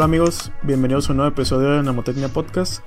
Hola 0.00 0.06
amigos, 0.06 0.50
bienvenidos 0.62 1.06
a 1.06 1.12
un 1.12 1.18
nuevo 1.18 1.30
episodio 1.30 1.72
de 1.72 1.82
Nemotecnia 1.82 2.30
Podcast. 2.30 2.80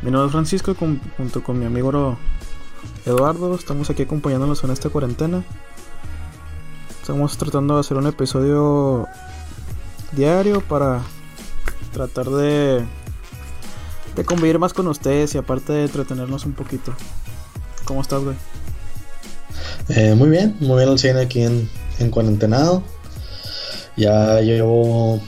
Mi 0.00 0.10
nombre 0.10 0.28
es 0.28 0.32
Francisco 0.32 0.74
junto 0.74 1.42
con 1.42 1.58
mi 1.58 1.66
amigo 1.66 2.16
Eduardo. 3.04 3.54
Estamos 3.54 3.90
aquí 3.90 4.04
acompañándonos 4.04 4.64
en 4.64 4.70
esta 4.70 4.88
cuarentena. 4.88 5.44
Estamos 7.02 7.36
tratando 7.36 7.74
de 7.74 7.80
hacer 7.80 7.98
un 7.98 8.06
episodio 8.06 9.06
diario 10.12 10.62
para 10.62 11.02
tratar 11.92 12.30
de, 12.30 12.86
de 14.16 14.24
convivir 14.24 14.58
más 14.58 14.72
con 14.72 14.86
ustedes 14.86 15.34
y 15.34 15.38
aparte 15.38 15.74
de 15.74 15.82
entretenernos 15.82 16.46
un 16.46 16.54
poquito. 16.54 16.94
¿Cómo 17.84 18.00
estás, 18.00 18.24
güey? 18.24 18.36
Eh, 19.90 20.14
muy 20.14 20.30
bien, 20.30 20.56
muy 20.60 20.78
bien 20.78 20.88
al 20.88 20.98
100 20.98 21.18
aquí 21.18 21.42
en, 21.42 21.68
en 21.98 22.10
cuarentenado. 22.10 22.82
Ya 23.94 24.40
llevo 24.40 25.20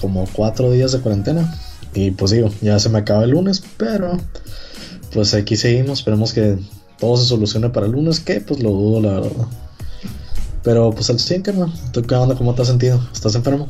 como 0.00 0.26
cuatro 0.32 0.70
días 0.70 0.92
de 0.92 1.00
cuarentena. 1.00 1.54
Y 1.94 2.10
pues 2.10 2.30
digo, 2.30 2.50
ya 2.60 2.78
se 2.78 2.88
me 2.88 2.98
acaba 2.98 3.24
el 3.24 3.30
lunes, 3.30 3.62
pero 3.76 4.18
pues 5.12 5.34
aquí 5.34 5.56
seguimos. 5.56 6.00
Esperemos 6.00 6.32
que 6.32 6.58
todo 6.98 7.16
se 7.16 7.24
solucione 7.24 7.70
para 7.70 7.86
el 7.86 7.92
lunes, 7.92 8.20
que 8.20 8.40
pues 8.40 8.62
lo 8.62 8.70
dudo, 8.70 9.00
la 9.00 9.20
verdad. 9.20 9.46
Pero 10.62 10.90
pues 10.90 11.08
al 11.10 11.18
100, 11.18 11.42
carnal. 11.42 11.72
¿Tú 11.92 12.02
qué 12.02 12.14
onda? 12.14 12.34
¿Cómo 12.34 12.54
te 12.54 12.62
has 12.62 12.68
sentido? 12.68 13.00
¿Estás 13.12 13.34
enfermo? 13.34 13.68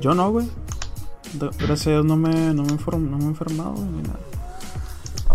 Yo 0.00 0.14
no, 0.14 0.30
güey. 0.30 0.46
Gracias 1.58 1.86
a 1.88 1.90
Dios 1.90 2.04
no 2.04 2.16
me, 2.16 2.30
no 2.54 2.62
me, 2.64 2.76
no 2.76 3.18
me 3.18 3.24
he 3.24 3.28
enfermado, 3.28 3.74
ni 3.74 4.02
nada. 4.02 4.18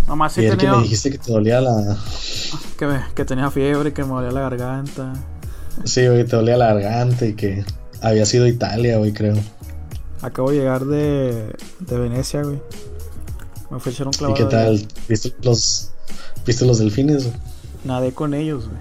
Nomás 0.07 0.33
sí 0.33 0.45
y 0.45 0.57
que 0.57 0.67
me 0.67 0.81
dijiste 0.81 1.11
que 1.11 1.17
te 1.17 1.31
dolía 1.31 1.61
la... 1.61 1.97
Que, 2.77 2.99
que 3.15 3.25
tenía 3.25 3.49
fiebre 3.51 3.89
y 3.89 3.91
que 3.91 4.03
me 4.03 4.09
dolía 4.09 4.31
la 4.31 4.41
garganta. 4.41 5.13
Sí, 5.85 6.07
güey, 6.07 6.25
te 6.25 6.35
dolía 6.35 6.57
la 6.57 6.73
garganta 6.73 7.25
y 7.25 7.33
que 7.33 7.63
había 8.01 8.25
sido 8.25 8.47
Italia, 8.47 8.97
güey, 8.97 9.13
creo. 9.13 9.35
Acabo 10.21 10.51
de 10.51 10.57
llegar 10.57 10.85
de, 10.85 11.55
de 11.79 11.97
Venecia, 11.97 12.43
güey. 12.43 12.61
Me 13.69 13.77
ofrecieron 13.77 14.13
clavado. 14.13 14.39
¿Y 14.39 14.43
qué 14.43 14.49
tal? 14.49 14.87
¿Viste 15.07 15.33
los, 15.41 15.91
¿Viste 16.45 16.65
los 16.65 16.79
delfines, 16.79 17.25
güey? 17.25 17.37
Nadé 17.83 18.13
con 18.13 18.33
ellos, 18.33 18.67
güey. 18.67 18.79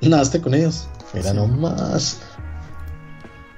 Nadaste 0.00 0.40
con 0.40 0.54
ellos. 0.54 0.88
Mira 1.12 1.34
nomás. 1.34 2.18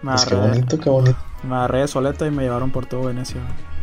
pues 0.02 0.24
qué 0.24 0.34
bonito, 0.34 0.80
qué 0.80 0.90
bonito. 0.90 1.18
Me 1.42 1.54
agarré 1.54 1.80
de 1.80 1.88
soleta 1.88 2.26
y 2.26 2.30
me 2.30 2.42
llevaron 2.42 2.70
por 2.70 2.86
todo 2.86 3.04
Venecia, 3.04 3.40
güey. 3.40 3.74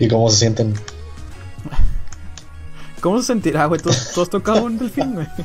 ¿Y 0.00 0.08
cómo 0.08 0.30
se 0.30 0.36
sienten? 0.36 0.74
¿Cómo 3.00 3.20
se 3.20 3.26
sentirá, 3.26 3.66
güey? 3.66 3.80
¿Tú, 3.80 3.90
has 3.90 4.30
tocado 4.30 4.64
un 4.64 4.78
delfín, 4.78 5.14
güey? 5.14 5.26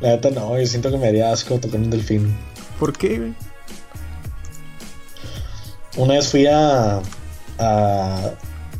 La 0.00 0.10
neta 0.10 0.30
no, 0.30 0.58
yo 0.58 0.66
siento 0.66 0.90
que 0.90 0.98
me 0.98 1.08
haría 1.08 1.32
asco 1.32 1.58
tocar 1.58 1.80
un 1.80 1.90
delfín. 1.90 2.36
¿Por 2.78 2.96
qué, 2.96 3.18
güey? 3.18 3.34
Una 5.96 6.14
vez 6.14 6.28
fui 6.28 6.46
a, 6.46 7.00
a 7.58 8.30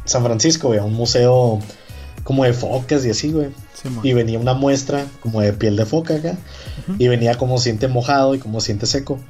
San 0.05 0.25
Francisco, 0.25 0.69
güey, 0.69 0.81
a 0.81 0.85
un 0.85 0.95
museo 0.95 1.61
como 2.25 2.45
de 2.45 2.53
focas 2.53 3.05
y 3.05 3.11
así, 3.11 3.31
güey. 3.31 3.49
y 4.03 4.13
venía 4.15 4.39
una 4.39 4.55
muestra 4.55 5.07
como 5.21 5.41
de 5.41 5.53
piel 5.53 5.77
de 5.77 5.87
foca 5.87 6.17
acá. 6.17 6.37
Y 6.99 7.09
venía 7.09 7.37
como 7.37 7.59
siente 7.59 7.87
mojado 7.89 8.35
y 8.35 8.39
como 8.39 8.61
siente 8.61 8.87
seco. 8.87 9.21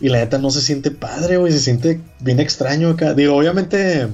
Y 0.00 0.08
la 0.08 0.18
neta 0.18 0.38
no 0.38 0.50
se 0.50 0.60
siente 0.60 0.90
padre, 0.90 1.36
güey. 1.36 1.52
Se 1.52 1.60
siente 1.60 2.00
bien 2.20 2.40
extraño 2.40 2.88
acá. 2.88 3.14
Digo, 3.14 3.36
obviamente 3.36 4.08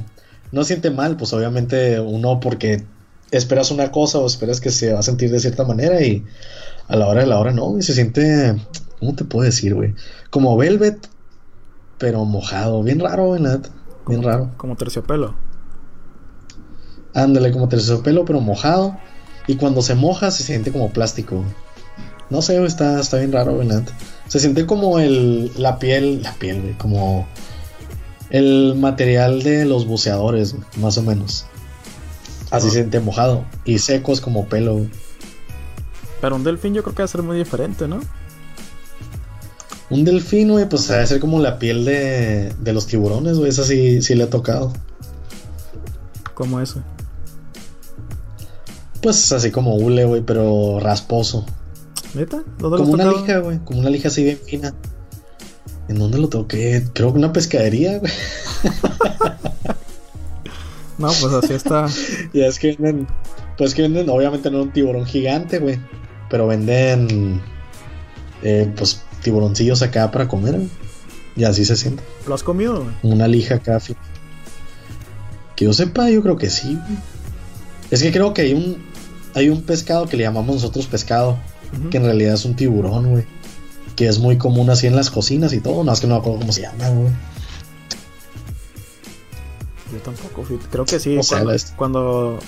no 0.52 0.62
se 0.62 0.69
siente 0.69 0.91
mal, 0.91 1.17
pues 1.17 1.33
obviamente 1.33 2.00
uno 2.00 2.41
porque 2.41 2.84
esperas 3.30 3.70
una 3.70 3.91
cosa 3.91 4.18
o 4.18 4.27
esperas 4.27 4.61
que 4.61 4.70
se 4.70 4.92
va 4.92 5.01
a 5.01 5.02
sentir 5.02 5.30
de 5.30 5.41
cierta 5.41 5.64
manera 5.64 6.02
y 6.02 6.24
a 6.89 6.96
la 6.96 7.07
hora 7.07 7.20
de 7.20 7.27
la 7.27 7.39
hora 7.39 7.52
no, 7.52 7.79
y 7.79 7.83
se 7.83 7.92
siente 7.92 8.57
¿Cómo 8.98 9.14
te 9.14 9.25
puedo 9.25 9.45
decir, 9.45 9.75
güey? 9.75 9.95
Como 10.31 10.57
velvet, 10.57 11.09
pero 11.98 12.25
mojado. 12.25 12.83
Bien 12.83 13.01
raro, 13.01 13.27
güey, 13.27 13.42
Bien 14.07 14.23
raro. 14.23 14.51
Como 14.57 14.77
terciopelo. 14.77 15.35
Ándale, 17.14 17.53
como 17.53 17.69
terciopelo, 17.69 18.25
pero 18.25 18.41
mojado. 18.41 18.97
Y 19.47 19.57
cuando 19.57 19.83
se 19.83 19.95
moja, 19.95 20.31
se 20.31 20.42
siente 20.42 20.73
como 20.73 20.91
plástico. 20.91 21.45
No 22.31 22.42
sé, 22.42 22.63
está, 22.64 23.01
está 23.01 23.19
bien 23.19 23.33
raro, 23.33 23.55
güey, 23.55 23.69
Se 24.27 24.41
siente 24.41 24.67
como 24.67 24.98
el, 24.98 25.51
la 25.57 25.79
piel, 25.79 26.23
la 26.23 26.35
piel, 26.35 26.61
güey, 26.61 26.75
como 26.75 27.27
el 28.30 28.75
material 28.77 29.42
de 29.42 29.65
los 29.65 29.86
buceadores, 29.86 30.55
más 30.77 30.98
o 30.98 31.03
menos. 31.03 31.47
Así 32.51 32.69
se 32.69 32.77
siente 32.77 33.01
mojado. 33.01 33.45
Y 33.65 33.79
seco 33.79 34.13
es 34.13 34.20
como 34.20 34.47
pelo, 34.47 34.86
Pero 36.20 36.36
un 36.36 36.45
delfín 36.45 36.75
yo 36.75 36.83
creo 36.83 36.95
que 36.95 37.03
va 37.03 37.07
a 37.07 37.09
ser 37.09 37.23
muy 37.23 37.39
diferente, 37.39 37.89
¿no? 37.89 38.01
Un 39.90 40.04
delfín, 40.04 40.50
güey, 40.50 40.68
pues 40.68 40.86
debe 40.88 41.06
ser 41.06 41.18
como 41.18 41.40
la 41.40 41.58
piel 41.58 41.84
de, 41.84 42.52
de 42.58 42.72
los 42.72 42.86
tiburones, 42.86 43.38
güey. 43.38 43.48
Esa 43.48 43.64
sí, 43.64 44.02
sí 44.02 44.14
le 44.14 44.24
ha 44.24 44.30
tocado. 44.30 44.72
¿Cómo 46.34 46.60
eso? 46.60 46.82
Pues 49.02 49.32
así 49.32 49.50
como 49.50 49.76
hule, 49.76 50.04
güey, 50.04 50.22
pero 50.22 50.78
rasposo. 50.80 51.46
¿Neta? 52.14 52.42
¿Dónde 52.58 52.78
como 52.78 52.92
una 52.92 53.10
lija, 53.10 53.38
güey. 53.38 53.58
Como 53.64 53.80
una 53.80 53.90
lija 53.90 54.08
así 54.08 54.24
bien 54.24 54.38
fina. 54.44 54.74
¿En 55.88 55.98
dónde 55.98 56.18
lo 56.18 56.28
toqué? 56.28 56.86
Creo 56.92 57.12
que 57.12 57.18
una 57.18 57.32
pescadería, 57.32 57.98
güey. 57.98 58.12
no, 60.98 61.08
pues 61.08 61.32
así 61.32 61.55
está. 61.55 61.86
ya 62.34 62.46
es 62.46 62.58
que 62.58 62.76
venden. 62.78 63.06
Pues 63.56 63.74
que 63.74 63.82
venden, 63.82 64.10
obviamente 64.10 64.50
no 64.50 64.62
un 64.62 64.72
tiburón 64.72 65.06
gigante, 65.06 65.58
güey. 65.58 65.78
Pero 66.28 66.46
venden. 66.46 67.40
Eh, 68.42 68.70
pues 68.76 69.02
tiburoncillos 69.23 69.83
acá 69.83 70.11
para 70.11 70.29
comer. 70.29 70.61
Y 71.36 71.45
así 71.45 71.64
se 71.64 71.77
siente. 71.77 72.02
¿Lo 72.27 72.34
has 72.34 72.42
comido? 72.42 72.84
Una 73.02 73.29
lija 73.29 73.56
acá. 73.56 73.79
Que 75.55 75.64
yo 75.64 75.73
sepa, 75.73 76.11
yo 76.11 76.23
creo 76.23 76.36
que 76.36 76.51
sí. 76.51 76.79
Es 77.90 78.02
que 78.02 78.12
creo 78.12 78.34
que 78.34 78.42
hay 78.42 78.55
un 78.55 78.79
hay 79.34 79.51
un 79.51 79.62
pescado 79.62 80.06
que 80.06 80.17
le 80.17 80.24
llamamos 80.24 80.56
nosotros 80.56 80.86
pescado, 80.86 81.39
que 81.90 81.98
en 81.98 82.05
realidad 82.05 82.34
es 82.34 82.45
un 82.45 82.56
tiburón, 82.56 83.11
güey. 83.11 83.24
Que 83.95 84.08
es 84.08 84.18
muy 84.18 84.39
común 84.39 84.70
así 84.70 84.86
en 84.86 84.96
las 84.96 85.11
cocinas 85.11 85.52
y 85.52 85.61
todo, 85.61 85.85
no 85.85 85.92
es 85.92 86.00
que 86.00 86.06
no 86.06 86.14
me 86.14 86.20
acuerdo 86.20 86.40
cómo 86.40 86.52
se 86.52 86.62
llama, 86.62 86.89
güey. 86.89 87.12
Yo 89.92 89.98
tampoco, 90.00 90.45
creo 90.70 90.85
que 90.85 91.00
sí. 91.00 91.18
cuando, 91.29 91.52
cuando, 91.77 92.39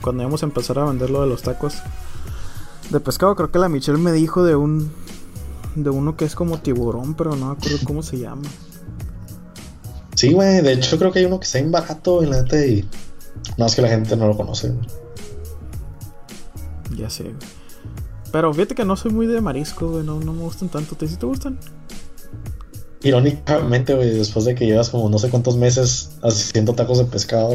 cuando 0.00 0.22
íbamos 0.22 0.42
a 0.42 0.46
empezar 0.46 0.78
a 0.78 0.84
vender 0.84 1.10
lo 1.10 1.22
de 1.22 1.28
los 1.28 1.42
tacos 1.42 1.74
de 2.90 3.00
pescado, 3.00 3.34
creo 3.34 3.50
que 3.50 3.58
la 3.58 3.68
Michelle 3.68 3.98
me 3.98 4.12
dijo 4.12 4.44
de 4.44 4.54
un 4.54 4.92
de 5.74 5.90
uno 5.90 6.16
que 6.16 6.24
es 6.24 6.34
como 6.34 6.58
tiburón, 6.58 7.14
pero 7.14 7.36
no 7.36 7.46
me 7.46 7.52
acuerdo 7.52 7.78
cómo 7.84 8.02
se 8.02 8.18
llama. 8.18 8.48
Sí, 10.14 10.32
güey, 10.32 10.62
de 10.62 10.72
hecho 10.72 10.98
creo 10.98 11.12
que 11.12 11.18
hay 11.18 11.24
uno 11.24 11.40
que 11.40 11.44
está 11.44 11.58
en 11.58 11.72
barato 11.72 12.22
en 12.22 12.30
la 12.30 12.42
neta 12.42 12.64
y 12.64 12.88
no 13.58 13.66
es 13.66 13.74
que 13.74 13.82
la 13.82 13.88
gente 13.88 14.16
no 14.16 14.28
lo 14.28 14.36
conoce. 14.36 14.72
Ya 16.96 17.10
sé, 17.10 17.24
güey. 17.24 17.36
Pero 18.34 18.52
fíjate 18.52 18.74
que 18.74 18.84
no 18.84 18.96
soy 18.96 19.12
muy 19.12 19.26
de 19.26 19.40
marisco, 19.40 19.88
güey, 19.88 20.04
no, 20.04 20.18
me 20.18 20.42
gustan 20.42 20.68
tanto. 20.68 20.96
¿Te 20.96 21.06
sí 21.06 21.16
te 21.16 21.26
gustan? 21.26 21.58
Irónicamente, 23.02 23.94
güey, 23.94 24.10
después 24.10 24.44
de 24.44 24.54
que 24.54 24.66
llevas 24.66 24.90
como 24.90 25.08
no 25.08 25.18
sé 25.18 25.30
cuántos 25.30 25.56
meses 25.56 26.10
haciendo 26.22 26.74
tacos 26.74 26.98
de 26.98 27.04
pescado, 27.04 27.50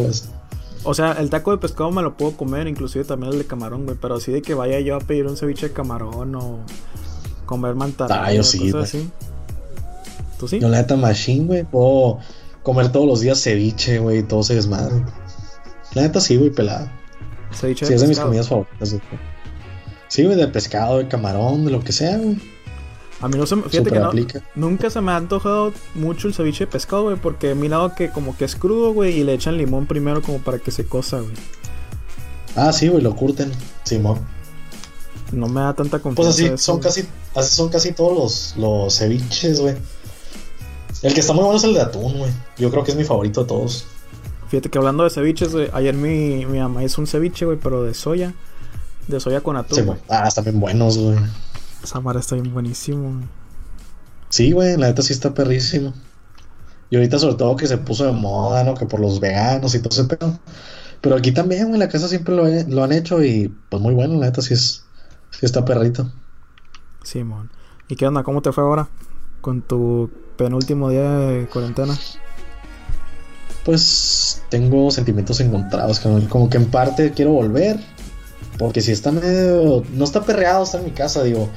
O 0.84 0.94
sea, 0.94 1.13
el 1.13 1.30
taco 1.30 1.51
de 1.51 1.57
pescado 1.57 1.91
me 1.91 2.01
lo 2.01 2.16
puedo 2.16 2.38
comer, 2.38 2.68
inclusive 2.68 3.03
también 3.03 3.34
el 3.34 3.40
de 3.40 3.46
camarón, 3.46 3.86
güey. 3.86 3.97
Pero 4.00 4.16
así 4.16 4.31
de 4.31 4.41
que 4.41 4.53
vaya 4.53 4.80
yo 4.80 4.96
a 4.96 5.00
pedir 5.00 5.25
un 5.28 5.36
ceviche 5.36 5.68
de 5.69 5.74
camarón 5.74 6.36
o 6.36 6.59
comer 7.50 7.74
mantarraya. 7.74 8.24
Ah, 8.24 8.32
yo 8.32 8.44
sí, 8.44 8.72
güey. 8.72 8.86
¿Tú 10.38 10.48
sí? 10.48 10.60
Yo 10.60 10.70
la 10.70 10.78
neta 10.78 10.96
machine, 10.96 11.48
güey. 11.48 11.63
Puedo 11.63 12.19
comer 12.62 12.92
todos 12.92 13.07
los 13.07 13.22
días 13.22 13.42
ceviche, 13.42 13.98
güey, 13.98 14.22
todo 14.22 14.44
se 14.44 14.54
desmadre. 14.54 15.04
La 15.96 16.04
neta 16.04 16.22
sí, 16.22 16.38
güey, 16.38 16.51
pelada. 16.51 16.92
Ceviche 17.51 17.88
sí, 17.88 17.94
es 17.94 18.01
de 18.01 18.07
mis 18.07 18.19
comidas 18.19 18.48
favoritas. 18.48 18.96
Sí, 20.10 20.24
güey, 20.24 20.38
de 20.38 20.48
pescado, 20.48 21.00
de 21.00 21.07
camarón, 21.07 21.66
de 21.66 21.72
lo 21.72 21.84
que 21.84 21.92
sea, 21.92 22.18
güey. 22.19 22.40
A 23.22 23.28
mí 23.28 23.38
no 23.38 23.48
se 23.48 23.56
me. 23.56 23.63
Fíjate 23.63 23.90
que 23.90 24.00
no, 24.00 24.12
nunca 24.54 24.92
se 24.92 25.02
me 25.02 25.12
ha 25.12 25.18
antojado 25.18 25.74
mucho 25.95 26.28
el 26.28 26.36
ceviche 26.36 26.66
de 26.66 26.72
pescado, 26.72 27.06
güey, 27.06 27.16
porque 27.16 27.50
he 27.50 27.56
mirado 27.56 27.95
que 27.95 28.12
como 28.12 28.38
que 28.38 28.45
es 28.45 28.56
crudo, 28.56 28.94
güey, 28.94 29.19
y 29.19 29.24
le 29.24 29.34
echan 29.34 29.57
limón 29.57 29.88
primero 29.88 30.22
como 30.22 30.38
para 30.38 30.60
que 30.60 30.69
se 30.69 30.86
cosa, 30.86 31.19
güey. 31.19 31.34
Ah, 32.56 32.72
sí, 32.72 32.88
güey, 32.88 33.02
lo 33.02 33.16
curten, 33.16 33.52
Simón. 33.84 34.19
No 35.31 35.48
me 35.48 35.62
da 35.62 35.74
tanta 35.74 36.00
confianza. 36.00 36.38
Pues 36.38 36.52
así 36.52 36.63
son 36.63 36.80
casi, 36.80 37.06
así 37.36 37.56
son 37.56 37.70
casi 37.70 37.92
todos 37.92 38.18
los, 38.18 38.58
los 38.58 38.98
ceviches, 38.98 39.60
güey. 39.60 39.76
El 41.02 41.14
que 41.14 41.22
está 41.22 41.34
muy 41.34 41.44
bueno 41.44 41.58
es 41.58 41.64
el 41.64 41.74
de 41.74 41.81
atún, 41.81 42.18
güey. 42.18 42.31
Yo 42.58 42.70
creo 42.72 42.84
que 42.84 42.92
es 42.92 42.98
mi 42.98 43.04
favorito 43.04 43.42
de 43.42 43.48
todos. 43.48 43.86
Fíjate 44.50 44.70
que 44.70 44.78
hablando 44.78 45.04
de 45.04 45.10
ceviches, 45.10 45.54
güey, 45.54 45.70
ayer 45.74 45.94
mi, 45.94 46.46
mi 46.46 46.60
mamá 46.60 46.84
hizo 46.84 47.00
un 47.00 47.08
ceviche, 47.08 47.46
güey, 47.46 47.58
pero 47.62 47.84
de 47.84 47.94
soya. 47.94 48.34
De 49.08 49.20
soya 49.20 49.42
con 49.42 49.56
atún. 49.56 49.78
Sí, 49.78 49.81
güey. 49.84 49.98
Ah, 50.10 50.28
están 50.28 50.44
bien 50.44 50.60
buenos, 50.60 50.98
güey. 50.98 51.18
Esa 51.84 52.02
madre 52.02 52.20
está 52.20 52.36
bien 52.36 52.54
buenísimo, 52.54 53.14
güey. 53.14 53.26
Sí, 54.30 54.52
güey, 54.52 54.78
la 54.78 54.88
neta 54.88 55.02
sí 55.02 55.14
está 55.14 55.34
perrísimo. 55.34 55.94
Y 56.90 56.96
ahorita 56.96 57.20
sobre 57.20 57.36
todo 57.36 57.56
que 57.56 57.68
se 57.68 57.78
puso 57.78 58.06
de 58.06 58.12
moda, 58.12 58.64
¿no? 58.64 58.74
Que 58.74 58.86
por 58.86 59.00
los 59.00 59.20
veganos 59.20 59.74
y 59.76 59.80
todo 59.80 59.90
ese 59.90 60.04
pedo. 60.04 60.40
Pero 61.02 61.16
aquí 61.16 61.31
también, 61.31 61.68
güey, 61.68 61.80
la 61.80 61.88
casa 61.88 62.08
siempre 62.08 62.36
lo, 62.36 62.46
lo 62.46 62.84
han 62.84 62.92
hecho 62.92 63.24
y 63.24 63.54
pues 63.70 63.81
muy 63.81 63.94
bueno, 63.94 64.16
la 64.16 64.26
neta 64.26 64.42
sí 64.42 64.54
es, 64.54 64.84
Sí, 65.31 65.46
está 65.46 65.64
perrito. 65.64 66.12
Simón. 67.04 67.51
¿Y 67.88 67.96
qué 67.96 68.07
onda? 68.07 68.24
¿Cómo 68.24 68.42
te 68.42 68.51
fue 68.51 68.63
ahora? 68.63 68.90
con 69.42 69.62
tu 69.62 70.10
penúltimo 70.38 70.90
día 70.90 71.10
de 71.10 71.46
cuarentena? 71.48 71.98
Pues 73.63 74.42
tengo 74.50 74.90
sentimientos 74.92 75.40
encontrados, 75.42 76.00
como 76.00 76.50
que 76.50 76.57
en 76.57 76.66
parte 76.66 77.12
quiero 77.12 77.31
volver, 77.31 77.80
porque 78.57 78.81
si 78.81 78.92
está 78.92 79.12
medio, 79.12 79.84
no 79.94 80.04
está 80.04 80.24
perreado 80.24 80.63
estar 80.63 80.80
en 80.80 80.88
mi 80.88 80.92
casa, 80.92 81.24
digo, 81.24 81.50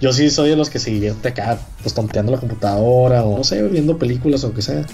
yo 0.00 0.12
sí 0.12 0.30
soy 0.30 0.50
de 0.50 0.56
los 0.56 0.70
que 0.70 0.78
se 0.78 0.90
divierte 0.90 1.28
acá, 1.28 1.58
pues 1.82 1.94
tonteando 1.94 2.32
la 2.32 2.38
computadora 2.38 3.24
o 3.24 3.38
no 3.38 3.44
sé, 3.44 3.62
viendo 3.68 3.98
películas 3.98 4.42
o 4.44 4.48
lo 4.48 4.54
que 4.54 4.62
sea. 4.62 4.86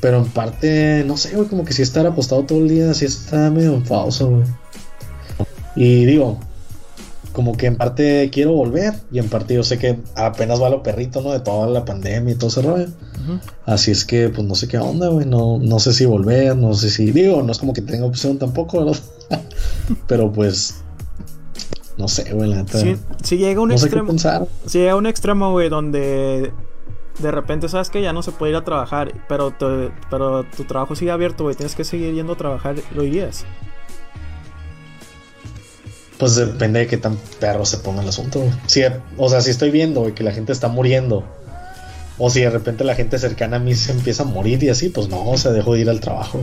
Pero 0.00 0.18
en 0.18 0.26
parte, 0.26 1.04
no 1.06 1.16
sé, 1.16 1.34
güey, 1.36 1.48
como 1.48 1.64
que 1.64 1.72
si 1.72 1.82
estar 1.82 2.06
apostado 2.06 2.42
todo 2.44 2.58
el 2.58 2.68
día, 2.68 2.92
sí 2.94 3.04
está 3.04 3.50
medio 3.50 3.74
enfadoso, 3.74 4.28
güey. 4.30 4.44
Y 5.76 6.04
digo, 6.04 6.40
como 7.36 7.54
que 7.54 7.66
en 7.66 7.76
parte 7.76 8.30
quiero 8.32 8.52
volver 8.52 8.94
y 9.12 9.18
en 9.18 9.28
parte 9.28 9.52
yo 9.52 9.62
sé 9.62 9.78
que 9.78 9.98
apenas 10.14 10.58
va 10.62 10.70
lo 10.70 10.82
perrito, 10.82 11.20
¿no? 11.20 11.32
De 11.32 11.40
toda 11.40 11.68
la 11.68 11.84
pandemia 11.84 12.32
y 12.32 12.38
todo 12.38 12.48
ese 12.48 12.62
rollo. 12.62 12.86
Así 13.66 13.90
es 13.90 14.06
que, 14.06 14.30
pues 14.30 14.48
no 14.48 14.54
sé 14.54 14.68
qué 14.68 14.78
onda, 14.78 15.08
güey. 15.08 15.26
No, 15.26 15.58
no 15.58 15.78
sé 15.78 15.92
si 15.92 16.06
volver, 16.06 16.56
no 16.56 16.72
sé 16.72 16.88
si. 16.88 17.10
Digo, 17.10 17.42
no 17.42 17.52
es 17.52 17.58
como 17.58 17.74
que 17.74 17.82
tenga 17.82 18.06
opción 18.06 18.38
tampoco, 18.38 18.82
¿verdad? 18.82 18.98
Pero 20.08 20.32
pues. 20.32 20.82
No 21.98 22.08
sé, 22.08 22.32
güey, 22.32 22.48
la 22.48 22.56
neta. 22.56 22.78
Si, 23.22 23.36
llega 23.36 23.60
un 23.60 23.70
extremo. 23.70 24.14
Si 24.64 24.78
llega 24.78 24.96
un 24.96 25.04
extremo, 25.04 25.50
güey, 25.50 25.68
donde 25.68 26.54
de 27.18 27.30
repente 27.30 27.68
sabes 27.68 27.90
que 27.90 28.00
ya 28.00 28.14
no 28.14 28.22
se 28.22 28.32
puede 28.32 28.52
ir 28.52 28.56
a 28.56 28.64
trabajar, 28.64 29.12
pero, 29.28 29.54
pero 30.08 30.44
tu 30.44 30.64
trabajo 30.64 30.96
sigue 30.96 31.10
abierto, 31.10 31.44
güey. 31.44 31.54
Tienes 31.54 31.74
que 31.74 31.84
seguir 31.84 32.14
yendo 32.14 32.32
a 32.32 32.36
trabajar, 32.36 32.76
¿lo 32.94 33.04
irías? 33.04 33.44
Pues 36.18 36.34
depende 36.34 36.80
de 36.80 36.86
qué 36.86 36.96
tan 36.96 37.16
perro 37.40 37.66
se 37.66 37.78
ponga 37.78 38.02
el 38.02 38.08
asunto. 38.08 38.42
Si, 38.66 38.82
o 39.18 39.28
sea, 39.28 39.40
si 39.40 39.50
estoy 39.50 39.70
viendo 39.70 40.14
que 40.14 40.22
la 40.24 40.32
gente 40.32 40.52
está 40.52 40.68
muriendo, 40.68 41.24
o 42.18 42.30
si 42.30 42.40
de 42.40 42.50
repente 42.50 42.84
la 42.84 42.94
gente 42.94 43.18
cercana 43.18 43.56
a 43.56 43.60
mí 43.60 43.74
se 43.74 43.92
empieza 43.92 44.22
a 44.22 44.26
morir 44.26 44.62
y 44.62 44.70
así, 44.70 44.88
pues 44.88 45.08
no, 45.08 45.36
se 45.36 45.52
dejó 45.52 45.74
de 45.74 45.80
ir 45.80 45.90
al 45.90 46.00
trabajo 46.00 46.40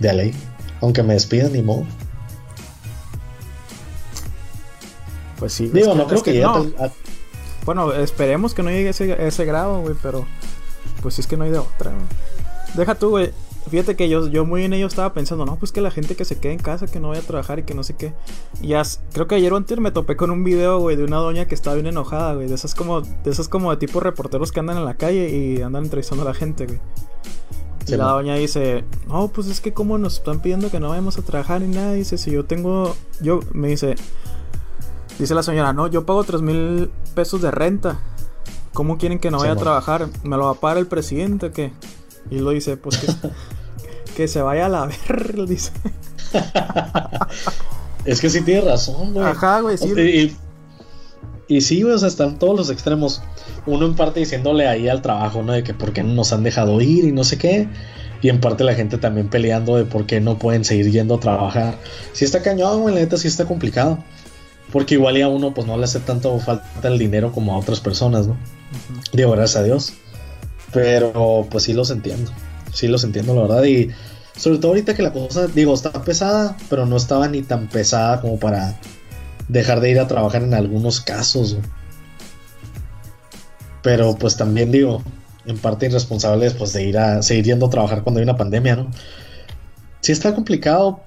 de 0.00 0.12
ley. 0.12 0.34
Aunque 0.80 1.02
me 1.02 1.14
despidan, 1.14 1.52
ni 1.52 1.62
modo. 1.62 1.84
Pues 5.38 5.52
sí. 5.52 5.70
Digo, 5.72 5.94
no 5.94 6.06
creo 6.06 6.22
que, 6.22 6.32
llegue 6.32 6.46
Bueno, 7.64 7.92
esperemos 7.92 8.54
que 8.54 8.62
no 8.62 8.70
llegue 8.70 8.88
a 8.88 8.90
ese, 8.90 9.26
ese 9.26 9.44
grado, 9.44 9.80
güey, 9.80 9.94
pero 10.02 10.26
pues 11.02 11.18
es 11.18 11.26
que 11.26 11.36
no 11.36 11.44
hay 11.44 11.50
de 11.50 11.58
otra. 11.58 11.92
Deja 12.74 12.94
tú, 12.96 13.10
güey. 13.10 13.30
Fíjate 13.70 13.96
que 13.96 14.10
yo, 14.10 14.28
yo 14.28 14.44
muy 14.44 14.64
en 14.64 14.74
ello 14.74 14.86
estaba 14.86 15.14
pensando, 15.14 15.46
no, 15.46 15.56
pues 15.56 15.72
que 15.72 15.80
la 15.80 15.90
gente 15.90 16.16
que 16.16 16.26
se 16.26 16.38
quede 16.38 16.52
en 16.52 16.58
casa, 16.58 16.86
que 16.86 17.00
no 17.00 17.08
vaya 17.08 17.22
a 17.22 17.24
trabajar 17.24 17.58
y 17.58 17.62
que 17.62 17.74
no 17.74 17.82
sé 17.82 17.96
qué. 17.96 18.12
Y 18.60 18.68
ya, 18.68 18.82
creo 19.12 19.26
que 19.26 19.36
ayer 19.36 19.52
o 19.52 19.56
antes 19.56 19.78
me 19.78 19.90
topé 19.90 20.16
con 20.16 20.30
un 20.30 20.44
video, 20.44 20.78
güey, 20.80 20.96
de 20.96 21.04
una 21.04 21.16
doña 21.16 21.46
que 21.46 21.54
estaba 21.54 21.74
bien 21.74 21.86
enojada, 21.86 22.34
güey. 22.34 22.46
De 22.46 22.54
esas 22.54 22.74
como, 22.74 23.00
de 23.00 23.30
esas 23.30 23.48
como 23.48 23.70
de 23.70 23.78
tipo 23.78 24.00
reporteros 24.00 24.52
que 24.52 24.60
andan 24.60 24.76
en 24.76 24.84
la 24.84 24.94
calle 24.94 25.30
y 25.30 25.62
andan 25.62 25.84
entrevistando 25.84 26.22
a 26.24 26.26
la 26.26 26.34
gente, 26.34 26.66
güey. 26.66 26.80
y 27.86 27.96
la 27.96 28.04
doña 28.04 28.34
dice, 28.34 28.84
no, 29.08 29.28
pues 29.28 29.46
es 29.46 29.62
que 29.62 29.72
como 29.72 29.96
nos 29.96 30.18
están 30.18 30.40
pidiendo 30.40 30.70
que 30.70 30.78
no 30.78 30.90
vayamos 30.90 31.16
a 31.16 31.22
trabajar 31.22 31.62
ni 31.62 31.74
nada. 31.74 31.94
Dice, 31.94 32.18
si 32.18 32.32
yo 32.32 32.44
tengo, 32.44 32.94
yo, 33.22 33.40
me 33.52 33.68
dice, 33.68 33.94
dice 35.18 35.34
la 35.34 35.42
señora, 35.42 35.72
no, 35.72 35.86
yo 35.86 36.04
pago 36.04 36.22
tres 36.24 36.42
mil 36.42 36.90
pesos 37.14 37.40
de 37.40 37.50
renta. 37.50 37.98
¿Cómo 38.74 38.98
quieren 38.98 39.20
que 39.20 39.30
no 39.30 39.38
vaya 39.38 39.52
a 39.52 39.56
trabajar? 39.56 40.08
¿Me 40.22 40.36
lo 40.36 40.46
va 40.46 40.50
a 40.50 40.54
pagar 40.54 40.78
el 40.78 40.86
presidente 40.86 41.46
o 41.46 41.52
qué? 41.52 41.72
Y 42.30 42.40
lo 42.40 42.50
dice, 42.50 42.76
pues 42.76 42.98
que, 42.98 43.06
se 44.28 44.42
vaya 44.42 44.66
a 44.66 44.68
la 44.68 44.86
ver, 45.08 45.46
dice. 45.46 45.72
es 48.04 48.20
que 48.20 48.30
sí 48.30 48.42
tiene 48.42 48.62
razón, 48.62 49.14
güey. 49.14 49.26
Ajá, 49.26 49.60
güey, 49.60 49.78
sí. 49.78 49.92
Y, 49.96 50.36
y, 51.56 51.60
sí, 51.60 51.82
güey, 51.82 51.94
o 51.94 51.98
sea, 51.98 52.08
están 52.08 52.38
todos 52.38 52.56
los 52.56 52.70
extremos. 52.70 53.22
Uno 53.66 53.86
en 53.86 53.94
parte 53.94 54.20
diciéndole 54.20 54.66
ahí 54.66 54.88
al 54.88 55.02
trabajo, 55.02 55.42
¿no? 55.42 55.52
De 55.52 55.62
que 55.62 55.74
por 55.74 55.92
qué 55.92 56.02
no 56.02 56.14
nos 56.14 56.32
han 56.32 56.42
dejado 56.42 56.80
ir 56.80 57.04
y 57.04 57.12
no 57.12 57.24
sé 57.24 57.38
qué. 57.38 57.68
Y 58.22 58.30
en 58.30 58.40
parte 58.40 58.64
la 58.64 58.74
gente 58.74 58.96
también 58.96 59.28
peleando 59.28 59.76
de 59.76 59.84
por 59.84 60.06
qué 60.06 60.20
no 60.20 60.38
pueden 60.38 60.64
seguir 60.64 60.90
yendo 60.90 61.16
a 61.16 61.20
trabajar. 61.20 61.78
Sí 62.12 62.24
está 62.24 62.40
cañón, 62.40 62.80
güey, 62.80 62.94
la 62.94 63.02
neta 63.02 63.18
sí 63.18 63.28
está 63.28 63.44
complicado. 63.44 63.98
Porque 64.72 64.94
igual 64.94 65.16
ya 65.16 65.26
a 65.26 65.28
uno 65.28 65.52
pues 65.52 65.66
no 65.66 65.76
le 65.76 65.84
hace 65.84 66.00
tanto 66.00 66.38
falta 66.40 66.88
el 66.88 66.98
dinero 66.98 67.32
como 67.32 67.54
a 67.54 67.58
otras 67.58 67.80
personas, 67.80 68.26
¿no? 68.26 68.36
Digo, 69.12 69.32
gracias 69.32 69.60
a 69.60 69.62
Dios. 69.62 69.92
Pero 70.72 71.46
pues 71.50 71.64
sí 71.64 71.74
los 71.74 71.90
entiendo. 71.90 72.32
Sí 72.74 72.88
los 72.88 73.04
entiendo, 73.04 73.34
la 73.34 73.42
verdad. 73.42 73.64
Y 73.64 73.88
sobre 74.36 74.58
todo 74.58 74.72
ahorita 74.72 74.94
que 74.94 75.02
la 75.02 75.12
cosa, 75.12 75.46
digo, 75.46 75.72
está 75.72 75.90
pesada, 76.04 76.56
pero 76.68 76.84
no 76.84 76.96
estaba 76.96 77.28
ni 77.28 77.42
tan 77.42 77.68
pesada 77.68 78.20
como 78.20 78.38
para 78.38 78.78
dejar 79.48 79.80
de 79.80 79.90
ir 79.90 80.00
a 80.00 80.06
trabajar 80.06 80.42
en 80.42 80.52
algunos 80.54 81.00
casos. 81.00 81.56
Pero 83.82 84.16
pues 84.16 84.36
también 84.36 84.72
digo, 84.72 85.02
en 85.46 85.58
parte 85.58 85.86
irresponsables 85.86 86.54
pues 86.54 86.72
de 86.72 86.84
ir 86.84 86.98
a 86.98 87.22
seguir 87.22 87.44
yendo 87.44 87.66
a 87.66 87.70
trabajar 87.70 88.02
cuando 88.02 88.18
hay 88.18 88.24
una 88.24 88.36
pandemia, 88.36 88.76
¿no? 88.76 88.90
Sí 90.00 90.12
está 90.12 90.34
complicado, 90.34 91.00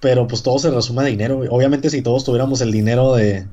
pero 0.00 0.26
pues 0.26 0.42
todo 0.42 0.58
se 0.58 0.70
resume 0.70 1.02
a 1.02 1.06
dinero. 1.06 1.42
Obviamente 1.50 1.90
si 1.90 2.02
todos 2.02 2.24
tuviéramos 2.24 2.60
el 2.60 2.70
dinero 2.70 3.14
de, 3.14 3.46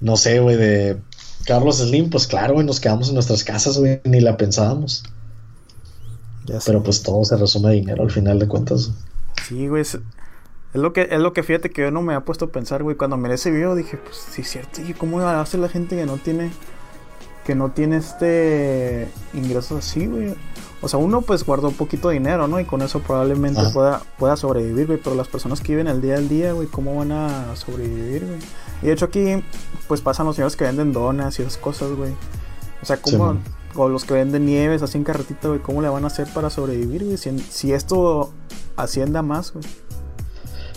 no 0.00 0.16
sé, 0.16 0.40
güey, 0.40 0.56
de 0.56 0.98
Carlos 1.46 1.78
Slim, 1.78 2.10
pues 2.10 2.26
claro, 2.26 2.54
güey, 2.54 2.66
nos 2.66 2.80
quedamos 2.80 3.08
en 3.08 3.14
nuestras 3.14 3.44
casas, 3.44 3.78
güey, 3.78 4.00
ni 4.04 4.20
la 4.20 4.36
pensábamos. 4.36 5.04
Pero 6.64 6.82
pues 6.82 7.02
todo 7.02 7.24
se 7.24 7.36
resume 7.36 7.68
a 7.68 7.72
dinero 7.72 8.02
al 8.02 8.10
final 8.10 8.38
de 8.38 8.48
cuentas. 8.48 8.92
Sí, 9.46 9.68
güey. 9.68 9.82
Es, 9.82 9.98
lo 10.72 10.92
que, 10.92 11.08
es 11.10 11.18
lo 11.18 11.32
que 11.32 11.42
fíjate 11.42 11.70
que 11.70 11.82
yo 11.82 11.90
no 11.90 12.02
me 12.02 12.14
había 12.14 12.24
puesto 12.24 12.46
a 12.46 12.48
pensar, 12.48 12.82
güey. 12.82 12.96
Cuando 12.96 13.16
miré 13.16 13.34
ese 13.34 13.50
video 13.50 13.74
dije, 13.74 13.96
pues 13.96 14.16
sí 14.16 14.42
es 14.42 14.50
cierto. 14.50 14.80
¿Y 14.82 14.94
cómo 14.94 15.20
hace 15.20 15.58
la 15.58 15.68
gente 15.68 15.96
que 15.96 16.06
no 16.06 16.16
tiene. 16.16 16.50
Que 17.44 17.54
no 17.54 17.70
tiene 17.70 17.96
este 17.96 19.08
ingresos 19.32 19.78
así, 19.84 20.06
güey? 20.06 20.34
O 20.82 20.88
sea, 20.88 20.98
uno 20.98 21.20
pues 21.20 21.44
guardó 21.44 21.68
un 21.68 21.74
poquito 21.74 22.08
de 22.08 22.14
dinero, 22.14 22.46
¿no? 22.46 22.60
Y 22.60 22.64
con 22.64 22.80
eso 22.82 23.00
probablemente 23.00 23.60
pueda, 23.72 24.02
pueda 24.18 24.36
sobrevivir, 24.36 24.86
güey. 24.86 25.00
Pero 25.02 25.16
las 25.16 25.28
personas 25.28 25.60
que 25.60 25.72
viven 25.72 25.88
el 25.88 26.00
día 26.00 26.16
al 26.16 26.28
día, 26.28 26.52
güey, 26.52 26.68
¿cómo 26.68 26.96
van 26.96 27.12
a 27.12 27.56
sobrevivir, 27.56 28.24
güey? 28.26 28.38
Y 28.82 28.86
de 28.86 28.92
hecho 28.92 29.06
aquí, 29.06 29.42
pues 29.88 30.00
pasan 30.00 30.26
los 30.26 30.36
señores 30.36 30.56
que 30.56 30.64
venden 30.64 30.92
donas 30.92 31.38
y 31.38 31.42
esas 31.42 31.56
cosas, 31.58 31.90
güey. 31.92 32.12
O 32.82 32.86
sea, 32.86 32.96
¿cómo, 33.00 33.36
o 33.74 33.88
los 33.88 34.04
que 34.04 34.14
venden 34.14 34.46
nieves 34.46 34.82
así 34.82 34.98
en 34.98 35.04
carretita, 35.04 35.48
güey, 35.48 35.60
¿cómo 35.60 35.82
le 35.82 35.88
van 35.88 36.04
a 36.04 36.08
hacer 36.08 36.26
para 36.32 36.50
sobrevivir, 36.50 37.04
güey? 37.04 37.16
Si, 37.16 37.72
esto 37.72 38.32
ascienda 38.76 39.22
más, 39.22 39.52
güey. 39.52 39.64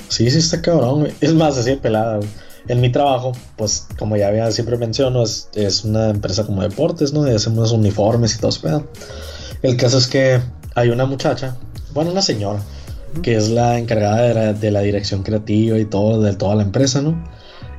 Sí, 0.09 0.29
sí 0.29 0.37
está 0.37 0.61
cabrón, 0.61 1.01
güey. 1.01 1.13
Es 1.21 1.33
más, 1.33 1.57
así 1.57 1.71
de 1.71 1.77
pelada, 1.77 2.17
güey. 2.17 2.29
En 2.67 2.79
mi 2.79 2.91
trabajo, 2.91 3.33
pues, 3.57 3.87
como 3.99 4.15
ya 4.15 4.29
había 4.29 4.49
siempre 4.51 4.77
menciono, 4.77 5.23
es, 5.23 5.49
es 5.53 5.83
una 5.83 6.09
empresa 6.09 6.45
como 6.45 6.61
deportes, 6.61 7.11
¿no? 7.11 7.29
Y 7.29 7.35
hacemos 7.35 7.71
uniformes 7.71 8.35
y 8.35 8.39
todo 8.39 8.49
eso, 8.49 8.87
El 9.61 9.75
caso 9.75 9.97
es 9.97 10.07
que 10.07 10.39
hay 10.75 10.89
una 10.89 11.05
muchacha, 11.05 11.57
bueno, 11.93 12.11
una 12.11 12.21
señora, 12.21 12.61
que 13.21 13.35
es 13.35 13.49
la 13.49 13.77
encargada 13.77 14.21
de 14.21 14.33
la, 14.33 14.53
de 14.53 14.71
la 14.71 14.79
dirección 14.81 15.23
creativa 15.23 15.77
y 15.77 15.85
todo, 15.85 16.21
de 16.21 16.35
toda 16.35 16.55
la 16.55 16.63
empresa, 16.63 17.01
¿no? 17.01 17.21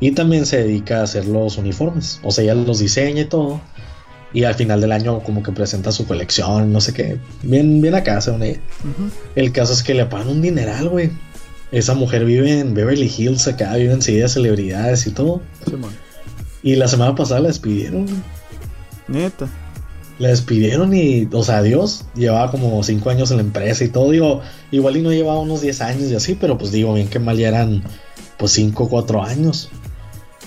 Y 0.00 0.12
también 0.12 0.44
se 0.44 0.58
dedica 0.58 1.00
a 1.00 1.04
hacer 1.04 1.26
los 1.26 1.56
uniformes. 1.56 2.20
O 2.22 2.30
sea, 2.30 2.44
ella 2.44 2.54
los 2.54 2.78
diseña 2.78 3.22
y 3.22 3.24
todo. 3.24 3.60
Y 4.34 4.44
al 4.44 4.54
final 4.56 4.80
del 4.80 4.92
año 4.92 5.20
como 5.20 5.42
que 5.42 5.52
presenta 5.52 5.92
su 5.92 6.06
colección, 6.06 6.72
no 6.72 6.80
sé 6.80 6.92
qué. 6.92 7.18
Bien, 7.42 7.80
bien 7.80 7.94
acá, 7.94 8.20
según 8.20 8.42
ella. 8.42 8.60
El 9.36 9.52
caso 9.52 9.72
es 9.72 9.82
que 9.82 9.94
le 9.94 10.04
pagan 10.06 10.28
un 10.28 10.42
dineral, 10.42 10.88
güey. 10.88 11.10
Esa 11.70 11.94
mujer 11.94 12.24
vive 12.24 12.60
en 12.60 12.74
Beverly 12.74 13.12
Hills, 13.16 13.46
acá 13.46 13.74
vive 13.76 13.92
enseguida 13.92 14.28
celebridades 14.28 15.06
y 15.06 15.12
todo. 15.12 15.40
y 16.62 16.76
la 16.76 16.88
semana 16.88 17.14
pasada 17.14 17.40
la 17.40 17.48
despidieron. 17.48 18.06
Neta. 19.06 19.48
La 20.18 20.28
despidieron 20.28 20.94
y, 20.94 21.28
o 21.32 21.42
sea, 21.42 21.62
Dios, 21.62 22.04
llevaba 22.14 22.50
como 22.50 22.82
5 22.82 23.10
años 23.10 23.30
en 23.30 23.38
la 23.38 23.42
empresa 23.42 23.84
y 23.84 23.88
todo. 23.88 24.10
Digo, 24.10 24.40
igual 24.70 24.96
y 24.96 25.02
no 25.02 25.12
llevaba 25.12 25.40
unos 25.40 25.60
10 25.60 25.80
años 25.80 26.10
y 26.10 26.14
así, 26.14 26.34
pero 26.34 26.58
pues 26.58 26.72
digo, 26.72 26.94
bien 26.94 27.08
que 27.08 27.18
mal 27.18 27.36
ya 27.36 27.48
eran 27.48 27.82
pues 28.36 28.52
5 28.52 28.84
o 28.84 28.88
4 28.88 29.22
años. 29.22 29.70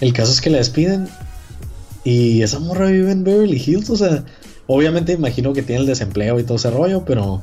El 0.01 0.13
caso 0.13 0.31
es 0.31 0.41
que 0.41 0.49
la 0.49 0.57
despiden 0.57 1.09
y 2.07 2.41
esa 2.41 2.59
morra 2.59 2.85
vive 2.85 3.11
en 3.11 3.25
Beverly 3.25 3.61
Hills, 3.61 3.89
o 3.89 3.97
sea, 3.97 4.23
obviamente 4.65 5.11
imagino 5.11 5.51
que 5.51 5.61
tiene 5.61 5.81
el 5.81 5.87
desempleo 5.87 6.39
y 6.39 6.43
todo 6.43 6.55
ese 6.55 6.71
rollo, 6.71 7.03
pero 7.03 7.41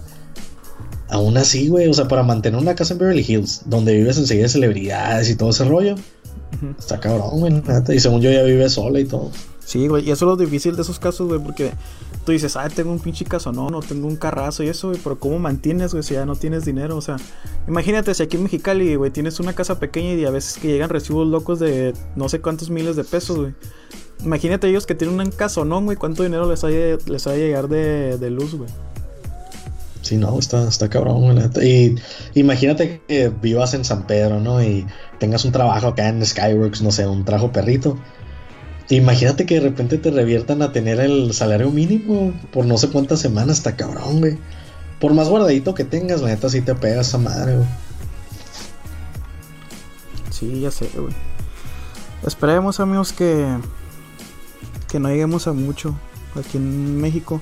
aún 1.11 1.37
así, 1.37 1.69
güey, 1.69 1.87
o 1.87 1.93
sea, 1.93 2.09
para 2.09 2.23
mantener 2.23 2.59
una 2.59 2.75
casa 2.75 2.95
en 2.95 3.01
Beverly 3.01 3.27
Hills, 3.29 3.65
donde 3.67 3.95
vives 3.95 4.17
enseguida 4.17 4.45
de 4.45 4.49
celebridades 4.49 5.29
y 5.29 5.37
todo 5.37 5.51
ese 5.51 5.67
rollo, 5.67 5.97
está 6.79 6.99
cabrón, 6.99 7.41
güey, 7.41 7.63
y 7.95 8.01
según 8.01 8.23
yo 8.23 8.33
ya 8.33 8.43
vive 8.43 8.71
sola 8.71 9.01
y 9.01 9.05
todo. 9.05 9.31
Sí, 9.67 9.87
güey, 9.87 10.09
y 10.09 10.11
eso 10.11 10.25
es 10.25 10.29
lo 10.31 10.37
difícil 10.43 10.77
de 10.77 10.81
esos 10.81 10.99
casos, 10.99 11.29
güey, 11.29 11.41
porque 11.41 11.73
tú 12.25 12.33
dices, 12.33 12.57
ah, 12.57 12.67
tengo 12.71 12.91
un 12.91 13.01
pinche 13.01 13.27
caso, 13.27 13.53
no, 13.53 13.69
no 13.69 13.81
tengo 13.81 14.07
un 14.07 14.17
carrazo 14.17 14.63
y 14.63 14.69
eso, 14.69 14.89
güey, 14.89 15.01
pero 15.05 15.19
¿cómo 15.19 15.39
mantienes, 15.39 15.93
güey, 15.93 16.03
si 16.03 16.15
ya 16.15 16.25
no 16.25 16.37
tienes 16.37 16.65
dinero? 16.65 16.97
O 16.97 17.03
sea, 17.03 17.17
imagínate 17.69 18.15
si 18.15 18.23
aquí 18.23 18.39
en 18.39 18.45
Mexicali, 18.45 18.95
güey, 18.95 19.11
tienes 19.11 19.41
una 19.41 19.53
casa 19.53 19.79
pequeña 19.79 20.15
y 20.15 20.25
a 20.25 20.31
veces 20.31 20.57
que 20.57 20.69
llegan 20.69 20.89
recibos 20.89 21.27
locos 21.29 21.59
de 21.61 21.93
no 22.17 22.31
sé 22.31 22.41
cuántos 22.41 22.71
miles 22.71 22.97
de 22.97 23.05
pesos, 23.05 23.37
güey. 23.37 23.55
Imagínate 24.25 24.69
ellos 24.69 24.87
que 24.87 24.95
tienen 24.95 25.21
un 25.21 25.31
caso, 25.31 25.65
¿no, 25.65 25.83
güey? 25.83 25.97
¿Cuánto 25.97 26.23
dinero 26.23 26.49
les 26.49 26.65
va 26.65 26.69
les 26.71 27.27
a 27.27 27.35
llegar 27.35 27.69
de, 27.69 28.19
de 28.19 28.31
luz, 28.31 28.55
güey? 28.55 28.71
Sí, 30.03 30.17
no, 30.17 30.39
está, 30.39 30.69
está 30.69 30.89
cabrón, 30.89 31.23
güey. 31.23 31.39
Y 31.63 31.97
imagínate 32.35 33.03
que 33.07 33.33
vivas 33.41 33.75
en 33.75 33.85
San 33.85 34.07
Pedro, 34.07 34.41
¿no? 34.41 34.63
Y 34.63 34.87
tengas 35.19 35.45
un 35.45 35.53
trabajo 35.53 35.89
acá 35.89 36.09
en 36.09 36.25
Skyworks, 36.25 36.83
no 36.83 36.91
sé, 36.91 37.07
un 37.07 37.25
trabajo 37.25 37.53
perrito 37.53 37.97
Imagínate 38.91 39.47
que 39.47 39.55
de 39.55 39.61
repente 39.61 39.97
te 39.97 40.11
reviertan 40.11 40.61
a 40.61 40.73
tener 40.73 41.01
el 41.01 41.33
salario 41.33 41.71
mínimo 41.71 42.35
por 42.53 42.67
no 42.67 42.77
sé 42.77 42.91
cuántas 42.91 43.21
semanas, 43.21 43.59
está 43.59 43.77
cabrón, 43.77 44.21
güey. 44.21 44.39
Por 45.01 45.15
más 45.15 45.29
guardadito 45.29 45.75
que 45.75 45.85
tengas, 45.85 46.21
la 46.21 46.29
neta 46.29 46.51
sí 46.51 46.61
te 46.61 46.75
pegas 46.75 47.15
a 47.15 47.19
madre, 47.19 47.57
güey. 47.57 47.69
Sí, 50.31 50.61
ya 50.61 50.71
sé, 50.71 50.89
güey. 50.95 51.15
Esperemos, 52.27 52.79
amigos, 52.79 53.13
que. 53.13 53.47
Que 54.95 55.01
no 55.01 55.09
lleguemos 55.09 55.49
a 55.49 55.53
mucho 55.53 55.93
aquí 56.37 56.57
en 56.57 57.01
México. 57.01 57.41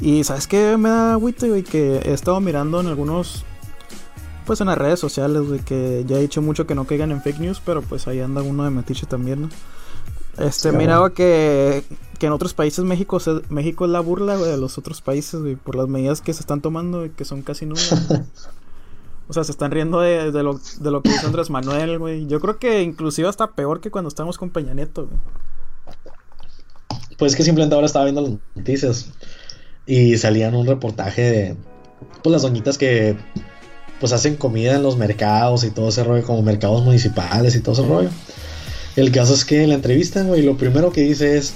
Y 0.00 0.24
¿sabes 0.24 0.46
qué 0.46 0.78
me 0.78 0.88
da 0.88 1.12
agüita, 1.12 1.46
güey? 1.46 1.62
Que 1.62 1.96
he 1.96 2.14
estado 2.14 2.40
mirando 2.40 2.80
en 2.80 2.86
algunos. 2.86 3.44
Pues 4.46 4.62
en 4.62 4.68
las 4.68 4.78
redes 4.78 4.98
sociales, 4.98 5.42
güey, 5.42 5.60
que 5.60 6.06
ya 6.06 6.16
he 6.16 6.22
dicho 6.22 6.40
mucho 6.40 6.66
que 6.66 6.74
no 6.74 6.86
caigan 6.86 7.10
en 7.10 7.20
fake 7.20 7.38
news, 7.38 7.60
pero 7.62 7.82
pues 7.82 8.08
ahí 8.08 8.20
anda 8.20 8.40
uno 8.40 8.64
de 8.64 8.70
metiche 8.70 9.04
también, 9.04 9.42
¿no? 9.42 9.48
Este, 10.38 10.72
miraba 10.72 11.12
que, 11.12 11.84
que 12.18 12.26
en 12.28 12.32
otros 12.32 12.54
países 12.54 12.82
México, 12.82 13.18
México 13.50 13.84
es 13.84 13.90
la 13.90 14.00
burla, 14.00 14.36
güey, 14.36 14.50
de 14.50 14.56
los 14.56 14.78
otros 14.78 15.02
países, 15.02 15.38
güey, 15.38 15.56
por 15.56 15.76
las 15.76 15.86
medidas 15.86 16.22
que 16.22 16.32
se 16.32 16.40
están 16.40 16.62
tomando, 16.62 17.04
y 17.04 17.10
que 17.10 17.26
son 17.26 17.42
casi 17.42 17.66
nulas. 17.66 17.92
o 19.28 19.34
sea, 19.34 19.44
se 19.44 19.52
están 19.52 19.70
riendo 19.70 20.00
de, 20.00 20.32
de, 20.32 20.42
lo, 20.42 20.58
de 20.80 20.90
lo 20.90 21.02
que 21.02 21.10
dice 21.10 21.26
Andrés 21.26 21.50
Manuel, 21.50 21.98
güey. 21.98 22.26
Yo 22.26 22.40
creo 22.40 22.56
que 22.56 22.80
inclusive 22.80 23.28
hasta 23.28 23.50
peor 23.50 23.82
que 23.82 23.90
cuando 23.90 24.08
estábamos 24.08 24.38
con 24.38 24.48
Peña 24.48 24.72
Nieto, 24.72 25.08
güey. 25.08 25.20
Pues 27.20 27.36
que 27.36 27.44
simplemente 27.44 27.74
ahora 27.74 27.86
estaba 27.86 28.06
viendo 28.06 28.22
las 28.22 28.32
noticias 28.56 29.10
y 29.86 30.16
salían 30.16 30.54
un 30.54 30.66
reportaje 30.66 31.22
de 31.22 31.56
pues 32.22 32.32
las 32.32 32.42
doñitas 32.42 32.78
que 32.78 33.14
pues 34.00 34.12
hacen 34.12 34.36
comida 34.36 34.74
en 34.74 34.82
los 34.82 34.96
mercados 34.96 35.62
y 35.64 35.70
todo 35.70 35.90
ese 35.90 36.02
rollo, 36.02 36.24
como 36.24 36.40
mercados 36.40 36.82
municipales 36.82 37.54
y 37.54 37.60
todo 37.60 37.74
ese 37.74 37.86
rollo. 37.86 38.08
El 38.96 39.12
caso 39.12 39.34
es 39.34 39.44
que 39.44 39.66
la 39.66 39.74
entrevistan, 39.74 40.28
güey, 40.28 40.40
lo 40.40 40.56
primero 40.56 40.92
que 40.92 41.02
dice 41.02 41.36
es, 41.36 41.52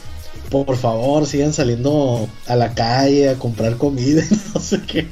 por 0.50 0.76
favor, 0.76 1.26
sigan 1.26 1.54
saliendo 1.54 2.28
a 2.47 2.56
la 2.56 2.75
calle 2.75 3.30
a 3.30 3.38
comprar 3.38 3.76
comida 3.76 4.23
no 4.54 4.61
sé 4.61 4.83
qué. 4.83 5.09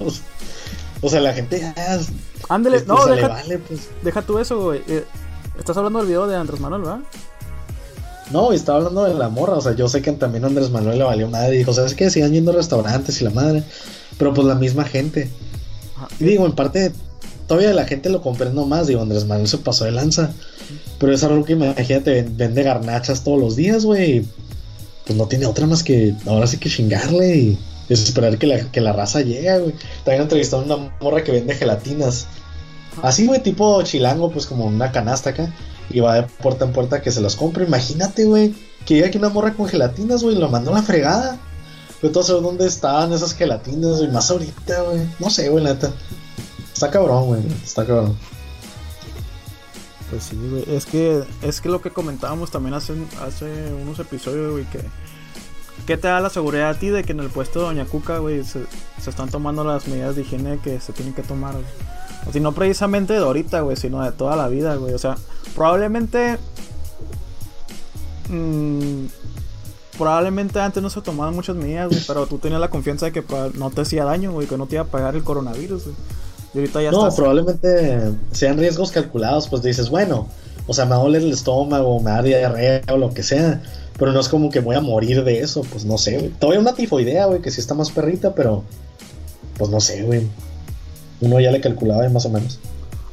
O 1.01 1.09
sea, 1.09 1.21
la 1.21 1.33
gente 1.33 1.61
ya... 1.61 1.75
Ándele, 2.51 2.77
este, 2.77 2.89
no, 2.89 3.07
deja, 3.07 3.43
pues. 3.67 3.89
deja 4.03 4.21
tú 4.21 4.39
eso, 4.39 4.61
güey. 4.61 4.83
Eh, 4.87 5.05
estás 5.59 5.79
hablando 5.79 6.01
del 6.01 6.09
video 6.09 6.27
de 6.27 6.37
Andrés 6.37 6.61
Manuel, 6.61 6.83
¿verdad? 6.83 7.01
No, 8.33 8.53
estaba 8.53 8.79
hablando 8.79 9.05
de 9.05 9.15
la 9.15 9.29
morra, 9.29 9.55
o 9.55 9.61
sea, 9.61 9.75
yo 9.75 9.89
sé 9.89 10.01
que 10.01 10.13
también 10.13 10.45
Andrés 10.45 10.71
Manuel 10.71 10.99
le 10.99 11.05
valió 11.05 11.29
nada 11.29 11.53
y 11.53 11.59
dijo, 11.59 11.73
¿sabes 11.73 11.95
qué? 11.95 12.09
Sigan 12.09 12.33
yendo 12.33 12.51
a 12.51 12.55
restaurantes 12.55 13.21
y 13.21 13.25
la 13.25 13.31
madre, 13.31 13.63
pero 14.19 14.33
pues 14.33 14.47
la 14.47 14.55
misma 14.55 14.85
gente. 14.85 15.29
Y 16.19 16.25
digo, 16.25 16.47
en 16.47 16.53
parte, 16.53 16.93
todavía 17.47 17.75
la 17.75 17.85
gente 17.85 18.09
lo 18.09 18.23
comprendo 18.23 18.65
más, 18.65 18.87
digo, 18.87 19.03
Andrés 19.03 19.27
Manuel 19.27 19.49
se 19.49 19.59
pasó 19.59 19.85
de 19.85 19.93
lanza, 19.93 20.33
pero 20.99 21.13
es 21.13 21.23
algo 21.23 21.45
que 21.45 21.53
imagínate, 21.53 22.27
vende 22.29 22.63
garnachas 22.63 23.23
todos 23.23 23.39
los 23.39 23.55
días, 23.55 23.85
güey, 23.85 24.25
pues 25.07 25.19
no 25.19 25.27
tiene 25.27 25.45
otra 25.45 25.67
más 25.67 25.83
que 25.83 26.15
ahora 26.27 26.47
sí 26.47 26.57
que 26.57 26.71
chingarle 26.71 27.37
y 27.37 27.59
esperar 27.91 28.39
que 28.39 28.47
la, 28.47 28.71
que 28.71 28.81
la 28.81 28.95
raza 28.95 29.21
llegue, 29.21 29.59
güey. 29.59 29.75
También 30.05 30.23
entrevistaron 30.23 30.71
a 30.71 30.77
una 30.77 30.97
morra 31.01 31.23
que 31.23 31.33
vende 31.33 31.55
gelatinas. 31.55 32.27
Así, 33.03 33.27
güey, 33.27 33.43
tipo 33.43 33.83
chilango, 33.83 34.31
pues 34.31 34.47
como 34.47 34.65
una 34.65 34.91
canasta 34.91 35.31
acá 35.31 35.53
y 35.91 36.01
va 36.01 36.15
de 36.15 36.23
puerta 36.23 36.65
en 36.65 36.73
puerta 36.73 37.03
que 37.03 37.11
se 37.11 37.21
los 37.21 37.37
compre. 37.37 37.65
Imagínate, 37.65 38.25
güey, 38.25 38.55
que 38.87 38.95
llega 38.95 39.09
aquí 39.09 39.19
una 39.19 39.29
morra 39.29 39.55
con 39.55 39.69
gelatinas, 39.69 40.23
güey, 40.23 40.37
lo 40.37 40.49
mandó 40.49 40.73
a 40.73 40.75
la 40.75 40.83
fregada. 40.83 41.39
Pero 42.01 42.13
todo 42.13 42.41
dónde 42.41 42.67
estaban 42.67 43.13
esas 43.13 43.33
gelatinas, 43.35 43.99
güey, 43.99 44.11
más 44.11 44.31
ahorita, 44.31 44.83
güey. 44.83 45.07
No 45.21 45.31
sé, 45.31 45.49
güey, 45.49 45.63
neta. 45.63 45.93
Está 46.73 46.91
cabrón, 46.91 47.27
güey, 47.27 47.43
está 47.63 47.87
cabrón. 47.87 48.17
Pues 50.11 50.25
sí, 50.25 50.37
güey. 50.37 50.65
Es 50.77 50.85
que, 50.85 51.23
es 51.43 51.61
que 51.61 51.69
lo 51.69 51.81
que 51.81 51.91
comentábamos 51.91 52.51
también 52.51 52.75
hace, 52.75 52.95
hace 53.25 53.73
unos 53.73 53.99
episodios, 53.99 54.53
güey, 54.53 54.65
que. 54.65 54.81
¿Qué 55.87 55.97
te 55.97 56.07
da 56.07 56.21
la 56.21 56.31
seguridad 56.31 56.71
a 56.71 56.75
ti 56.79 56.89
de 56.89 57.03
que 57.03 57.13
en 57.13 57.21
el 57.21 57.29
puesto 57.29 57.61
de 57.61 57.67
Doña 57.67 57.87
Cuca, 57.87 58.19
güey, 58.19 58.45
se, 58.45 58.65
se 59.01 59.11
están 59.11 59.31
tomando 59.31 59.65
las 59.65 59.89
medidas 59.89 60.15
de 60.15 60.23
higiene 60.23 60.59
que 60.63 60.79
se 60.81 60.93
tienen 60.93 61.15
que 61.15 61.23
tomar, 61.23 61.55
güey? 61.55 61.65
Si 62.31 62.41
no 62.41 62.53
precisamente 62.53 63.15
de 63.15 63.19
ahorita, 63.19 63.61
güey, 63.61 63.77
sino 63.77 64.03
de 64.03 64.13
toda 64.13 64.37
la 64.37 64.49
vida, 64.49 64.77
güey. 64.77 64.95
O 64.95 64.99
sea, 64.99 65.17
probablemente. 65.55 66.39
Mmm, 68.29 69.07
probablemente 69.99 70.61
antes 70.61 70.83
no 70.83 70.89
se 70.89 71.01
tomaban 71.01 71.35
muchas 71.35 71.57
medidas, 71.57 71.89
güey, 71.89 72.01
pero 72.07 72.27
tú 72.27 72.39
tenías 72.39 72.61
la 72.61 72.71
confianza 72.71 73.07
de 73.07 73.13
que 73.13 73.25
no 73.55 73.71
te 73.71 73.83
hacía 73.83 74.05
daño, 74.05 74.33
güey, 74.33 74.47
que 74.47 74.57
no 74.57 74.67
te 74.67 74.77
iba 74.77 74.85
a 74.85 74.87
pagar 74.87 75.17
el 75.17 75.25
coronavirus, 75.25 75.85
güey. 75.85 75.97
Y 76.55 76.59
ahorita 76.59 76.83
ya 76.83 76.91
No, 76.91 77.13
probablemente 77.15 78.13
sean 78.31 78.59
riesgos 78.59 78.93
calculados, 78.93 79.49
pues 79.49 79.63
dices, 79.63 79.91
bueno, 79.91 80.29
o 80.67 80.75
sea, 80.75 80.87
me 80.87 80.95
duele 80.95 81.19
el 81.19 81.33
estómago, 81.33 82.01
me 82.01 82.11
da 82.11 82.23
diarrea 82.23 82.83
o 82.93 82.97
lo 82.99 83.13
que 83.13 83.23
sea, 83.23 83.63
pero 83.99 84.13
no 84.13 84.21
es 84.21 84.29
como 84.29 84.51
que 84.51 84.61
voy 84.61 84.77
a 84.77 84.81
morir 84.81 85.25
de 85.25 85.41
eso, 85.41 85.63
pues 85.71 85.85
no 85.85 85.99
sé, 85.99 86.19
güey. 86.19 86.31
Todavía 86.31 86.61
una 86.61 86.75
tifoidea, 86.75 87.27
güey, 87.27 87.41
que 87.41 87.51
sí 87.51 87.61
está 87.61 87.75
más 87.75 87.91
perrita, 87.91 88.35
pero 88.35 88.65
pues 89.59 89.71
no 89.71 89.81
sé, 89.81 90.03
güey 90.03 90.29
uno 91.23 91.41
ya 91.41 91.51
le 91.51 91.61
calculaba 91.61 92.07
más 92.09 92.27
o 92.27 92.31
menos. 92.31 92.59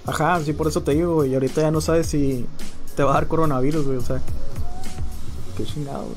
Ajá, 0.06 0.42
sí, 0.44 0.54
por 0.54 0.68
eso 0.68 0.82
te 0.82 0.92
digo, 0.92 1.16
güey. 1.16 1.32
Y 1.32 1.34
ahorita 1.36 1.62
ya 1.62 1.72
no 1.72 1.82
sabes 1.82 2.08
si 2.08 2.46
te 2.96 3.04
va 3.04 3.12
a 3.12 3.14
dar 3.16 3.28
coronavirus, 3.28 3.86
güey. 3.86 3.98
O 3.98 4.02
sea, 4.02 4.20
qué 5.56 5.64
chingado, 5.64 6.04
güey. 6.04 6.16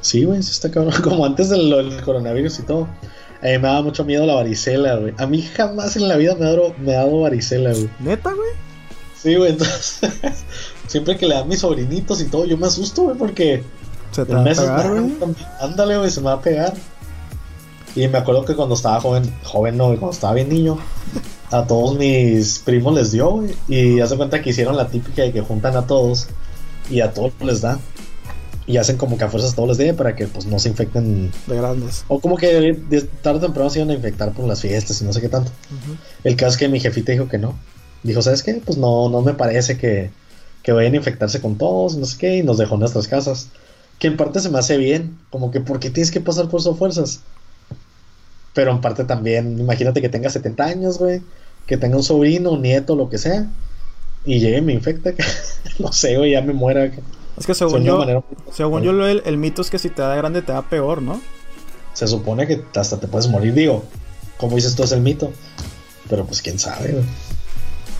Sí, 0.00 0.24
güey, 0.24 0.42
sí 0.42 0.52
está 0.52 0.70
cabrón. 0.70 0.94
Como 1.02 1.26
antes 1.26 1.50
del, 1.50 2.00
coronavirus 2.04 2.60
y 2.60 2.62
todo. 2.62 2.88
Eh, 3.42 3.58
me 3.58 3.68
daba 3.68 3.82
mucho 3.82 4.04
miedo 4.04 4.24
la 4.24 4.34
varicela, 4.34 4.96
güey. 4.96 5.12
A 5.18 5.26
mí 5.26 5.42
jamás 5.42 5.96
en 5.96 6.08
la 6.08 6.16
vida 6.16 6.34
me 6.36 6.46
ha 6.46 6.50
dado, 6.50 6.74
me 6.78 6.94
ha 6.94 6.98
dado 6.98 7.20
varicela, 7.22 7.72
güey. 7.72 7.90
¿Neta, 7.98 8.32
güey? 8.32 8.50
Sí, 9.20 9.34
güey, 9.34 9.50
entonces. 9.52 10.10
siempre 10.86 11.16
que 11.16 11.26
le 11.26 11.34
dan 11.34 11.48
mis 11.48 11.60
sobrinitos 11.60 12.20
y 12.20 12.26
todo, 12.26 12.44
yo 12.44 12.56
me 12.56 12.66
asusto, 12.66 13.02
güey, 13.02 13.16
porque. 13.16 13.62
Se 14.12 14.24
te 14.24 14.34
va 14.34 14.42
a 14.42 14.44
pegar, 14.44 14.90
güey. 14.90 15.12
Ándale, 15.60 15.98
güey, 15.98 16.10
se 16.10 16.20
me 16.20 16.26
va 16.26 16.34
a 16.34 16.40
pegar. 16.40 16.74
Y 17.94 18.08
me 18.08 18.18
acuerdo 18.18 18.44
que 18.44 18.56
cuando 18.56 18.74
estaba 18.74 19.00
joven, 19.00 19.32
joven 19.44 19.76
no, 19.76 19.86
cuando 19.86 20.10
estaba 20.10 20.34
bien 20.34 20.48
niño, 20.48 20.78
a 21.50 21.66
todos 21.66 21.96
mis 21.96 22.58
primos 22.58 22.94
les 22.94 23.12
dio, 23.12 23.30
güey. 23.30 23.54
Y 23.68 24.00
hace 24.00 24.16
cuenta 24.16 24.42
que 24.42 24.50
hicieron 24.50 24.76
la 24.76 24.88
típica 24.88 25.22
de 25.22 25.32
que 25.32 25.40
juntan 25.40 25.76
a 25.76 25.86
todos 25.86 26.26
y 26.90 27.00
a 27.00 27.12
todos 27.12 27.32
les 27.40 27.60
da. 27.60 27.78
Y 28.66 28.78
hacen 28.78 28.96
como 28.96 29.18
que 29.18 29.24
a 29.24 29.28
fuerzas 29.28 29.54
todos 29.54 29.68
les 29.68 29.78
dé 29.78 29.94
para 29.94 30.16
que 30.16 30.26
pues 30.26 30.46
no 30.46 30.58
se 30.58 30.70
infecten. 30.70 31.30
De 31.46 31.56
grandes. 31.56 32.04
O 32.08 32.18
como 32.18 32.36
que 32.36 32.72
de 32.72 33.02
tarde 33.02 33.38
o 33.38 33.42
temprano 33.42 33.70
se 33.70 33.78
iban 33.78 33.90
a 33.90 33.94
infectar 33.94 34.32
por 34.32 34.46
las 34.46 34.60
fiestas 34.60 35.00
y 35.00 35.04
no 35.04 35.12
sé 35.12 35.20
qué 35.20 35.28
tanto. 35.28 35.52
El 36.24 36.34
caso 36.34 36.52
es 36.52 36.56
que 36.56 36.68
mi 36.68 36.80
jefita 36.80 37.12
dijo 37.12 37.28
que 37.28 37.38
no. 37.38 37.54
Dijo, 38.02 38.22
¿sabes 38.22 38.42
qué? 38.42 38.54
Pues 38.64 38.76
no, 38.78 39.08
no 39.08 39.20
me 39.20 39.34
parece 39.34 39.78
que, 39.78 40.10
que 40.62 40.72
vayan 40.72 40.94
a 40.94 40.96
infectarse 40.96 41.40
con 41.40 41.56
todos, 41.56 41.96
no 41.96 42.06
sé 42.06 42.16
qué, 42.18 42.38
y 42.38 42.42
nos 42.42 42.58
dejó 42.58 42.74
en 42.74 42.80
nuestras 42.80 43.06
casas. 43.06 43.48
Que 43.98 44.08
en 44.08 44.16
parte 44.16 44.40
se 44.40 44.48
me 44.48 44.58
hace 44.58 44.76
bien, 44.78 45.18
como 45.30 45.50
que 45.50 45.60
¿por 45.60 45.78
qué 45.78 45.90
tienes 45.90 46.10
que 46.10 46.20
pasar 46.20 46.48
por 46.48 46.60
esas 46.60 46.76
fuerzas? 46.76 47.20
Pero 48.54 48.70
en 48.70 48.80
parte 48.80 49.04
también, 49.04 49.58
imagínate 49.58 50.00
que 50.00 50.08
tenga 50.08 50.30
70 50.30 50.64
años, 50.64 50.98
güey. 50.98 51.22
Que 51.66 51.76
tenga 51.76 51.96
un 51.96 52.02
sobrino, 52.02 52.52
un 52.52 52.62
nieto, 52.62 52.94
lo 52.94 53.10
que 53.10 53.18
sea. 53.18 53.46
Y 54.24 54.38
llegue 54.38 54.58
y 54.58 54.62
me 54.62 54.72
infecta. 54.72 55.12
no 55.78 55.92
sé, 55.92 56.16
güey, 56.16 56.32
ya 56.32 56.40
me 56.40 56.52
muera. 56.52 56.90
Es 57.36 57.46
que 57.46 57.54
según 57.54 57.82
yo, 57.82 58.24
según 58.52 58.82
yo 58.82 58.90
el, 59.06 59.22
el, 59.24 59.36
mito 59.36 59.60
es 59.60 59.70
que 59.70 59.78
si 59.78 59.90
te 59.90 60.02
da 60.02 60.14
grande 60.14 60.40
te 60.40 60.52
da 60.52 60.62
peor, 60.62 61.02
¿no? 61.02 61.20
Se 61.92 62.06
supone 62.06 62.46
que 62.46 62.64
hasta 62.76 62.98
te 62.98 63.08
puedes 63.08 63.28
morir, 63.28 63.54
digo. 63.54 63.84
Como 64.36 64.56
dices 64.56 64.76
tú, 64.76 64.84
es 64.84 64.92
el 64.92 65.00
mito. 65.00 65.32
Pero 66.08 66.24
pues 66.24 66.40
quién 66.42 66.58
sabe, 66.58 66.92
güey. 66.92 67.04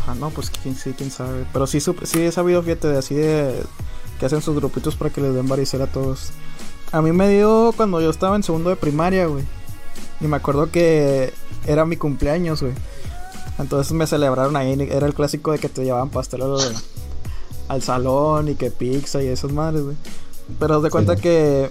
Ah, 0.07 0.15
no, 0.15 0.31
pues 0.31 0.51
quién 0.51 0.77
sí, 0.77 0.95
quién 0.97 1.11
sabe. 1.11 1.47
Pero 1.53 1.67
sí, 1.67 1.81
sí 1.81 2.23
he 2.23 2.31
sabido, 2.31 2.63
fíjate, 2.63 2.89
de 2.89 2.99
así 2.99 3.15
de... 3.15 3.55
Que 4.21 4.27
hacen 4.27 4.43
sus 4.43 4.55
grupitos 4.55 4.95
para 4.95 5.11
que 5.11 5.21
les 5.21 5.35
den 5.35 5.49
varicela 5.49 5.85
a 5.85 5.93
todos. 5.93 6.31
A 6.93 7.03
mí 7.03 7.11
me 7.11 7.29
dio 7.29 7.73
cuando 7.77 8.01
yo 8.01 8.11
estaba 8.11 8.37
en 8.37 8.45
segundo 8.45 8.71
de 8.71 8.77
primaria, 8.77 9.27
güey. 9.27 9.45
Y 10.21 10.27
me 10.27 10.37
acuerdo 10.37 10.71
que 10.71 11.33
era 11.67 11.85
mi 11.85 11.97
cumpleaños, 11.97 12.63
güey. 12.63 12.75
Entonces 13.59 13.93
me 13.93 14.07
celebraron 14.07 14.57
ahí. 14.57 14.77
Era 14.91 15.07
el 15.07 15.15
clásico 15.15 15.53
de 15.53 15.59
que 15.59 15.69
te 15.69 15.85
llevaban 15.85 16.11
pastel 16.11 16.43
al, 17.69 17.83
salón 17.83 18.49
y 18.49 18.55
que 18.55 18.71
pizza 18.71 19.23
y 19.23 19.27
esas 19.27 19.53
madres, 19.53 19.83
güey. 19.83 19.97
Pero 20.59 20.81
de 20.81 20.91
cuenta 20.91 21.17
que 21.17 21.71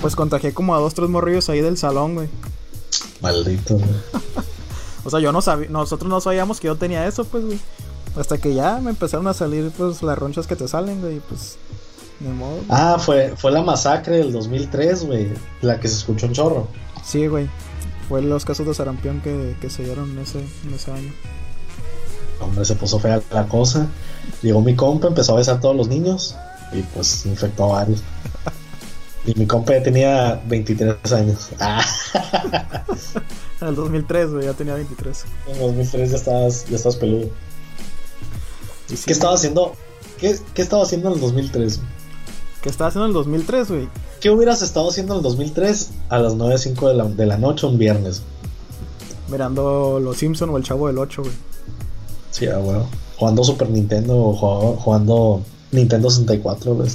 pues 0.00 0.16
contagié 0.16 0.52
como 0.52 0.74
a 0.74 0.78
dos, 0.78 0.94
tres 0.94 1.08
morrillos 1.08 1.48
ahí 1.48 1.60
del 1.60 1.76
salón, 1.76 2.14
güey. 2.14 2.28
Maldito, 3.20 3.74
güey. 3.74 3.88
o 5.04 5.10
sea, 5.10 5.20
yo 5.20 5.32
no 5.32 5.40
sabía, 5.40 5.68
nosotros 5.68 6.08
no 6.08 6.20
sabíamos 6.20 6.60
que 6.60 6.66
yo 6.66 6.76
tenía 6.76 7.06
eso, 7.06 7.24
pues, 7.24 7.44
güey. 7.44 7.58
Hasta 8.16 8.38
que 8.38 8.54
ya 8.54 8.78
me 8.78 8.90
empezaron 8.90 9.26
a 9.28 9.34
salir, 9.34 9.70
pues, 9.76 10.02
las 10.02 10.18
ronchas 10.18 10.46
que 10.46 10.56
te 10.56 10.68
salen, 10.68 11.00
güey, 11.00 11.20
pues, 11.20 11.56
de 12.18 12.30
modo. 12.30 12.60
Ah, 12.68 12.98
fue, 12.98 13.34
fue 13.36 13.50
la 13.50 13.62
masacre 13.62 14.18
del 14.18 14.32
2003, 14.32 15.06
güey. 15.06 15.28
La 15.62 15.80
que 15.80 15.88
se 15.88 15.96
escuchó 15.96 16.26
un 16.26 16.32
chorro. 16.32 16.68
Sí, 17.04 17.26
güey. 17.26 17.48
Fue 18.08 18.22
los 18.22 18.44
casos 18.44 18.66
de 18.66 18.74
sarampión 18.74 19.20
que, 19.20 19.54
que 19.60 19.70
se 19.70 19.84
dieron 19.84 20.10
en 20.10 20.18
ese, 20.18 20.40
en 20.40 20.74
ese 20.74 20.90
año. 20.90 21.12
Hombre, 22.40 22.64
se 22.64 22.74
puso 22.74 22.98
fea 22.98 23.20
la 23.30 23.46
cosa. 23.46 23.86
Llegó 24.42 24.60
mi 24.60 24.74
compa, 24.74 25.08
empezó 25.08 25.34
a 25.34 25.36
besar 25.36 25.56
a 25.56 25.60
todos 25.60 25.76
los 25.76 25.88
niños 25.88 26.34
y 26.72 26.82
pues 26.82 27.26
infectó 27.26 27.64
a 27.64 27.80
varios. 27.80 28.02
Y 29.26 29.34
mi 29.34 29.46
compa 29.46 29.74
ya 29.74 29.82
tenía 29.82 30.40
23 30.46 31.12
años. 31.12 31.50
en 33.60 33.68
el 33.68 33.74
2003, 33.74 34.30
güey, 34.30 34.46
ya 34.46 34.54
tenía 34.54 34.72
23. 34.74 35.24
En 35.46 35.54
el 35.56 35.60
2003 35.60 36.10
ya 36.10 36.16
estabas, 36.16 36.66
ya 36.66 36.76
estabas 36.76 36.96
peludo. 36.96 37.28
¿Qué 38.88 39.12
estaba 39.12 39.34
haciendo? 39.34 39.76
¿Qué, 40.18 40.38
¿Qué 40.54 40.62
estaba 40.62 40.84
haciendo 40.84 41.08
en 41.08 41.16
el 41.16 41.20
2003? 41.20 41.80
¿Qué 42.62 42.68
estaba 42.68 42.88
haciendo 42.88 43.06
en 43.06 43.10
el 43.10 43.14
2003, 43.14 43.68
güey? 43.68 43.88
¿Qué 44.20 44.30
hubieras 44.30 44.60
estado 44.60 44.90
haciendo 44.90 45.14
en 45.14 45.18
el 45.18 45.22
2003 45.22 45.90
a 46.10 46.18
las 46.18 46.34
9.05 46.34 46.88
de 46.88 46.94
la, 46.94 47.04
de 47.04 47.26
la 47.26 47.38
noche 47.38 47.66
un 47.66 47.78
viernes? 47.78 48.22
Mirando 49.28 49.98
Los 49.98 50.18
Simpson 50.18 50.50
o 50.50 50.58
El 50.58 50.64
Chavo 50.64 50.88
del 50.88 50.98
8, 50.98 51.22
güey. 51.22 51.34
Sí, 52.30 52.46
ah, 52.48 52.58
bueno. 52.58 52.86
Jugando 53.16 53.44
Super 53.44 53.70
Nintendo 53.70 54.16
o 54.18 54.76
jugando, 54.76 55.42
Nintendo 55.72 56.10
64, 56.10 56.74
güey. 56.74 56.90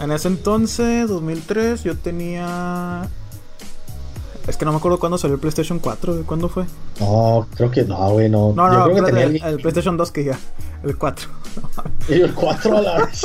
en 0.00 0.12
ese 0.12 0.28
entonces, 0.28 1.08
2003, 1.08 1.82
yo 1.82 1.96
tenía 1.96 3.08
es 4.46 4.56
que 4.56 4.64
no 4.64 4.70
me 4.70 4.78
acuerdo 4.78 5.00
cuándo 5.00 5.18
salió 5.18 5.34
el 5.34 5.40
PlayStation 5.40 5.80
4, 5.80 6.22
¿cuándo 6.24 6.48
fue? 6.48 6.66
No, 7.00 7.46
creo 7.56 7.70
que 7.70 7.82
no, 7.82 8.10
güey, 8.10 8.28
no. 8.28 8.52
No, 8.52 8.68
no, 8.68 8.84
creo 8.84 9.04
que 9.04 9.12
tenía 9.12 9.48
el, 9.48 9.56
PlayStation 9.56 9.96
2 9.96 10.12
que 10.12 10.24
ya, 10.24 10.38
el 10.86 10.96
4. 10.96 11.28
y 12.08 12.12
el 12.14 12.34
4 12.34 12.76
a 12.76 12.80
la 12.80 13.04
vez. 13.04 13.22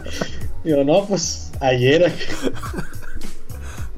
Digo, 0.64 0.84
no, 0.84 1.04
pues 1.06 1.50
ayer. 1.60 2.12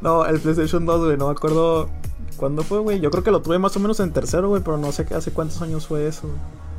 no, 0.01 0.25
el 0.25 0.41
PlayStation 0.41 0.87
2, 0.87 1.05
güey, 1.05 1.17
no 1.17 1.27
me 1.27 1.33
acuerdo 1.33 1.91
cuándo 2.37 2.63
fue, 2.63 2.79
güey. 2.81 3.01
Yo 3.01 3.11
creo 3.11 3.23
que 3.23 3.31
lo 3.31 3.43
tuve 3.43 3.59
más 3.59 3.77
o 3.77 3.81
menos 3.81 4.01
en 4.01 4.13
tercero, 4.13 4.49
güey, 4.49 4.63
pero 4.63 4.79
no 4.79 4.91
sé 4.93 5.07
hace 5.15 5.31
cuántos 5.31 5.61
años 5.63 5.87
fue 5.87 6.07
eso. 6.07 6.29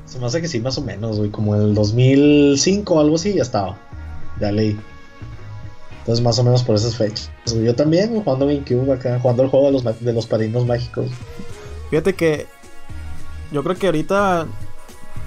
Se 0.06 0.20
me 0.20 0.26
hace 0.26 0.42
que 0.42 0.48
sí, 0.48 0.60
más 0.60 0.78
o 0.78 0.82
menos, 0.82 1.18
güey, 1.18 1.30
como 1.30 1.56
el 1.56 1.74
2005 1.74 2.94
o 2.94 3.00
algo 3.00 3.16
así, 3.16 3.34
ya 3.34 3.42
estaba. 3.42 3.78
Ya 4.40 4.52
leí. 4.52 4.78
Entonces, 6.00 6.24
más 6.24 6.38
o 6.38 6.44
menos 6.44 6.64
por 6.64 6.76
esas 6.76 6.96
fechas. 6.96 7.32
Yo 7.46 7.76
también 7.76 8.22
jugando 8.24 8.46
GameCube 8.46 8.94
acá, 8.94 9.20
jugando 9.20 9.44
el 9.44 9.50
juego 9.50 9.68
de 9.68 9.72
los, 9.72 10.00
de 10.00 10.14
los 10.14 10.28
padrinos 10.28 10.66
mágicos. 10.66 11.08
Fíjate 11.90 12.14
que 12.14 12.46
yo 13.52 13.64
creo 13.64 13.76
que 13.76 13.88
ahorita 13.88 14.46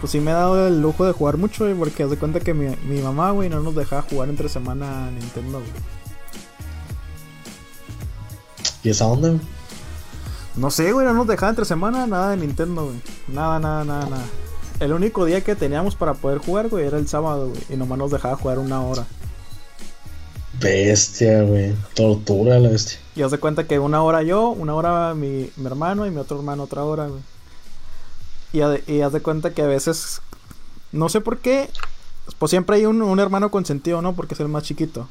pues 0.00 0.12
sí 0.12 0.20
me 0.20 0.30
he 0.30 0.34
dado 0.34 0.68
el 0.68 0.80
lujo 0.80 1.04
de 1.04 1.12
jugar 1.12 1.36
mucho, 1.36 1.64
güey, 1.64 1.76
porque 1.76 2.02
haz 2.02 2.10
de 2.10 2.16
cuenta 2.16 2.40
que 2.40 2.54
mi, 2.54 2.74
mi 2.86 3.00
mamá, 3.00 3.30
güey, 3.32 3.48
no 3.48 3.60
nos 3.60 3.74
dejaba 3.74 4.02
jugar 4.02 4.28
entre 4.28 4.48
semana 4.48 5.10
Nintendo, 5.10 5.58
güey. 5.58 5.70
¿Y 8.82 8.90
esa 8.90 9.06
onda? 9.06 9.34
No 10.56 10.70
sé, 10.70 10.92
güey, 10.92 11.06
no 11.06 11.14
nos 11.14 11.26
dejaba 11.26 11.50
entre 11.50 11.64
semana 11.64 12.06
nada 12.06 12.30
de 12.30 12.36
Nintendo, 12.36 12.86
güey. 12.86 13.00
Nada, 13.28 13.58
nada, 13.58 13.84
nada, 13.84 14.06
nada. 14.08 14.24
El 14.80 14.92
único 14.92 15.24
día 15.24 15.42
que 15.42 15.56
teníamos 15.56 15.96
para 15.96 16.14
poder 16.14 16.38
jugar, 16.38 16.68
güey, 16.68 16.86
era 16.86 16.98
el 16.98 17.08
sábado, 17.08 17.48
güey. 17.48 17.60
Y 17.68 17.76
nomás 17.76 17.98
nos 17.98 18.10
dejaba 18.10 18.36
jugar 18.36 18.58
una 18.58 18.80
hora. 18.80 19.04
Bestia, 20.60 21.42
güey. 21.42 21.74
Tortura 21.94 22.58
la 22.58 22.68
bestia. 22.68 22.98
Y 23.14 23.22
haz 23.22 23.30
de 23.30 23.38
cuenta 23.38 23.66
que 23.66 23.78
una 23.78 24.02
hora 24.02 24.22
yo, 24.22 24.50
una 24.50 24.74
hora 24.74 25.14
mi, 25.14 25.50
mi 25.56 25.66
hermano 25.66 26.06
y 26.06 26.10
mi 26.10 26.18
otro 26.18 26.38
hermano 26.38 26.64
otra 26.64 26.84
hora, 26.84 27.06
güey. 27.08 27.20
Y, 28.52 28.60
y 28.90 29.02
haz 29.02 29.12
de 29.12 29.20
cuenta 29.20 29.52
que 29.52 29.62
a 29.62 29.66
veces, 29.66 30.20
no 30.92 31.08
sé 31.08 31.20
por 31.20 31.38
qué, 31.38 31.70
pues 32.38 32.50
siempre 32.50 32.76
hay 32.76 32.86
un, 32.86 33.02
un 33.02 33.20
hermano 33.20 33.50
consentido, 33.50 34.02
¿no? 34.02 34.14
Porque 34.14 34.34
es 34.34 34.40
el 34.40 34.48
más 34.48 34.62
chiquito. 34.62 35.08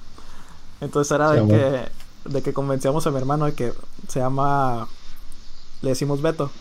Entonces 0.82 1.12
era 1.12 1.32
de 1.32 1.48
que, 1.48 2.30
de 2.30 2.42
que 2.42 2.54
convencíamos 2.54 3.08
a 3.08 3.12
mi 3.12 3.18
hermano 3.18 3.46
de 3.46 3.54
que 3.54 3.74
se 4.08 4.20
llama, 4.20 4.88
le 5.82 5.90
decimos 5.90 6.22
Beto. 6.22 6.52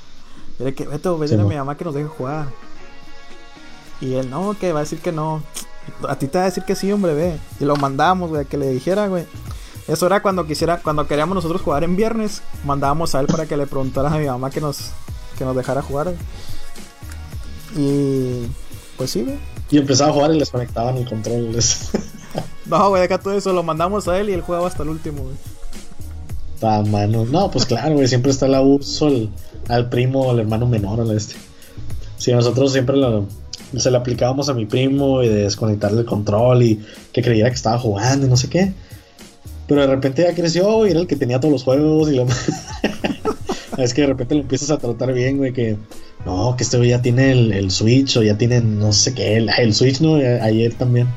Y 0.59 0.65
de 0.65 0.75
que, 0.75 0.87
Beto, 0.87 1.19
ve 1.19 1.33
a 1.33 1.37
mi 1.39 1.57
mamá 1.57 1.77
que 1.77 1.85
nos 1.85 1.95
deje 1.95 2.09
jugar. 2.09 2.49
Y 4.01 4.15
él, 4.15 4.31
no, 4.31 4.57
que 4.59 4.73
va 4.73 4.81
a 4.81 4.83
decir 4.83 5.01
que 5.01 5.13
no. 5.13 5.43
A 6.09 6.17
ti 6.17 6.27
te 6.27 6.39
va 6.39 6.45
a 6.45 6.47
decir 6.47 6.65
que 6.65 6.75
sí, 6.75 6.91
hombre, 6.93 7.15
ve. 7.15 7.39
Y 7.61 7.65
lo 7.65 7.77
mandamos, 7.77 8.31
güey, 8.31 8.47
que 8.47 8.57
le 8.57 8.71
dijera, 8.71 9.07
güey. 9.09 9.27
Eso 9.87 10.07
era 10.07 10.21
cuando 10.21 10.47
quisiera, 10.47 10.81
cuando 10.83 11.07
queríamos 11.07 11.37
nosotros 11.37 11.63
jugar 11.63 11.85
en 11.85 11.95
viernes, 11.95 12.43
mandábamos 12.65 13.15
a 13.15 13.21
él 13.21 13.27
para 13.27 13.47
que 13.47 13.57
le 13.57 13.67
preguntara 13.67 14.13
a 14.13 14.19
mi 14.19 14.27
mamá 14.27 14.51
que 14.51 14.61
nos, 14.61 14.91
que 15.39 15.45
nos 15.45 15.55
dejara 15.55 15.81
jugar. 15.81 16.15
Y 17.77 18.47
pues 18.97 19.11
sí, 19.11 19.23
güey. 19.23 19.37
Y 19.71 19.79
empezaba 19.79 20.11
a 20.11 20.13
jugar 20.13 20.35
y 20.35 20.39
les 20.39 20.51
conectaban 20.51 20.97
el 20.97 21.09
control. 21.09 21.57
no, 22.67 22.89
güey, 22.91 23.03
acá 23.03 23.19
todo 23.19 23.37
eso 23.37 23.53
lo 23.53 23.63
mandamos 23.63 24.09
a 24.09 24.19
él 24.19 24.31
y 24.31 24.33
él 24.33 24.41
jugaba 24.41 24.67
hasta 24.67 24.83
el 24.83 24.91
último, 24.91 25.23
güey. 25.25 25.37
Pa, 26.61 26.83
mano. 26.83 27.25
No, 27.25 27.51
pues 27.51 27.67
claro, 27.67 27.95
güey, 27.95 28.09
siempre 28.09 28.31
está 28.31 28.47
el 28.47 28.55
abuso 28.55 29.09
al, 29.09 29.31
al 29.69 29.89
primo, 29.89 30.31
al 30.31 30.41
hermano 30.41 30.67
menor, 30.67 31.01
al 31.01 31.11
este. 31.17 31.35
Sí, 32.17 32.33
nosotros 32.33 32.73
siempre 32.73 32.97
lo, 32.97 33.27
se 33.77 33.91
lo 33.91 33.99
aplicábamos 33.99 34.49
a 34.49 34.55
mi 34.55 34.67
primo 34.67 35.23
y 35.23 35.29
de 35.29 35.43
desconectarle 35.43 36.01
el 36.01 36.07
control 36.07 36.63
y 36.63 36.83
que 37.13 37.23
creyera 37.23 37.51
que 37.51 37.57
estaba 37.57 37.79
jugando 37.79 38.27
y 38.27 38.31
no 38.31 38.37
sé 38.37 38.49
qué. 38.49 38.73
Pero 39.67 39.81
de 39.81 39.89
repente 39.89 40.23
ya 40.23 40.35
creció 40.35 40.87
y 40.87 40.91
era 40.91 41.01
el 41.01 41.07
que 41.07 41.17
tenía 41.17 41.41
todos 41.41 41.53
los 41.53 41.65
juegos 41.65 42.11
y 42.11 42.17
lo... 42.17 42.27
es 43.77 43.95
que 43.95 44.03
de 44.03 44.07
repente 44.09 44.35
lo 44.35 44.41
empiezas 44.43 44.71
a 44.71 44.79
tratar 44.79 45.13
bien, 45.13 45.37
güey, 45.39 45.53
que 45.53 45.77
no, 46.25 46.57
que 46.57 46.65
este 46.65 46.77
güey 46.77 46.91
ya 46.91 47.03
tiene 47.03 47.31
el, 47.33 47.71
Switch 47.71 48.17
o 48.17 48.23
ya 48.23 48.39
tiene 48.39 48.61
no 48.61 48.93
sé 48.93 49.15
qué, 49.15 49.37
el, 49.37 49.75
Switch, 49.75 50.01
¿no? 50.01 50.17
Ayer 50.17 50.75
también. 50.75 51.09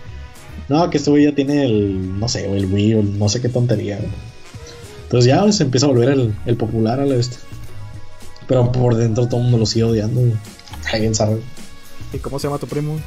No, 0.67 0.89
que 0.89 0.98
este 0.98 1.10
güey 1.10 1.26
ya 1.26 1.34
tiene 1.34 1.65
el, 1.65 2.19
no 2.19 2.28
sé, 2.28 2.45
el 2.45 2.72
Wii 2.72 2.93
o 2.95 3.04
no 3.04 3.28
sé 3.28 3.41
qué 3.41 3.50
tontería. 3.50 4.00
Entonces 5.04 5.26
ya 5.26 5.52
se 5.52 5.63
empieza 5.63 5.88
a 5.88 5.89
volver 5.89 6.32
el, 6.45 6.58
popular 6.58 7.00
a 7.00 7.06
la 7.06 7.15
vez. 7.15 7.39
Pero 8.48 8.72
por 8.72 8.95
dentro 8.95 9.28
todo 9.28 9.38
el 9.38 9.43
mundo 9.43 9.58
lo 9.58 9.65
sigue 9.65 9.86
odiando. 9.86 10.22
Alguien 10.91 11.15
sabe. 11.15 11.41
¿Y 12.13 12.19
cómo 12.19 12.38
se 12.38 12.48
llama 12.48 12.60
tu 12.60 12.67
primo? 12.67 13.00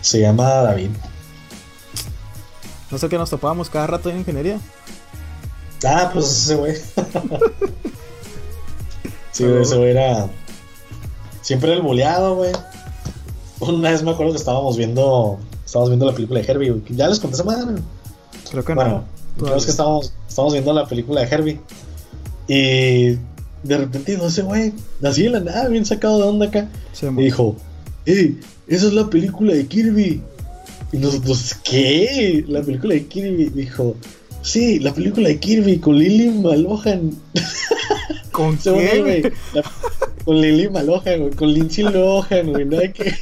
Se 0.00 0.20
llama 0.20 0.48
David. 0.48 0.90
No 2.90 2.98
sé 2.98 3.08
qué 3.08 3.18
nos 3.18 3.30
topábamos 3.30 3.68
cada 3.70 3.88
rato 3.88 4.10
en 4.10 4.18
ingeniería. 4.18 4.60
Ah, 5.84 6.10
pues 6.12 6.26
ese 6.26 6.54
güey. 6.54 6.74
sí, 9.34 9.44
ese 9.44 9.76
güey 9.76 9.90
era. 9.90 10.28
Siempre 11.42 11.72
el 11.72 11.82
boleado, 11.82 12.36
güey. 12.36 12.52
Una 13.60 13.90
vez 13.90 14.02
me 14.02 14.10
acuerdo 14.12 14.32
que 14.32 14.38
estábamos 14.38 14.76
viendo. 14.76 15.38
Estábamos 15.64 15.90
viendo 15.90 16.06
la 16.06 16.14
película 16.14 16.40
de 16.40 16.50
Herbie, 16.50 16.82
Ya 16.90 17.08
les 17.08 17.20
conté 17.20 17.34
esa 17.34 17.44
madre. 17.44 17.82
Creo 18.50 18.64
que 18.64 18.74
bueno, 18.74 19.04
no. 19.36 19.44
Creo 19.44 19.58
que 19.58 19.70
estábamos, 19.70 20.12
estábamos 20.28 20.52
viendo 20.52 20.72
la 20.72 20.86
película 20.86 21.20
de 21.20 21.26
Herbie. 21.26 21.60
Y 22.46 23.18
de 23.62 23.78
repente, 23.78 24.16
no 24.16 24.30
sé, 24.30 24.42
güey, 24.42 24.72
así 25.02 25.26
en 25.26 25.32
la 25.32 25.40
nada, 25.40 25.68
bien 25.68 25.84
sacado 25.84 26.18
de 26.18 26.24
onda 26.24 26.46
acá. 26.46 26.68
y 27.02 27.22
dijo, 27.22 27.56
¡Ey! 28.06 28.38
Esa 28.66 28.86
es 28.86 28.92
la 28.92 29.08
película 29.10 29.52
de 29.52 29.66
Kirby. 29.66 30.22
Y 30.92 30.96
nosotros, 30.96 31.56
¿qué? 31.64 32.44
La 32.48 32.62
película 32.62 32.94
de 32.94 33.06
Kirby. 33.06 33.46
Dijo, 33.46 33.96
sí, 34.42 34.78
la 34.78 34.94
película 34.94 35.28
de 35.28 35.38
Kirby 35.38 35.78
con 35.78 35.98
Lily 35.98 36.30
Malohan. 36.30 37.10
¿Con 38.34 38.56
quién? 38.56 39.02
güey? 39.02 39.22
con 40.24 40.40
Lily 40.40 40.68
Malohan, 40.68 41.20
güey. 41.20 41.34
Con 41.34 41.52
Lindsay 41.52 41.84
Lohan, 41.84 42.50
güey. 42.50 42.64
Nada 42.64 42.92
que. 42.92 43.14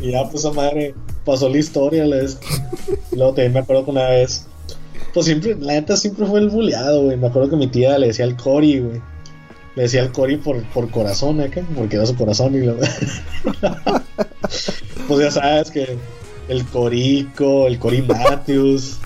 y 0.00 0.10
ya, 0.10 0.28
pues 0.28 0.44
a 0.44 0.52
madre, 0.52 0.94
pasó 1.24 1.48
la 1.48 1.58
historia. 1.58 2.04
Les... 2.04 2.36
Luego 3.12 3.34
también 3.34 3.52
me 3.52 3.60
acuerdo 3.60 3.84
que 3.84 3.90
una 3.92 4.08
vez 4.08 4.46
pues 5.12 5.26
siempre, 5.26 5.56
la 5.58 5.74
neta 5.74 5.96
siempre 5.96 6.26
fue 6.26 6.40
el 6.40 6.50
buleado, 6.50 7.04
güey. 7.04 7.16
Me 7.16 7.28
acuerdo 7.28 7.50
que 7.50 7.56
mi 7.56 7.66
tía 7.66 7.98
le 7.98 8.08
decía 8.08 8.24
al 8.24 8.36
Cori, 8.36 8.80
güey. 8.80 9.00
Le 9.76 9.82
decía 9.82 10.02
al 10.02 10.12
Cori 10.12 10.36
por, 10.36 10.62
por 10.70 10.90
corazón, 10.90 11.40
¿eh? 11.40 11.50
Porque 11.76 11.96
era 11.96 12.06
su 12.06 12.16
corazón 12.16 12.54
y 12.54 12.60
lo... 12.60 12.76
pues 15.08 15.20
ya 15.20 15.30
sabes 15.30 15.70
que 15.70 15.96
el 16.48 16.64
Corico, 16.66 17.66
el 17.66 17.78
Cori 17.78 18.02
Matthews. 18.02 18.98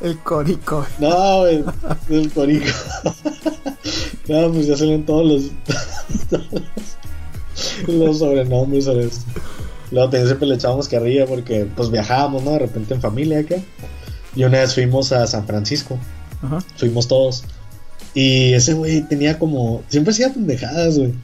El 0.00 0.18
Corico. 0.18 0.86
No, 0.98 1.40
güey, 1.40 1.64
el 2.10 2.32
Corico. 2.32 2.66
no, 4.28 4.52
pues 4.52 4.66
ya 4.66 4.76
salen 4.76 5.06
todos 5.06 5.26
los, 5.26 6.40
los 7.88 8.18
sobrenombres 8.18 8.84
sobre 8.84 9.06
esto. 9.06 9.24
Luego 9.90 10.10
también 10.10 10.26
siempre 10.26 10.48
le 10.48 10.54
echábamos 10.56 10.88
carrilla 10.88 11.26
porque 11.26 11.66
pues 11.76 11.90
viajábamos, 11.90 12.42
¿no? 12.42 12.52
De 12.52 12.58
repente 12.58 12.94
en 12.94 13.00
familia 13.00 13.40
acá. 13.40 13.56
Y 14.34 14.44
una 14.44 14.60
vez 14.60 14.74
fuimos 14.74 15.12
a 15.12 15.26
San 15.26 15.46
Francisco. 15.46 15.98
Ajá. 16.42 16.58
Fuimos 16.76 17.08
todos. 17.08 17.44
Y 18.14 18.52
ese 18.54 18.74
güey 18.74 19.02
tenía 19.02 19.38
como. 19.38 19.82
Siempre 19.88 20.12
hacía 20.12 20.32
pendejadas, 20.32 20.98
güey. 20.98 21.14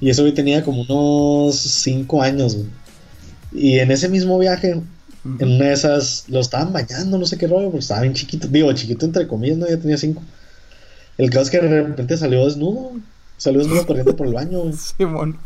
Y 0.00 0.10
ese 0.10 0.22
güey 0.22 0.32
tenía 0.32 0.64
como 0.64 0.82
unos 0.82 1.56
5 1.56 2.22
años, 2.22 2.56
güey. 2.56 2.68
Y 3.52 3.78
en 3.80 3.90
ese 3.90 4.08
mismo 4.08 4.38
viaje, 4.38 4.80
en 5.24 5.56
una 5.56 5.66
de 5.66 5.72
esas, 5.72 6.24
lo 6.28 6.40
estaban 6.40 6.72
bañando, 6.72 7.18
no 7.18 7.26
sé 7.26 7.36
qué 7.36 7.46
rollo, 7.46 7.66
porque 7.66 7.80
estaba 7.80 8.00
bien 8.00 8.14
chiquito. 8.14 8.48
Digo, 8.48 8.72
chiquito 8.72 9.06
entre 9.06 9.26
comillas, 9.26 9.58
no, 9.58 9.68
ya 9.68 9.78
tenía 9.78 9.98
5. 9.98 10.22
El 11.18 11.30
caso 11.30 11.42
es 11.42 11.50
que 11.50 11.60
de 11.60 11.82
repente 11.82 12.16
salió 12.16 12.44
desnudo. 12.46 12.92
Salió 13.36 13.60
desnudo 13.60 13.86
corriendo 13.86 14.16
por 14.16 14.26
el 14.26 14.34
baño, 14.34 14.60
güey. 14.60 14.74
Simón. 14.96 15.38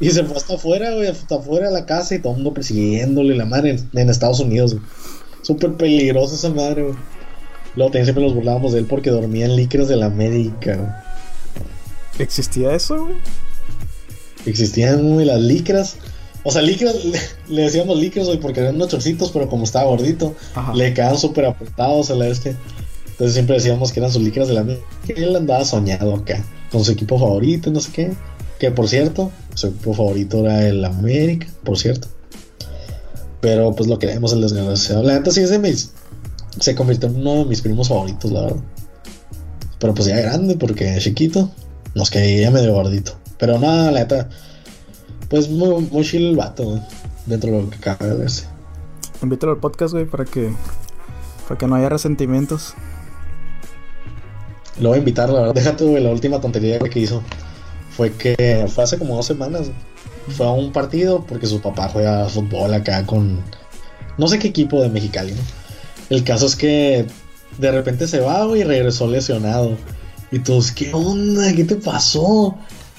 Y 0.00 0.10
se 0.10 0.24
fue 0.24 0.36
hasta 0.36 0.54
afuera, 0.54 0.92
güey, 0.92 1.06
hasta 1.08 1.36
afuera 1.36 1.68
de 1.68 1.72
la 1.72 1.86
casa 1.86 2.14
y 2.14 2.18
todo 2.18 2.32
el 2.32 2.38
mundo 2.38 2.52
persiguiéndole 2.52 3.36
la 3.36 3.46
madre 3.46 3.70
en, 3.70 4.00
en 4.00 4.10
Estados 4.10 4.40
Unidos, 4.40 4.74
güey. 4.74 4.84
Súper 5.42 5.74
peligrosa 5.74 6.34
esa 6.34 6.50
madre, 6.50 6.82
güey. 6.82 6.96
Luego 7.76 7.90
también 7.90 8.06
siempre 8.06 8.24
nos 8.24 8.34
burlábamos 8.34 8.72
de 8.72 8.80
él 8.80 8.86
porque 8.86 9.10
dormía 9.10 9.46
en 9.46 9.56
licras 9.56 9.88
de 9.88 9.96
la 9.96 10.06
América, 10.06 11.02
¿Existía 12.18 12.72
eso, 12.74 13.06
güey? 13.06 13.16
Existían, 14.46 15.14
güey, 15.14 15.26
las 15.26 15.40
licras. 15.40 15.96
O 16.44 16.52
sea, 16.52 16.60
licras, 16.60 16.94
le, 17.48 17.62
decíamos 17.62 17.98
licras, 17.98 18.26
güey, 18.26 18.38
porque 18.38 18.60
eran 18.60 18.78
chorcitos, 18.86 19.30
pero 19.32 19.48
como 19.48 19.64
estaba 19.64 19.86
gordito, 19.86 20.34
le 20.74 20.92
quedaban 20.92 21.18
súper 21.18 21.46
apretados 21.46 22.10
a 22.10 22.14
la 22.14 22.28
este. 22.28 22.54
Entonces 23.12 23.34
siempre 23.34 23.56
decíamos 23.56 23.92
que 23.92 24.00
eran 24.00 24.12
sus 24.12 24.22
licras 24.22 24.48
de 24.48 24.54
la 24.54 24.60
América. 24.60 24.84
Él 25.08 25.34
andaba 25.34 25.64
soñado 25.64 26.14
acá, 26.14 26.44
con 26.70 26.84
su 26.84 26.92
equipo 26.92 27.18
favorito, 27.18 27.70
no 27.70 27.80
sé 27.80 27.92
qué. 27.92 28.12
Que 28.58 28.70
por 28.70 28.88
cierto, 28.88 29.32
su 29.54 29.68
equipo 29.68 29.94
favorito 29.94 30.40
era 30.40 30.66
el 30.68 30.84
América, 30.84 31.46
por 31.64 31.78
cierto. 31.78 32.08
Pero 33.40 33.74
pues 33.74 33.88
lo 33.88 33.98
queremos 33.98 34.32
el 34.32 34.40
desgraciado. 34.40 35.02
La 35.02 35.14
neta 35.14 35.30
sí 35.30 35.40
es 35.40 35.50
de 35.50 35.58
mis. 35.58 35.92
Se 36.60 36.74
convirtió 36.74 37.08
en 37.08 37.16
uno 37.16 37.36
de 37.36 37.44
mis 37.46 37.62
primos 37.62 37.88
favoritos, 37.88 38.30
la 38.30 38.42
verdad. 38.42 38.62
Pero 39.78 39.94
pues 39.94 40.08
ya 40.08 40.16
grande, 40.16 40.56
porque 40.56 40.96
chiquito. 40.98 41.50
Nos 41.94 42.10
caía 42.10 42.50
medio 42.50 42.74
gordito. 42.74 43.16
Pero 43.38 43.58
nada, 43.58 43.90
la 43.92 44.00
neta. 44.00 44.28
Pues 45.28 45.48
muy, 45.48 45.82
muy 45.90 46.04
chill 46.04 46.28
el 46.30 46.36
vato, 46.36 46.80
Dentro 47.26 47.50
de 47.50 47.62
lo 47.62 47.70
que 47.70 47.78
cabe 47.78 48.06
de 48.06 48.16
verse. 48.16 48.46
Invítalo 49.22 49.52
al 49.52 49.58
podcast, 49.58 49.94
güey, 49.94 50.04
para 50.04 50.24
que. 50.24 50.52
Para 51.48 51.58
que 51.58 51.66
no 51.66 51.74
haya 51.74 51.88
resentimientos. 51.88 52.74
Lo 54.78 54.90
voy 54.90 54.96
a 54.96 54.98
invitar, 54.98 55.30
la 55.30 55.40
verdad. 55.40 55.54
Déjate, 55.54 55.84
güey, 55.84 56.02
la 56.02 56.10
última 56.10 56.40
tontería 56.40 56.78
que 56.78 57.00
hizo. 57.00 57.22
Fue 57.90 58.12
que 58.12 58.66
fue 58.68 58.84
hace 58.84 58.98
como 58.98 59.16
dos 59.16 59.26
semanas. 59.26 59.70
Fue 60.36 60.46
a 60.46 60.50
un 60.50 60.72
partido 60.72 61.24
porque 61.26 61.46
su 61.46 61.60
papá 61.60 61.88
juega 61.88 62.28
fútbol 62.28 62.74
acá 62.74 63.04
con. 63.06 63.40
No 64.18 64.28
sé 64.28 64.38
qué 64.38 64.48
equipo 64.48 64.82
de 64.82 64.90
Mexicali, 64.90 65.32
¿no? 65.32 65.42
El 66.10 66.24
caso 66.24 66.46
es 66.46 66.56
que 66.56 67.06
de 67.58 67.72
repente 67.72 68.06
se 68.06 68.20
va, 68.20 68.44
güey, 68.44 68.60
y 68.60 68.64
regresó 68.64 69.08
lesionado. 69.08 69.76
Y 70.30 70.40
todos, 70.40 70.72
¿qué 70.72 70.92
onda? 70.92 71.52
¿Qué 71.54 71.64
te 71.64 71.76
pasó? 71.76 72.56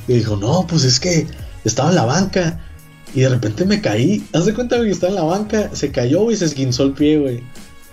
Y 0.07 0.13
dijo, 0.13 0.37
no, 0.37 0.65
pues 0.67 0.83
es 0.83 0.99
que 0.99 1.27
estaba 1.65 1.89
en 1.89 1.95
la 1.95 2.05
banca 2.05 2.59
y 3.13 3.21
de 3.21 3.29
repente 3.29 3.65
me 3.65 3.81
caí. 3.81 4.23
Haz 4.33 4.45
de 4.45 4.53
cuenta 4.53 4.79
que 4.81 4.89
estaba 4.89 5.11
en 5.11 5.15
la 5.15 5.23
banca, 5.23 5.69
se 5.73 5.91
cayó 5.91 6.31
y 6.31 6.35
se 6.35 6.45
esguinzó 6.45 6.83
el 6.83 6.93
pie, 6.93 7.19
güey. 7.19 7.43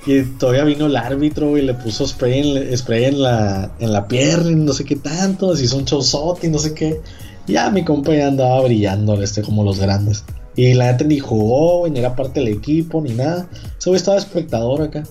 Y 0.04 0.22
todavía 0.22 0.64
vino 0.64 0.87
el 0.87 0.96
árbitro, 0.96 1.56
y 1.56 1.62
le 1.62 1.74
puso 1.74 2.06
spray 2.06 2.40
en, 2.40 2.76
spray 2.76 3.04
en 3.04 3.22
la, 3.22 3.70
en 3.78 3.92
la 3.92 4.08
pierna 4.08 4.50
y 4.50 4.56
no 4.56 4.72
sé 4.72 4.85
qué 4.85 4.96
tanto, 4.96 5.54
se 5.54 5.64
hizo 5.64 5.76
un 5.76 5.85
showzote 5.85 6.48
y 6.48 6.50
no 6.50 6.58
sé 6.58 6.74
qué. 6.74 7.00
Ya 7.46 7.70
mi 7.70 7.85
compa 7.85 8.12
ya 8.12 8.26
andaba 8.26 8.62
brillando, 8.62 9.20
este, 9.22 9.42
como 9.42 9.62
los 9.62 9.78
grandes. 9.78 10.24
Y 10.56 10.74
la 10.74 10.90
neta 10.90 11.04
ni 11.04 11.18
jugó, 11.18 11.88
ni 11.88 12.00
era 12.00 12.16
parte 12.16 12.40
del 12.40 12.48
equipo, 12.48 13.00
ni 13.00 13.14
nada. 13.14 13.48
Ese 13.78 13.90
güey 13.90 13.96
estaba 13.96 14.18
espectador 14.18 14.82
acá. 14.82 15.04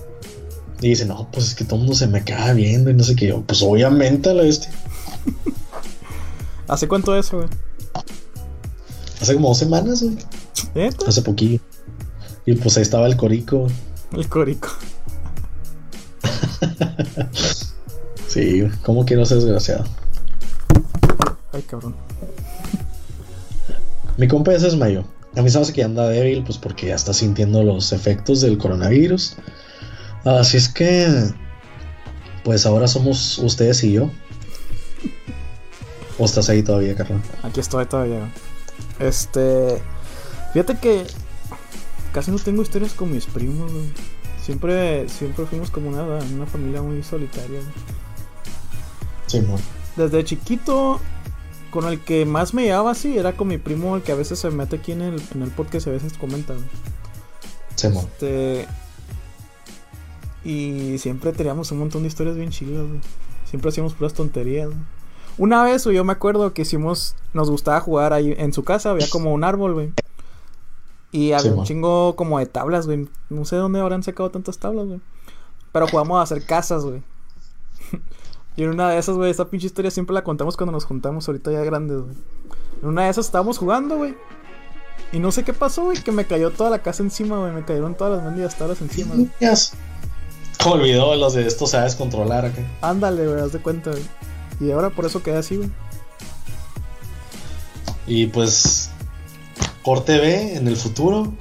Y 0.82 0.90
dice, 0.90 1.06
no, 1.06 1.28
pues 1.32 1.48
es 1.48 1.54
que 1.54 1.64
todo 1.64 1.76
el 1.76 1.80
mundo 1.82 1.94
se 1.94 2.06
me 2.06 2.22
queda 2.22 2.52
viendo 2.52 2.90
y 2.90 2.94
no 2.94 3.02
sé 3.02 3.16
qué. 3.16 3.28
Yo, 3.28 3.42
pues 3.42 3.62
obviamente 3.62 4.34
lo 4.34 4.42
este. 4.42 4.68
¿Hace 6.68 6.86
cuánto 6.86 7.16
eso, 7.16 7.38
güey? 7.38 7.48
Hace 9.22 9.34
como 9.34 9.48
dos 9.50 9.58
semanas, 9.58 10.02
güey. 10.02 10.18
Hace 11.06 11.22
poquillo. 11.22 11.60
Y 12.44 12.54
pues 12.56 12.76
ahí 12.76 12.82
estaba 12.82 13.06
el 13.06 13.16
corico. 13.16 13.68
El 14.12 14.28
corico. 14.28 14.68
sí, 18.26 18.64
¿cómo 18.82 19.04
quiero 19.04 19.24
ser 19.24 19.38
desgraciado? 19.38 19.84
Ay, 21.52 21.62
cabrón. 21.62 21.94
Mi 24.16 24.26
compa 24.26 24.58
se 24.58 24.66
desmayó. 24.66 25.04
A 25.36 25.42
mí 25.42 25.50
se 25.50 25.58
me 25.58 25.62
hace 25.62 25.72
que 25.72 25.84
anda 25.84 26.08
débil, 26.08 26.42
pues 26.42 26.58
porque 26.58 26.88
ya 26.88 26.96
está 26.96 27.14
sintiendo 27.14 27.62
los 27.62 27.92
efectos 27.92 28.40
del 28.40 28.58
coronavirus. 28.58 29.36
Así 30.24 30.56
es 30.56 30.68
que, 30.68 31.30
pues 32.42 32.66
ahora 32.66 32.88
somos 32.88 33.38
ustedes 33.38 33.84
y 33.84 33.92
yo. 33.92 34.10
¿O 36.18 36.24
estás 36.24 36.48
ahí 36.48 36.64
todavía, 36.64 36.96
Carlos? 36.96 37.20
Aquí 37.44 37.60
estoy 37.60 37.86
todavía. 37.86 38.28
Este. 38.98 39.80
Fíjate 40.52 40.78
que 40.78 41.06
casi 42.12 42.30
no 42.30 42.38
tengo 42.38 42.62
historias 42.62 42.92
con 42.92 43.12
mis 43.12 43.26
primos, 43.26 43.70
Siempre, 44.42 45.08
siempre 45.08 45.46
fuimos 45.46 45.70
como 45.70 45.88
una, 45.90 46.02
una 46.02 46.46
familia 46.46 46.82
muy 46.82 47.00
solitaria, 47.04 47.60
Sí, 49.28 49.40
Desde 49.94 50.24
chiquito, 50.24 51.00
con 51.70 51.86
el 51.86 52.00
que 52.00 52.26
más 52.26 52.52
me 52.52 52.64
llevaba 52.64 52.90
así 52.90 53.16
era 53.16 53.34
con 53.34 53.48
mi 53.48 53.58
primo, 53.58 53.94
el 53.94 54.02
que 54.02 54.10
a 54.10 54.16
veces 54.16 54.40
se 54.40 54.50
mete 54.50 54.76
aquí 54.76 54.92
en 54.92 55.00
el, 55.00 55.22
en 55.32 55.42
el 55.42 55.50
podcast 55.52 55.86
y 55.86 55.90
a 55.90 55.92
veces 55.92 56.14
comenta. 56.14 56.54
Sí, 57.76 57.86
este, 57.86 58.66
y 60.44 60.98
siempre 60.98 61.32
teníamos 61.32 61.70
un 61.70 61.78
montón 61.78 62.02
de 62.02 62.08
historias 62.08 62.36
bien 62.36 62.50
chidas, 62.50 62.84
Siempre 63.48 63.68
hacíamos 63.68 63.92
puras 63.94 64.14
tonterías. 64.14 64.70
Una 65.38 65.64
vez, 65.64 65.84
yo 65.84 66.04
me 66.04 66.12
acuerdo 66.12 66.52
que 66.52 66.62
hicimos, 66.62 67.16
nos 67.32 67.50
gustaba 67.50 67.80
jugar 67.80 68.12
ahí 68.12 68.34
en 68.36 68.52
su 68.52 68.64
casa, 68.64 68.90
había 68.90 69.08
como 69.08 69.32
un 69.32 69.44
árbol, 69.44 69.74
güey. 69.74 69.92
Y 71.10 71.32
había 71.32 71.52
un 71.52 71.64
chingo 71.64 72.16
como 72.16 72.38
de 72.38 72.46
tablas, 72.46 72.86
güey. 72.86 73.08
No 73.28 73.44
sé 73.44 73.56
de 73.56 73.62
dónde 73.62 73.80
habrán 73.80 74.02
sacado 74.02 74.30
tantas 74.30 74.58
tablas, 74.58 74.86
güey. 74.86 75.00
Pero 75.70 75.86
jugamos 75.88 76.18
a 76.18 76.22
hacer 76.22 76.44
casas, 76.44 76.84
güey. 76.84 77.02
y 78.56 78.62
en 78.62 78.70
una 78.70 78.90
de 78.90 78.98
esas, 78.98 79.16
güey, 79.16 79.30
esa 79.30 79.48
pinche 79.48 79.66
historia 79.66 79.90
siempre 79.90 80.14
la 80.14 80.24
contamos 80.24 80.56
cuando 80.56 80.72
nos 80.72 80.84
juntamos 80.84 81.28
ahorita 81.28 81.52
ya 81.52 81.60
grandes, 81.64 82.00
güey. 82.02 82.16
En 82.82 82.88
una 82.88 83.04
de 83.04 83.10
esas 83.10 83.26
estábamos 83.26 83.58
jugando, 83.58 83.98
güey. 83.98 84.14
Y 85.12 85.18
no 85.18 85.30
sé 85.32 85.44
qué 85.44 85.52
pasó, 85.52 85.84
güey, 85.84 86.02
que 86.02 86.12
me 86.12 86.26
cayó 86.26 86.50
toda 86.50 86.70
la 86.70 86.78
casa 86.80 87.02
encima, 87.02 87.38
güey. 87.38 87.52
Me 87.52 87.64
cayeron 87.64 87.94
todas 87.94 88.16
las 88.16 88.24
mendigas 88.24 88.56
tablas 88.56 88.80
encima, 88.80 89.14
güey. 89.14 89.28
olvidó 90.64 91.14
los 91.16 91.34
de 91.34 91.46
esto 91.46 91.66
sabes 91.66 91.94
controlar 91.94 92.46
acá. 92.46 92.62
Ándale, 92.80 93.26
güey, 93.26 93.40
haz 93.40 93.52
de 93.52 93.60
cuenta, 93.60 93.90
güey. 93.90 94.02
Y 94.62 94.70
ahora 94.70 94.90
por 94.90 95.04
eso 95.04 95.24
queda 95.24 95.40
así, 95.40 95.56
güey. 95.56 95.70
Y 98.06 98.26
pues. 98.26 98.90
Corte 99.82 100.18
B 100.18 100.54
en 100.54 100.68
el 100.68 100.76
futuro. 100.76 101.32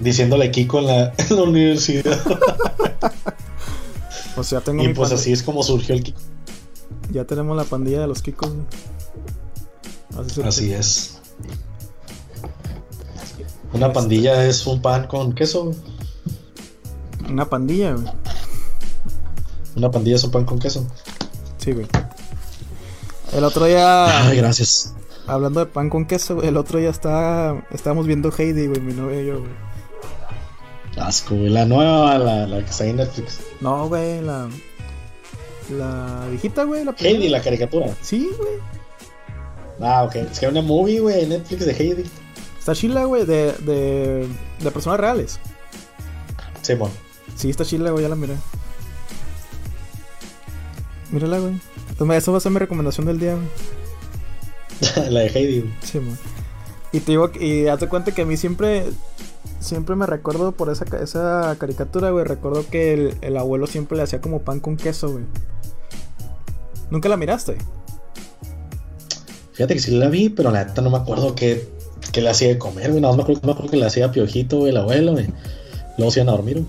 Diciéndole 0.00 0.50
Kiko 0.50 0.78
en 0.78 0.86
la, 0.86 1.12
en 1.18 1.36
la 1.36 1.42
universidad. 1.42 2.18
o 4.36 4.42
sea, 4.42 4.62
tengo 4.62 4.82
Y 4.82 4.94
pues 4.94 5.12
así 5.12 5.32
es 5.32 5.42
como 5.42 5.62
surgió 5.62 5.94
el 5.94 6.02
Kiko. 6.02 6.20
Ya 7.10 7.24
tenemos 7.24 7.56
la 7.56 7.64
pandilla 7.64 8.00
de 8.00 8.06
los 8.06 8.22
Kikos, 8.22 8.52
Así, 10.18 10.42
así 10.42 10.72
es. 10.72 11.20
Una 13.74 13.92
pandilla 13.92 14.46
es 14.46 14.66
un 14.66 14.80
pan 14.80 15.06
con 15.06 15.34
queso. 15.34 15.72
Una 17.28 17.44
pandilla, 17.44 17.92
güey. 17.92 18.06
Una 19.76 19.90
pandilla 19.90 20.16
es 20.16 20.24
un 20.24 20.30
pan 20.30 20.46
con 20.46 20.58
queso. 20.58 20.86
Sí, 21.58 21.72
güey. 21.72 21.86
El 23.36 23.44
otro 23.44 23.66
día. 23.66 24.26
Ay, 24.26 24.38
gracias. 24.38 24.94
Hablando 25.26 25.60
de 25.60 25.66
pan 25.66 25.90
con 25.90 26.06
queso, 26.06 26.42
el 26.42 26.56
otro 26.56 26.78
día 26.78 26.88
está, 26.88 27.66
estábamos 27.70 28.06
viendo 28.06 28.32
Heidi, 28.32 28.66
güey, 28.66 28.80
mi 28.80 28.94
novia 28.94 29.20
y 29.20 29.26
yo, 29.26 29.40
güey. 29.40 29.50
Asco, 30.96 31.34
güey. 31.34 31.50
La 31.50 31.66
nueva, 31.66 32.16
la, 32.16 32.46
la 32.46 32.64
que 32.64 32.70
está 32.70 32.86
en 32.86 32.96
Netflix. 32.96 33.40
No, 33.60 33.88
güey, 33.88 34.22
la. 34.22 34.48
La 35.68 36.26
viejita, 36.30 36.64
güey. 36.64 36.84
La 36.84 36.94
Heidi, 36.98 37.28
la 37.28 37.42
caricatura. 37.42 37.88
Sí, 38.00 38.30
güey. 38.38 38.54
Ah, 39.82 40.04
ok. 40.04 40.14
Es 40.16 40.40
que 40.40 40.46
hay 40.46 40.52
una 40.52 40.62
movie, 40.62 41.00
güey, 41.00 41.24
en 41.24 41.28
Netflix 41.28 41.66
de 41.66 41.72
Heidi. 41.72 42.04
Está 42.58 42.74
chila, 42.74 43.04
güey, 43.04 43.26
de, 43.26 43.52
de, 43.52 44.26
de 44.60 44.70
personas 44.70 44.98
reales. 44.98 45.40
Sí, 46.62 46.74
bueno. 46.74 46.94
Sí, 47.34 47.50
está 47.50 47.66
chila, 47.66 47.90
güey, 47.90 48.02
ya 48.02 48.08
la 48.08 48.16
miré. 48.16 48.36
Mírala, 51.10 51.38
güey. 51.38 51.60
Entonces, 51.96 52.18
eso 52.18 52.32
va 52.32 52.38
a 52.38 52.40
ser 52.42 52.52
mi 52.52 52.58
recomendación 52.58 53.06
del 53.06 53.18
día, 53.18 53.36
la 55.08 55.20
de 55.20 55.28
Heidi, 55.28 55.72
Sí, 55.82 55.98
güey. 55.98 56.12
Y 56.92 57.00
te 57.00 57.12
digo, 57.12 57.30
y 57.40 57.66
hazte 57.68 57.88
cuenta 57.88 58.12
que 58.12 58.22
a 58.22 58.26
mí 58.26 58.36
siempre, 58.36 58.84
siempre 59.60 59.96
me 59.96 60.06
recuerdo 60.06 60.52
por 60.52 60.70
esa, 60.70 60.84
esa 61.02 61.56
caricatura, 61.58 62.10
güey. 62.10 62.24
Recuerdo 62.24 62.64
que 62.70 62.94
el, 62.94 63.14
el 63.22 63.36
abuelo 63.36 63.66
siempre 63.66 63.96
le 63.96 64.02
hacía 64.02 64.20
como 64.20 64.40
pan 64.40 64.60
con 64.60 64.76
queso, 64.76 65.10
güey. 65.10 65.24
¿Nunca 66.90 67.08
la 67.08 67.16
miraste? 67.16 67.56
Fíjate 69.52 69.74
que 69.74 69.80
sí 69.80 69.90
la 69.92 70.08
vi, 70.08 70.28
pero 70.28 70.50
la 70.50 70.64
neta 70.64 70.82
no 70.82 70.90
me 70.90 70.98
acuerdo 70.98 71.34
qué, 71.34 71.66
qué 72.12 72.20
le 72.20 72.28
hacía 72.28 72.48
de 72.48 72.58
comer, 72.58 72.90
güey. 72.90 73.00
No 73.00 73.14
me 73.14 73.22
acuerdo, 73.22 73.40
me 73.44 73.52
acuerdo 73.52 73.70
que 73.70 73.78
le 73.78 73.86
hacía 73.86 74.12
piojito, 74.12 74.58
güey, 74.58 74.70
el 74.70 74.76
abuelo, 74.76 75.12
güey. 75.12 75.26
Luego 75.96 76.10
se 76.10 76.20
iban 76.20 76.28
a 76.28 76.32
dormir, 76.36 76.56
güey. 76.56 76.66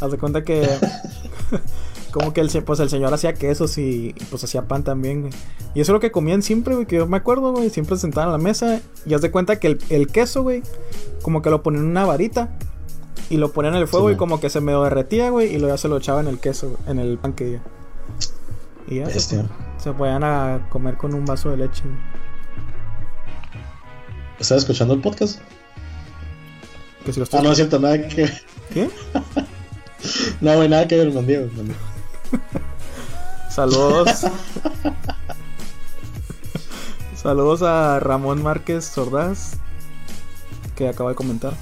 Haz 0.00 0.10
de 0.12 0.18
cuenta 0.18 0.42
que. 0.42 0.62
como 2.12 2.32
que 2.32 2.40
el, 2.40 2.50
pues 2.64 2.78
el 2.78 2.90
señor 2.90 3.12
hacía 3.12 3.34
quesos 3.34 3.78
y, 3.78 4.14
pues 4.30 4.44
hacía 4.44 4.68
pan 4.68 4.84
también, 4.84 5.22
güey. 5.22 5.32
Y 5.74 5.80
eso 5.80 5.92
es 5.92 5.94
lo 5.94 6.00
que 6.00 6.12
comían 6.12 6.42
siempre, 6.42 6.74
güey, 6.74 6.86
que 6.86 6.96
yo 6.96 7.06
me 7.06 7.16
acuerdo, 7.16 7.52
güey. 7.52 7.70
Siempre 7.70 7.96
se 7.96 8.02
sentaban 8.02 8.28
a 8.28 8.32
la 8.32 8.38
mesa 8.38 8.80
y 9.06 9.14
haz 9.14 9.22
de 9.22 9.30
cuenta 9.30 9.58
que 9.58 9.78
el, 9.88 10.06
queso, 10.08 10.42
güey, 10.42 10.62
como 11.22 11.42
que 11.42 11.50
lo 11.50 11.62
ponían 11.62 11.84
en 11.84 11.90
una 11.90 12.04
varita 12.04 12.50
y 13.30 13.38
lo 13.38 13.52
ponían 13.52 13.74
en 13.74 13.80
el 13.80 13.88
fuego 13.88 14.10
y 14.10 14.16
como 14.16 14.38
que 14.38 14.50
se 14.50 14.60
medio 14.60 14.82
derretía, 14.84 15.30
güey, 15.30 15.48
y 15.48 15.58
luego 15.58 15.74
ya 15.74 15.78
se 15.78 15.88
lo 15.88 15.96
echaba 15.96 16.20
en 16.20 16.28
el 16.28 16.38
queso, 16.38 16.76
en 16.86 16.98
el 16.98 17.16
pan 17.16 17.32
que 17.32 17.60
Y 18.86 18.96
ya 18.96 19.08
se, 19.08 19.44
se, 19.78 19.92
podían 19.92 20.22
a 20.22 20.68
comer 20.70 20.98
con 20.98 21.14
un 21.14 21.24
vaso 21.24 21.50
de 21.50 21.56
leche, 21.56 21.82
güey. 21.84 21.96
¿Estás 24.38 24.58
escuchando 24.58 24.94
el 24.94 25.00
podcast? 25.00 25.40
ah, 27.32 27.40
no 27.42 27.52
es 27.52 27.56
cierto, 27.56 27.78
nada 27.78 28.08
que. 28.08 28.30
¿Qué? 28.72 28.90
no, 30.40 30.56
güey, 30.56 30.68
nada 30.68 30.86
que 30.86 30.96
ver, 30.96 31.12
con 31.12 31.26
Diego. 31.26 31.48
Saludos. 33.50 34.26
Saludos 37.14 37.62
a 37.62 38.00
Ramón 38.00 38.42
Márquez 38.42 38.84
Sordaz, 38.84 39.52
que 40.74 40.88
acaba 40.88 41.10
de 41.10 41.16
comentar. 41.16 41.54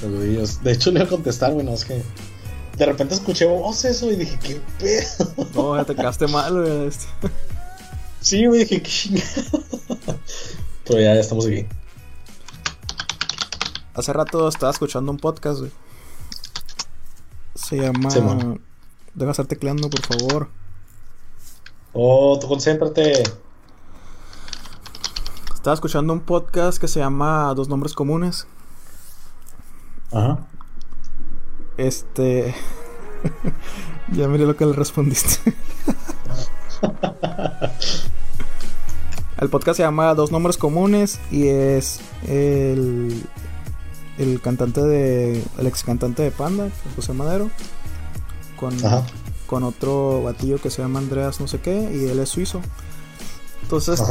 Saludos. 0.00 0.62
De 0.62 0.72
hecho, 0.72 0.90
le 0.90 1.00
iba 1.00 1.06
a 1.06 1.10
contestar, 1.10 1.52
bueno, 1.52 1.72
es 1.72 1.84
que 1.84 2.02
de 2.76 2.86
repente 2.86 3.14
escuché 3.14 3.44
voces 3.44 4.02
y 4.02 4.16
dije, 4.16 4.38
¿qué 4.42 4.60
pedo? 4.78 5.46
No, 5.54 5.76
ya 5.76 5.84
te 5.84 5.94
quedaste 5.94 6.26
mal, 6.28 6.62
güey. 6.62 6.86
Este. 6.86 7.06
Sí, 8.20 8.46
güey, 8.46 8.60
dije, 8.60 8.82
qué 8.82 8.90
chingado. 8.90 9.64
Pero 10.84 11.00
ya, 11.00 11.14
ya 11.14 11.20
estamos 11.20 11.46
aquí. 11.46 11.66
hace 13.94 14.12
rato 14.12 14.48
estaba 14.48 14.72
escuchando 14.72 15.12
un 15.12 15.18
podcast, 15.18 15.60
güey. 15.60 15.72
Se 17.54 17.76
llama. 17.76 18.58
Deja 19.14 19.30
estar 19.32 19.46
tecleando, 19.46 19.90
por 19.90 20.02
favor. 20.02 20.48
Oh, 21.92 22.38
tú 22.40 22.46
concéntrate. 22.46 23.24
Estaba 25.54 25.74
escuchando 25.74 26.12
un 26.12 26.20
podcast 26.20 26.80
que 26.80 26.86
se 26.88 27.00
llama 27.00 27.52
Dos 27.54 27.68
Nombres 27.68 27.92
Comunes. 27.94 28.46
Ajá. 30.12 30.46
Este. 31.76 32.54
ya 34.12 34.28
miré 34.28 34.46
lo 34.46 34.56
que 34.56 34.64
le 34.64 34.72
respondiste. 34.72 35.52
el 39.38 39.50
podcast 39.50 39.76
se 39.78 39.82
llama 39.82 40.14
Dos 40.14 40.30
Nombres 40.30 40.56
Comunes 40.56 41.20
y 41.32 41.48
es 41.48 42.00
el, 42.28 43.22
el 44.18 44.40
cantante 44.40 44.82
de. 44.82 45.44
El 45.58 45.66
ex 45.66 45.82
cantante 45.82 46.22
de 46.22 46.30
Panda, 46.30 46.70
José 46.94 47.12
Madero. 47.12 47.50
Con, 48.60 48.76
con 49.46 49.64
otro 49.64 50.22
batillo 50.22 50.60
que 50.60 50.68
se 50.70 50.82
llama 50.82 50.98
Andreas 51.00 51.40
no 51.40 51.48
sé 51.48 51.60
qué 51.60 51.90
y 51.92 52.08
él 52.08 52.18
es 52.20 52.28
suizo. 52.28 52.60
Entonces, 53.62 54.02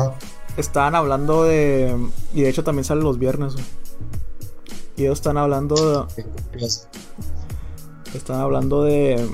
estaban 0.58 0.96
hablando 0.96 1.44
de... 1.44 1.96
Y 2.34 2.42
de 2.42 2.50
hecho 2.50 2.64
también 2.64 2.84
sale 2.84 3.02
los 3.02 3.20
viernes. 3.20 3.56
Y 4.98 5.04
ellos 5.04 5.20
están 5.20 5.38
hablando 5.38 6.08
de... 6.56 6.66
Están 8.14 8.40
hablando 8.40 8.84
de... 8.84 9.30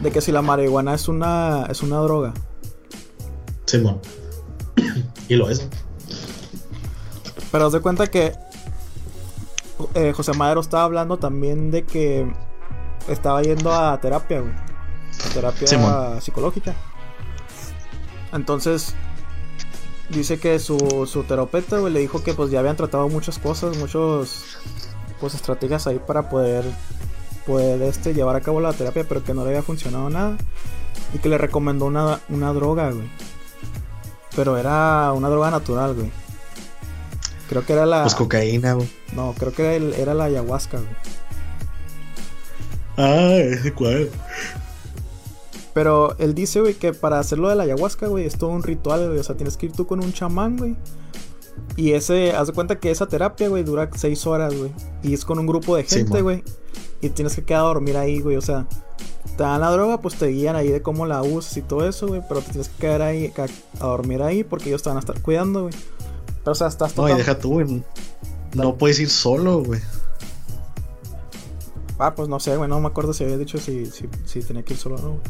De 0.00 0.10
que 0.10 0.20
si 0.20 0.32
la 0.32 0.42
marihuana 0.42 0.94
es 0.94 1.08
una, 1.08 1.66
es 1.70 1.82
una 1.82 1.98
droga. 1.98 2.34
Simón. 3.64 4.00
y 5.28 5.34
lo 5.34 5.48
es. 5.48 5.66
Pero 7.50 7.66
os 7.68 7.72
de 7.72 7.80
cuenta 7.80 8.06
que 8.06 8.34
eh, 9.94 10.12
José 10.12 10.32
Madero 10.32 10.60
estaba 10.60 10.84
hablando 10.84 11.18
también 11.18 11.70
de 11.70 11.84
que 11.84 12.30
estaba 13.08 13.42
yendo 13.42 13.72
a 13.72 13.98
terapia, 14.00 14.40
güey. 14.40 14.52
terapia 15.32 16.20
psicológica. 16.20 16.74
Entonces, 18.32 18.94
dice 20.10 20.38
que 20.38 20.58
su, 20.58 21.08
su 21.10 21.22
terapeuta, 21.24 21.78
güey, 21.78 21.92
le 21.92 22.00
dijo 22.00 22.22
que 22.22 22.34
pues 22.34 22.50
ya 22.50 22.60
habían 22.60 22.76
tratado 22.76 23.08
muchas 23.08 23.38
cosas, 23.38 23.76
muchos 23.78 24.58
pues 25.20 25.34
estrategias 25.34 25.86
ahí 25.86 26.00
para 26.04 26.28
poder 26.28 26.64
poder 27.46 27.82
este 27.82 28.14
llevar 28.14 28.36
a 28.36 28.40
cabo 28.40 28.60
la 28.60 28.72
terapia, 28.72 29.04
pero 29.08 29.22
que 29.22 29.34
no 29.34 29.42
le 29.44 29.50
había 29.50 29.62
funcionado 29.62 30.08
nada 30.10 30.36
y 31.12 31.18
que 31.18 31.28
le 31.28 31.38
recomendó 31.38 31.86
una, 31.86 32.20
una 32.28 32.52
droga, 32.52 32.90
güey. 32.90 33.08
Pero 34.34 34.56
era 34.58 35.12
una 35.12 35.28
droga 35.28 35.50
natural, 35.50 35.94
güey. 35.94 36.10
Creo 37.48 37.64
que 37.64 37.74
era 37.74 37.86
la 37.86 38.02
Pues 38.02 38.14
cocaína, 38.14 38.72
güey. 38.72 38.90
No, 39.12 39.34
creo 39.38 39.52
que 39.52 39.76
era, 39.76 39.96
era 39.96 40.14
la 40.14 40.24
ayahuasca, 40.24 40.78
güey. 40.78 40.90
Ah, 42.96 43.34
ese 43.34 43.72
cuál. 43.72 44.10
Pero 45.74 46.16
él 46.18 46.34
dice, 46.34 46.60
güey, 46.60 46.74
que 46.74 46.92
para 46.92 47.18
hacerlo 47.18 47.48
de 47.48 47.56
la 47.56 47.64
ayahuasca, 47.64 48.06
güey, 48.06 48.26
es 48.26 48.38
todo 48.38 48.50
un 48.50 48.62
ritual, 48.62 49.08
güey. 49.08 49.18
O 49.18 49.24
sea, 49.24 49.36
tienes 49.36 49.56
que 49.56 49.66
ir 49.66 49.72
tú 49.72 49.86
con 49.86 50.02
un 50.02 50.12
chamán, 50.12 50.56
güey. 50.56 50.76
Y 51.76 51.92
ese, 51.92 52.32
haz 52.32 52.46
de 52.46 52.52
cuenta 52.52 52.78
que 52.78 52.90
esa 52.90 53.06
terapia, 53.06 53.48
güey, 53.48 53.64
dura 53.64 53.90
seis 53.96 54.26
horas, 54.26 54.54
güey. 54.56 54.70
Y 55.02 55.14
es 55.14 55.24
con 55.24 55.38
un 55.38 55.46
grupo 55.46 55.76
de 55.76 55.82
gente, 55.84 56.22
güey. 56.22 56.44
y 57.00 57.10
tienes 57.10 57.34
que 57.34 57.44
quedar 57.44 57.62
a 57.62 57.64
dormir 57.64 57.96
ahí, 57.96 58.20
güey. 58.20 58.36
O 58.36 58.40
sea, 58.40 58.66
te 59.36 59.42
dan 59.42 59.60
la 59.60 59.70
droga, 59.72 60.00
pues 60.00 60.14
te 60.14 60.28
guían 60.28 60.54
ahí 60.54 60.68
de 60.68 60.80
cómo 60.80 61.06
la 61.06 61.22
usas 61.22 61.56
y 61.56 61.62
todo 61.62 61.88
eso, 61.88 62.06
güey. 62.06 62.22
Pero 62.28 62.40
te 62.40 62.52
tienes 62.52 62.68
que 62.68 62.76
quedar 62.78 63.02
ahí, 63.02 63.32
a 63.80 63.86
dormir 63.86 64.22
ahí 64.22 64.44
porque 64.44 64.68
ellos 64.68 64.82
te 64.82 64.90
van 64.90 64.98
a 64.98 65.00
estar 65.00 65.20
cuidando, 65.20 65.62
güey. 65.62 65.74
Pero, 66.44 66.52
o 66.52 66.54
sea, 66.54 66.68
estás 66.68 66.94
todo. 66.94 67.08
No, 67.08 67.14
y 67.14 67.18
deja 67.18 67.36
tú, 67.38 67.54
güey. 67.54 67.82
No 68.54 68.76
puedes 68.76 69.00
ir 69.00 69.10
solo, 69.10 69.64
güey. 69.64 69.80
Ah, 71.98 72.14
pues 72.14 72.28
no 72.28 72.40
sé, 72.40 72.56
güey, 72.56 72.68
no 72.68 72.80
me 72.80 72.88
acuerdo 72.88 73.12
si 73.12 73.24
había 73.24 73.38
dicho 73.38 73.58
si, 73.58 73.86
si, 73.86 74.40
tenía 74.40 74.64
que 74.64 74.74
ir 74.74 74.78
solo 74.78 74.96
o 74.96 75.02
no, 75.02 75.08
güey. 75.10 75.22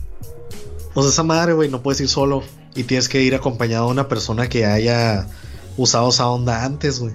Pues 0.95 1.07
esa 1.07 1.25
madre, 1.25 1.53
güey, 1.53 1.69
no 1.69 1.83
puedes 1.83 2.01
ir 2.01 2.09
solo. 2.09 2.43
Y 2.75 2.85
tienes 2.85 3.09
que 3.09 3.21
ir 3.21 3.35
acompañado 3.35 3.87
de 3.87 3.93
una 3.93 4.09
persona 4.09 4.49
que 4.49 4.65
haya 4.65 5.27
usado 5.77 6.09
esa 6.09 6.29
onda 6.29 6.65
antes, 6.65 7.01
güey. 7.01 7.15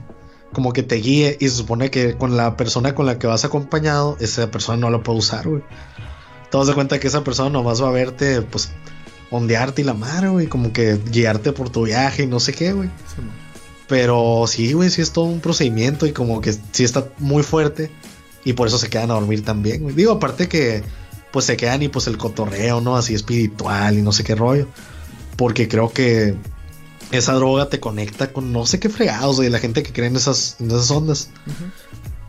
Como 0.52 0.74
que 0.74 0.84
te 0.84 0.96
guíe. 0.96 1.38
Y 1.40 1.48
se 1.48 1.56
supone 1.56 1.90
que 1.90 2.16
con 2.16 2.36
la 2.36 2.58
persona 2.58 2.94
con 2.94 3.06
la 3.06 3.18
que 3.18 3.28
vas 3.28 3.46
acompañado, 3.46 4.18
esa 4.20 4.52
persona 4.52 4.78
no 4.78 4.90
lo 4.90 5.02
puede 5.02 5.20
usar, 5.20 5.48
güey. 5.48 5.64
Te 6.52 6.58
das 6.58 6.72
cuenta 6.72 7.00
que 7.00 7.08
esa 7.08 7.24
persona 7.24 7.50
nomás 7.50 7.82
va 7.82 7.88
a 7.88 7.92
verte, 7.92 8.42
pues, 8.42 8.70
ondearte 9.32 9.82
y 9.82 9.86
la 9.86 9.94
madre, 9.94 10.28
güey. 10.28 10.48
Como 10.48 10.74
que 10.74 11.00
guiarte 11.12 11.54
por 11.54 11.70
tu 11.70 11.84
viaje 11.84 12.24
y 12.24 12.28
no 12.28 12.42
sé 12.42 12.54
qué, 12.54 12.74
güey. 12.74 12.90
Pero 13.88 14.44
sí, 14.46 14.74
güey, 14.74 14.90
sí 14.90 15.02
es 15.02 15.14
todo 15.14 15.26
un 15.26 15.40
procedimiento 15.40 16.06
y 16.06 16.12
como 16.12 16.42
que 16.42 16.54
sí 16.54 16.84
está 16.84 17.08
muy 17.18 17.44
fuerte. 17.44 17.90
Y 18.45 18.54
por 18.54 18.67
eso 18.67 18.78
se 18.78 18.89
quedan 18.89 19.12
a 19.12 19.15
dormir 19.15 19.43
también, 19.43 19.95
Digo, 19.95 20.13
aparte 20.13 20.47
que 20.47 20.84
pues 21.32 21.45
se 21.45 21.58
quedan 21.58 21.84
y 21.84 21.89
pues 21.89 22.08
el 22.08 22.17
cotorreo, 22.17 22.82
¿no? 22.82 22.95
Así 22.95 23.13
espiritual 23.13 23.97
y 23.97 24.02
no 24.02 24.12
sé 24.12 24.23
qué 24.23 24.36
rollo. 24.36 24.67
Porque 25.36 25.67
creo 25.67 25.91
que 25.93 26.36
esa 27.12 27.34
droga 27.34 27.69
te 27.69 27.80
conecta 27.80 28.34
con 28.34 28.52
no 28.52 28.65
sé 28.65 28.80
qué 28.80 28.89
fregados, 28.89 29.38
güey, 29.38 29.49
la 29.49 29.60
gente 29.60 29.84
que 29.84 29.93
cree 29.93 30.08
en 30.08 30.15
esas, 30.15 30.58
en 30.60 30.67
esas 30.67 30.89
ondas. 30.91 31.30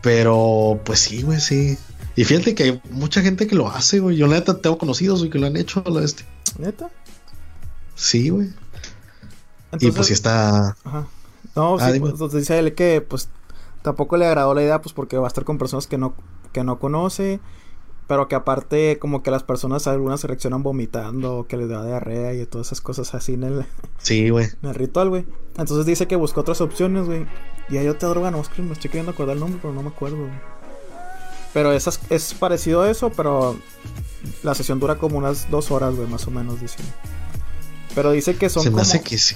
Pero 0.01 0.79
pues 0.83 0.99
sí, 0.99 1.23
güey, 1.23 1.39
sí. 1.39 1.77
Y 2.15 2.25
fíjate 2.25 2.55
que 2.55 2.63
hay 2.63 2.81
mucha 2.91 3.21
gente 3.21 3.47
que 3.47 3.55
lo 3.55 3.69
hace, 3.69 3.99
güey. 3.99 4.17
Yo 4.17 4.27
neta 4.27 4.59
tengo 4.59 4.77
conocidos, 4.77 5.19
güey, 5.19 5.31
que 5.31 5.39
lo 5.39 5.47
han 5.47 5.57
hecho 5.57 5.83
lo 5.85 5.99
este. 5.99 6.25
¿Neta? 6.59 6.89
Sí, 7.95 8.29
güey. 8.29 8.49
y 9.79 9.91
pues 9.91 10.07
sí 10.07 10.13
está. 10.13 10.75
Ajá. 10.83 11.07
No, 11.55 11.77
ah, 11.79 11.91
sí, 11.91 11.99
pues, 11.99 12.33
dice 12.33 12.59
él 12.59 12.75
que 12.75 13.01
pues 13.01 13.29
tampoco 13.81 14.17
le 14.17 14.25
agradó 14.25 14.53
la 14.53 14.63
idea, 14.63 14.81
pues 14.81 14.93
porque 14.93 15.17
va 15.17 15.25
a 15.25 15.27
estar 15.27 15.43
con 15.43 15.57
personas 15.57 15.87
que 15.87 15.97
no, 15.97 16.13
que 16.53 16.63
no 16.63 16.79
conoce, 16.79 17.39
pero 18.07 18.27
que 18.27 18.35
aparte 18.35 18.99
como 18.99 19.23
que 19.23 19.31
las 19.31 19.43
personas 19.43 19.87
algunas 19.87 20.19
se 20.21 20.27
reaccionan 20.27 20.63
vomitando, 20.63 21.45
que 21.47 21.57
les 21.57 21.69
da 21.69 21.85
diarrea 21.85 22.33
y 22.33 22.45
todas 22.45 22.67
esas 22.67 22.81
cosas 22.81 23.13
así 23.15 23.33
en 23.33 23.43
el, 23.43 23.65
sí, 23.97 24.29
güey. 24.29 24.47
En 24.61 24.69
el 24.69 24.75
ritual, 24.75 25.09
güey. 25.09 25.25
Entonces 25.57 25.85
dice 25.85 26.07
que 26.07 26.15
buscó 26.15 26.41
otras 26.41 26.61
opciones, 26.61 27.05
güey. 27.05 27.25
Y 27.69 27.77
hay 27.77 27.87
otra 27.87 28.09
droga, 28.09 28.31
no, 28.31 28.43
me 28.57 28.73
estoy 28.73 28.89
queriendo 28.89 29.11
acordar 29.11 29.35
el 29.35 29.39
nombre, 29.39 29.59
pero 29.61 29.73
no 29.73 29.81
me 29.81 29.89
acuerdo, 29.89 30.17
güey. 30.17 30.61
Pero 31.53 31.73
esas, 31.73 31.99
es 32.09 32.33
parecido 32.33 32.81
a 32.81 32.89
eso, 32.89 33.11
pero 33.11 33.57
la 34.43 34.55
sesión 34.55 34.79
dura 34.79 34.95
como 34.95 35.17
unas 35.17 35.49
dos 35.49 35.71
horas, 35.71 35.95
güey, 35.95 36.07
más 36.07 36.25
o 36.27 36.31
menos, 36.31 36.61
dice. 36.61 36.77
Pero 37.93 38.11
dice 38.11 38.35
que 38.35 38.49
son 38.49 38.63
Se 38.63 38.71
me 38.71 38.81
hace 38.81 39.01
que 39.01 39.17
sí. 39.17 39.35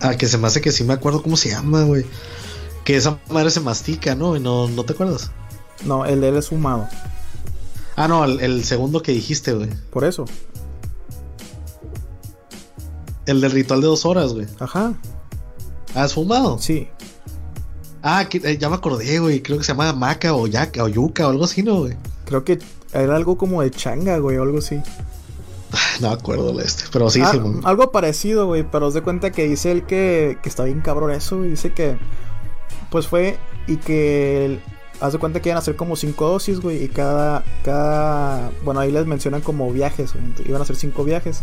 Ah, 0.00 0.16
que 0.16 0.26
se 0.26 0.38
me 0.38 0.46
hace 0.46 0.60
que 0.60 0.72
sí 0.72 0.84
me 0.84 0.94
acuerdo 0.94 1.22
cómo 1.22 1.36
se 1.36 1.50
llama, 1.50 1.84
güey. 1.84 2.04
Que 2.84 2.96
esa 2.96 3.18
madre 3.28 3.50
se 3.50 3.60
mastica, 3.60 4.14
¿no? 4.14 4.38
no, 4.38 4.68
¿no 4.68 4.84
te 4.84 4.94
acuerdas? 4.94 5.30
No, 5.84 6.06
el 6.06 6.20
de 6.20 6.28
él 6.28 6.36
es 6.36 6.48
fumado. 6.48 6.88
Ah, 7.96 8.08
no, 8.08 8.24
el, 8.24 8.64
segundo 8.64 9.02
que 9.02 9.12
dijiste, 9.12 9.52
güey. 9.52 9.68
Por 9.90 10.04
eso. 10.04 10.24
El 13.26 13.40
del 13.40 13.50
ritual 13.50 13.82
de 13.82 13.86
dos 13.88 14.06
horas, 14.06 14.32
güey. 14.32 14.46
Ajá. 14.58 14.94
¿Ah, 15.94 16.06
es 16.06 16.14
fumado? 16.14 16.58
Sí. 16.58 16.88
Ah, 18.02 18.26
eh, 18.32 18.56
ya 18.58 18.70
me 18.70 18.76
acordé, 18.76 19.18
güey. 19.18 19.42
Creo 19.42 19.58
que 19.58 19.64
se 19.64 19.72
llama 19.72 19.92
maca 19.92 20.34
o 20.34 20.46
yaca 20.46 20.84
o 20.84 20.88
yuca 20.88 21.26
o 21.26 21.30
algo 21.30 21.44
así, 21.44 21.62
¿no, 21.62 21.80
güey? 21.80 21.96
Creo 22.24 22.44
que 22.44 22.58
era 22.92 23.16
algo 23.16 23.36
como 23.36 23.60
de 23.60 23.70
changa, 23.70 24.18
güey, 24.18 24.38
o 24.38 24.42
algo 24.42 24.58
así. 24.58 24.80
No 26.00 26.10
acuerdo 26.10 26.52
de 26.52 26.64
este, 26.64 26.84
pero 26.92 27.10
sí, 27.10 27.20
ah, 27.22 27.32
Algo 27.64 27.92
parecido, 27.92 28.46
güey, 28.46 28.64
pero 28.64 28.86
os 28.86 28.94
de 28.94 29.02
cuenta 29.02 29.30
que 29.30 29.48
dice 29.48 29.72
él 29.72 29.84
que, 29.84 30.38
que 30.42 30.48
está 30.48 30.64
bien 30.64 30.80
cabrón 30.80 31.10
eso, 31.12 31.38
güey. 31.38 31.50
Dice 31.50 31.72
que, 31.72 31.98
pues 32.90 33.06
fue 33.06 33.38
y 33.66 33.76
que, 33.76 34.60
haz 35.00 35.12
de 35.12 35.18
cuenta 35.18 35.40
que 35.40 35.48
iban 35.48 35.56
a 35.56 35.60
hacer 35.60 35.76
como 35.76 35.96
cinco 35.96 36.28
dosis, 36.28 36.60
güey, 36.60 36.84
y 36.84 36.88
cada, 36.88 37.44
cada, 37.64 38.50
bueno, 38.64 38.80
ahí 38.80 38.90
les 38.90 39.06
mencionan 39.06 39.40
como 39.40 39.70
viajes, 39.72 40.12
güey, 40.12 40.24
iban 40.46 40.60
a 40.60 40.64
hacer 40.64 40.76
cinco 40.76 41.04
viajes. 41.04 41.42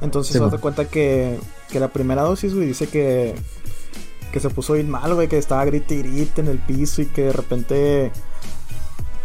Entonces, 0.00 0.36
sí, 0.36 0.42
haz 0.42 0.52
de 0.52 0.58
cuenta 0.58 0.84
que, 0.86 1.38
que 1.70 1.80
la 1.80 1.88
primera 1.88 2.22
dosis, 2.22 2.54
güey, 2.54 2.68
dice 2.68 2.86
que, 2.88 3.34
que 4.32 4.40
se 4.40 4.50
puso 4.50 4.74
bien 4.74 4.90
mal, 4.90 5.14
güey, 5.14 5.28
que 5.28 5.38
estaba 5.38 5.64
grite 5.64 5.94
y 5.94 6.02
grite 6.02 6.40
en 6.40 6.48
el 6.48 6.58
piso 6.58 7.02
y 7.02 7.06
que 7.06 7.24
de 7.24 7.32
repente 7.32 8.12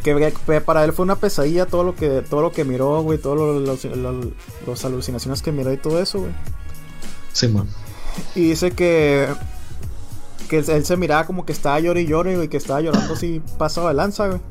que, 0.04 0.62
para 0.62 0.84
él 0.84 0.94
fue 0.94 1.04
una 1.04 1.16
pesadilla 1.16 1.66
todo 1.66 1.84
lo 1.84 1.96
que 1.96 2.22
todo 2.22 2.42
lo 2.42 2.52
que 2.52 2.64
miró, 2.66 3.02
güey, 3.02 3.18
todas 3.18 3.80
las 4.68 4.86
alucinaciones 4.86 5.42
que 5.42 5.52
miró 5.52 5.72
y 5.72 5.78
todo 5.78 6.02
eso, 6.02 6.20
güey. 6.20 6.32
Sí, 7.32 7.48
man. 7.48 7.68
Y 8.36 8.50
dice 8.50 8.72
que 8.72 9.28
que 10.50 10.58
él 10.60 10.86
se 10.86 10.98
miraba 10.98 11.26
como 11.26 11.46
que 11.46 11.54
estaba 11.54 11.80
llorando 11.80 12.02
y 12.02 12.06
llorando, 12.06 12.40
güey, 12.40 12.50
que 12.50 12.58
estaba 12.58 12.82
llorando 12.82 13.14
así 13.14 13.42
pasado 13.58 13.88
de 13.88 13.94
lanza, 13.94 14.28
güey. 14.28 14.42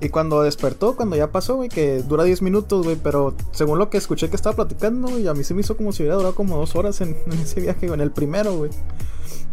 Y 0.00 0.08
cuando 0.08 0.42
despertó, 0.42 0.96
cuando 0.96 1.14
ya 1.14 1.30
pasó, 1.30 1.56
güey, 1.56 1.68
que 1.68 2.02
dura 2.02 2.24
10 2.24 2.42
minutos, 2.42 2.84
güey, 2.84 2.96
pero 2.96 3.34
según 3.52 3.78
lo 3.78 3.88
que 3.88 3.98
escuché 3.98 4.30
que 4.30 4.36
estaba 4.36 4.56
platicando, 4.56 5.08
güey, 5.08 5.28
a 5.28 5.34
mí 5.34 5.44
se 5.44 5.54
me 5.54 5.60
hizo 5.60 5.76
como 5.76 5.92
si 5.92 6.02
hubiera 6.02 6.16
durado 6.16 6.34
como 6.34 6.56
dos 6.56 6.74
horas 6.74 7.00
en, 7.00 7.16
ese 7.42 7.60
viaje, 7.60 7.86
güey, 7.86 7.94
en 7.94 8.00
el 8.00 8.10
primero, 8.10 8.56
güey. 8.56 8.70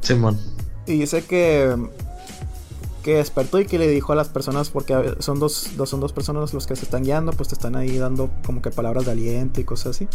Simón. 0.01 0.39
y 0.87 0.99
dice 0.99 1.23
que 1.23 1.75
que 2.99 3.15
despertó 3.15 3.59
y 3.59 3.65
que 3.65 3.79
le 3.79 3.87
dijo 3.87 4.13
a 4.13 4.15
las 4.15 4.29
personas, 4.29 4.69
porque 4.69 5.15
son 5.19 5.39
dos, 5.39 5.71
dos, 5.75 5.89
son 5.89 5.99
dos 5.99 6.13
personas 6.13 6.53
los 6.53 6.67
que 6.67 6.75
se 6.75 6.85
están 6.85 7.03
guiando, 7.03 7.31
pues 7.33 7.49
te 7.49 7.55
están 7.55 7.75
ahí 7.75 7.97
dando 7.97 8.29
como 8.45 8.61
que 8.61 8.71
palabras 8.71 9.05
de 9.05 9.11
aliento 9.11 9.61
y 9.61 9.63
cosas 9.63 9.95
así. 9.95 10.07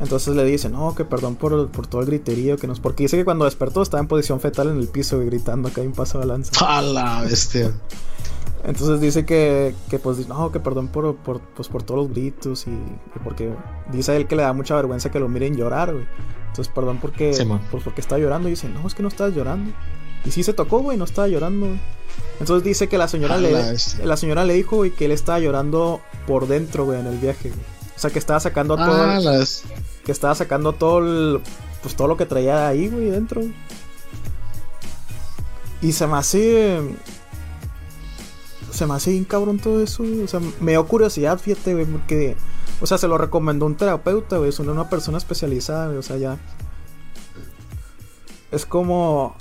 Entonces 0.00 0.34
le 0.34 0.44
dice, 0.44 0.68
no, 0.68 0.94
que 0.94 1.04
perdón 1.04 1.36
por, 1.36 1.68
por 1.70 1.86
todo 1.86 2.00
el 2.00 2.06
griterío 2.06 2.56
que 2.56 2.66
nos. 2.66 2.80
Porque 2.80 3.04
dice 3.04 3.16
que 3.16 3.24
cuando 3.24 3.44
despertó 3.44 3.82
estaba 3.82 4.00
en 4.00 4.08
posición 4.08 4.40
fetal 4.40 4.68
en 4.68 4.78
el 4.78 4.88
piso 4.88 5.22
y 5.22 5.26
gritando 5.26 5.72
que 5.72 5.82
hay 5.82 5.86
un 5.86 5.92
paso 5.92 6.18
de 6.18 6.26
lanza. 6.26 6.52
¡A 6.66 6.82
la 6.82 7.22
bestia! 7.22 7.72
Entonces 8.64 9.00
dice 9.00 9.24
que, 9.24 9.74
que 9.88 9.98
pues, 9.98 10.28
no, 10.28 10.52
que 10.52 10.60
perdón 10.60 10.88
por, 10.88 11.16
por, 11.16 11.40
pues, 11.40 11.68
por 11.68 11.82
todos 11.82 12.00
los 12.00 12.10
gritos 12.10 12.66
y, 12.66 12.78
porque 13.24 13.54
dice 13.90 14.16
él 14.16 14.26
que 14.26 14.36
le 14.36 14.42
da 14.42 14.52
mucha 14.52 14.74
vergüenza 14.76 15.10
que 15.10 15.18
lo 15.18 15.28
miren 15.28 15.56
llorar, 15.56 15.92
güey. 15.92 16.06
Entonces, 16.48 16.72
perdón 16.74 16.98
porque, 17.00 17.30
pues, 17.70 17.82
porque 17.84 18.00
está 18.00 18.18
llorando. 18.18 18.48
Y 18.48 18.52
dice, 18.52 18.68
no, 18.68 18.86
es 18.86 18.94
que 18.94 19.02
no 19.02 19.08
estás 19.08 19.34
llorando. 19.34 19.72
Y 20.24 20.30
sí 20.30 20.42
se 20.42 20.52
tocó, 20.52 20.80
güey, 20.80 20.96
no 20.98 21.04
estaba 21.04 21.28
llorando, 21.28 21.68
Entonces 22.40 22.64
dice 22.64 22.88
que 22.88 22.98
la 22.98 23.08
señora, 23.08 23.38
le, 23.38 23.52
la, 24.04 24.16
señora 24.16 24.44
le 24.44 24.54
dijo, 24.54 24.76
güey, 24.76 24.90
que 24.90 25.06
él 25.06 25.12
estaba 25.12 25.38
llorando 25.38 26.00
por 26.26 26.46
dentro, 26.46 26.84
güey, 26.84 27.00
en 27.00 27.06
el 27.06 27.18
viaje, 27.18 27.52
O 27.96 27.98
sea, 27.98 28.10
que 28.10 28.18
estaba 28.18 28.40
sacando 28.40 28.76
todo. 28.76 29.02
Ah, 29.02 29.20
que 30.04 30.12
estaba 30.12 30.34
sacando 30.34 30.72
todo 30.72 30.98
el, 30.98 31.40
Pues 31.82 31.96
todo 31.96 32.08
lo 32.08 32.16
que 32.16 32.26
traía 32.26 32.68
ahí, 32.68 32.88
güey, 32.88 33.10
dentro. 33.10 33.42
Y 35.82 35.92
se 35.92 36.06
me 36.06 36.16
hace 36.16 36.80
se 38.80 38.86
me 38.86 38.94
hace 38.94 39.10
bien 39.10 39.24
cabrón 39.24 39.58
todo 39.58 39.82
eso, 39.82 40.02
O 40.02 40.26
sea, 40.26 40.40
me 40.60 40.72
dio 40.72 40.86
curiosidad, 40.86 41.38
fíjate, 41.38 41.74
güey, 41.74 41.86
porque. 41.86 42.36
O 42.80 42.86
sea, 42.86 42.96
se 42.96 43.08
lo 43.08 43.18
recomendó 43.18 43.66
un 43.66 43.76
terapeuta, 43.76 44.38
güey. 44.38 44.48
Es 44.48 44.58
una 44.58 44.88
persona 44.88 45.18
especializada, 45.18 45.86
güey. 45.86 45.98
O 45.98 46.02
sea, 46.02 46.16
ya. 46.16 46.38
Es 48.50 48.64
como. 48.64 49.36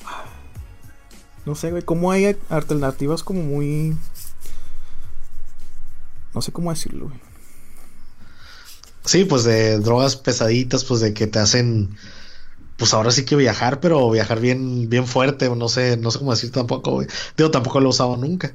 No 1.50 1.56
sé, 1.56 1.72
güey. 1.72 1.82
Como 1.82 2.12
hay 2.12 2.38
alternativas 2.50 3.24
como 3.24 3.42
muy. 3.42 3.98
No 6.36 6.44
sé 6.44 6.52
cómo 6.52 6.70
decirlo, 6.70 7.08
güey. 7.08 7.20
Sí, 9.04 9.26
pues 9.26 9.46
de 9.46 9.80
drogas 9.80 10.16
pesaditas, 10.16 10.84
pues 10.84 11.02
de 11.02 11.16
que 11.16 11.26
te 11.26 11.40
hacen. 11.40 11.96
Pues 12.78 12.94
ahora 12.94 13.10
sí 13.10 13.26
que 13.26 13.36
viajar, 13.36 13.80
pero 13.80 14.12
viajar 14.12 14.40
bien, 14.40 14.90
bien 14.90 15.08
fuerte, 15.08 15.50
no 15.50 15.70
sé, 15.70 15.98
no 15.98 16.12
sé 16.12 16.20
cómo 16.20 16.30
decir 16.30 16.52
tampoco, 16.52 16.92
güey. 16.92 17.08
Digo, 17.36 17.50
tampoco 17.50 17.80
lo 17.80 17.88
he 17.88 17.90
usado 17.90 18.16
nunca 18.16 18.54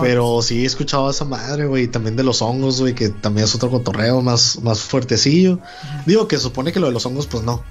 pero 0.00 0.34
pues 0.36 0.46
sí 0.46 0.62
he 0.62 0.66
escuchado 0.66 1.06
a 1.06 1.10
esa 1.12 1.24
madre, 1.24 1.66
güey. 1.66 1.86
También 1.86 2.16
de 2.16 2.24
los 2.24 2.42
hongos, 2.42 2.80
güey, 2.80 2.94
que 2.94 3.10
también 3.10 3.44
es 3.44 3.54
otro 3.54 3.70
cotorreo 3.70 4.22
más, 4.22 4.60
más 4.62 4.80
fuertecillo. 4.80 5.60
Digo 6.04 6.26
que 6.26 6.38
supone 6.38 6.72
que 6.72 6.80
lo 6.80 6.86
de 6.86 6.92
los 6.94 7.06
hongos, 7.06 7.28
pues 7.28 7.44
no. 7.44 7.62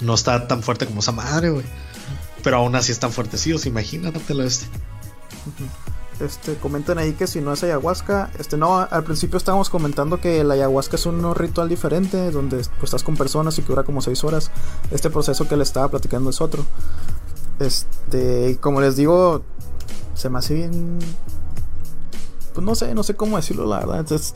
No 0.00 0.14
está 0.14 0.48
tan 0.48 0.62
fuerte 0.62 0.84
como 0.84 1.00
esa 1.00 1.12
madre, 1.12 1.50
güey. 1.50 1.64
Pero 2.44 2.58
aún 2.58 2.76
así 2.76 2.92
están 2.92 3.10
fuertecillos, 3.10 3.66
imagínatelo 3.66 4.44
este. 4.44 4.66
Este, 6.20 6.54
comentan 6.54 6.98
ahí 6.98 7.14
que 7.14 7.26
si 7.26 7.40
no 7.40 7.52
es 7.52 7.64
ayahuasca, 7.64 8.30
este 8.38 8.56
no, 8.56 8.78
al 8.78 9.02
principio 9.02 9.36
estábamos 9.36 9.68
comentando 9.68 10.20
que 10.20 10.44
la 10.44 10.54
ayahuasca 10.54 10.94
es 10.94 11.06
un 11.06 11.34
ritual 11.34 11.68
diferente, 11.68 12.30
donde 12.30 12.58
pues, 12.58 12.84
estás 12.84 13.02
con 13.02 13.16
personas 13.16 13.58
y 13.58 13.62
que 13.62 13.68
dura 13.68 13.82
como 13.82 14.00
6 14.00 14.22
horas. 14.22 14.52
Este 14.92 15.10
proceso 15.10 15.48
que 15.48 15.56
le 15.56 15.64
estaba 15.64 15.88
platicando 15.88 16.30
es 16.30 16.40
otro. 16.40 16.64
Este, 17.58 18.50
y 18.50 18.54
como 18.56 18.80
les 18.80 18.94
digo, 18.94 19.42
se 20.14 20.30
me 20.30 20.38
hace 20.38 20.54
bien 20.54 20.98
pues 22.54 22.64
no 22.64 22.74
sé, 22.76 22.94
no 22.94 23.02
sé 23.02 23.14
cómo 23.14 23.36
decirlo, 23.36 23.66
la 23.66 23.80
verdad. 23.80 24.00
Entonces, 24.00 24.34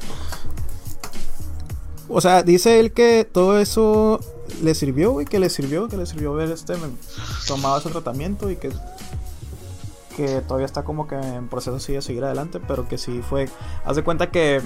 o 2.09 2.21
sea, 2.21 2.42
dice 2.42 2.81
él 2.81 2.92
que 2.92 3.29
todo 3.31 3.59
eso 3.59 4.21
le 4.62 4.75
sirvió, 4.75 5.21
y 5.21 5.25
que 5.25 5.38
le 5.38 5.51
sirvió, 5.51 5.88
que 5.88 5.97
le 5.97 6.07
sirvió 6.07 6.35
ver 6.35 6.51
este, 6.51 6.75
tomaba 7.47 7.79
ese 7.79 7.90
tratamiento 7.90 8.51
y 8.51 8.57
que, 8.57 8.71
que 10.16 10.40
todavía 10.40 10.66
está 10.66 10.85
como 10.85 11.07
que 11.07 11.16
en 11.16 11.49
proceso 11.49 11.77
así 11.77 11.92
de 11.92 12.03
seguir 12.03 12.25
adelante, 12.25 12.61
pero 12.66 12.88
que 12.88 12.99
sí 12.99 13.21
fue, 13.29 13.49
haz 13.85 13.97
de 13.97 14.05
cuenta 14.05 14.31
que 14.31 14.61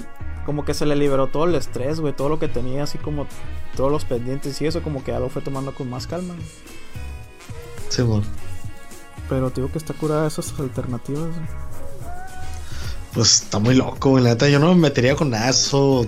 como 0.45 0.65
que 0.65 0.73
se 0.73 0.85
le 0.85 0.95
liberó 0.95 1.27
todo 1.27 1.45
el 1.45 1.55
estrés, 1.55 1.99
güey, 1.99 2.13
todo 2.13 2.29
lo 2.29 2.39
que 2.39 2.47
tenía, 2.47 2.83
así 2.83 2.97
como 2.97 3.27
todos 3.75 3.91
los 3.91 4.05
pendientes 4.05 4.61
y 4.61 4.65
eso, 4.65 4.81
como 4.81 5.03
que 5.03 5.11
ya 5.11 5.19
lo 5.19 5.29
fue 5.29 5.41
tomando 5.41 5.73
con 5.73 5.89
más 5.89 6.07
calma. 6.07 6.35
Sí, 7.89 8.01
bueno. 8.01 8.25
Pero 9.29 9.49
digo 9.51 9.71
que 9.71 9.77
está 9.77 9.93
curada 9.93 10.27
esas 10.27 10.53
alternativas 10.59 11.29
pues 13.13 13.43
está 13.43 13.59
muy 13.59 13.75
loco, 13.75 14.19
la 14.19 14.29
neta. 14.29 14.49
Yo 14.49 14.59
no 14.59 14.73
me 14.73 14.81
metería 14.81 15.15
con 15.15 15.33
eso 15.33 16.05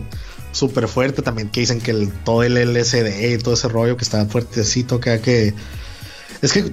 súper 0.56 0.88
fuerte. 0.88 1.22
También 1.22 1.50
que 1.50 1.60
dicen 1.62 1.82
que 1.82 2.10
todo 2.24 2.44
el 2.44 2.56
LSD 2.56 3.34
y 3.34 3.38
todo 3.38 3.54
ese 3.54 3.68
rollo 3.68 3.98
que 3.98 4.04
está 4.04 4.26
fuertecito, 4.26 5.00
que, 5.00 5.20
que 5.20 5.54
es 6.42 6.54
que 6.54 6.72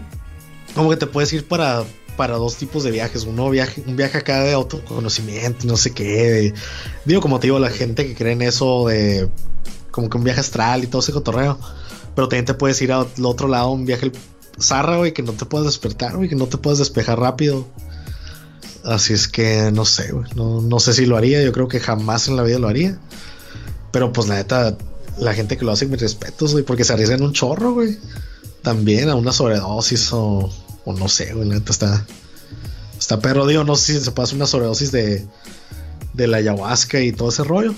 como 0.74 0.90
que 0.90 0.96
te 0.96 1.06
puedes 1.06 1.32
ir 1.32 1.46
para, 1.46 1.84
para 2.16 2.36
dos 2.36 2.56
tipos 2.56 2.84
de 2.84 2.90
viajes. 2.90 3.24
Uno 3.24 3.50
viaje, 3.50 3.82
un 3.86 3.96
viaje 3.96 4.18
acá 4.18 4.40
de 4.40 4.52
autoconocimiento, 4.52 5.66
no 5.66 5.76
sé 5.76 5.92
qué. 5.92 6.54
digo, 7.04 7.20
como 7.20 7.40
te 7.40 7.48
digo, 7.48 7.58
la 7.58 7.70
gente 7.70 8.06
que 8.06 8.14
cree 8.14 8.32
en 8.32 8.42
eso 8.42 8.88
de 8.88 9.28
como 9.90 10.08
que 10.08 10.16
un 10.16 10.24
viaje 10.24 10.40
astral 10.40 10.84
y 10.84 10.86
todo 10.86 11.02
ese 11.02 11.12
cotorreo. 11.12 11.58
Pero 12.14 12.28
también 12.28 12.44
te 12.44 12.54
puedes 12.54 12.80
ir 12.82 12.92
al 12.92 13.06
otro 13.22 13.48
lado, 13.48 13.70
un 13.70 13.86
viaje 13.86 14.12
zarra, 14.60 14.96
güey, 14.98 15.12
que 15.12 15.22
no 15.22 15.32
te 15.32 15.46
puedes 15.46 15.66
despertar, 15.66 16.16
güey, 16.16 16.28
que 16.28 16.36
no 16.36 16.46
te 16.46 16.58
puedes 16.58 16.78
despejar 16.78 17.18
rápido. 17.18 17.66
Así 18.84 19.12
es 19.12 19.28
que 19.28 19.70
no 19.72 19.84
sé, 19.84 20.12
güey. 20.12 20.28
No, 20.34 20.80
sé 20.80 20.92
si 20.92 21.06
lo 21.06 21.16
haría. 21.16 21.42
Yo 21.42 21.52
creo 21.52 21.68
que 21.68 21.80
jamás 21.80 22.28
en 22.28 22.36
la 22.36 22.42
vida 22.42 22.58
lo 22.58 22.68
haría. 22.68 22.98
Pero 23.92 24.12
pues 24.12 24.28
la 24.28 24.36
neta, 24.36 24.76
la 25.18 25.34
gente 25.34 25.56
que 25.56 25.64
lo 25.64 25.72
hace, 25.72 25.86
mis 25.86 26.00
respetos, 26.00 26.52
güey, 26.52 26.64
porque 26.64 26.84
se 26.84 26.92
arriesgan 26.92 27.22
un 27.22 27.32
chorro, 27.32 27.74
güey. 27.74 27.98
También 28.62 29.08
a 29.08 29.14
una 29.14 29.32
sobredosis 29.32 30.12
o, 30.12 30.50
o 30.84 30.92
no 30.92 31.08
sé, 31.08 31.32
güey. 31.32 31.48
La 31.48 31.54
neta 31.54 31.72
está. 31.72 32.06
Está 32.98 33.20
perro, 33.20 33.46
digo, 33.46 33.64
no 33.64 33.76
sé 33.76 33.94
si 33.94 34.04
se 34.04 34.12
pasa 34.12 34.36
una 34.36 34.46
sobredosis 34.46 34.92
de, 34.92 35.26
de 36.14 36.26
la 36.26 36.38
ayahuasca 36.38 37.00
y 37.00 37.12
todo 37.12 37.28
ese 37.28 37.44
rollo. 37.44 37.74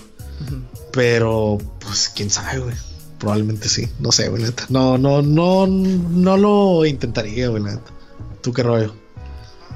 Pero, 0.93 1.59
pues, 1.81 2.11
quién 2.15 2.31
sabe, 2.31 2.61
güey. 2.61 2.75
Probablemente 3.19 3.69
sí. 3.69 3.89
No 4.01 4.13
sé, 4.13 4.29
güey, 4.29 4.43
neta. 4.43 4.67
No, 4.69 4.99
no, 4.99 5.23
no, 5.23 5.67
no 5.67 6.37
lo 6.37 6.85
intentaría, 6.87 7.49
güey, 7.49 7.63
neta. 7.63 7.93
¿Tú 8.43 8.53
qué 8.53 8.63
rollo? 8.63 8.95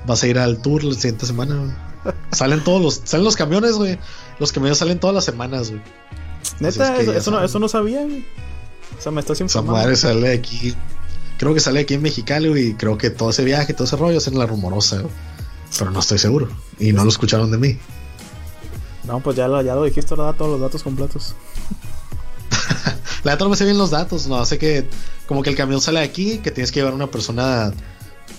vas 0.09 0.23
a 0.23 0.27
ir 0.27 0.39
al 0.39 0.61
tour 0.61 0.83
la 0.83 0.95
siguiente 0.95 1.27
semana, 1.27 1.85
Salen 2.33 2.65
todos 2.65 2.81
los, 2.81 3.03
salen 3.05 3.25
los 3.25 3.37
camiones, 3.37 3.73
güey. 3.73 3.99
Los 4.39 4.53
camiones 4.53 4.79
salen 4.79 4.99
todas 4.99 5.15
las 5.15 5.25
semanas, 5.25 5.71
güey. 5.71 5.83
Neta, 6.61 6.97
eso, 7.01 7.31
no, 7.31 7.43
eso 7.43 7.59
no 7.59 7.69
sabía, 7.69 8.03
güey. 8.03 8.25
O 8.99 9.01
sea, 9.01 9.13
me 9.13 9.21
estás 9.21 9.41
informando. 9.41 9.79
Esa 9.79 9.85
madre 9.85 9.97
sale 9.97 10.33
aquí. 10.33 10.75
Creo 11.39 11.55
que 11.55 11.61
sale 11.61 11.81
aquí 11.81 11.95
en 11.95 12.03
Mexicali, 12.03 12.49
güey. 12.49 12.69
Y 12.69 12.75
creo 12.75 12.99
que 12.99 13.11
todo 13.11 13.31
ese 13.31 13.45
viaje, 13.45 13.75
todo 13.75 13.85
ese 13.85 13.97
rollo 13.97 14.19
es 14.19 14.27
en 14.27 14.39
la 14.39 14.47
rumorosa, 14.47 15.03
Pero 15.79 15.91
no 15.91 16.01
estoy 16.01 16.19
seguro. 16.19 16.49
Y 16.79 16.93
no 16.93 17.05
lo 17.05 17.11
escucharon 17.11 17.51
de 17.51 17.59
mí. 17.59 17.79
No, 19.05 19.21
pues 19.21 19.37
ya 19.37 19.49
lo, 19.49 19.63
ya 19.63 19.75
lo 19.75 19.85
dijiste, 19.85 20.15
¿verdad? 20.15 20.35
Todos 20.37 20.53
los 20.53 20.61
datos 20.61 20.83
completos. 20.83 21.35
la 23.25 23.33
neta 23.33 23.45
no 23.45 23.51
me 23.51 23.57
sé 23.57 23.65
bien 23.65 23.79
los 23.79 23.91
datos, 23.91 24.27
no, 24.27 24.45
sé 24.45 24.59
que 24.59 24.87
como 25.27 25.43
que 25.43 25.49
el 25.49 25.57
camión 25.57 25.81
sale 25.81 26.01
aquí, 26.01 26.39
que 26.39 26.51
tienes 26.51 26.73
que 26.73 26.81
llevar 26.81 26.93
una 26.95 27.11
persona 27.11 27.73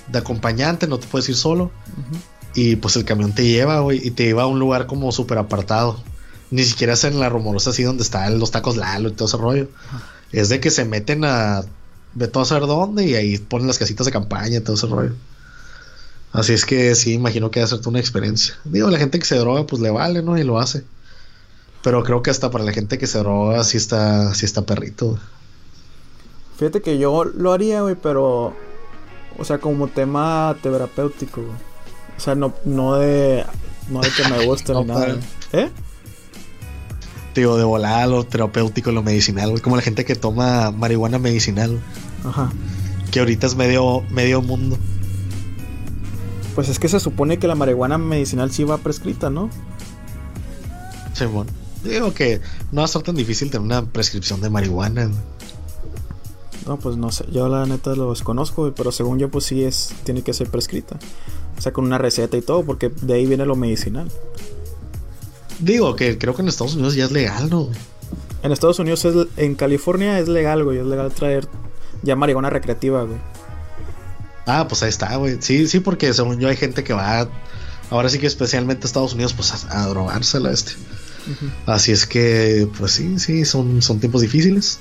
de 0.08 0.18
acompañante, 0.18 0.88
no 0.88 1.00
te 1.00 1.08
puedes 1.08 1.28
ir 1.30 1.36
solo. 1.36 1.72
Y 2.54 2.76
pues 2.76 2.96
el 2.98 3.06
camión 3.06 3.34
te 3.34 3.46
lleva, 3.48 3.80
güey, 3.80 4.06
y 4.06 4.12
te 4.12 4.26
lleva 4.26 4.44
a 4.44 4.48
un 4.48 4.60
lugar 4.60 4.86
como 4.86 5.12
súper 5.12 5.38
apartado. 5.38 6.04
Ni 6.52 6.64
siquiera 6.64 6.94
es 6.94 7.04
en 7.04 7.20
la 7.20 7.30
rumorosa 7.30 7.70
así 7.70 7.84
donde 7.84 8.04
están 8.04 8.40
los 8.40 8.52
tacos 8.52 8.76
Lalo 8.76 9.10
y 9.10 9.12
todo 9.12 9.28
ese 9.28 9.38
rollo. 9.38 9.68
Es 10.32 10.50
de 10.50 10.60
que 10.60 10.72
se 10.72 10.86
meten 10.86 11.24
a. 11.26 11.64
de 12.14 12.28
todo 12.28 12.46
saber 12.46 12.68
dónde 12.68 13.06
y 13.06 13.16
ahí 13.16 13.38
ponen 13.38 13.68
las 13.68 13.78
casitas 13.78 14.06
de 14.06 14.12
campaña 14.12 14.58
y 14.58 14.62
todo 14.62 14.76
ese 14.76 14.88
rollo. 14.88 15.14
Así 16.32 16.54
es 16.54 16.66
que 16.66 16.94
sí, 16.96 17.14
imagino 17.14 17.50
que 17.50 17.60
va 17.60 17.66
a 17.66 17.70
ser 17.70 17.80
una 17.88 18.00
experiencia. 18.00 18.56
Digo, 18.64 18.90
la 18.90 19.00
gente 19.00 19.20
que 19.20 19.26
se 19.26 19.38
droga, 19.38 19.66
pues 19.66 19.82
le 19.82 19.90
vale, 19.90 20.22
¿no? 20.22 20.38
Y 20.38 20.44
lo 20.44 20.60
hace. 20.60 20.84
Pero 21.82 22.04
creo 22.04 22.22
que 22.22 22.30
hasta 22.30 22.52
para 22.52 22.64
la 22.64 22.72
gente 22.72 22.98
que 22.98 23.08
se 23.08 23.20
droga, 23.20 23.64
sí 23.64 23.78
está, 23.78 24.34
sí 24.36 24.46
está 24.46 24.64
perrito. 24.64 25.18
Fíjate 26.58 26.82
que 26.82 26.98
yo 27.00 27.24
lo 27.24 27.54
haría, 27.54 27.82
güey, 27.82 27.96
pero 27.96 28.54
o 29.40 29.46
sea, 29.46 29.58
como 29.58 29.88
tema 29.88 30.56
terapéutico, 30.62 31.42
O 32.18 32.20
sea, 32.20 32.36
no, 32.36 32.54
no 32.66 32.96
de. 32.96 33.46
No 33.90 34.02
de 34.02 34.10
que 34.12 34.28
me 34.28 34.46
guste 34.46 34.74
ni 34.76 34.84
nada. 34.84 35.18
¿Eh? 35.54 35.72
Digo, 37.40 37.58
de 37.58 37.64
volar 37.64 38.10
lo 38.10 38.26
terapéutico, 38.26 38.92
lo 38.92 39.02
medicinal, 39.02 39.52
güey. 39.52 39.62
Como 39.62 39.78
la 39.78 39.82
gente 39.82 40.04
que 40.04 40.14
toma 40.14 40.72
marihuana 40.72 41.20
medicinal. 41.20 41.80
Ajá. 42.26 42.52
Que 43.12 43.20
ahorita 43.20 43.48
es 43.48 43.56
medio, 43.56 44.02
medio 44.10 44.42
mundo. 44.42 44.78
Pues 46.54 46.68
es 46.68 46.80
que 46.80 46.90
se 46.90 47.00
supone 47.00 47.40
que 47.40 47.48
la 47.48 47.56
marihuana 47.56 47.98
medicinal 47.98 48.52
sí 48.52 48.66
va 48.66 48.78
prescrita, 48.80 49.30
¿no? 49.30 49.50
Sí, 51.14 51.24
bueno. 51.28 51.50
Digo 51.82 52.14
que 52.14 52.42
no 52.74 52.82
va 52.82 52.86
a 52.86 52.90
ser 52.90 53.04
tan 53.04 53.16
difícil 53.16 53.50
tener 53.50 53.66
una 53.66 53.86
prescripción 53.86 54.42
de 54.42 54.50
marihuana. 54.50 55.10
No, 56.68 56.78
pues 56.78 56.98
no 56.98 57.10
sé, 57.10 57.24
yo 57.32 57.48
la 57.48 57.66
neta 57.66 57.96
lo 57.96 58.10
desconozco, 58.10 58.74
pero 58.76 58.92
según 58.92 59.18
yo 59.18 59.32
pues 59.32 59.46
sí 59.46 59.64
es, 59.64 59.94
tiene 60.04 60.24
que 60.24 60.34
ser 60.34 60.50
prescrita. 60.50 61.00
O 61.58 61.62
sea, 61.62 61.72
con 61.72 61.86
una 61.86 61.98
receta 61.98 62.36
y 62.36 62.42
todo, 62.42 62.66
porque 62.66 62.90
de 62.90 63.14
ahí 63.14 63.26
viene 63.26 63.46
lo 63.46 63.56
medicinal. 63.56 64.12
Digo 65.60 65.96
que 65.96 66.18
creo 66.18 66.36
que 66.36 66.42
en 66.42 66.48
Estados 66.48 66.76
Unidos 66.76 66.96
ya 66.96 67.06
es 67.06 67.12
legal, 67.12 67.50
¿no? 67.50 67.70
En 68.42 68.52
Estados 68.52 68.80
Unidos, 68.80 69.04
es, 69.06 69.28
en 69.38 69.56
California 69.56 70.20
es 70.20 70.28
legal, 70.28 70.64
güey, 70.64 70.80
es 70.80 70.86
legal 70.86 71.12
traer 71.12 71.48
ya 72.02 72.16
marihuana 72.16 72.50
recreativa, 72.50 73.04
güey. 73.04 73.18
Ah, 74.46 74.68
pues 74.68 74.82
ahí 74.84 74.90
está, 74.90 75.16
güey. 75.18 75.38
Sí, 75.42 75.68
sí, 75.68 75.80
porque 75.80 76.14
según 76.14 76.40
yo 76.40 76.48
hay 76.48 76.56
gente 76.56 76.84
que 76.84 76.94
va, 76.94 77.28
ahora 77.90 78.10
sí 78.10 78.18
que 78.18 78.28
especialmente 78.28 78.86
a 78.86 78.88
Estados 78.88 79.14
Unidos, 79.14 79.34
pues 79.34 79.54
a, 79.54 79.84
a 79.84 79.88
drogársela 79.88 80.52
este. 80.52 80.72
Así 81.66 81.92
es 81.92 82.06
que, 82.06 82.68
pues 82.78 82.94
sí, 82.94 83.20
sí, 83.20 83.46
son, 83.46 83.82
son 83.82 84.00
tiempos 84.00 84.22
difíciles. 84.22 84.80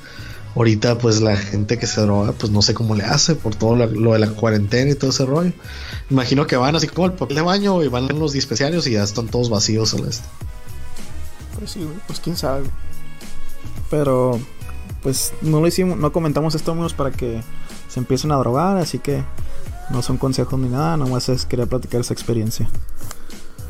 Ahorita, 0.55 0.99
pues 0.99 1.21
la 1.21 1.37
gente 1.37 1.79
que 1.79 1.87
se 1.87 2.01
droga, 2.01 2.33
pues 2.33 2.51
no 2.51 2.63
sé 2.63 2.75
cómo 2.75 2.95
le 2.95 3.05
hace 3.05 3.35
por 3.35 3.55
todo 3.55 3.77
lo, 3.77 4.13
de 4.13 4.19
la 4.19 4.29
cuarentena 4.29 4.91
y 4.91 4.95
todo 4.95 5.11
ese 5.11 5.25
rollo. 5.27 5.53
Imagino 6.11 6.47
que 6.47 6.57
van 6.57 6.75
así 6.75 6.89
como 6.89 7.07
el 7.07 7.13
papel 7.13 7.37
de 7.37 7.43
baño 7.43 7.83
y 7.83 7.89
van 7.89 8.09
los 8.19 8.33
dispensarios 8.33 8.87
y 8.87 8.93
ya 8.93 9.03
están 9.03 9.29
todos 9.29 9.51
vacíos 9.51 9.95
este. 9.95 10.27
Pues 11.59 11.71
sí, 11.73 11.89
pues 12.07 12.21
quién 12.21 12.37
sabe. 12.37 12.65
Pero, 13.91 14.39
pues 15.03 15.33
no 15.43 15.61
lo 15.61 15.67
hicimos, 15.67 15.99
no 15.99 16.13
comentamos 16.13 16.55
esto, 16.55 16.73
amigos, 16.73 16.95
para 16.95 17.11
que 17.11 17.43
se 17.89 18.01
empiecen 18.01 18.33
a 18.33 18.37
drogar, 18.37 18.77
así 18.77 18.99
que 18.99 19.25
no 19.91 20.03
son 20.03 20.19
consejos 20.19 20.59
ni 20.59 20.69
nada, 20.69 20.97
nomás 20.97 21.29
es 21.29 21.47
querer 21.47 21.69
platicar 21.69 22.01
esa 22.01 22.13
experiencia. 22.13 22.69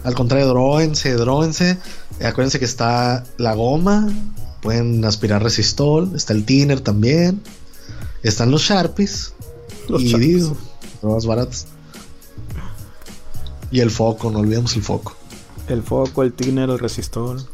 Al 0.05 0.15
contrario, 0.15 0.49
droguense, 0.49 1.15
droguense. 1.15 1.79
Acuérdense 2.23 2.59
que 2.59 2.65
está 2.65 3.25
la 3.37 3.55
goma, 3.55 4.09
pueden 4.61 5.05
aspirar 5.05 5.43
resistol, 5.43 6.13
está 6.15 6.33
el 6.33 6.45
tiner 6.45 6.81
también, 6.81 7.43
están 8.23 8.51
los 8.51 8.63
Sharpies 8.63 9.35
los 9.89 10.03
y 10.03 10.19
digo, 10.19 10.57
más 11.03 11.27
baratos. 11.27 11.67
Y 13.71 13.81
el 13.81 13.91
foco, 13.91 14.31
no 14.31 14.41
olvidemos 14.41 14.75
el 14.77 14.83
foco. 14.83 15.15
El 15.69 15.83
foco, 15.83 16.23
el 16.23 16.33
tiner, 16.33 16.71
el 16.71 16.79
resistol. 16.79 17.47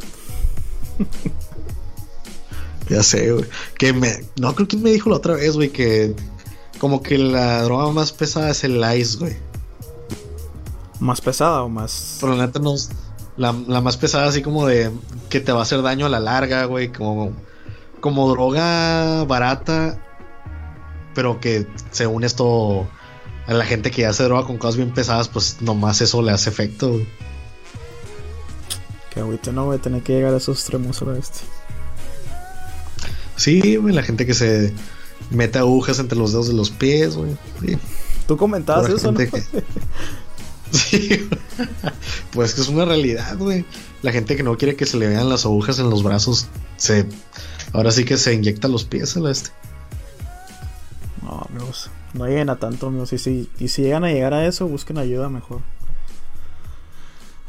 ya 2.88 3.02
sé, 3.02 3.32
güey. 3.32 3.44
Que 3.78 3.92
me. 3.92 4.24
No 4.36 4.54
creo 4.54 4.68
que 4.68 4.76
me 4.76 4.90
dijo 4.90 5.10
la 5.10 5.16
otra 5.16 5.34
vez, 5.34 5.54
güey, 5.54 5.70
que 5.70 6.14
como 6.78 7.02
que 7.02 7.18
la 7.18 7.62
droga 7.62 7.90
más 7.92 8.12
pesada 8.12 8.50
es 8.50 8.64
el 8.64 8.82
ice, 8.96 9.18
güey. 9.18 9.36
¿Más 11.00 11.20
pesada 11.20 11.62
o 11.62 11.68
más.? 11.68 12.18
Pero 12.20 12.36
la 12.36 12.46
neta 12.46 12.58
no. 12.58 12.74
La, 13.36 13.52
más 13.52 13.96
pesada, 13.96 14.26
así 14.28 14.42
como 14.42 14.66
de 14.66 14.92
que 15.28 15.40
te 15.40 15.50
va 15.50 15.60
a 15.60 15.62
hacer 15.62 15.82
daño 15.82 16.06
a 16.06 16.08
la 16.08 16.20
larga, 16.20 16.66
güey. 16.66 16.92
Como, 16.92 17.32
como 18.00 18.28
droga 18.28 19.24
barata. 19.24 20.00
Pero 21.14 21.40
que 21.40 21.66
según 21.90 22.24
esto. 22.24 22.86
A 23.46 23.52
la 23.52 23.66
gente 23.66 23.90
que 23.90 24.02
ya 24.02 24.12
se 24.14 24.24
droga 24.24 24.46
con 24.46 24.56
cosas 24.56 24.76
bien 24.76 24.94
pesadas, 24.94 25.28
pues 25.28 25.58
nomás 25.60 26.00
eso 26.00 26.22
le 26.22 26.32
hace 26.32 26.48
efecto, 26.48 26.92
güey. 26.92 27.06
Que 29.14 29.20
ahorita 29.20 29.52
no 29.52 29.66
voy 29.66 29.76
a 29.76 29.80
tener 29.80 30.02
que 30.02 30.14
llegar 30.14 30.34
a 30.34 30.38
esos 30.38 30.58
extremos 30.58 31.00
ahora 31.00 31.18
este. 31.18 31.38
Sí, 33.36 33.76
güey, 33.76 33.94
la 33.94 34.02
gente 34.02 34.26
que 34.26 34.34
se 34.34 34.74
mete 35.30 35.58
agujas 35.58 35.98
entre 36.00 36.18
los 36.18 36.32
dedos 36.32 36.48
de 36.48 36.54
los 36.54 36.70
pies, 36.70 37.16
güey. 37.16 37.36
Tú 38.26 38.36
comentabas 38.36 38.88
eso, 38.88 39.12
¿no? 39.12 39.20
sí. 40.70 41.28
pues 42.32 42.54
que 42.54 42.60
es 42.60 42.68
una 42.68 42.84
realidad, 42.84 43.36
güey. 43.38 43.64
La 44.02 44.12
gente 44.12 44.36
que 44.36 44.42
no 44.42 44.56
quiere 44.56 44.76
que 44.76 44.86
se 44.86 44.96
le 44.96 45.08
vean 45.08 45.28
las 45.28 45.44
agujas 45.44 45.78
en 45.78 45.90
los 45.90 46.02
brazos, 46.02 46.48
se. 46.76 47.06
Ahora 47.72 47.90
sí 47.90 48.04
que 48.04 48.16
se 48.16 48.34
inyecta 48.34 48.68
los 48.68 48.84
pies 48.84 49.16
a 49.16 49.20
la 49.20 49.30
este. 49.30 49.50
No, 51.22 51.46
amigos. 51.50 51.90
No 52.12 52.26
lleguen 52.26 52.50
a 52.50 52.56
tanto, 52.56 52.86
amigos. 52.86 53.12
Y 53.12 53.18
si, 53.18 53.50
y 53.58 53.68
si 53.68 53.82
llegan 53.82 54.04
a 54.04 54.12
llegar 54.12 54.34
a 54.34 54.46
eso, 54.46 54.68
busquen 54.68 54.98
ayuda 54.98 55.28
mejor. 55.28 55.60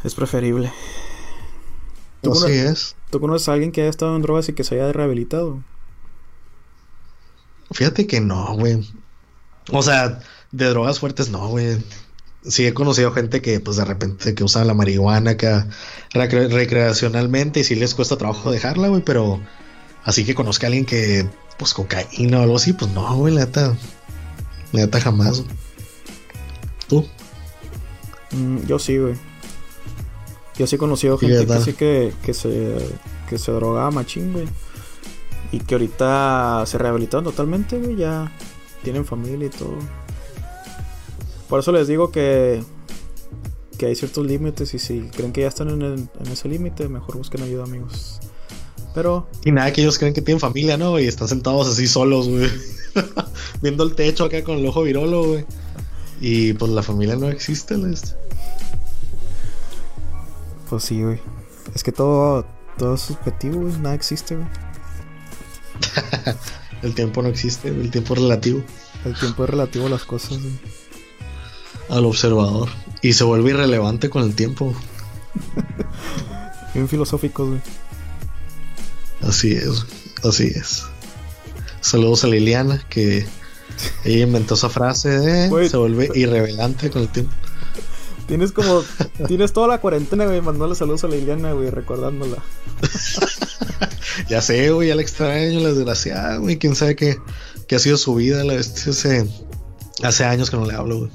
Es 0.03 0.15
preferible. 0.15 0.71
¿Tú 2.25 2.43
Así 2.43 2.51
es. 2.51 2.95
¿Tú 3.11 3.19
conoces 3.19 3.47
a 3.49 3.53
alguien 3.53 3.71
que 3.71 3.81
haya 3.81 3.89
estado 3.89 4.15
en 4.15 4.21
drogas 4.21 4.49
y 4.49 4.53
que 4.53 4.63
se 4.63 4.75
haya 4.75 4.91
rehabilitado? 4.91 5.63
Fíjate 7.71 8.07
que 8.07 8.19
no, 8.19 8.55
güey. 8.55 8.87
O 9.71 9.81
sea, 9.83 10.19
de 10.51 10.65
drogas 10.65 10.99
fuertes 10.99 11.29
no, 11.29 11.47
güey. 11.49 11.77
Sí 12.47 12.65
he 12.65 12.73
conocido 12.73 13.11
gente 13.11 13.41
que 13.41 13.59
pues 13.59 13.77
de 13.77 13.85
repente 13.85 14.35
que 14.35 14.43
usa 14.43 14.65
la 14.65 14.73
marihuana 14.75 15.31
acá 15.31 15.67
recreacionalmente 16.13 17.61
y 17.61 17.63
sí 17.63 17.75
les 17.75 17.95
cuesta 17.95 18.17
trabajo 18.17 18.51
dejarla, 18.51 18.87
güey, 18.89 19.01
pero 19.01 19.41
así 20.03 20.25
que 20.25 20.35
conozca 20.35 20.67
a 20.67 20.69
alguien 20.69 20.85
que 20.85 21.27
pues 21.57 21.73
cocaína 21.73 22.39
o 22.39 22.43
algo 22.43 22.57
así, 22.57 22.73
pues 22.73 22.91
no, 22.91 23.15
güey, 23.15 23.33
la 23.33 23.45
neta, 23.45 23.75
la 24.73 24.81
neta 24.81 25.01
jamás. 25.01 25.43
¿Tú? 26.87 27.07
Mm, 28.31 28.65
yo 28.67 28.77
sí, 28.77 28.97
güey. 28.97 29.15
Yo 30.57 30.67
sí 30.67 30.75
he 30.75 30.79
conocido 30.79 31.17
gente 31.17 31.45
que 31.45 31.59
sí 31.59 31.73
que, 31.73 32.13
que 32.23 32.33
se 32.33 32.77
que 33.29 33.37
se 33.37 33.51
drogaba 33.51 33.91
machín, 33.91 34.31
güey. 34.33 34.47
Y 35.51 35.59
que 35.59 35.75
ahorita 35.75 36.63
se 36.65 36.77
rehabilitaron 36.77 37.25
totalmente, 37.25 37.77
güey. 37.79 37.97
Ya 37.97 38.31
tienen 38.83 39.05
familia 39.05 39.47
y 39.47 39.49
todo. 39.49 39.77
Por 41.49 41.59
eso 41.59 41.71
les 41.71 41.87
digo 41.87 42.11
que, 42.11 42.63
que 43.77 43.87
hay 43.87 43.95
ciertos 43.95 44.25
límites 44.25 44.73
y 44.73 44.79
si 44.79 45.01
creen 45.09 45.31
que 45.31 45.41
ya 45.41 45.47
están 45.47 45.69
en, 45.69 46.09
ese 46.31 46.49
límite, 46.49 46.87
mejor 46.87 47.17
busquen 47.17 47.43
ayuda, 47.43 47.63
amigos. 47.63 48.19
Pero. 48.93 49.27
Y 49.43 49.51
nada, 49.51 49.71
que 49.73 49.81
ellos 49.81 49.99
creen 49.99 50.13
que 50.13 50.21
tienen 50.21 50.39
familia, 50.39 50.77
¿no? 50.77 50.99
Y 50.99 51.05
están 51.05 51.27
sentados 51.27 51.67
así 51.67 51.87
solos, 51.87 52.29
güey. 52.29 52.49
Viendo 53.61 53.83
el 53.83 53.93
techo 53.95 54.25
acá 54.25 54.43
con 54.43 54.57
el 54.57 54.65
ojo 54.65 54.83
virolo, 54.83 55.23
güey. 55.25 55.45
Y 56.21 56.53
pues 56.53 56.71
la 56.71 56.81
familia 56.81 57.17
no 57.17 57.29
existe, 57.29 57.77
¿les? 57.77 58.15
Pues 60.69 60.83
sí, 60.83 61.01
güey. 61.01 61.19
Es 61.73 61.83
que 61.83 61.91
todo, 61.91 62.45
todo 62.77 62.95
es 62.95 63.01
subjetivo, 63.01 63.61
güey. 63.61 63.73
Nada 63.77 63.95
existe, 63.95 64.35
güey. 64.35 64.47
el 66.81 66.95
tiempo 66.95 67.21
no 67.21 67.29
existe, 67.29 67.69
el 67.69 67.91
tiempo 67.91 68.13
es 68.13 68.21
relativo. 68.21 68.63
El 69.05 69.17
tiempo 69.17 69.43
es 69.43 69.49
relativo 69.49 69.87
a 69.87 69.89
las 69.89 70.03
cosas. 70.03 70.39
Al 71.89 72.05
observador. 72.05 72.69
Y 73.01 73.13
se 73.13 73.23
vuelve 73.23 73.51
irrelevante 73.51 74.09
con 74.09 74.23
el 74.23 74.35
tiempo. 74.35 74.73
Bien 76.73 76.87
filosófico, 76.87 77.47
güey. 77.47 77.61
Así 79.21 79.53
es, 79.53 79.85
así 80.23 80.47
es. 80.47 80.85
Saludos 81.81 82.23
a 82.23 82.27
Liliana, 82.27 82.83
que 82.89 83.25
ella 84.03 84.23
inventó 84.23 84.55
esa 84.55 84.69
frase 84.69 85.09
de 85.09 85.69
se 85.69 85.77
vuelve 85.77 86.09
irrelevante 86.15 86.89
con 86.89 87.03
el 87.03 87.09
tiempo. 87.09 87.33
Tienes 88.27 88.51
como. 88.51 88.83
tienes 89.27 89.53
toda 89.53 89.67
la 89.67 89.79
cuarentena, 89.79 90.25
güey, 90.25 90.41
mandándole 90.41 90.75
saludos 90.75 91.03
a 91.03 91.07
Liliana, 91.07 91.53
güey, 91.53 91.69
recordándola. 91.69 92.37
ya 94.29 94.41
sé, 94.41 94.71
güey, 94.71 94.89
ya 94.89 94.95
la 94.95 95.01
extraño, 95.01 95.59
la 95.59 95.69
desgraciada, 95.69 96.37
güey. 96.37 96.57
Quién 96.57 96.75
sabe 96.75 96.95
qué, 96.95 97.17
ha 97.73 97.79
sido 97.79 97.97
su 97.97 98.15
vida. 98.15 98.43
La, 98.43 98.53
hace, 98.55 99.27
hace 100.01 100.23
años 100.23 100.49
que 100.49 100.57
no 100.57 100.65
le 100.65 100.73
hablo, 100.73 100.99
güey. 100.99 101.11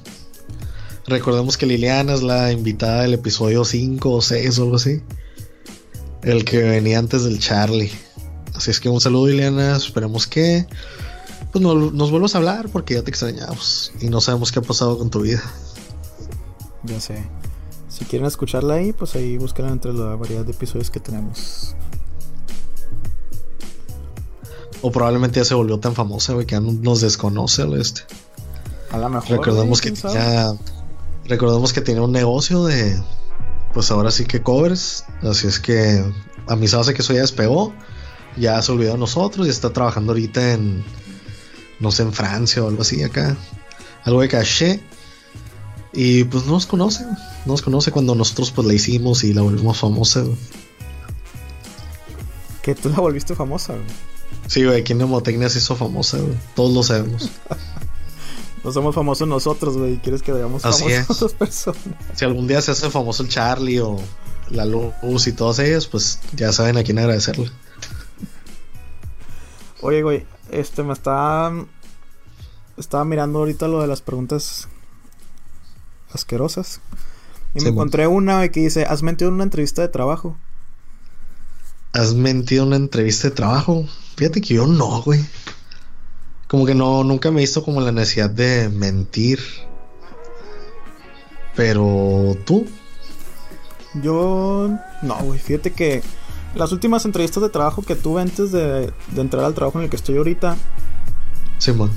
Recordemos 1.06 1.56
que 1.56 1.66
Liliana 1.66 2.14
es 2.14 2.22
la 2.22 2.52
invitada 2.52 3.02
del 3.02 3.14
episodio 3.14 3.64
5 3.64 4.10
o 4.10 4.20
6 4.20 4.58
o 4.58 4.62
algo 4.62 4.76
así. 4.76 5.02
El 6.22 6.44
que 6.44 6.58
venía 6.58 6.98
antes 6.98 7.24
del 7.24 7.40
Charlie. 7.40 7.90
Así 8.54 8.70
es 8.70 8.78
que 8.78 8.88
un 8.88 9.00
saludo, 9.00 9.26
Liliana. 9.26 9.76
Esperemos 9.76 10.28
que 10.28 10.66
pues, 11.50 11.64
nos 11.64 12.10
vuelvas 12.12 12.36
a 12.36 12.38
hablar 12.38 12.68
porque 12.68 12.94
ya 12.94 13.02
te 13.02 13.10
extrañamos 13.10 13.92
y 14.00 14.08
no 14.08 14.20
sabemos 14.20 14.52
qué 14.52 14.60
ha 14.60 14.62
pasado 14.62 14.96
con 14.98 15.10
tu 15.10 15.22
vida. 15.22 15.42
Ya 16.84 17.00
sé. 17.00 17.24
Si 17.88 18.04
quieren 18.04 18.26
escucharla 18.26 18.74
ahí, 18.74 18.92
pues 18.92 19.14
ahí 19.16 19.36
búsquenla 19.36 19.72
entre 19.72 19.92
la 19.92 20.14
variedad 20.16 20.44
de 20.44 20.52
episodios 20.52 20.90
que 20.90 21.00
tenemos. 21.00 21.74
O 24.82 24.90
probablemente 24.90 25.40
ya 25.40 25.44
se 25.44 25.54
volvió 25.54 25.78
tan 25.78 25.94
famosa, 25.94 26.32
güey, 26.32 26.46
que 26.46 26.54
ya 26.54 26.60
nos 26.60 27.00
desconoce 27.00 27.62
al 27.62 27.78
este. 27.78 28.02
A 28.90 28.98
lo 28.98 29.08
mejor. 29.08 29.30
Recordemos 29.30 29.80
que 29.80 29.92
tenía. 29.92 30.52
Recordemos 31.26 31.72
que 31.72 31.80
tenía 31.80 32.02
un 32.02 32.12
negocio 32.12 32.64
de. 32.64 33.00
Pues 33.74 33.90
ahora 33.90 34.10
sí 34.10 34.24
que 34.24 34.42
covers. 34.42 35.04
Así 35.22 35.46
es 35.46 35.60
que. 35.60 36.04
A 36.48 36.56
mí 36.56 36.66
se 36.66 36.76
hace 36.76 36.94
que 36.94 37.02
eso 37.02 37.12
ya 37.12 37.20
despegó. 37.20 37.74
Ya 38.36 38.60
se 38.62 38.72
olvidó 38.72 38.92
de 38.92 38.98
nosotros 38.98 39.46
y 39.46 39.50
está 39.50 39.72
trabajando 39.72 40.12
ahorita 40.12 40.52
en. 40.52 40.84
No 41.78 41.90
sé, 41.90 42.02
en 42.02 42.12
Francia 42.12 42.62
o 42.64 42.68
algo 42.68 42.82
así 42.82 43.02
acá. 43.02 43.36
Algo 44.04 44.22
de 44.22 44.28
caché. 44.28 44.82
Y 45.92 46.24
pues 46.24 46.46
no 46.46 46.52
nos 46.52 46.66
conoce, 46.66 47.04
no 47.04 47.52
nos 47.52 47.62
conoce 47.62 47.90
cuando 47.90 48.14
nosotros 48.14 48.52
pues 48.52 48.66
la 48.66 48.74
hicimos 48.74 49.24
y 49.24 49.32
la 49.32 49.42
volvimos 49.42 49.78
famosa. 49.78 50.24
Que 52.62 52.74
tú 52.74 52.90
la 52.90 53.00
volviste 53.00 53.34
famosa, 53.34 53.74
güey. 53.74 53.86
Sí, 54.46 54.64
güey, 54.64 54.80
aquí 54.80 54.92
en 54.92 54.98
Nemotecnia 54.98 55.48
se 55.48 55.58
hizo 55.58 55.76
famosa, 55.76 56.18
güey. 56.18 56.36
Todos 56.54 56.72
lo 56.72 56.82
sabemos. 56.82 57.30
no 58.64 58.72
somos 58.72 58.94
famosos 58.94 59.26
nosotros, 59.26 59.76
güey. 59.76 59.96
¿Quieres 59.98 60.22
que 60.22 60.32
veamos 60.32 60.62
famosos 60.62 61.10
a 61.10 61.12
otras 61.12 61.32
personas? 61.34 61.82
Si 62.14 62.24
algún 62.24 62.46
día 62.46 62.60
se 62.62 62.70
hace 62.70 62.90
famoso 62.90 63.22
el 63.22 63.28
Charlie 63.28 63.80
o 63.80 63.96
la 64.50 64.64
Luz 64.64 65.26
y 65.26 65.32
todas 65.32 65.58
ellas, 65.58 65.86
pues 65.86 66.20
ya 66.34 66.52
saben 66.52 66.76
a 66.78 66.84
quién 66.84 66.98
agradecerle. 66.98 67.50
Oye, 69.80 70.02
güey, 70.02 70.26
este 70.50 70.82
me 70.82 70.92
está. 70.92 71.52
Estaba 72.76 73.04
mirando 73.04 73.40
ahorita 73.40 73.68
lo 73.68 73.80
de 73.80 73.86
las 73.86 74.02
preguntas 74.02 74.68
asquerosas. 76.12 76.80
Y 77.54 77.62
me 77.62 77.70
encontré 77.70 78.06
una 78.06 78.48
que 78.48 78.60
dice, 78.60 78.84
¿has 78.84 79.02
mentido 79.02 79.28
en 79.28 79.34
una 79.34 79.44
entrevista 79.44 79.82
de 79.82 79.88
trabajo? 79.88 80.36
¿Has 81.92 82.14
mentido 82.14 82.62
en 82.62 82.68
una 82.68 82.76
entrevista 82.76 83.28
de 83.28 83.34
trabajo? 83.34 83.86
Fíjate 84.16 84.40
que 84.40 84.54
yo 84.54 84.66
no, 84.66 85.02
güey. 85.02 85.24
Como 86.46 86.66
que 86.66 86.74
no, 86.74 87.02
nunca 87.04 87.30
me 87.30 87.40
he 87.40 87.42
visto 87.42 87.64
como 87.64 87.80
la 87.80 87.92
necesidad 87.92 88.30
de 88.30 88.68
mentir. 88.68 89.40
Pero 91.56 92.36
tú. 92.44 92.66
Yo 94.02 94.70
no, 95.02 95.16
güey. 95.16 95.40
Fíjate 95.40 95.72
que 95.72 96.02
las 96.54 96.72
últimas 96.72 97.04
entrevistas 97.04 97.42
de 97.42 97.48
trabajo 97.48 97.82
que 97.82 97.96
tuve 97.96 98.22
antes 98.22 98.52
de, 98.52 98.92
entrar 99.16 99.44
al 99.44 99.54
trabajo 99.54 99.78
en 99.78 99.84
el 99.84 99.90
que 99.90 99.96
estoy 99.96 100.16
ahorita. 100.16 100.56
Simón. 101.58 101.90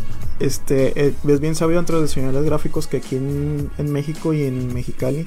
Este, 0.43 1.07
eh, 1.07 1.15
es 1.25 1.39
bien 1.39 1.55
sabido 1.55 1.79
entre 1.79 1.95
los 1.95 2.09
diseñadores 2.09 2.43
gráficos 2.45 2.87
que 2.87 2.97
aquí 2.97 3.15
en, 3.15 3.69
México 3.91 4.33
y 4.33 4.43
en 4.43 4.73
Mexicali, 4.73 5.25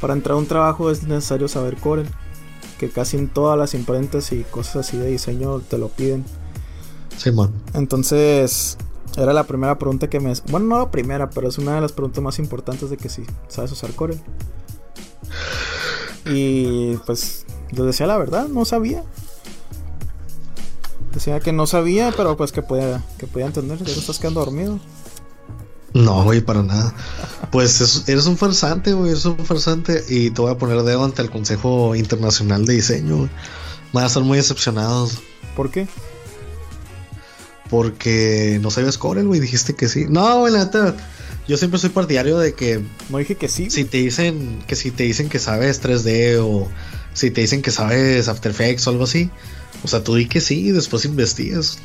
para 0.00 0.14
entrar 0.14 0.34
a 0.34 0.38
un 0.38 0.46
trabajo 0.46 0.90
es 0.90 1.04
necesario 1.04 1.46
saber 1.46 1.76
Corel. 1.76 2.08
Que 2.78 2.88
casi 2.88 3.16
en 3.16 3.28
todas 3.28 3.56
las 3.56 3.74
imprentas 3.74 4.32
y 4.32 4.42
cosas 4.42 4.76
así 4.76 4.96
de 4.96 5.06
diseño 5.06 5.60
te 5.60 5.78
lo 5.78 5.88
piden. 5.88 6.24
Simón. 7.16 7.52
Entonces, 7.74 8.76
era 9.16 9.32
la 9.32 9.44
primera 9.44 9.78
pregunta 9.78 10.10
que 10.10 10.18
me... 10.18 10.32
Bueno, 10.50 10.66
no 10.66 10.78
la 10.78 10.90
primera, 10.90 11.30
pero 11.30 11.48
es 11.48 11.58
una 11.58 11.76
de 11.76 11.80
las 11.80 11.92
preguntas 11.92 12.24
más 12.24 12.40
importantes 12.40 12.90
de 12.90 12.96
que 12.96 13.08
si 13.08 13.22
sabes 13.46 13.70
usar 13.70 13.92
Corel. 13.92 14.20
Y 16.26 16.96
pues 17.06 17.46
yo 17.70 17.84
decía 17.84 18.08
la 18.08 18.18
verdad, 18.18 18.48
no 18.48 18.64
sabía. 18.64 19.04
Decía 21.12 21.40
que 21.40 21.52
no 21.52 21.66
sabía, 21.66 22.12
pero 22.16 22.36
pues 22.36 22.52
que 22.52 22.62
podía, 22.62 23.02
que 23.18 23.26
podía 23.26 23.46
entender. 23.46 23.82
Ya 23.82 23.92
estás 23.92 24.18
quedando 24.18 24.40
dormido. 24.40 24.80
No, 25.94 26.24
güey, 26.24 26.40
para 26.40 26.62
nada. 26.62 26.94
Pues 27.50 28.08
eres 28.08 28.26
un 28.26 28.38
farsante, 28.38 28.94
güey, 28.94 29.10
eres 29.10 29.24
un 29.26 29.44
farsante. 29.44 30.02
Y 30.08 30.30
te 30.30 30.40
voy 30.40 30.50
a 30.50 30.58
poner 30.58 30.82
dedo 30.82 31.04
ante 31.04 31.20
el 31.22 31.30
Consejo 31.30 31.94
Internacional 31.94 32.64
de 32.64 32.74
Diseño, 32.74 33.28
Van 33.92 34.04
a 34.04 34.06
estar 34.06 34.22
muy 34.22 34.38
decepcionados. 34.38 35.18
¿Por 35.54 35.70
qué? 35.70 35.86
Porque 37.68 38.58
no 38.62 38.70
sabías 38.70 38.96
Corel, 38.96 39.26
güey, 39.26 39.38
dijiste 39.38 39.74
que 39.74 39.88
sí. 39.88 40.06
No, 40.08 40.40
güey, 40.40 40.52
la 40.52 40.64
neta 40.64 40.94
yo 41.48 41.56
siempre 41.56 41.78
soy 41.78 41.90
partidario 41.90 42.38
de 42.38 42.54
que. 42.54 42.80
No 43.10 43.18
dije 43.18 43.34
que 43.34 43.48
sí. 43.48 43.70
Si 43.70 43.84
te 43.84 43.98
dicen 43.98 44.62
que 44.66 44.76
si 44.76 44.90
te 44.90 45.02
dicen 45.04 45.28
que 45.28 45.38
sabes 45.38 45.82
3D 45.82 46.38
o 46.40 46.68
si 47.14 47.30
te 47.30 47.40
dicen 47.40 47.62
que 47.62 47.70
sabes 47.70 48.28
After 48.28 48.52
Effects 48.52 48.86
o 48.86 48.90
algo 48.90 49.04
así, 49.04 49.30
o 49.84 49.88
sea, 49.88 50.04
tú 50.04 50.14
di 50.14 50.26
que 50.26 50.40
sí 50.40 50.68
y 50.68 50.70
después 50.70 51.04
investigas. 51.04 51.78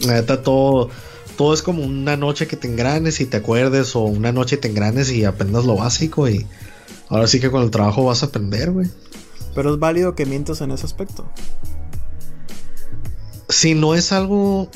La 0.00 0.14
neta, 0.14 0.42
todo, 0.42 0.90
todo 1.36 1.52
es 1.54 1.62
como 1.62 1.82
una 1.82 2.16
noche 2.16 2.46
que 2.46 2.56
te 2.56 2.68
engranes 2.68 3.20
y 3.20 3.26
te 3.26 3.36
acuerdes, 3.36 3.94
o 3.96 4.00
una 4.00 4.32
noche 4.32 4.56
te 4.56 4.68
engranes 4.68 5.10
y 5.10 5.24
aprendas 5.24 5.64
lo 5.64 5.76
básico. 5.76 6.28
Y 6.28 6.46
ahora 7.08 7.26
sí 7.26 7.40
que 7.40 7.50
con 7.50 7.62
el 7.62 7.70
trabajo 7.70 8.04
vas 8.04 8.22
a 8.22 8.26
aprender, 8.26 8.70
güey. 8.70 8.88
Pero 9.54 9.74
es 9.74 9.78
válido 9.78 10.14
que 10.14 10.24
mientas 10.24 10.60
en 10.60 10.70
ese 10.70 10.86
aspecto. 10.86 11.30
Si 13.48 13.74
no 13.74 13.94
es 13.94 14.12
algo 14.12 14.70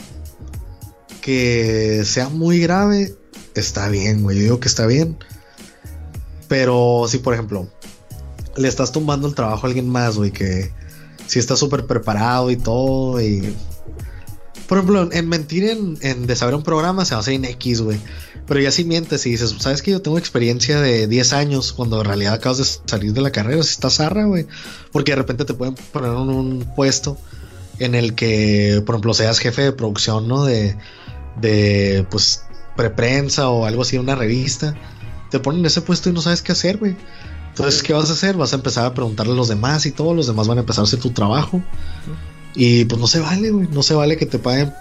que 1.21 2.03
sea 2.05 2.29
muy 2.29 2.59
grave, 2.59 3.15
está 3.55 3.89
bien, 3.89 4.23
güey. 4.23 4.37
Yo 4.37 4.43
digo 4.43 4.61
que 4.61 4.69
está 4.69 4.87
bien. 4.87 5.19
Pero 6.49 7.07
si, 7.09 7.19
por 7.19 7.33
ejemplo, 7.33 7.69
le 8.57 8.69
estás 8.69 8.93
tumbando 8.93 9.29
el 9.29 9.35
trabajo 9.35 9.67
a 9.67 9.69
alguien 9.69 9.89
más, 9.89 10.17
güey, 10.17 10.33
que 10.33 10.73
si 11.33 11.39
está 11.39 11.57
súper 11.57 11.87
preparado 11.87 12.51
y 12.51 12.57
todo, 12.57 13.19
y. 13.23 13.57
Por 14.69 14.77
ejemplo, 14.77 15.09
en 15.11 15.29
mentir 15.31 15.65
en, 15.65 16.27
de 16.27 16.37
saber 16.37 16.55
un 16.55 16.63
programa 16.63 17.07
se 17.07 17.15
hace 17.15 17.33
en 17.33 17.47
X, 17.47 17.81
güey. 17.81 17.99
Pero 18.47 18.61
ya 18.61 18.71
si 18.71 18.85
mientes 18.85 19.25
y 19.25 19.31
dices, 19.31 19.55
¿sabes 19.59 19.81
que 19.81 19.93
yo 19.93 20.03
tengo 20.03 20.19
experiencia 20.19 20.79
de 20.79 21.07
10 21.07 21.33
años 21.33 21.73
cuando 21.73 22.01
en 22.01 22.05
realidad 22.05 22.35
acabas 22.35 22.59
de 22.59 22.65
salir 22.65 23.15
de 23.15 23.23
la 23.23 23.33
carrera? 23.33 23.63
Si 23.63 23.71
estás 23.71 23.95
zarra, 23.95 24.25
güey. 24.25 24.47
Porque 24.93 25.13
de 25.13 25.17
repente 25.17 25.47
te 25.47 25.55
pueden 25.55 25.75
poner 25.75 26.11
en 26.11 26.19
un 26.19 26.69
puesto 26.77 27.17
en 27.79 27.95
el 27.95 28.15
que, 28.15 28.83
por 28.85 28.97
ejemplo, 28.97 29.15
seas 29.15 29.39
jefe 29.39 29.63
de 29.63 29.73
producción, 29.73 30.29
¿no? 30.29 30.45
De, 30.45 30.77
de 31.41 32.07
pues, 32.11 32.45
preprensa 32.77 33.49
o 33.49 33.65
algo 33.65 33.83
así, 33.83 33.97
una 33.97 34.17
revista, 34.17 34.75
te 35.31 35.39
ponen 35.39 35.61
en 35.61 35.67
ese 35.67 35.81
puesto 35.81 36.11
y 36.11 36.13
no 36.13 36.21
sabes 36.21 36.43
qué 36.43 36.53
hacer, 36.53 36.77
güey. 36.77 36.95
Entonces, 37.53 37.83
¿qué 37.83 37.93
vas 37.93 38.09
a 38.09 38.15
hacer? 38.15 38.37
Vas 38.37 38.53
a 38.55 38.57
empezar 38.57 38.87
a 38.87 38.95
preguntarle 38.95 39.35
a 39.35 39.37
los 39.37 39.49
demás 39.49 39.85
y 39.85 39.93
todos 39.93 40.17
los 40.17 40.27
demás 40.27 40.49
van 40.49 40.57
a 40.59 40.63
empezar 40.63 40.83
a 40.83 40.87
hacer 40.87 41.01
tu 41.01 41.11
trabajo. 41.11 41.63
Y 42.55 42.87
pues 42.87 42.99
no 42.99 43.07
se 43.07 43.21
vale, 43.21 43.51
güey. 43.51 43.69
No 43.69 43.83
se 43.83 43.95
vale 43.95 44.17
que 44.17 44.27
te 44.27 44.39
paguen 44.39 44.73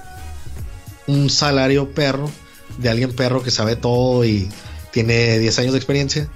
un 1.07 1.30
salario 1.30 1.91
perro 1.93 2.32
de 2.78 2.89
alguien 2.89 3.13
perro 3.13 3.43
que 3.43 3.51
sabe 3.51 3.76
todo 3.76 4.24
y 4.24 4.49
tiene 4.91 5.39
10 5.39 5.59
años 5.59 5.74
de 5.74 5.80
experiencia 5.80 6.30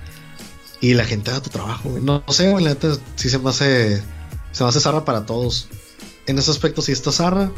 y 0.82 0.94
la 0.94 1.06
gente 1.06 1.32
haga 1.32 1.42
tu 1.42 1.50
trabajo, 1.50 1.90
güey. 1.90 2.04
No, 2.04 2.24
sé, 2.30 2.52
güey, 2.52 2.64
la 2.64 2.72
neta 2.72 2.90
sí 3.16 3.30
se 3.30 3.40
me 3.40 3.50
hace 3.50 4.04
se 4.52 4.64
me 4.64 4.70
hace 4.70 4.80
zarra 4.80 5.06
para 5.06 5.26
todos. 5.26 5.68
En 6.28 6.38
ese 6.38 6.52
aspecto 6.52 6.82
sí 6.82 6.92
está 6.92 7.12
zarra, 7.12 7.52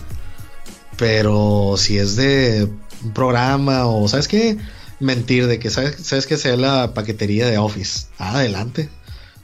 pero 0.97 1.75
si 1.77 1.97
es 1.97 2.15
de 2.15 2.69
un 3.03 3.13
programa 3.13 3.85
o, 3.85 4.07
¿sabes 4.07 4.27
qué? 4.27 4.57
Mentir 4.99 5.47
de 5.47 5.59
que, 5.59 5.69
¿sabes, 5.69 5.97
sabes 6.03 6.25
que 6.25 6.37
sea 6.37 6.55
la 6.55 6.93
paquetería 6.93 7.47
de 7.47 7.57
Office? 7.57 8.07
Ah, 8.17 8.39
adelante. 8.39 8.89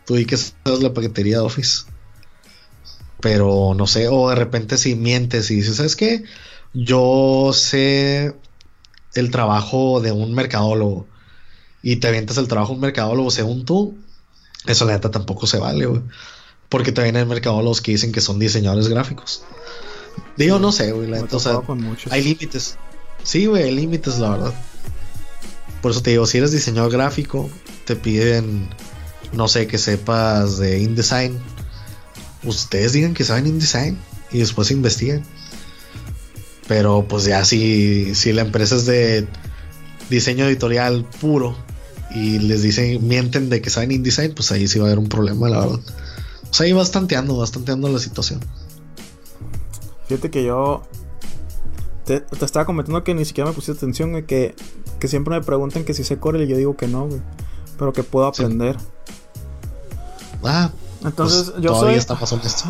Tú 0.05 0.15
di 0.15 0.25
que 0.25 0.37
sabes 0.37 0.81
la 0.81 0.93
paquetería 0.93 1.37
de 1.37 1.43
Office. 1.43 1.85
Pero 3.21 3.73
no 3.75 3.87
sé, 3.87 4.07
o 4.09 4.29
de 4.29 4.35
repente 4.35 4.77
si 4.77 4.95
mientes 4.95 5.49
y 5.51 5.55
dices, 5.55 5.77
¿sabes 5.77 5.95
qué? 5.95 6.23
Yo 6.73 7.51
sé 7.53 8.35
el 9.13 9.31
trabajo 9.31 10.01
de 10.01 10.11
un 10.11 10.33
mercadólogo 10.33 11.07
y 11.81 11.97
te 11.97 12.07
avientas 12.07 12.37
el 12.37 12.47
trabajo 12.47 12.71
de 12.71 12.75
un 12.75 12.81
mercadólogo 12.81 13.29
según 13.29 13.65
tú, 13.65 13.97
eso 14.65 14.85
la 14.85 14.93
neta 14.93 15.11
tampoco 15.11 15.45
se 15.47 15.59
vale, 15.59 15.85
güey. 15.85 16.01
Porque 16.69 16.91
también 16.91 17.17
hay 17.17 17.25
mercadólogos 17.25 17.81
que 17.81 17.91
dicen 17.91 18.11
que 18.11 18.21
son 18.21 18.39
diseñadores 18.39 18.87
gráficos. 18.87 19.43
Digo, 20.37 20.59
no 20.59 20.71
sé, 20.71 20.91
güey, 20.91 21.07
la 21.07 21.21
neta, 21.21 21.37
o 21.37 21.39
sea, 21.39 21.61
hay 22.09 22.23
límites. 22.23 22.77
Sí, 23.23 23.45
güey, 23.45 23.71
límites, 23.71 24.17
la 24.17 24.29
verdad. 24.29 24.53
Por 25.83 25.91
eso 25.91 26.01
te 26.01 26.11
digo, 26.11 26.25
si 26.25 26.37
eres 26.37 26.53
diseñador 26.53 26.93
gráfico, 26.93 27.49
te 27.83 27.97
piden, 27.97 28.69
no 29.33 29.49
sé, 29.49 29.67
que 29.67 29.77
sepas 29.77 30.57
de 30.57 30.79
InDesign. 30.79 31.37
Ustedes 32.45 32.93
digan 32.93 33.13
que 33.13 33.25
saben 33.25 33.47
InDesign 33.47 33.99
y 34.31 34.39
después 34.39 34.71
investigan. 34.71 35.25
Pero 36.69 37.05
pues 37.05 37.25
ya 37.25 37.43
si, 37.43 38.15
si 38.15 38.31
la 38.31 38.43
empresa 38.43 38.77
es 38.77 38.85
de 38.85 39.27
diseño 40.09 40.45
editorial 40.45 41.05
puro 41.19 41.53
y 42.15 42.39
les 42.39 42.61
dicen, 42.61 43.05
mienten 43.05 43.49
de 43.49 43.61
que 43.61 43.69
saben 43.69 43.91
InDesign, 43.91 44.33
pues 44.35 44.53
ahí 44.53 44.69
sí 44.69 44.79
va 44.79 44.85
a 44.85 44.87
haber 44.87 44.99
un 44.99 45.09
problema, 45.09 45.49
la 45.49 45.59
verdad. 45.59 45.79
O 46.49 46.53
sea, 46.53 46.65
ahí 46.65 46.71
bastanteando, 46.71 47.35
bastanteando 47.35 47.89
la 47.89 47.99
situación. 47.99 48.39
Fíjate 50.07 50.31
que 50.31 50.45
yo 50.45 50.83
te, 52.05 52.23
estaba 52.41 52.65
comentando 52.65 53.03
que 53.03 53.13
ni 53.13 53.25
siquiera 53.25 53.49
me 53.49 53.55
pusiste 53.55 53.73
atención, 53.73 54.11
güey, 54.11 54.25
que, 54.25 54.55
que 54.99 55.07
siempre 55.07 55.35
me 55.35 55.41
preguntan 55.41 55.83
que 55.83 55.93
si 55.93 56.03
sé 56.03 56.17
Corel 56.17 56.43
y 56.43 56.47
yo 56.47 56.57
digo 56.57 56.75
que 56.75 56.87
no, 56.87 57.07
güey. 57.07 57.21
Pero 57.77 57.93
que 57.93 58.03
puedo 58.03 58.25
aprender. 58.25 58.77
Ah. 60.43 60.71
Entonces, 61.03 61.51
pues, 61.51 61.61
yo 61.61 61.75
soy. 61.75 61.99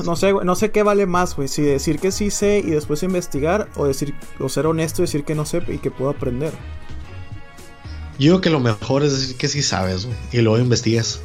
No 0.05 0.15
sé, 0.15 0.31
güey, 0.31 0.45
no 0.45 0.55
sé 0.55 0.71
qué 0.71 0.81
vale 0.81 1.05
más, 1.05 1.35
güey. 1.35 1.47
Si 1.47 1.61
decir 1.61 1.99
que 1.99 2.11
sí 2.11 2.31
sé 2.31 2.59
y 2.59 2.71
después 2.71 3.03
investigar, 3.03 3.69
o 3.75 3.85
decir, 3.85 4.15
o 4.39 4.49
ser 4.49 4.65
honesto 4.65 5.01
y 5.01 5.05
decir 5.05 5.23
que 5.23 5.35
no 5.35 5.45
sé 5.45 5.61
y 5.67 5.77
que 5.77 5.91
puedo 5.91 6.09
aprender. 6.09 6.53
Yo 8.19 8.31
creo 8.31 8.41
que 8.41 8.49
lo 8.49 8.59
mejor 8.59 9.03
es 9.03 9.11
decir 9.11 9.37
que 9.37 9.47
sí 9.47 9.61
sabes, 9.61 10.05
güey. 10.05 10.17
Y 10.31 10.37
luego 10.39 10.59
investigas. 10.59 11.19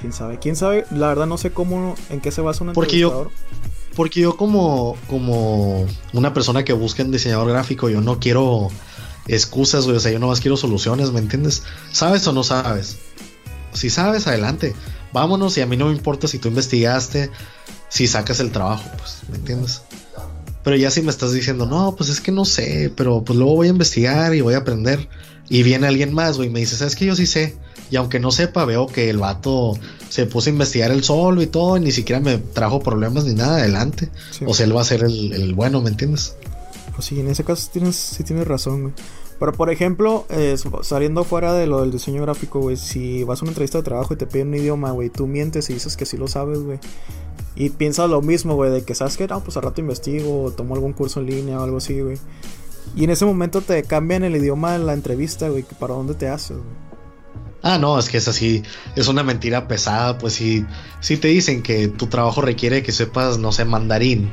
¿Quién 0.00 0.12
sabe? 0.12 0.38
¿Quién 0.38 0.54
sabe? 0.54 0.84
La 0.90 1.08
verdad 1.08 1.26
no 1.26 1.38
sé 1.38 1.50
cómo, 1.50 1.94
en 2.10 2.20
qué 2.20 2.30
se 2.30 2.42
basa 2.42 2.62
un 2.62 2.74
Porque 2.74 2.98
yo, 2.98 3.30
porque 3.94 4.20
yo 4.20 4.36
como, 4.36 4.96
como 5.08 5.86
una 6.12 6.34
persona 6.34 6.64
que 6.64 6.72
busca 6.72 7.02
un 7.02 7.10
diseñador 7.10 7.48
gráfico, 7.48 7.88
yo 7.88 8.00
no 8.00 8.18
quiero 8.20 8.70
excusas, 9.26 9.84
güey. 9.84 9.96
O 9.96 10.00
sea, 10.00 10.12
yo 10.12 10.18
nomás 10.18 10.40
quiero 10.40 10.56
soluciones, 10.56 11.12
¿me 11.12 11.20
entiendes? 11.20 11.62
¿Sabes 11.92 12.26
o 12.26 12.32
no 12.32 12.44
sabes? 12.44 12.96
Si 13.72 13.90
sabes, 13.90 14.26
adelante. 14.26 14.74
Vámonos 15.12 15.56
y 15.58 15.60
a 15.60 15.66
mí 15.66 15.76
no 15.76 15.86
me 15.86 15.92
importa 15.92 16.26
si 16.26 16.38
tú 16.38 16.48
investigaste, 16.48 17.30
si 17.88 18.06
sacas 18.06 18.40
el 18.40 18.50
trabajo, 18.50 18.90
pues, 18.98 19.18
¿me 19.30 19.36
entiendes? 19.36 19.82
Pero 20.64 20.76
ya 20.76 20.90
si 20.90 21.02
me 21.02 21.10
estás 21.10 21.32
diciendo, 21.32 21.66
no, 21.66 21.94
pues 21.94 22.08
es 22.10 22.20
que 22.20 22.32
no 22.32 22.44
sé, 22.44 22.92
pero 22.96 23.22
pues 23.22 23.38
luego 23.38 23.54
voy 23.54 23.66
a 23.68 23.70
investigar 23.70 24.34
y 24.34 24.40
voy 24.40 24.54
a 24.54 24.58
aprender. 24.58 25.08
Y 25.48 25.62
viene 25.62 25.86
alguien 25.86 26.12
más, 26.14 26.36
güey, 26.36 26.48
y 26.48 26.52
me 26.52 26.60
dice, 26.60 26.76
¿sabes 26.76 26.96
que 26.96 27.04
Yo 27.04 27.14
sí 27.14 27.26
sé. 27.26 27.56
Y 27.90 27.96
aunque 27.96 28.18
no 28.18 28.30
sepa, 28.30 28.64
veo 28.64 28.86
que 28.86 29.10
el 29.10 29.18
vato 29.18 29.74
se 30.08 30.26
puso 30.26 30.48
a 30.48 30.52
investigar 30.52 30.90
el 30.90 31.04
solo 31.04 31.42
y 31.42 31.46
todo, 31.46 31.76
y 31.76 31.80
ni 31.80 31.92
siquiera 31.92 32.20
me 32.20 32.38
trajo 32.38 32.80
problemas 32.80 33.24
ni 33.24 33.34
nada 33.34 33.58
adelante. 33.58 34.10
O 34.46 34.54
sea, 34.54 34.66
él 34.66 34.76
va 34.76 34.80
a 34.80 34.84
ser 34.84 35.04
el, 35.04 35.54
bueno, 35.54 35.80
¿me 35.80 35.90
entiendes? 35.90 36.34
Pues 36.94 37.06
sí, 37.06 37.20
en 37.20 37.28
ese 37.28 37.44
caso 37.44 37.68
tienes, 37.72 37.96
sí 37.96 38.24
tienes 38.24 38.46
razón, 38.46 38.82
güey. 38.82 38.94
Pero 39.38 39.52
por 39.52 39.70
ejemplo, 39.70 40.26
eh, 40.30 40.56
saliendo 40.82 41.24
fuera 41.24 41.52
de 41.52 41.66
lo 41.66 41.80
del 41.80 41.90
diseño 41.90 42.22
gráfico, 42.22 42.60
güey, 42.60 42.76
si 42.76 43.24
vas 43.24 43.40
a 43.40 43.44
una 43.44 43.50
entrevista 43.50 43.78
de 43.78 43.84
trabajo 43.84 44.14
y 44.14 44.16
te 44.16 44.26
piden 44.26 44.48
un 44.48 44.54
idioma, 44.54 44.92
güey, 44.92 45.10
tú 45.10 45.26
mientes 45.26 45.68
y 45.70 45.74
dices 45.74 45.96
que 45.96 46.06
sí 46.06 46.16
lo 46.16 46.28
sabes, 46.28 46.60
güey. 46.60 46.78
Y 47.56 47.70
piensas 47.70 48.08
lo 48.08 48.22
mismo, 48.22 48.54
güey, 48.54 48.70
de 48.70 48.84
que 48.84 48.94
sabes 48.94 49.16
que 49.16 49.26
no, 49.26 49.42
pues 49.42 49.56
al 49.56 49.64
rato 49.64 49.80
investigo, 49.80 50.44
o 50.44 50.50
tomo 50.52 50.74
algún 50.74 50.92
curso 50.92 51.20
en 51.20 51.26
línea 51.26 51.58
o 51.60 51.64
algo 51.64 51.78
así, 51.78 52.00
güey. 52.00 52.16
Y 52.96 53.04
en 53.04 53.10
ese 53.10 53.24
momento 53.24 53.60
te 53.60 53.82
cambian 53.82 54.22
el 54.24 54.36
idioma 54.36 54.72
de 54.72 54.78
la 54.80 54.92
entrevista, 54.92 55.48
güey, 55.48 55.64
¿para 55.78 55.94
dónde 55.94 56.14
te 56.14 56.28
haces, 56.28 56.56
güey? 56.56 56.83
Ah, 57.66 57.78
no, 57.78 57.98
es 57.98 58.10
que 58.10 58.18
es 58.18 58.28
así, 58.28 58.62
es 58.94 59.08
una 59.08 59.22
mentira 59.22 59.66
pesada, 59.66 60.18
pues 60.18 60.34
si, 60.34 60.66
si 61.00 61.16
te 61.16 61.28
dicen 61.28 61.62
que 61.62 61.88
tu 61.88 62.08
trabajo 62.08 62.42
requiere 62.42 62.82
que 62.82 62.92
sepas, 62.92 63.38
no 63.38 63.52
sé, 63.52 63.64
mandarín. 63.64 64.30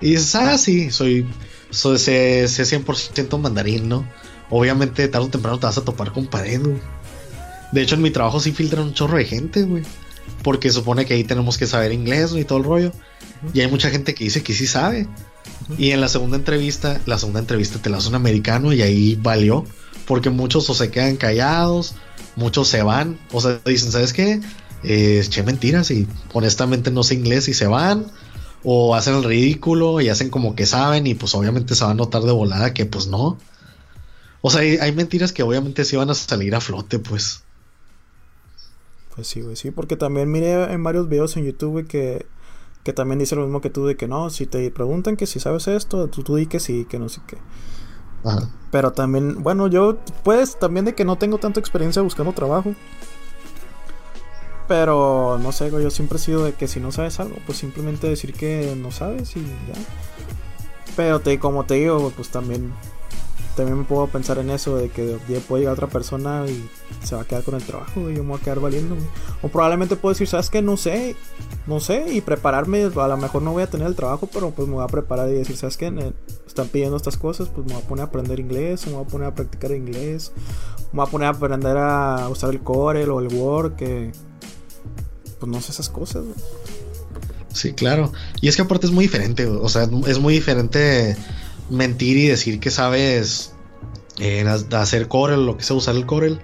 Y 0.00 0.12
dices, 0.12 0.32
ah, 0.36 0.56
sí, 0.56 0.92
soy, 0.92 1.26
soy 1.70 1.98
sé, 1.98 2.44
100% 2.44 3.36
mandarín, 3.40 3.88
¿no? 3.88 4.08
Obviamente 4.48 5.08
tarde 5.08 5.26
o 5.26 5.30
temprano 5.30 5.58
te 5.58 5.66
vas 5.66 5.76
a 5.78 5.84
topar 5.84 6.12
con 6.12 6.28
pared, 6.28 6.60
güey. 6.62 6.80
De 7.72 7.82
hecho, 7.82 7.96
en 7.96 8.02
mi 8.02 8.12
trabajo 8.12 8.38
sí 8.38 8.52
filtran 8.52 8.84
un 8.84 8.94
chorro 8.94 9.16
de 9.16 9.24
gente, 9.24 9.64
güey. 9.64 9.82
porque 10.44 10.70
supone 10.70 11.04
que 11.04 11.14
ahí 11.14 11.24
tenemos 11.24 11.58
que 11.58 11.66
saber 11.66 11.90
inglés 11.92 12.32
y 12.36 12.44
todo 12.44 12.58
el 12.58 12.64
rollo. 12.64 12.92
Y 13.52 13.60
hay 13.60 13.68
mucha 13.68 13.90
gente 13.90 14.14
que 14.14 14.24
dice 14.24 14.44
que 14.44 14.52
sí 14.52 14.68
sabe. 14.68 15.08
Y 15.78 15.90
en 15.90 16.00
la 16.00 16.08
segunda 16.08 16.36
entrevista, 16.36 17.00
la 17.06 17.18
segunda 17.18 17.40
entrevista 17.40 17.80
te 17.80 17.90
la 17.90 17.96
hace 17.96 18.08
un 18.08 18.14
americano 18.14 18.72
y 18.72 18.82
ahí 18.82 19.18
valió. 19.20 19.64
Porque 20.06 20.30
muchos 20.30 20.68
o 20.68 20.74
se 20.74 20.90
quedan 20.90 21.16
callados, 21.16 21.94
muchos 22.36 22.68
se 22.68 22.82
van, 22.82 23.18
o 23.32 23.40
sea, 23.40 23.60
dicen, 23.64 23.92
¿sabes 23.92 24.12
qué? 24.12 24.40
Eh, 24.84 25.24
che 25.28 25.42
mentiras 25.42 25.90
y 25.90 26.08
honestamente 26.32 26.90
no 26.90 27.02
sé 27.02 27.14
inglés 27.14 27.48
y 27.48 27.54
se 27.54 27.66
van. 27.66 28.06
O 28.64 28.94
hacen 28.94 29.16
el 29.16 29.24
ridículo 29.24 30.00
y 30.00 30.08
hacen 30.08 30.30
como 30.30 30.54
que 30.54 30.66
saben 30.66 31.06
y 31.06 31.14
pues 31.14 31.34
obviamente 31.34 31.74
se 31.74 31.84
va 31.84 31.90
a 31.90 31.94
notar 31.94 32.22
de 32.22 32.30
volada 32.30 32.72
que 32.72 32.86
pues 32.86 33.08
no. 33.08 33.38
O 34.40 34.50
sea, 34.50 34.60
hay, 34.60 34.92
mentiras 34.92 35.32
que 35.32 35.44
obviamente 35.44 35.84
sí 35.84 35.96
van 35.96 36.10
a 36.10 36.14
salir 36.14 36.54
a 36.54 36.60
flote, 36.60 36.98
pues. 36.98 37.44
Pues 39.14 39.28
sí, 39.28 39.40
güey, 39.40 39.54
sí, 39.54 39.70
porque 39.70 39.96
también 39.96 40.30
miré 40.30 40.72
en 40.72 40.82
varios 40.82 41.08
videos 41.08 41.36
en 41.36 41.44
YouTube, 41.44 41.86
que, 41.86 42.26
que 42.82 42.92
también 42.92 43.20
dice 43.20 43.36
lo 43.36 43.42
mismo 43.42 43.60
que 43.60 43.70
tú, 43.70 43.86
de 43.86 43.96
que 43.96 44.08
no, 44.08 44.30
si 44.30 44.46
te 44.46 44.68
preguntan 44.72 45.16
que 45.16 45.26
si 45.26 45.38
sabes 45.38 45.68
esto, 45.68 46.08
tú, 46.08 46.24
tú 46.24 46.36
di 46.36 46.46
que 46.46 46.58
sí, 46.58 46.86
que 46.88 46.98
no 46.98 47.08
sé 47.08 47.20
qué. 47.26 47.36
Pero 48.70 48.92
también, 48.92 49.42
bueno, 49.42 49.66
yo, 49.66 49.98
pues, 50.22 50.58
también 50.58 50.84
de 50.84 50.94
que 50.94 51.04
no 51.04 51.16
tengo 51.16 51.38
tanta 51.38 51.60
experiencia 51.60 52.02
buscando 52.02 52.32
trabajo. 52.32 52.74
Pero, 54.68 55.38
no 55.42 55.52
sé, 55.52 55.70
yo 55.70 55.90
siempre 55.90 56.16
he 56.16 56.20
sido 56.20 56.44
de 56.44 56.54
que 56.54 56.68
si 56.68 56.80
no 56.80 56.92
sabes 56.92 57.20
algo, 57.20 57.36
pues 57.44 57.58
simplemente 57.58 58.08
decir 58.08 58.32
que 58.32 58.74
no 58.76 58.90
sabes 58.90 59.36
y 59.36 59.40
ya. 59.40 59.74
Pero 60.96 61.20
te, 61.20 61.38
como 61.38 61.64
te 61.64 61.74
digo, 61.74 62.12
pues 62.16 62.28
también 62.28 62.72
también 63.56 63.78
me 63.78 63.84
puedo 63.84 64.06
pensar 64.06 64.38
en 64.38 64.50
eso 64.50 64.76
de 64.76 64.88
que 64.88 65.18
puede 65.48 65.62
llegar 65.62 65.74
otra 65.74 65.88
persona 65.88 66.44
y 66.48 66.68
se 67.04 67.14
va 67.14 67.22
a 67.22 67.24
quedar 67.24 67.42
con 67.42 67.54
el 67.54 67.62
trabajo 67.62 68.10
y 68.10 68.14
yo 68.14 68.22
me 68.22 68.30
voy 68.30 68.40
a 68.40 68.42
quedar 68.42 68.60
valiendo. 68.60 68.96
O 69.42 69.48
probablemente 69.48 69.96
puedo 69.96 70.14
decir, 70.14 70.26
¿sabes 70.26 70.50
qué? 70.50 70.62
No 70.62 70.76
sé, 70.76 71.16
no 71.66 71.80
sé, 71.80 72.12
y 72.12 72.20
prepararme, 72.20 72.84
a 72.84 73.08
lo 73.08 73.16
mejor 73.16 73.42
no 73.42 73.52
voy 73.52 73.62
a 73.62 73.66
tener 73.70 73.86
el 73.86 73.94
trabajo, 73.94 74.28
pero 74.32 74.50
pues 74.50 74.68
me 74.68 74.74
voy 74.74 74.84
a 74.84 74.86
preparar 74.86 75.28
y 75.28 75.34
decir, 75.34 75.56
¿sabes 75.56 75.76
qué? 75.76 76.12
Están 76.46 76.68
pidiendo 76.68 76.96
estas 76.96 77.16
cosas, 77.16 77.48
pues 77.48 77.66
me 77.66 77.74
voy 77.74 77.82
a 77.82 77.86
poner 77.86 78.02
a 78.04 78.08
aprender 78.08 78.40
inglés, 78.40 78.86
me 78.86 78.92
voy 78.94 79.04
a 79.04 79.06
poner 79.06 79.28
a 79.28 79.34
practicar 79.34 79.72
inglés, 79.72 80.32
me 80.92 80.98
voy 80.98 81.06
a 81.06 81.10
poner 81.10 81.26
a 81.28 81.30
aprender 81.30 81.76
a 81.76 82.28
usar 82.30 82.50
el 82.50 82.60
Corel 82.60 83.10
o 83.10 83.20
el 83.20 83.28
Word, 83.34 83.76
que 83.76 84.12
pues 85.38 85.50
no 85.50 85.60
sé 85.60 85.72
esas 85.72 85.88
cosas. 85.88 86.24
Sí, 87.52 87.74
claro. 87.74 88.12
Y 88.40 88.48
es 88.48 88.56
que 88.56 88.62
aparte 88.62 88.86
es 88.86 88.92
muy 88.92 89.04
diferente, 89.04 89.46
o 89.46 89.68
sea, 89.68 89.86
es 90.06 90.18
muy 90.18 90.34
diferente 90.34 91.16
mentir 91.70 92.16
y 92.16 92.26
decir 92.26 92.60
que 92.60 92.70
sabes 92.70 93.52
eh, 94.18 94.46
hacer 94.72 95.08
Corel, 95.08 95.46
lo 95.46 95.56
que 95.56 95.64
sea 95.64 95.76
usar 95.76 95.96
el 95.96 96.06
Corel. 96.06 96.40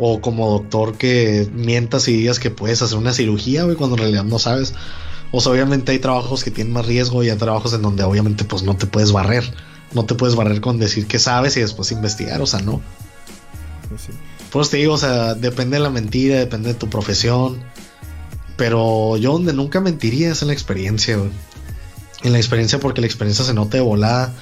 O 0.00 0.20
como 0.20 0.50
doctor 0.50 0.96
que 0.96 1.48
mientas 1.52 2.06
y 2.06 2.12
digas 2.12 2.38
que 2.38 2.50
puedes 2.50 2.80
hacer 2.82 2.96
una 2.98 3.12
cirugía, 3.12 3.64
güey, 3.64 3.74
cuando 3.74 3.96
en 3.96 4.02
realidad 4.02 4.24
no 4.24 4.38
sabes. 4.38 4.74
O 5.32 5.40
sea, 5.40 5.52
obviamente 5.52 5.90
hay 5.90 5.98
trabajos 5.98 6.44
que 6.44 6.52
tienen 6.52 6.72
más 6.72 6.86
riesgo 6.86 7.24
y 7.24 7.30
hay 7.30 7.36
trabajos 7.36 7.72
en 7.72 7.82
donde 7.82 8.04
obviamente 8.04 8.44
pues 8.44 8.62
no 8.62 8.76
te 8.76 8.86
puedes 8.86 9.10
barrer. 9.10 9.44
No 9.92 10.04
te 10.04 10.14
puedes 10.14 10.36
barrer 10.36 10.60
con 10.60 10.78
decir 10.78 11.06
que 11.06 11.18
sabes 11.18 11.56
y 11.56 11.60
después 11.60 11.90
investigar, 11.90 12.40
o 12.40 12.46
sea, 12.46 12.60
no. 12.60 12.80
Pues, 13.88 14.02
pues 14.50 14.70
te 14.70 14.76
digo, 14.76 14.94
o 14.94 14.98
sea, 14.98 15.34
depende 15.34 15.78
de 15.78 15.82
la 15.82 15.90
mentira, 15.90 16.36
depende 16.36 16.68
de 16.68 16.74
tu 16.74 16.88
profesión. 16.88 17.60
Pero 18.56 19.16
yo 19.16 19.32
donde 19.32 19.52
nunca 19.52 19.80
mentiría 19.80 20.30
es 20.30 20.42
en 20.42 20.48
la 20.48 20.54
experiencia, 20.54 21.16
güey. 21.16 21.30
En 22.22 22.32
la 22.32 22.38
experiencia 22.38 22.80
porque 22.80 23.00
la 23.00 23.06
experiencia 23.06 23.44
se 23.44 23.54
nota 23.54 23.76
de 23.76 23.82
volada 23.82 24.34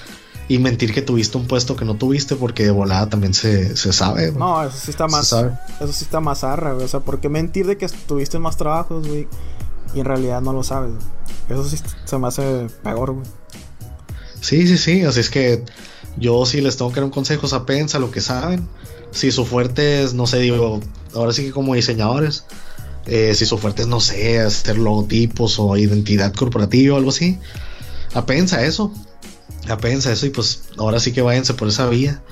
y 0.48 0.58
mentir 0.58 0.92
que 0.92 1.02
tuviste 1.02 1.36
un 1.38 1.46
puesto 1.46 1.76
que 1.76 1.84
no 1.84 1.96
tuviste 1.96 2.36
porque 2.36 2.64
de 2.64 2.70
volada 2.70 3.08
también 3.08 3.34
se, 3.34 3.74
sabe. 3.76 4.30
No, 4.32 4.62
eso 4.62 4.76
sí 4.76 4.90
está 4.90 5.08
más. 5.08 5.32
Eso 5.32 5.92
sí 5.92 6.04
está 6.04 6.20
más 6.20 6.44
arra, 6.44 6.72
güey. 6.72 6.84
O 6.84 6.88
sea, 6.88 7.00
¿por 7.00 7.20
qué 7.20 7.28
mentir 7.28 7.66
de 7.66 7.76
que 7.76 7.88
tuviste 8.06 8.38
más 8.38 8.56
trabajos, 8.56 9.08
güey? 9.08 9.26
Y 9.94 10.00
en 10.00 10.04
realidad 10.04 10.40
no 10.40 10.52
lo 10.52 10.62
sabes. 10.62 10.92
Eso 11.48 11.64
sí 11.64 11.78
se 12.04 12.18
me 12.18 12.28
hace 12.28 12.68
peor, 12.82 13.12
güey. 13.12 13.26
Sí, 14.40 14.68
sí, 14.68 14.78
sí. 14.78 15.02
Así 15.02 15.20
es 15.20 15.30
que 15.30 15.64
yo 16.16 16.46
sí 16.46 16.60
les 16.60 16.76
tengo 16.76 16.90
que 16.92 16.96
dar 16.96 17.04
un 17.04 17.10
consejo, 17.10 17.46
o 17.46 17.48
sea, 17.50 17.66
pensa 17.66 17.98
lo 17.98 18.12
que 18.12 18.20
saben. 18.20 18.68
Si 19.10 19.32
su 19.32 19.44
fuerte 19.44 20.04
es, 20.04 20.14
no 20.14 20.26
sé, 20.26 20.38
digo, 20.38 20.80
ahora 21.14 21.32
sí 21.32 21.44
que 21.44 21.50
como 21.50 21.74
diseñadores, 21.74 22.44
eh, 23.06 23.34
si 23.34 23.46
su 23.46 23.58
fuerte 23.58 23.82
es, 23.82 23.88
no 23.88 23.98
sé, 23.98 24.40
hacer 24.40 24.78
logotipos 24.78 25.58
o 25.58 25.76
identidad 25.76 26.32
corporativa 26.32 26.94
o 26.94 26.98
algo 26.98 27.10
así, 27.10 27.38
apensa 28.14 28.64
eso 28.64 28.92
apenas 29.72 30.06
eso 30.06 30.26
y 30.26 30.30
pues 30.30 30.62
ahora 30.78 31.00
sí 31.00 31.12
que 31.12 31.22
váyanse 31.22 31.54
por 31.54 31.68
esa 31.68 31.88
vía 31.88 32.22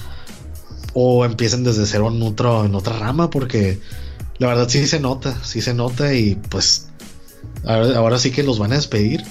o 0.95 1.25
empiecen 1.25 1.65
desde 1.65 1.87
cero 1.87 2.11
en, 2.11 2.23
otro, 2.23 2.65
en 2.65 2.75
otra 2.75 2.99
rama 2.99 3.31
porque 3.31 3.81
la 4.39 4.49
verdad 4.49 4.69
sí 4.69 4.87
se 4.87 5.01
nota, 5.01 5.37
sí 5.45 5.61
se 5.61 5.75
nota 5.75 6.15
y 6.15 6.35
pues 6.35 6.89
ahora, 7.65 8.19
sí 8.19 8.31
que 8.31 8.43
los 8.43 8.59
van 8.59 8.73
a 8.73 8.77
despedir. 8.77 9.25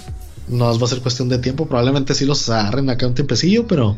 No 0.48 0.78
va 0.78 0.86
a 0.86 0.90
ser 0.90 1.00
cuestión 1.00 1.30
de 1.30 1.38
tiempo, 1.38 1.68
probablemente 1.68 2.14
sí 2.14 2.26
los 2.26 2.50
agarren 2.50 2.90
acá 2.90 3.08
un 3.08 3.14
tiempecillo, 3.14 3.66
pero 3.66 3.96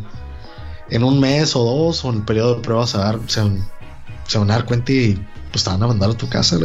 en 0.89 1.03
un 1.03 1.20
mes 1.20 1.56
o 1.56 1.64
dos 1.64 2.06
o 2.06 2.10
en 2.10 2.18
el 2.18 2.26
periodo 2.26 2.56
de 2.56 2.62
pruebas 2.62 2.93
a 2.95 2.99
dar, 2.99 3.20
se, 3.28 3.41
van, 3.41 4.51
a 4.51 4.53
dar 4.53 4.66
cuenta 4.66 4.91
y 4.91 5.20
pues 5.51 5.64
te 5.64 5.70
van 5.72 5.82
a 5.82 5.88
mandar 5.88 6.12
a 6.12 6.14
tu 6.14 6.30
casa. 6.30 6.60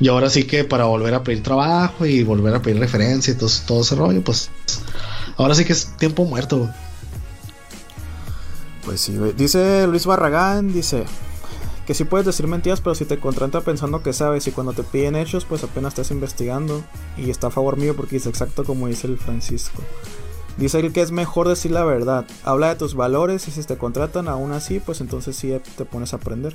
Y 0.00 0.08
ahora 0.08 0.30
sí 0.30 0.44
que 0.44 0.64
para 0.64 0.86
volver 0.86 1.14
a 1.14 1.22
pedir 1.22 1.42
trabajo 1.42 2.06
y 2.06 2.24
volver 2.24 2.54
a 2.54 2.62
pedir 2.62 2.80
referencia 2.80 3.32
y 3.32 3.36
todo, 3.36 3.50
todo 3.66 3.82
ese 3.82 3.94
rollo, 3.94 4.22
pues 4.24 4.50
Ahora 5.36 5.54
sí 5.54 5.64
que 5.64 5.72
es 5.72 5.96
tiempo 5.96 6.24
muerto. 6.24 6.70
Pues 8.84 9.00
sí, 9.00 9.18
Dice 9.36 9.86
Luis 9.86 10.06
Barragán, 10.06 10.72
dice 10.72 11.04
que 11.86 11.94
sí 11.94 12.04
puedes 12.04 12.26
decir 12.26 12.46
mentiras, 12.46 12.80
pero 12.80 12.94
si 12.94 13.04
te 13.04 13.18
contrata 13.18 13.60
pensando 13.60 14.02
que 14.02 14.12
sabes 14.12 14.46
y 14.46 14.52
cuando 14.52 14.72
te 14.72 14.82
piden 14.82 15.16
hechos, 15.16 15.44
pues 15.44 15.64
apenas 15.64 15.92
estás 15.92 16.10
investigando. 16.10 16.82
Y 17.16 17.30
está 17.30 17.48
a 17.48 17.50
favor 17.50 17.76
mío 17.76 17.94
porque 17.94 18.16
es 18.16 18.26
exacto 18.26 18.64
como 18.64 18.88
dice 18.88 19.06
el 19.06 19.18
Francisco. 19.18 19.82
Dice 20.56 20.80
él 20.80 20.92
que 20.92 21.02
es 21.02 21.10
mejor 21.10 21.48
decir 21.48 21.72
la 21.72 21.84
verdad. 21.84 22.24
Habla 22.44 22.68
de 22.68 22.76
tus 22.76 22.94
valores 22.94 23.48
y 23.48 23.50
si 23.50 23.62
te 23.64 23.76
contratan 23.76 24.28
aún 24.28 24.52
así, 24.52 24.80
pues 24.80 25.00
entonces 25.00 25.36
sí 25.36 25.54
te 25.76 25.84
pones 25.84 26.12
a 26.12 26.16
aprender. 26.16 26.54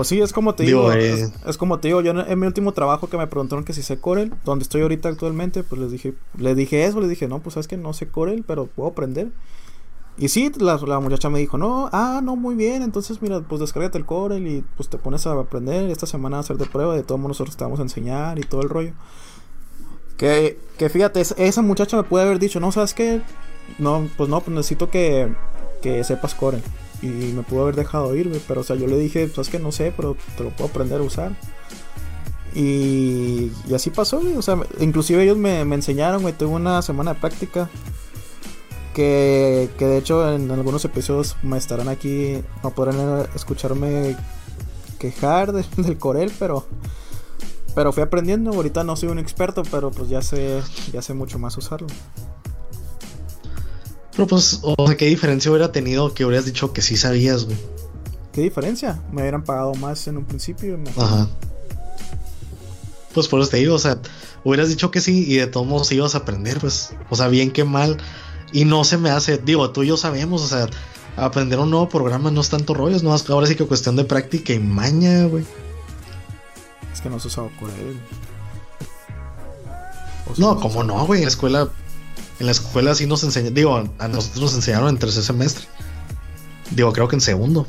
Pues 0.00 0.08
sí, 0.08 0.18
es 0.18 0.32
como 0.32 0.54
te 0.54 0.62
digo, 0.62 0.90
eh, 0.94 1.30
es, 1.46 1.58
como 1.58 1.78
te 1.78 1.88
digo, 1.88 2.00
yo 2.00 2.12
en, 2.12 2.40
mi 2.40 2.46
último 2.46 2.72
trabajo 2.72 3.10
que 3.10 3.18
me 3.18 3.26
preguntaron 3.26 3.66
que 3.66 3.74
si 3.74 3.82
sé 3.82 4.00
Corel, 4.00 4.32
donde 4.46 4.62
estoy 4.62 4.80
ahorita 4.80 5.10
actualmente, 5.10 5.62
pues 5.62 5.78
les 5.78 5.92
dije, 5.92 6.14
le 6.38 6.54
dije 6.54 6.86
eso, 6.86 7.02
le 7.02 7.06
dije, 7.06 7.28
no, 7.28 7.40
pues 7.40 7.52
sabes 7.52 7.68
que 7.68 7.76
no 7.76 7.92
sé 7.92 8.08
Corel, 8.08 8.42
pero 8.42 8.64
puedo 8.64 8.88
aprender. 8.88 9.28
Y 10.16 10.28
sí, 10.28 10.50
la, 10.56 10.78
muchacha 11.00 11.28
me 11.28 11.38
dijo, 11.38 11.58
no, 11.58 11.90
ah, 11.92 12.22
no, 12.24 12.34
muy 12.34 12.54
bien, 12.54 12.80
entonces 12.80 13.20
mira, 13.20 13.40
pues 13.40 13.60
descárgate 13.60 13.98
el 13.98 14.06
Corel 14.06 14.46
y 14.46 14.64
pues 14.74 14.88
te 14.88 14.96
pones 14.96 15.26
a 15.26 15.38
aprender 15.38 15.90
esta 15.90 16.06
semana 16.06 16.38
a 16.38 16.40
hacer 16.40 16.56
de 16.56 16.64
prueba, 16.64 16.96
de 16.96 17.02
modos 17.02 17.28
nosotros 17.28 17.58
te 17.58 17.64
vamos 17.64 17.78
a 17.80 17.82
enseñar 17.82 18.38
y 18.38 18.42
todo 18.42 18.62
el 18.62 18.70
rollo. 18.70 18.92
Que, 20.16 20.58
que 20.78 20.88
fíjate, 20.88 21.20
esa 21.20 21.60
muchacha 21.60 21.98
me 21.98 22.04
puede 22.04 22.24
haber 22.24 22.38
dicho, 22.38 22.58
no, 22.58 22.72
¿sabes 22.72 22.94
qué? 22.94 23.20
No, 23.78 24.08
pues 24.16 24.30
no, 24.30 24.40
pues 24.40 24.56
necesito 24.56 24.88
que, 24.88 25.30
que 25.82 26.02
sepas 26.04 26.34
Corel 26.34 26.62
y 27.02 27.06
me 27.06 27.42
pudo 27.42 27.62
haber 27.62 27.76
dejado 27.76 28.14
ir, 28.14 28.30
Pero, 28.46 28.60
o 28.60 28.64
sea, 28.64 28.76
yo 28.76 28.86
le 28.86 28.98
dije, 28.98 29.28
pues 29.34 29.48
que 29.48 29.58
no 29.58 29.72
sé, 29.72 29.92
pero 29.96 30.16
te 30.36 30.44
lo 30.44 30.50
puedo 30.50 30.70
aprender 30.70 31.00
a 31.00 31.04
usar. 31.04 31.32
Y, 32.54 33.52
y 33.68 33.74
así 33.74 33.90
pasó, 33.90 34.20
O 34.36 34.42
sea, 34.42 34.58
inclusive 34.80 35.22
ellos 35.22 35.36
me, 35.36 35.64
me 35.64 35.76
enseñaron, 35.76 36.22
güey. 36.22 36.34
Tuve 36.34 36.50
una 36.50 36.82
semana 36.82 37.14
de 37.14 37.20
práctica. 37.20 37.70
Que, 38.94 39.70
que 39.78 39.86
de 39.86 39.98
hecho 39.98 40.34
en 40.34 40.50
algunos 40.50 40.84
episodios 40.84 41.36
me 41.42 41.56
estarán 41.58 41.88
aquí. 41.88 42.42
No 42.62 42.70
podrán 42.70 43.26
escucharme 43.34 44.16
quejar 44.98 45.52
del 45.76 45.98
Corel, 45.98 46.32
pero. 46.38 46.66
Pero 47.74 47.92
fui 47.92 48.02
aprendiendo. 48.02 48.50
Ahorita 48.50 48.82
no 48.82 48.96
soy 48.96 49.10
un 49.10 49.20
experto, 49.20 49.62
pero 49.70 49.90
pues 49.92 50.08
ya 50.08 50.22
sé, 50.22 50.60
ya 50.92 51.02
sé 51.02 51.14
mucho 51.14 51.38
más 51.38 51.56
usarlo. 51.56 51.86
Pero 54.20 54.28
pues, 54.28 54.60
o 54.60 54.86
sea, 54.86 54.98
¿qué 54.98 55.06
diferencia 55.06 55.50
hubiera 55.50 55.72
tenido 55.72 56.12
que 56.12 56.26
hubieras 56.26 56.44
dicho 56.44 56.74
que 56.74 56.82
sí 56.82 56.98
sabías, 56.98 57.46
güey? 57.46 57.56
¿Qué 58.34 58.42
diferencia? 58.42 59.00
Me 59.10 59.22
hubieran 59.22 59.42
pagado 59.42 59.72
más 59.76 60.06
en 60.08 60.18
un 60.18 60.26
principio. 60.26 60.78
Ajá. 60.98 61.26
Pues 63.14 63.28
por 63.28 63.40
eso 63.40 63.48
te 63.48 63.56
digo, 63.56 63.76
o 63.76 63.78
sea, 63.78 63.98
hubieras 64.44 64.68
dicho 64.68 64.90
que 64.90 65.00
sí 65.00 65.24
y 65.26 65.36
de 65.36 65.46
todos 65.46 65.66
modos 65.66 65.90
ibas 65.92 66.14
a 66.14 66.18
aprender, 66.18 66.60
pues. 66.60 66.90
O 67.08 67.16
sea, 67.16 67.28
bien 67.28 67.50
que 67.50 67.64
mal. 67.64 67.96
Y 68.52 68.66
no 68.66 68.84
se 68.84 68.98
me 68.98 69.08
hace, 69.08 69.38
digo, 69.38 69.70
tú 69.70 69.84
y 69.84 69.86
yo 69.86 69.96
sabemos, 69.96 70.42
o 70.42 70.48
sea, 70.48 70.68
aprender 71.16 71.58
un 71.58 71.70
nuevo 71.70 71.88
programa 71.88 72.30
no 72.30 72.42
es 72.42 72.50
tanto 72.50 72.74
rollo, 72.74 72.98
no 73.02 73.16
ahora 73.30 73.46
sí 73.46 73.54
que 73.54 73.64
cuestión 73.64 73.96
de 73.96 74.04
práctica 74.04 74.52
y 74.52 74.58
maña, 74.58 75.24
güey. 75.24 75.46
Es 76.92 77.00
que 77.00 77.08
no 77.08 77.18
se 77.18 77.28
usaba 77.28 77.48
por 77.58 77.70
él. 77.70 77.98
No, 80.36 80.60
¿cómo 80.60 80.84
no, 80.84 81.06
güey? 81.06 81.20
En 81.20 81.24
la 81.24 81.30
escuela 81.30 81.70
en 82.40 82.46
la 82.46 82.52
escuela 82.52 82.94
sí 82.94 83.06
nos 83.06 83.22
enseñaron, 83.22 83.54
digo, 83.54 83.84
a 83.98 84.08
nosotros 84.08 84.40
nos 84.42 84.54
enseñaron 84.54 84.88
en 84.88 84.98
tercer 84.98 85.22
semestre. 85.22 85.66
Digo, 86.70 86.92
creo 86.92 87.06
que 87.06 87.16
en 87.16 87.20
segundo. 87.20 87.66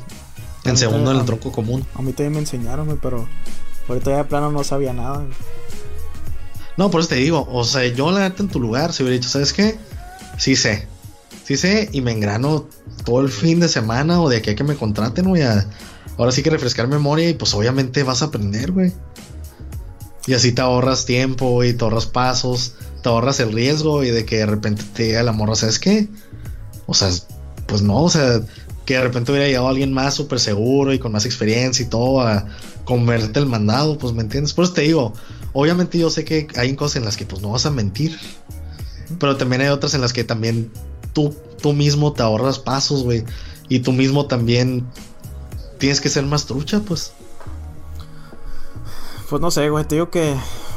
En 0.64 0.78
segundo 0.78 1.10
en 1.10 1.18
el 1.18 1.26
tronco 1.26 1.52
común. 1.52 1.86
A 1.94 2.02
mí 2.02 2.12
también 2.12 2.32
me 2.32 2.38
enseñaron, 2.38 2.98
pero 3.02 3.28
ahorita 3.88 4.10
ya 4.10 4.16
de 4.18 4.24
plano 4.24 4.50
no 4.50 4.64
sabía 4.64 4.92
nada. 4.92 5.24
No, 6.78 6.90
por 6.90 7.00
eso 7.00 7.10
te 7.10 7.16
digo, 7.16 7.46
o 7.50 7.64
sea, 7.64 7.86
yo 7.86 8.10
la 8.10 8.20
neta 8.20 8.42
en 8.42 8.48
tu 8.48 8.60
lugar, 8.60 8.92
si 8.92 9.02
hubiera 9.02 9.18
dicho, 9.18 9.28
¿sabes 9.28 9.52
qué? 9.52 9.76
Sí 10.38 10.56
sé. 10.56 10.88
Sí 11.44 11.56
sé 11.56 11.90
y 11.92 12.00
me 12.00 12.12
engrano 12.12 12.66
todo 13.04 13.20
el 13.20 13.28
fin 13.28 13.60
de 13.60 13.68
semana 13.68 14.22
o 14.22 14.28
de 14.28 14.38
aquí 14.38 14.50
a 14.50 14.54
que 14.54 14.64
me 14.64 14.76
contraten, 14.76 15.28
güey. 15.28 15.42
ahora 16.16 16.32
sí 16.32 16.42
que 16.42 16.50
refrescar 16.50 16.88
memoria 16.88 17.28
y 17.28 17.34
pues 17.34 17.52
obviamente 17.52 18.04
vas 18.04 18.22
a 18.22 18.26
aprender, 18.26 18.72
güey. 18.72 18.92
Y 20.26 20.34
así 20.34 20.52
te 20.52 20.62
ahorras 20.62 21.04
tiempo 21.04 21.62
y 21.64 21.74
te 21.74 21.84
ahorras 21.84 22.06
pasos, 22.06 22.76
te 23.02 23.08
ahorras 23.08 23.40
el 23.40 23.52
riesgo 23.52 24.04
y 24.04 24.10
de 24.10 24.24
que 24.24 24.38
de 24.38 24.46
repente 24.46 24.84
te 24.94 25.04
diga 25.04 25.22
la 25.22 25.32
morra, 25.32 25.54
¿sabes 25.54 25.78
qué? 25.78 26.08
O 26.86 26.94
sea, 26.94 27.10
pues 27.66 27.82
no, 27.82 28.02
o 28.02 28.10
sea, 28.10 28.40
que 28.84 28.94
de 28.94 29.02
repente 29.02 29.32
hubiera 29.32 29.46
llegado 29.46 29.68
alguien 29.68 29.92
más 29.92 30.14
súper 30.14 30.40
seguro 30.40 30.92
y 30.92 30.98
con 30.98 31.12
más 31.12 31.24
experiencia 31.24 31.84
y 31.84 31.88
todo 31.88 32.20
a 32.20 32.46
convertirte 32.84 33.40
el 33.40 33.46
mandado, 33.46 33.98
pues 33.98 34.12
me 34.12 34.22
entiendes. 34.22 34.52
Por 34.52 34.64
eso 34.64 34.74
te 34.74 34.82
digo, 34.82 35.12
obviamente 35.52 35.98
yo 35.98 36.10
sé 36.10 36.24
que 36.24 36.48
hay 36.56 36.74
cosas 36.74 36.96
en 36.96 37.04
las 37.04 37.16
que 37.16 37.26
pues 37.26 37.42
no 37.42 37.50
vas 37.50 37.66
a 37.66 37.70
mentir, 37.70 38.18
pero 39.18 39.36
también 39.36 39.62
hay 39.62 39.68
otras 39.68 39.94
en 39.94 40.00
las 40.00 40.12
que 40.12 40.24
también 40.24 40.70
tú, 41.12 41.34
tú 41.60 41.72
mismo 41.72 42.12
te 42.12 42.22
ahorras 42.22 42.58
pasos, 42.58 43.02
güey, 43.02 43.24
y 43.68 43.80
tú 43.80 43.92
mismo 43.92 44.26
también 44.26 44.86
tienes 45.78 46.00
que 46.00 46.08
ser 46.08 46.24
más 46.24 46.46
trucha, 46.46 46.80
pues. 46.80 47.12
Pues 49.28 49.40
no 49.40 49.50
sé, 49.50 49.68
güey, 49.70 49.84
te 49.86 49.94
digo 49.94 50.10
que 50.10 50.34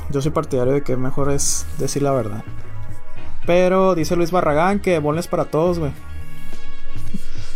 yo 0.10 0.22
soy 0.22 0.32
partidario 0.32 0.74
de 0.74 0.82
que 0.82 0.97
mejor 0.97 1.32
es 1.32 1.66
decir 1.78 2.01
la 2.01 2.12
verdad. 2.12 2.43
Pero 3.45 3.95
dice 3.95 4.16
Luis 4.16 4.32
Barragán 4.32 4.80
que 4.80 4.99
boles 4.99 5.28
para 5.28 5.45
todos, 5.45 5.80
güey. 5.80 5.91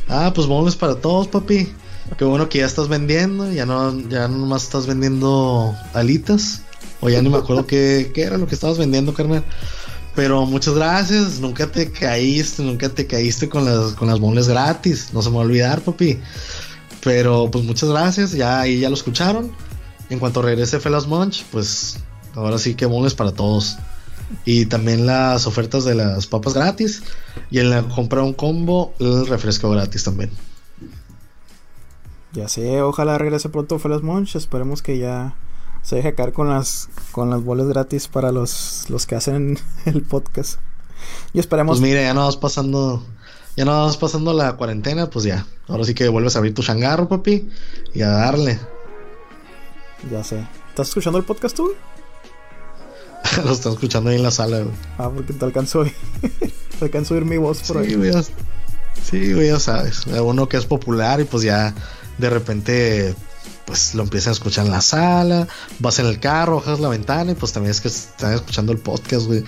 Ah, 0.07 0.31
pues 0.33 0.47
boles 0.47 0.75
para 0.75 0.95
todos, 0.95 1.27
papi. 1.27 1.71
Qué 2.17 2.25
bueno 2.25 2.49
que 2.49 2.59
ya 2.59 2.65
estás 2.65 2.87
vendiendo, 2.87 3.51
ya 3.51 3.65
no, 3.65 3.97
ya 4.09 4.29
estás 4.55 4.87
vendiendo 4.87 5.75
alitas. 5.93 6.63
O 7.01 7.09
ya 7.09 7.21
ni 7.21 7.29
me 7.29 7.37
acuerdo 7.37 7.65
qué, 7.65 8.11
qué 8.13 8.23
era 8.23 8.37
lo 8.37 8.47
que 8.47 8.55
estabas 8.55 8.77
vendiendo, 8.77 9.13
carnal. 9.13 9.43
Pero 10.15 10.45
muchas 10.45 10.73
gracias, 10.73 11.39
nunca 11.39 11.67
te 11.67 11.91
caíste, 11.91 12.63
nunca 12.63 12.89
te 12.89 13.07
caíste 13.07 13.47
con 13.47 13.63
las, 13.63 13.93
con 13.93 14.07
las 14.07 14.19
boles 14.19 14.47
gratis. 14.47 15.09
No 15.13 15.21
se 15.21 15.29
me 15.29 15.35
va 15.35 15.43
a 15.43 15.45
olvidar, 15.45 15.81
papi. 15.81 16.19
Pero 17.03 17.49
pues 17.49 17.63
muchas 17.63 17.89
gracias, 17.89 18.31
ya 18.33 18.61
ahí 18.61 18.79
ya 18.79 18.89
lo 18.89 18.95
escucharon. 18.95 19.51
En 20.09 20.19
cuanto 20.19 20.41
regrese 20.41 20.79
Felas 20.79 21.07
Munch, 21.07 21.45
pues 21.51 21.99
ahora 22.35 22.57
sí 22.57 22.75
que 22.75 22.87
moles 22.87 23.13
para 23.13 23.31
todos. 23.31 23.77
Y 24.45 24.65
también 24.67 25.05
las 25.05 25.47
ofertas 25.47 25.85
de 25.85 25.95
las 25.95 26.27
papas 26.27 26.53
gratis. 26.53 27.03
Y 27.49 27.59
en 27.59 27.69
la 27.69 27.83
compra 27.83 28.21
un 28.21 28.33
combo, 28.33 28.93
el 28.99 29.25
refresco 29.27 29.69
gratis 29.69 30.03
también. 30.03 30.31
Ya 32.33 32.47
sé, 32.47 32.81
ojalá 32.81 33.17
regrese 33.17 33.49
pronto 33.49 33.79
Felas 33.79 34.03
Munch. 34.03 34.35
Esperemos 34.35 34.81
que 34.81 34.99
ya 34.99 35.35
se 35.81 35.95
deje 35.95 36.13
caer 36.13 36.33
con 36.33 36.49
las 36.49 36.89
con 37.11 37.29
las 37.29 37.43
bolas 37.43 37.67
gratis 37.67 38.07
para 38.07 38.31
los, 38.31 38.85
los 38.89 39.07
que 39.07 39.15
hacen 39.15 39.57
el 39.85 40.03
podcast. 40.03 40.59
Y 41.33 41.39
esperemos. 41.39 41.79
Pues 41.79 41.89
mire, 41.89 42.03
ya 42.03 42.13
no 42.13 42.25
vas 42.25 42.37
pasando. 42.37 43.03
Ya 43.55 43.65
no 43.65 43.85
vas 43.85 43.97
pasando 43.97 44.31
la 44.33 44.55
cuarentena, 44.55 45.09
pues 45.09 45.25
ya. 45.25 45.45
Ahora 45.67 45.83
sí 45.83 45.93
que 45.93 46.07
vuelves 46.07 46.35
a 46.35 46.39
abrir 46.39 46.53
tu 46.53 46.61
changarro, 46.61 47.09
papi. 47.09 47.49
Y 47.93 48.01
a 48.03 48.09
darle. 48.09 48.59
Ya 50.11 50.23
sé. 50.23 50.47
¿Estás 50.69 50.89
escuchando 50.89 51.19
el 51.19 51.25
podcast 51.25 51.57
tú? 51.57 51.73
Lo 53.43 53.51
están 53.51 53.73
escuchando 53.73 54.09
ahí 54.09 54.17
en 54.17 54.23
la 54.23 54.31
sala, 54.31 54.59
güey. 54.59 54.75
Ah, 54.97 55.09
porque 55.13 55.33
te 55.33 55.45
alcanzó, 55.45 55.83
te 56.79 56.85
alcanzó 56.85 57.13
a 57.13 57.17
oír 57.17 57.25
mi 57.25 57.37
voz 57.37 57.61
por 57.61 57.83
sí, 57.83 57.91
ahí. 57.91 57.95
Güey, 57.95 58.11
sí, 59.03 59.33
güey, 59.33 59.47
ya 59.47 59.59
sabes. 59.59 60.05
Uno 60.07 60.47
que 60.49 60.57
es 60.57 60.65
popular 60.65 61.19
y 61.19 61.25
pues 61.25 61.43
ya 61.43 61.73
de 62.17 62.29
repente 62.29 63.15
pues 63.65 63.93
lo 63.93 64.01
empiezan 64.01 64.31
a 64.31 64.33
escuchar 64.33 64.65
en 64.65 64.71
la 64.71 64.81
sala, 64.81 65.47
vas 65.77 65.99
en 65.99 66.07
el 66.07 66.19
carro, 66.19 66.55
bajas 66.55 66.79
la 66.79 66.89
ventana 66.89 67.33
y 67.33 67.35
pues 67.35 67.53
también 67.53 67.69
es 67.69 67.81
que 67.81 67.87
están 67.87 68.33
escuchando 68.33 68.71
el 68.71 68.79
podcast, 68.79 69.27
güey. 69.27 69.43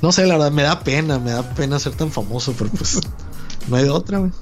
No 0.00 0.12
sé, 0.12 0.26
la 0.26 0.38
verdad, 0.38 0.50
me 0.50 0.62
da 0.62 0.80
pena, 0.80 1.18
me 1.18 1.32
da 1.32 1.42
pena 1.54 1.78
ser 1.78 1.92
tan 1.94 2.10
famoso, 2.10 2.54
pero 2.56 2.70
pues 2.70 2.98
no 3.68 3.76
hay 3.76 3.84
de 3.84 3.90
otra, 3.90 4.18
güey. 4.18 4.32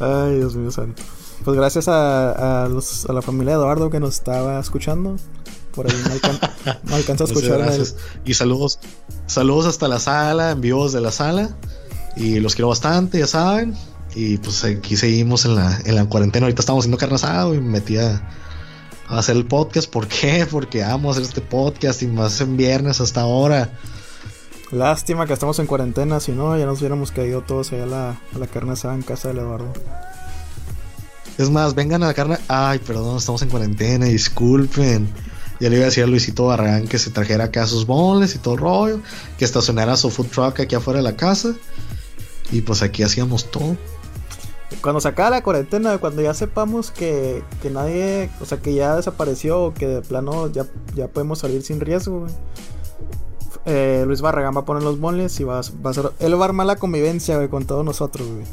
Ay, 0.00 0.36
Dios 0.36 0.56
mío 0.56 0.70
santo. 0.70 1.02
Pues 1.44 1.54
gracias 1.54 1.86
a, 1.88 2.66
los, 2.70 3.04
a 3.04 3.12
la 3.12 3.20
familia 3.20 3.52
de 3.52 3.60
Eduardo 3.60 3.90
que 3.90 4.00
nos 4.00 4.14
estaba 4.14 4.58
escuchando. 4.58 5.16
Por 5.74 5.90
ahí 5.90 5.96
no, 6.84 6.94
alcanza 6.94 7.24
a 7.24 7.26
escuchar. 7.26 7.78
Y 8.24 8.34
saludos, 8.34 8.78
saludos 9.26 9.66
hasta 9.66 9.88
la 9.88 9.98
sala, 9.98 10.52
en 10.52 10.60
vivos 10.60 10.92
de 10.92 11.00
la 11.00 11.10
sala. 11.10 11.56
Y 12.16 12.38
los 12.40 12.54
quiero 12.54 12.68
bastante, 12.68 13.18
ya 13.18 13.26
saben. 13.26 13.74
Y 14.14 14.38
pues 14.38 14.62
aquí 14.64 14.96
seguimos 14.96 15.44
en 15.44 15.56
la, 15.56 15.80
en 15.84 15.96
la 15.96 16.04
cuarentena. 16.04 16.46
Ahorita 16.46 16.62
estamos 16.62 16.82
haciendo 16.82 16.98
carne 16.98 17.16
asado 17.16 17.54
y 17.54 17.60
me 17.60 17.70
metí 17.70 17.96
a, 17.96 18.22
hacer 19.08 19.36
el 19.36 19.46
podcast. 19.46 19.90
¿Por 19.90 20.06
qué? 20.06 20.46
Porque 20.50 20.84
amo 20.84 21.10
hacer 21.10 21.24
este 21.24 21.40
podcast 21.40 22.02
y 22.02 22.06
más 22.06 22.40
en 22.40 22.56
viernes 22.56 23.00
hasta 23.00 23.22
ahora. 23.22 23.72
Lástima 24.70 25.26
que 25.26 25.32
estamos 25.32 25.58
en 25.58 25.66
cuarentena, 25.66 26.20
si 26.20 26.32
no, 26.32 26.56
ya 26.56 26.66
nos 26.66 26.80
hubiéramos 26.80 27.12
caído 27.12 27.42
todos 27.42 27.72
allá 27.72 27.84
a 27.84 27.86
la, 27.86 28.10
a 28.34 28.38
la 28.38 28.46
carne 28.46 28.72
asada 28.72 28.94
en 28.94 29.02
casa 29.02 29.28
del 29.28 29.38
Eduardo. 29.38 29.72
Es 31.36 31.50
más, 31.50 31.74
vengan 31.74 32.02
a 32.04 32.06
la 32.06 32.14
carne. 32.14 32.38
Ay, 32.48 32.78
perdón, 32.78 33.16
estamos 33.16 33.42
en 33.42 33.50
cuarentena, 33.50 34.06
disculpen. 34.06 35.12
Ya 35.60 35.70
le 35.70 35.76
iba 35.76 35.84
a 35.84 35.86
decir 35.86 36.04
a 36.04 36.06
Luisito 36.06 36.46
Barragán 36.46 36.88
que 36.88 36.98
se 36.98 37.10
trajera 37.10 37.44
acá 37.44 37.66
sus 37.66 37.86
boles 37.86 38.34
y 38.34 38.38
todo 38.38 38.54
el 38.54 38.60
rollo, 38.60 39.00
que 39.38 39.44
estacionara 39.44 39.96
su 39.96 40.10
food 40.10 40.26
truck 40.26 40.60
aquí 40.60 40.74
afuera 40.74 40.98
de 40.98 41.04
la 41.04 41.16
casa. 41.16 41.54
Y 42.50 42.60
pues 42.60 42.82
aquí 42.82 43.02
hacíamos 43.02 43.50
todo. 43.50 43.76
Cuando 44.80 45.00
se 45.00 45.08
acabe 45.08 45.30
la 45.30 45.42
cuarentena, 45.42 45.98
cuando 45.98 46.22
ya 46.22 46.34
sepamos 46.34 46.90
que, 46.90 47.42
que 47.62 47.70
nadie, 47.70 48.28
o 48.40 48.44
sea, 48.44 48.58
que 48.58 48.74
ya 48.74 48.96
desapareció 48.96 49.62
o 49.62 49.74
que 49.74 49.86
de 49.86 50.02
plano 50.02 50.50
ya, 50.52 50.66
ya 50.94 51.08
podemos 51.08 51.38
salir 51.38 51.62
sin 51.62 51.80
riesgo, 51.80 52.26
eh, 53.64 54.04
Luis 54.06 54.20
Barragán 54.20 54.54
va 54.54 54.60
a 54.60 54.64
poner 54.64 54.82
los 54.82 55.00
boles 55.00 55.38
y 55.40 55.44
va, 55.44 55.60
va 55.84 55.90
a 55.90 55.94
ser. 55.94 56.10
Él 56.18 56.38
va 56.38 56.42
a 56.42 56.48
armar 56.48 56.66
la 56.66 56.76
convivencia, 56.76 57.36
güey, 57.36 57.48
con 57.48 57.64
todos 57.64 57.84
nosotros, 57.84 58.28
güey. 58.28 58.44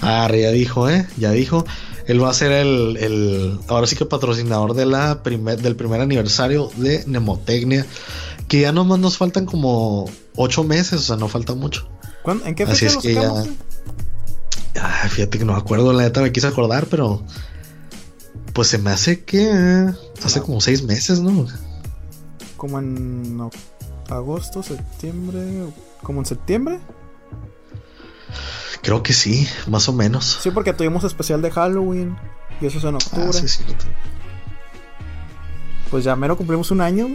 Ah, 0.00 0.28
ya 0.32 0.50
dijo, 0.50 0.88
¿eh? 0.88 1.06
Ya 1.18 1.30
dijo. 1.32 1.64
Él 2.06 2.22
va 2.22 2.30
a 2.30 2.34
ser 2.34 2.52
el, 2.52 2.96
el 2.96 3.58
ahora 3.68 3.86
sí 3.86 3.96
que 3.96 4.06
patrocinador 4.06 4.74
de 4.74 4.86
la 4.86 5.22
primer, 5.22 5.60
del 5.60 5.76
primer 5.76 6.00
aniversario 6.00 6.70
de 6.76 7.04
Nemotecnia. 7.06 7.86
Que 8.48 8.60
ya 8.60 8.72
nomás 8.72 8.98
nos 8.98 9.16
faltan 9.16 9.46
como 9.46 10.10
ocho 10.36 10.64
meses, 10.64 11.00
o 11.00 11.02
sea, 11.02 11.16
no 11.16 11.28
falta 11.28 11.54
mucho. 11.54 11.88
¿En 12.44 12.54
qué 12.54 12.66
fecha 12.66 12.72
Así 12.72 12.86
es 12.86 12.96
que 12.98 13.14
ya. 13.14 13.32
Ah, 14.80 15.08
fíjate 15.08 15.38
que 15.38 15.44
no 15.44 15.52
me 15.52 15.58
acuerdo, 15.58 15.92
la 15.92 16.02
neta 16.02 16.20
me 16.20 16.32
quise 16.32 16.46
acordar, 16.46 16.86
pero. 16.86 17.22
Pues 18.52 18.68
se 18.68 18.78
me 18.78 18.90
hace 18.90 19.24
que. 19.24 19.90
Hace 20.22 20.40
como 20.40 20.60
seis 20.60 20.82
meses, 20.82 21.20
¿no? 21.20 21.46
Como 22.56 22.78
en 22.78 23.40
agosto, 24.08 24.62
septiembre. 24.62 25.40
Como 26.02 26.20
en 26.20 26.26
septiembre. 26.26 26.80
Creo 28.82 29.02
que 29.02 29.12
sí, 29.12 29.48
más 29.68 29.88
o 29.88 29.92
menos. 29.92 30.38
Sí, 30.42 30.50
porque 30.50 30.72
tuvimos 30.72 31.04
especial 31.04 31.40
de 31.42 31.50
Halloween. 31.50 32.16
Y 32.60 32.66
eso 32.66 32.78
es 32.78 32.84
en 32.84 32.94
octubre. 32.96 33.28
Ah, 33.28 33.32
sí, 33.32 33.48
cierto. 33.48 33.84
Pues 35.90 36.04
ya 36.04 36.16
mero 36.16 36.36
cumplimos 36.36 36.70
un 36.70 36.80
año, 36.80 37.06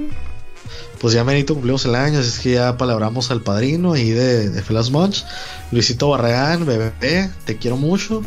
Pues 1.02 1.14
ya 1.14 1.24
merito 1.24 1.54
cumplimos 1.54 1.86
el 1.86 1.96
año, 1.96 2.20
así 2.20 2.30
es 2.30 2.40
que 2.40 2.52
ya 2.54 2.78
palabramos 2.78 3.32
al 3.32 3.42
padrino 3.42 3.94
ahí 3.94 4.12
de, 4.12 4.50
de 4.50 4.62
Felas 4.62 4.92
Munch. 4.92 5.26
Luisito 5.72 6.10
Barragán, 6.10 6.66
bebé, 6.66 7.30
te 7.46 7.58
quiero 7.58 7.78
mucho. 7.78 8.22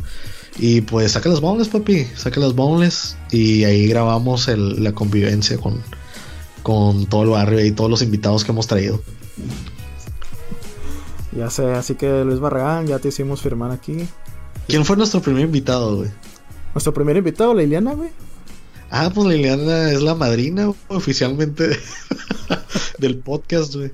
Y 0.58 0.80
pues 0.80 1.12
saca 1.12 1.28
las 1.28 1.40
boneless, 1.40 1.68
papi, 1.68 2.06
saca 2.16 2.40
las 2.40 2.54
boneless. 2.54 3.16
Y 3.30 3.64
ahí 3.64 3.86
grabamos 3.86 4.48
la 4.48 4.92
convivencia 4.92 5.56
con, 5.58 5.82
con 6.62 7.06
todo 7.06 7.22
el 7.22 7.30
barrio 7.30 7.64
y 7.64 7.70
todos 7.70 7.88
los 7.88 8.02
invitados 8.02 8.44
que 8.44 8.52
hemos 8.52 8.66
traído. 8.66 9.00
Ya 11.32 11.48
sé, 11.48 11.72
así 11.72 11.94
que 11.94 12.24
Luis 12.24 12.40
Barragán, 12.40 12.86
ya 12.86 12.98
te 12.98 13.08
hicimos 13.08 13.40
firmar 13.40 13.70
aquí. 13.70 14.08
¿Quién 14.66 14.84
fue 14.84 14.96
nuestro 14.96 15.20
primer 15.20 15.42
invitado, 15.44 15.96
güey? 15.96 16.10
Nuestro 16.74 16.92
primer 16.92 17.16
invitado, 17.16 17.54
Liliana, 17.54 17.94
güey. 17.94 18.10
Ah, 18.90 19.10
pues 19.14 19.28
Liliana 19.28 19.92
es 19.92 20.02
la 20.02 20.14
madrina 20.14 20.72
oficialmente 20.88 21.78
del 22.98 23.18
podcast, 23.18 23.74
güey. 23.74 23.92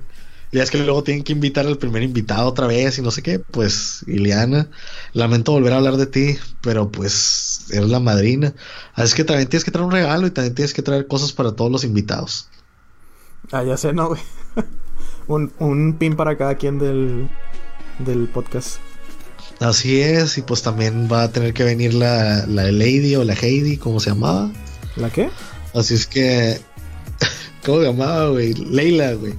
Ya 0.51 0.63
es 0.63 0.71
que 0.71 0.77
luego 0.77 1.03
tienen 1.03 1.23
que 1.23 1.33
invitar 1.33 1.67
al 1.67 1.77
primer 1.77 2.03
invitado 2.03 2.47
otra 2.47 2.67
vez 2.67 2.97
y 2.97 3.01
no 3.01 3.11
sé 3.11 3.21
qué. 3.21 3.37
Pues, 3.37 4.03
Liliana, 4.07 4.69
lamento 5.13 5.51
volver 5.51 5.73
a 5.73 5.77
hablar 5.77 5.97
de 5.97 6.05
ti, 6.07 6.37
pero 6.61 6.89
pues 6.89 7.65
eres 7.71 7.89
la 7.89 7.99
madrina. 7.99 8.53
Así 8.93 9.15
que 9.15 9.23
también 9.23 9.49
tienes 9.49 9.65
que 9.65 9.71
traer 9.71 9.85
un 9.85 9.91
regalo 9.91 10.25
y 10.25 10.31
también 10.31 10.55
tienes 10.55 10.73
que 10.73 10.81
traer 10.81 11.07
cosas 11.07 11.33
para 11.33 11.51
todos 11.51 11.71
los 11.71 11.83
invitados. 11.83 12.49
Ah, 13.51 13.63
ya 13.63 13.77
sé, 13.77 13.93
no, 13.93 14.07
güey. 14.07 14.21
un, 15.27 15.51
un 15.59 15.93
pin 15.93 16.15
para 16.15 16.37
cada 16.37 16.55
quien 16.55 16.79
del, 16.79 17.29
del 17.99 18.27
podcast. 18.27 18.79
Así 19.59 20.01
es, 20.01 20.37
y 20.37 20.43
pues 20.43 20.61
también 20.61 21.09
va 21.11 21.23
a 21.23 21.31
tener 21.31 21.53
que 21.53 21.63
venir 21.63 21.93
la, 21.93 22.45
la 22.45 22.71
Lady 22.71 23.15
o 23.15 23.23
la 23.23 23.33
Heidi, 23.33 23.77
como 23.77 23.99
se 23.99 24.11
llamaba. 24.11 24.51
¿La 24.95 25.09
qué? 25.09 25.29
Así 25.73 25.95
es 25.95 26.05
que. 26.05 26.59
¿Cómo 27.65 27.79
se 27.79 27.87
llamaba, 27.87 28.29
güey? 28.29 28.53
Leila, 28.53 29.13
güey. 29.13 29.33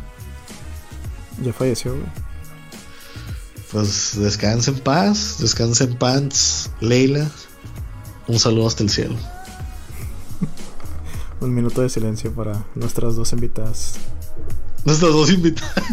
Ya 1.42 1.52
falleció, 1.52 1.92
güey. 1.92 2.06
Pues 3.70 4.18
descansa 4.18 4.70
en 4.70 4.80
paz, 4.80 5.36
descansa 5.40 5.84
en 5.84 5.94
paz, 5.94 6.70
Leila. 6.80 7.28
Un 8.26 8.38
saludo 8.38 8.66
hasta 8.66 8.82
el 8.82 8.90
cielo. 8.90 9.14
Un 11.40 11.54
minuto 11.54 11.82
de 11.82 11.88
silencio 11.88 12.32
para 12.32 12.64
nuestras 12.74 13.14
dos 13.14 13.32
invitadas. 13.32 13.94
Nuestras 14.88 15.12
dos 15.12 15.30
invitadas. 15.30 15.84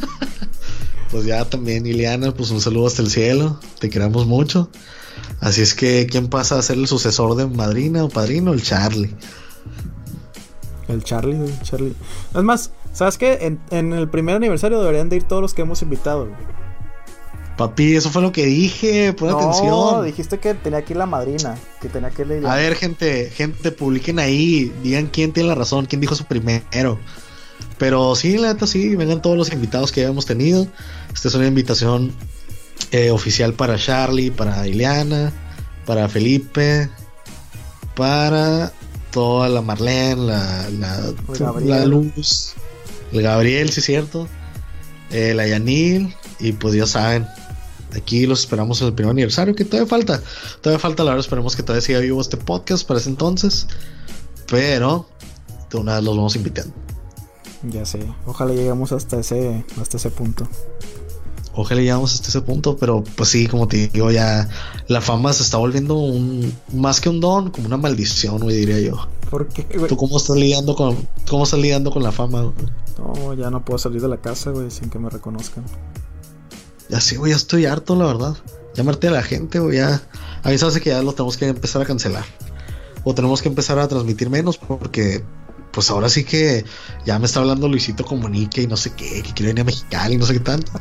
pues 1.12 1.26
ya 1.26 1.44
también, 1.44 1.86
Ileana, 1.86 2.32
pues 2.32 2.50
un 2.52 2.62
saludo 2.62 2.88
hasta 2.88 3.02
el 3.02 3.10
cielo. 3.10 3.60
Te 3.78 3.90
queremos 3.90 4.26
mucho. 4.26 4.70
Así 5.42 5.62
es 5.62 5.74
que, 5.74 6.08
¿quién 6.10 6.30
pasa 6.30 6.58
a 6.58 6.62
ser 6.62 6.78
el 6.78 6.88
sucesor 6.88 7.36
de 7.36 7.46
madrina 7.46 8.06
o 8.06 8.10
padrino? 8.10 8.54
El 8.54 8.64
Charlie. 8.64 9.14
El 10.88 11.04
Charlie, 11.04 11.36
el 11.36 11.62
Charlie. 11.62 11.94
Es 12.34 12.42
más, 12.42 12.72
¿sabes 12.94 13.18
qué? 13.18 13.60
En, 13.70 13.92
el 13.92 14.08
primer 14.08 14.38
aniversario 14.38 14.80
deberían 14.80 15.10
de 15.10 15.18
ir 15.18 15.24
todos 15.24 15.42
los 15.42 15.54
que 15.54 15.64
hemos 15.64 15.82
invitado. 15.82 16.30
Papi, 17.58 17.98
eso 17.98 18.10
fue 18.10 18.22
lo 18.22 18.32
que 18.32 18.46
dije, 18.46 19.12
pon 19.12 19.28
no, 19.28 19.38
atención. 19.38 20.06
dijiste 20.06 20.40
que 20.40 20.54
tenía 20.54 20.86
que 20.86 20.94
ir 20.94 20.98
la 20.98 21.06
madrina, 21.06 21.58
que 21.82 21.90
tenía 21.90 22.12
que 22.12 22.24
leer. 22.24 22.48
A 22.48 22.56
ver, 22.56 22.76
gente, 22.76 23.30
gente, 23.30 23.74
publiquen 23.74 24.20
ahí, 24.20 24.74
digan 24.84 25.08
quién 25.08 25.34
tiene 25.34 25.50
la 25.50 25.56
razón, 25.56 25.86
quién 25.86 26.00
dijo 26.00 26.16
su 26.16 26.24
primero. 26.24 26.98
Pero 27.78 28.16
sí, 28.16 28.38
la 28.38 28.54
neta 28.54 28.68
sí, 28.68 28.96
vengan 28.96 29.22
todos 29.22 29.38
los 29.38 29.52
invitados 29.52 29.92
que 29.92 30.02
habíamos 30.02 30.26
tenido. 30.26 30.68
Esta 31.14 31.28
es 31.28 31.36
una 31.36 31.48
invitación 31.48 32.14
eh, 32.92 33.12
oficial 33.12 33.54
para 33.54 33.78
Charlie, 33.78 34.32
para 34.32 34.68
Ileana, 34.68 35.34
para 35.86 36.08
Felipe, 36.08 36.90
para 37.96 38.72
toda 39.12 39.50
la 39.50 39.62
Marlene, 39.62 40.16
la, 40.16 40.70
la, 40.70 41.86
Luz, 41.86 42.54
el 43.14 43.22
Gabriel, 43.22 43.70
sí 43.70 43.80
es 43.80 43.86
cierto, 43.86 44.28
eh, 45.12 45.34
la 45.34 45.48
Yanil, 45.48 46.14
y 46.40 46.52
pues 46.52 46.74
ya 46.74 46.86
saben, 46.86 47.26
aquí 47.96 48.26
los 48.26 48.42
esperamos 48.42 48.82
en 48.82 48.88
el 48.88 48.94
primer 48.94 49.12
aniversario, 49.12 49.56
que 49.56 49.64
todavía 49.64 49.90
falta, 49.90 50.22
todavía 50.62 50.80
falta, 50.80 51.04
la 51.04 51.12
verdad, 51.12 51.26
esperemos 51.26 51.56
que 51.56 51.64
todavía 51.64 51.82
siga 51.82 52.00
vivo 52.00 52.20
este 52.20 52.36
podcast 52.36 52.86
para 52.86 53.00
ese 53.00 53.10
entonces, 53.10 53.68
pero 54.48 55.08
de 55.72 55.78
una 55.78 55.96
vez 55.96 56.04
los 56.04 56.18
vamos 56.18 56.36
invitando. 56.36 56.85
Ya 57.70 57.86
sé, 57.86 58.00
ojalá 58.26 58.54
lleguemos 58.54 58.92
hasta 58.92 59.20
ese, 59.20 59.66
hasta 59.80 59.98
ese 59.98 60.12
punto 60.12 60.48
ojalá 61.56 61.82
llegamos 61.82 62.14
hasta 62.14 62.28
ese 62.28 62.42
punto, 62.42 62.78
pero 62.78 63.04
pues 63.16 63.30
sí, 63.30 63.48
como 63.48 63.68
te 63.68 63.88
digo, 63.88 64.12
ya 64.12 64.50
la 64.88 65.02
fama 65.02 65.34
se 65.34 65.44
está 65.44 65.58
volviendo 65.58 65.96
un 65.96 66.54
más 66.74 67.00
que 67.00 67.10
un 67.10 67.20
don, 67.20 67.52
como 67.52 67.68
una 67.68 67.78
maldición, 67.78 68.40
güey, 68.40 68.58
diría 68.58 68.80
yo. 68.80 69.08
¿Por 69.30 69.48
qué, 69.48 69.64
¿Tú 69.64 69.98
cómo 69.98 70.18
estás 70.18 70.36
lidiando 70.36 70.76
con 70.76 71.08
cómo 71.30 71.46
estás 71.46 71.60
lidiando 71.60 71.92
con 71.92 72.04
la 72.04 72.12
fama? 72.12 72.54
No, 72.98 73.34
ya 73.34 73.50
no 73.50 73.64
puedo 73.64 73.78
salir 73.78 74.02
de 74.02 74.08
la 74.08 74.18
casa, 74.18 74.52
güey, 74.52 74.70
sin 74.70 74.90
que 74.90 75.00
me 75.00 75.10
reconozcan. 75.10 75.64
Ya 76.90 77.02
sí, 77.02 77.16
güey, 77.16 77.32
ya 77.32 77.38
estoy 77.38 77.66
harto, 77.66 77.96
la 77.96 78.06
verdad. 78.06 78.36
Llamarte 78.76 79.08
a 79.08 79.12
la 79.12 79.24
gente, 79.24 79.60
güey, 79.60 79.78
ya. 79.78 80.02
A 80.44 80.50
mí 80.50 80.58
se 80.58 80.66
hace 80.66 80.82
que 80.82 80.92
ya 80.92 81.02
lo 81.02 81.14
tenemos 81.14 81.38
que 81.38 81.48
empezar 81.48 81.82
a 81.82 81.86
cancelar. 81.86 82.26
O 83.04 83.16
tenemos 83.16 83.42
que 83.42 83.50
empezar 83.50 83.80
a 83.80 83.88
transmitir 83.88 84.30
menos 84.30 84.58
porque 84.58 85.24
pues 85.76 85.90
ahora 85.90 86.08
sí 86.08 86.24
que 86.24 86.64
ya 87.06 87.20
me 87.20 87.26
está 87.26 87.42
hablando 87.42 87.68
Luisito 87.68 88.06
Comunique 88.06 88.62
y 88.62 88.68
no 88.68 88.78
sé 88.78 88.94
qué, 88.94 89.22
que 89.22 89.34
quiere 89.34 89.50
venir 89.50 89.62
a 89.62 89.66
Mexicali 89.66 90.16
y 90.16 90.18
no 90.18 90.26
sé 90.26 90.34
qué 90.34 90.40
tanto. 90.40 90.72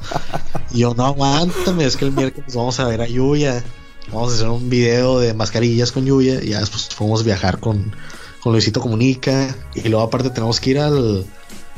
Y 0.70 0.78
yo, 0.78 0.95
no, 0.95 1.05
aguántame, 1.05 1.84
es 1.84 1.97
que 1.97 2.05
el 2.05 2.12
miércoles 2.12 2.55
vamos 2.55 2.78
a 2.78 2.86
ver 2.86 3.03
a 3.03 3.09
Yuya. 3.09 3.64
Vamos 4.12 4.30
a 4.30 4.34
hacer 4.36 4.49
un 4.49 4.70
video 4.70 5.18
de 5.18 5.34
mascarillas 5.34 5.90
con 5.90 6.07
Yuya 6.07 6.40
y 6.42 6.51
ya 6.51 6.61
después 6.61 6.88
podemos 6.97 7.24
viajar 7.24 7.59
con, 7.59 7.92
con 8.40 8.53
Luisito 8.53 8.80
Comunica. 8.80 9.57
Y 9.74 9.88
luego 9.88 10.05
aparte 10.05 10.30
tenemos 10.30 10.61
que 10.61 10.70
ir 10.70 10.78
al, 10.78 11.26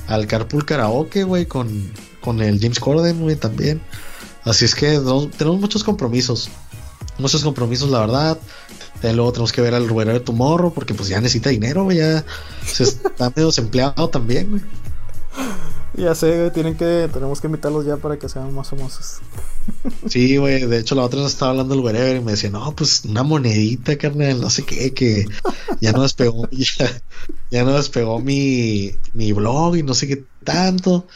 al 0.08 0.26
Carpool 0.26 0.66
Karaoke, 0.66 1.24
güey, 1.24 1.46
con, 1.46 1.90
con 2.20 2.42
el 2.42 2.60
James 2.60 2.80
Corden, 2.80 3.22
güey, 3.22 3.36
también. 3.36 3.80
Así 4.44 4.66
es 4.66 4.74
que 4.74 5.00
tenemos 5.38 5.58
muchos 5.58 5.82
compromisos. 5.82 6.50
Muchos 7.18 7.42
compromisos, 7.42 7.88
la 7.88 8.00
verdad 8.00 8.38
luego 9.03 9.32
tenemos 9.32 9.53
que 9.53 9.61
ver 9.61 9.74
al 9.74 9.88
ruedero 9.88 10.18
de 10.18 10.24
tu 10.24 10.32
morro 10.32 10.72
porque 10.72 10.94
pues 10.94 11.09
ya 11.09 11.20
necesita 11.20 11.51
dinero, 11.51 11.84
güey. 11.84 11.99
Ya 11.99 12.24
se 12.64 12.84
está 12.84 13.30
medio 13.36 13.47
desempleado 13.47 14.09
también, 14.09 14.51
güey. 14.51 14.62
Ya 15.97 16.14
sé, 16.14 16.36
güey, 16.36 16.53
tienen 16.53 16.76
que, 16.76 17.09
tenemos 17.12 17.40
que 17.40 17.47
invitarlos 17.47 17.86
ya 17.86 17.97
para 17.97 18.18
que 18.18 18.28
sean 18.28 18.53
más 18.55 18.68
famosos. 18.68 19.20
Sí, 20.09 20.36
güey, 20.36 20.64
de 20.64 20.78
hecho 20.78 20.94
la 20.94 21.03
otra 21.03 21.22
vez 21.22 21.32
estaba 21.32 21.51
hablando 21.51 21.74
el 21.74 21.80
wherever 21.80 22.14
y 22.14 22.20
me 22.20 22.32
decía, 22.32 22.51
no, 22.51 22.72
pues 22.76 23.05
una 23.05 23.24
monedita, 23.24 23.99
carnal, 23.99 24.40
no 24.40 24.49
sé 24.49 24.64
qué, 24.64 24.94
que 24.94 25.26
ya 25.80 25.90
no 25.90 26.03
despegó, 26.03 26.49
ya, 26.53 27.03
ya 27.51 27.64
no 27.64 27.72
despegó 27.72 28.20
mi, 28.20 28.92
mi 29.12 29.32
blog 29.32 29.76
y 29.76 29.82
no 29.82 29.94
sé 29.94 30.07
qué 30.07 30.24
tanto. 30.44 31.09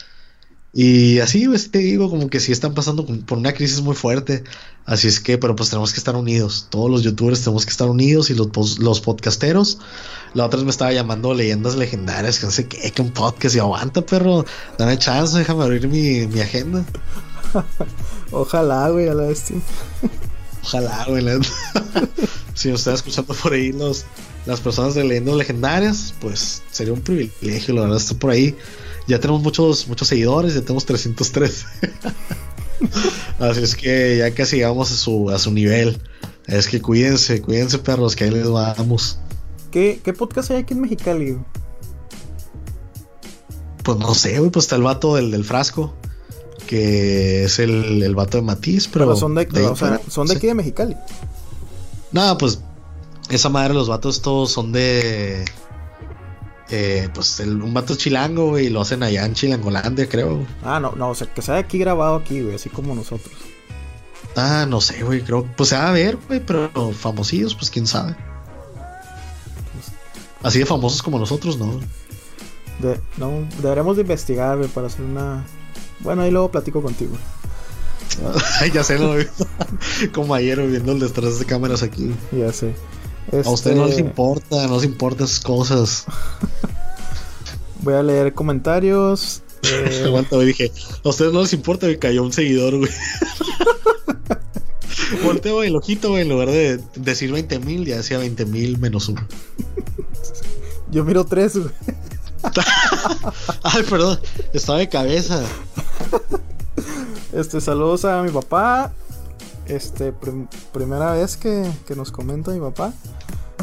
Y 0.73 1.19
así, 1.19 1.47
pues 1.47 1.71
te 1.71 1.79
digo, 1.79 2.09
como 2.09 2.29
que 2.29 2.39
sí 2.39 2.51
están 2.51 2.73
pasando 2.73 3.05
por 3.05 3.37
una 3.37 3.53
crisis 3.53 3.81
muy 3.81 3.95
fuerte. 3.95 4.43
Así 4.85 5.07
es 5.07 5.19
que, 5.19 5.37
pero 5.37 5.55
pues 5.55 5.69
tenemos 5.69 5.93
que 5.93 5.99
estar 5.99 6.15
unidos. 6.15 6.67
Todos 6.69 6.89
los 6.89 7.03
youtubers 7.03 7.41
tenemos 7.41 7.65
que 7.65 7.71
estar 7.71 7.87
unidos 7.87 8.29
y 8.29 8.33
los, 8.33 8.79
los 8.79 9.01
podcasteros. 9.01 9.77
La 10.33 10.45
otra 10.45 10.57
vez 10.57 10.65
me 10.65 10.71
estaba 10.71 10.91
llamando 10.91 11.33
leyendas 11.33 11.75
legendarias, 11.75 12.39
que 12.39 12.45
no 12.47 12.51
sé 12.51 12.67
qué, 12.67 12.91
que 12.91 13.01
un 13.01 13.11
podcast. 13.11 13.55
Y 13.55 13.59
aguanta, 13.59 14.01
perro, 14.01 14.45
dame 14.77 14.97
chance, 14.97 15.37
déjame 15.37 15.63
abrir 15.63 15.87
mi, 15.87 16.27
mi 16.27 16.41
agenda. 16.41 16.83
Ojalá, 18.31 18.89
güey, 18.89 19.07
a 19.07 19.13
la 19.13 19.23
bestia. 19.23 19.57
Ojalá, 20.63 21.05
güey. 21.07 21.23
si 22.55 22.69
nos 22.69 22.81
están 22.81 22.95
escuchando 22.95 23.33
por 23.35 23.53
ahí 23.53 23.71
los, 23.71 24.05
las 24.45 24.59
personas 24.61 24.95
de 24.95 25.03
leyendas 25.03 25.35
legendarias, 25.35 26.13
pues 26.19 26.63
sería 26.71 26.93
un 26.93 27.01
privilegio, 27.01 27.75
la 27.75 27.81
verdad, 27.81 27.97
estar 27.97 28.17
por 28.17 28.31
ahí 28.31 28.55
ya 29.07 29.19
tenemos 29.19 29.41
muchos, 29.41 29.87
muchos 29.87 30.07
seguidores, 30.07 30.53
ya 30.53 30.61
tenemos 30.61 30.85
303. 30.85 31.65
Así 33.39 33.61
es 33.61 33.75
que 33.75 34.17
ya 34.17 34.33
casi 34.33 34.57
llegamos 34.57 34.91
a 34.91 34.95
su, 34.95 35.29
a 35.29 35.39
su 35.39 35.51
nivel. 35.51 36.01
Es 36.47 36.67
que 36.67 36.81
cuídense, 36.81 37.41
cuídense 37.41 37.79
perros, 37.79 38.15
que 38.15 38.25
ahí 38.25 38.31
les 38.31 38.49
vamos. 38.49 39.19
¿Qué, 39.71 40.01
qué 40.03 40.13
podcast 40.13 40.51
hay 40.51 40.57
aquí 40.57 40.73
en 40.73 40.81
Mexicali? 40.81 41.37
Pues 43.83 43.97
no 43.97 44.13
sé, 44.13 44.37
güey, 44.39 44.51
pues 44.51 44.65
está 44.65 44.75
el 44.75 44.83
vato 44.83 45.15
del, 45.15 45.31
del 45.31 45.43
frasco, 45.43 45.93
que 46.67 47.45
es 47.45 47.59
el, 47.59 48.03
el 48.03 48.15
vato 48.15 48.37
de 48.37 48.43
Matiz, 48.43 48.87
pero... 48.87 49.15
son 49.15 49.35
de, 49.35 49.47
son 50.09 50.27
de 50.27 50.35
aquí 50.35 50.47
de 50.47 50.53
Mexicali. 50.53 50.95
Nada, 52.11 52.37
pues 52.37 52.61
esa 53.29 53.49
madre, 53.49 53.73
los 53.73 53.87
vatos 53.87 54.21
todos 54.21 54.51
son 54.51 54.71
de 54.71 55.45
eh, 56.71 57.09
pues 57.13 57.39
el, 57.41 57.61
un 57.61 57.73
vato 57.73 57.95
chilango, 57.95 58.49
güey, 58.49 58.69
lo 58.69 58.81
hacen 58.81 59.03
allá 59.03 59.25
en 59.25 59.33
Chilangolandia, 59.33 60.07
creo. 60.07 60.45
Ah, 60.63 60.79
no, 60.79 60.93
no, 60.93 61.09
o 61.09 61.15
sea, 61.15 61.27
que 61.27 61.41
sea 61.41 61.57
aquí 61.57 61.77
grabado 61.77 62.15
aquí, 62.15 62.41
güey, 62.41 62.55
así 62.55 62.69
como 62.69 62.95
nosotros. 62.95 63.33
Ah, 64.37 64.65
no 64.67 64.79
sé, 64.79 65.03
güey, 65.03 65.21
creo, 65.21 65.45
pues 65.57 65.69
se 65.69 65.75
va 65.75 65.89
a 65.89 65.91
ver, 65.91 66.17
güey, 66.27 66.39
pero 66.39 66.69
famosillos, 66.93 67.55
pues 67.55 67.69
quién 67.69 67.85
sabe. 67.85 68.15
Así 70.41 70.59
de 70.59 70.65
famosos 70.65 71.03
como 71.03 71.19
nosotros, 71.19 71.57
¿no? 71.57 71.79
no, 73.17 73.47
deberemos 73.61 73.97
de 73.97 74.03
investigar, 74.03 74.57
güey, 74.57 74.69
para 74.69 74.87
hacer 74.87 75.01
una... 75.01 75.45
Bueno, 75.99 76.21
ahí 76.23 76.31
luego 76.31 76.49
platico 76.49 76.81
contigo. 76.81 77.15
ya 78.73 78.83
sé, 78.83 78.97
lo 78.97 79.15
como 80.13 80.33
ayer 80.33 80.65
viendo 80.65 80.93
el 80.93 80.99
detrás 80.99 81.37
de 81.37 81.45
cámaras 81.45 81.83
aquí. 81.83 82.15
Ya 82.31 82.51
sé. 82.51 82.73
A 83.45 83.49
usted 83.49 83.75
no 83.75 83.83
les 83.85 83.91
este, 83.91 84.01
importa, 84.01 84.67
no 84.67 84.75
les 84.75 84.83
importa 84.83 85.23
esas 85.23 85.39
cosas. 85.39 86.05
Voy 87.81 87.93
a 87.93 88.03
leer 88.03 88.33
comentarios. 88.33 89.41
Eh... 89.63 90.03
Aguanta, 90.05 90.37
dije, 90.39 90.71
a 91.03 91.09
ustedes 91.09 91.33
no 91.33 91.41
les 91.41 91.53
importa 91.53 91.87
que 91.87 91.97
cayó 91.99 92.23
un 92.23 92.33
seguidor, 92.33 92.77
güey. 92.77 92.91
Volteo 95.23 95.63
el 95.63 95.75
ojito, 95.75 96.09
güey, 96.09 96.21
en 96.23 96.29
lugar 96.29 96.49
de 96.49 96.79
decir 96.95 97.31
20 97.31 97.59
mil, 97.59 97.85
ya 97.85 97.97
decía 97.97 98.17
20 98.17 98.45
mil 98.45 98.77
menos 98.77 99.09
uno. 99.09 99.27
Yo 100.89 101.03
miro 101.03 101.25
tres, 101.25 101.57
güey. 101.57 101.71
Ay, 103.63 103.83
perdón, 103.83 104.19
estaba 104.53 104.79
de 104.79 104.89
cabeza. 104.89 105.43
Este, 107.33 107.61
saludos 107.61 108.05
a 108.05 108.21
mi 108.23 108.31
papá, 108.31 108.93
este, 109.71 110.13
primera 110.73 111.13
vez 111.13 111.37
que, 111.37 111.69
nos 111.95 112.11
comenta 112.11 112.51
mi 112.51 112.59
papá. 112.59 112.93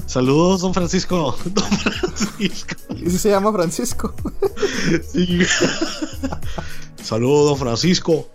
Saludos, 0.06 0.62
don 0.62 0.72
Francisco. 0.72 1.36
Don 1.44 1.64
Francisco. 1.64 2.76
¿Y 2.96 3.10
si 3.10 3.18
se 3.18 3.30
llama 3.30 3.52
Francisco? 3.52 4.14
sí. 5.12 5.40
Saludos, 7.02 7.50
don 7.50 7.58
Francisco. 7.58 8.26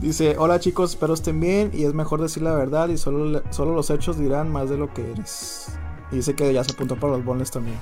Dice, 0.00 0.36
hola 0.38 0.60
chicos, 0.60 0.90
espero 0.90 1.14
estén 1.14 1.40
bien 1.40 1.70
y 1.72 1.84
es 1.84 1.94
mejor 1.94 2.20
decir 2.20 2.42
la 2.42 2.54
verdad 2.54 2.88
y 2.88 2.98
solo, 2.98 3.42
solo 3.50 3.74
los 3.74 3.90
hechos 3.90 4.18
dirán 4.18 4.50
más 4.50 4.68
de 4.68 4.76
lo 4.76 4.92
que 4.92 5.10
eres. 5.10 5.68
Y 6.12 6.16
dice 6.16 6.34
que 6.34 6.52
ya 6.52 6.64
se 6.64 6.72
apuntó 6.72 6.98
para 6.98 7.14
los 7.14 7.24
bonles 7.24 7.50
también. 7.50 7.78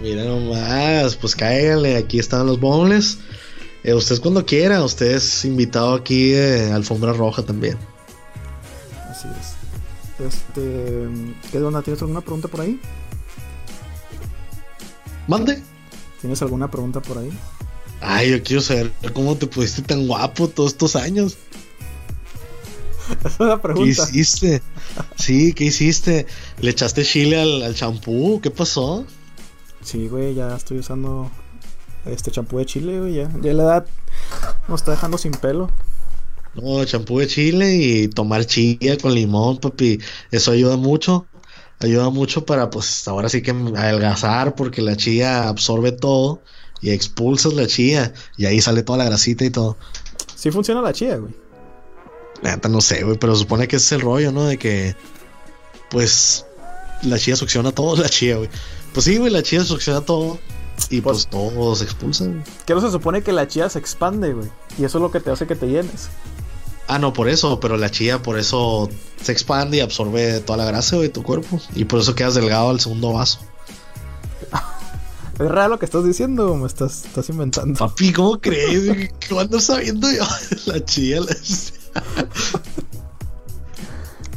Mira 0.00 0.24
nomás, 0.24 1.16
pues 1.16 1.34
cáiganle, 1.34 1.96
aquí 1.96 2.18
están 2.18 2.46
los 2.46 2.60
bonles. 2.60 3.18
Eh, 3.82 3.94
usted 3.94 4.20
cuando 4.20 4.44
quiera, 4.44 4.84
usted 4.84 5.12
es 5.12 5.44
invitado 5.44 5.94
aquí 5.94 6.30
de 6.30 6.72
Alfombra 6.72 7.12
Roja 7.12 7.42
también. 7.42 7.78
Así 9.20 9.28
es. 9.38 10.26
Este. 10.26 11.08
¿Qué 11.52 11.58
onda? 11.58 11.82
¿Tienes 11.82 12.00
alguna 12.00 12.22
pregunta 12.22 12.48
por 12.48 12.62
ahí? 12.62 12.80
Mande. 15.26 15.62
¿Tienes 16.20 16.40
alguna 16.40 16.70
pregunta 16.70 17.00
por 17.00 17.18
ahí? 17.18 17.30
Ay, 18.00 18.30
yo 18.30 18.42
quiero 18.42 18.62
saber 18.62 18.92
cómo 19.12 19.36
te 19.36 19.46
pusiste 19.46 19.82
tan 19.82 20.06
guapo 20.06 20.48
todos 20.48 20.72
estos 20.72 20.96
años. 20.96 21.36
Esa 23.24 23.28
es 23.28 23.40
la 23.40 23.60
pregunta. 23.60 24.06
¿Qué 24.10 24.18
hiciste? 24.20 24.62
Sí, 25.16 25.52
¿qué 25.52 25.64
hiciste? 25.64 26.26
¿Le 26.60 26.70
echaste 26.70 27.04
chile 27.04 27.40
al 27.40 27.74
champú? 27.74 28.40
¿Qué 28.42 28.50
pasó? 28.50 29.04
Sí, 29.82 30.08
güey, 30.08 30.34
ya 30.34 30.56
estoy 30.56 30.78
usando 30.78 31.30
este 32.06 32.30
champú 32.30 32.58
de 32.58 32.64
chile, 32.64 33.00
güey, 33.00 33.14
ya. 33.16 33.30
Ya 33.42 33.52
la 33.52 33.62
edad 33.64 33.86
nos 34.68 34.80
está 34.80 34.92
dejando 34.92 35.18
sin 35.18 35.32
pelo. 35.32 35.70
No, 36.54 36.84
champú 36.84 37.18
de 37.20 37.26
chile 37.26 37.76
y 37.76 38.08
tomar 38.08 38.44
chía 38.44 38.98
con 38.98 39.14
limón, 39.14 39.58
papi. 39.58 40.00
Eso 40.30 40.52
ayuda 40.52 40.76
mucho 40.76 41.26
ayuda 41.80 42.10
mucho 42.10 42.44
para, 42.44 42.70
pues, 42.70 43.08
ahora 43.08 43.28
sí 43.28 43.42
que 43.42 43.50
adelgazar, 43.50 44.54
porque 44.54 44.82
la 44.82 44.96
chía 44.96 45.48
absorbe 45.48 45.92
todo 45.92 46.42
y 46.80 46.90
expulsas 46.90 47.54
la 47.54 47.66
chía 47.66 48.12
y 48.36 48.46
ahí 48.46 48.60
sale 48.60 48.82
toda 48.82 48.98
la 48.98 49.04
grasita 49.04 49.44
y 49.44 49.50
todo. 49.50 49.76
Sí 50.34 50.50
funciona 50.50 50.80
la 50.80 50.92
chía, 50.92 51.16
güey. 51.16 51.34
Neta, 52.42 52.68
no 52.68 52.80
sé, 52.80 53.02
güey, 53.02 53.18
pero 53.18 53.34
supone 53.34 53.68
que 53.68 53.76
ese 53.76 53.86
es 53.86 53.92
el 53.92 54.00
rollo, 54.02 54.32
¿no? 54.32 54.44
De 54.44 54.58
que, 54.58 54.94
pues, 55.90 56.46
la 57.02 57.18
chía 57.18 57.36
succiona 57.36 57.72
todo, 57.72 57.96
la 58.00 58.08
chía, 58.08 58.36
güey. 58.36 58.50
Pues 58.92 59.04
sí, 59.04 59.16
güey, 59.16 59.32
la 59.32 59.42
chía 59.42 59.64
succiona 59.64 60.00
todo. 60.02 60.38
Y 60.88 61.02
pues, 61.02 61.26
pues 61.26 61.28
todo 61.28 61.76
se 61.76 61.84
expulsa, 61.84 62.24
güey. 62.24 62.42
Que 62.66 62.74
no 62.74 62.80
se 62.80 62.90
supone 62.90 63.22
que 63.22 63.32
la 63.32 63.46
chía 63.46 63.68
se 63.68 63.78
expande, 63.78 64.32
güey. 64.32 64.48
Y 64.78 64.84
eso 64.84 64.98
es 64.98 65.02
lo 65.02 65.10
que 65.10 65.20
te 65.20 65.30
hace 65.30 65.46
que 65.46 65.54
te 65.54 65.66
llenes. 65.66 66.08
Ah, 66.92 66.98
no, 66.98 67.12
por 67.12 67.28
eso, 67.28 67.60
pero 67.60 67.76
la 67.76 67.88
chía 67.88 68.20
por 68.20 68.36
eso 68.36 68.88
se 69.22 69.30
expande 69.30 69.76
y 69.76 69.80
absorbe 69.80 70.40
toda 70.40 70.56
la 70.56 70.64
grasa 70.64 70.96
de 70.98 71.08
tu 71.08 71.22
cuerpo. 71.22 71.60
Y 71.76 71.84
por 71.84 72.00
eso 72.00 72.16
quedas 72.16 72.34
delgado 72.34 72.68
al 72.68 72.80
segundo 72.80 73.12
vaso. 73.12 73.38
Es 75.38 75.48
raro 75.48 75.68
lo 75.68 75.78
que 75.78 75.84
estás 75.84 76.04
diciendo, 76.04 76.52
me 76.56 76.66
estás, 76.66 77.04
estás 77.04 77.28
inventando. 77.28 77.78
Papi, 77.78 78.12
¿cómo 78.12 78.40
crees? 78.40 79.08
¿Qué 79.20 79.38
ando 79.38 79.60
sabiendo 79.60 80.10
yo? 80.10 80.24
La 80.66 80.84
chía, 80.84 81.20
la 81.20 81.36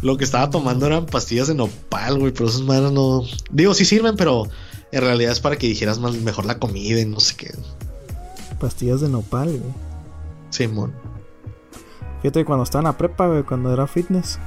Lo 0.03 0.17
que 0.17 0.23
estaba 0.23 0.51
tomando 0.51 0.85
eran 0.85 1.07
pastillas 1.07 1.47
de 1.47 1.55
nopal, 1.55 2.19
güey, 2.19 2.33
pero 2.33 2.49
esas 2.49 2.61
madres 2.61 2.91
no. 2.91 3.23
Digo, 3.49 3.73
sí 3.73 3.83
sirven, 3.83 4.15
pero 4.15 4.47
en 4.91 5.01
realidad 5.01 5.31
es 5.31 5.39
para 5.39 5.55
que 5.55 5.65
dijeras 5.65 5.97
más 5.97 6.13
mejor 6.17 6.45
la 6.45 6.59
comida 6.59 6.99
y 6.99 7.05
no 7.05 7.19
sé 7.19 7.35
qué. 7.35 7.51
Pastillas 8.59 9.01
de 9.01 9.09
nopal, 9.09 9.47
güey. 9.47 9.73
Simón. 10.51 10.93
Fíjate 12.23 12.39
que 12.39 12.45
cuando 12.45 12.63
estaba 12.63 12.79
en 12.79 12.85
la 12.85 12.97
prepa, 12.97 13.27
güey, 13.27 13.43
cuando 13.43 13.73
era 13.73 13.85
fitness, 13.85 14.39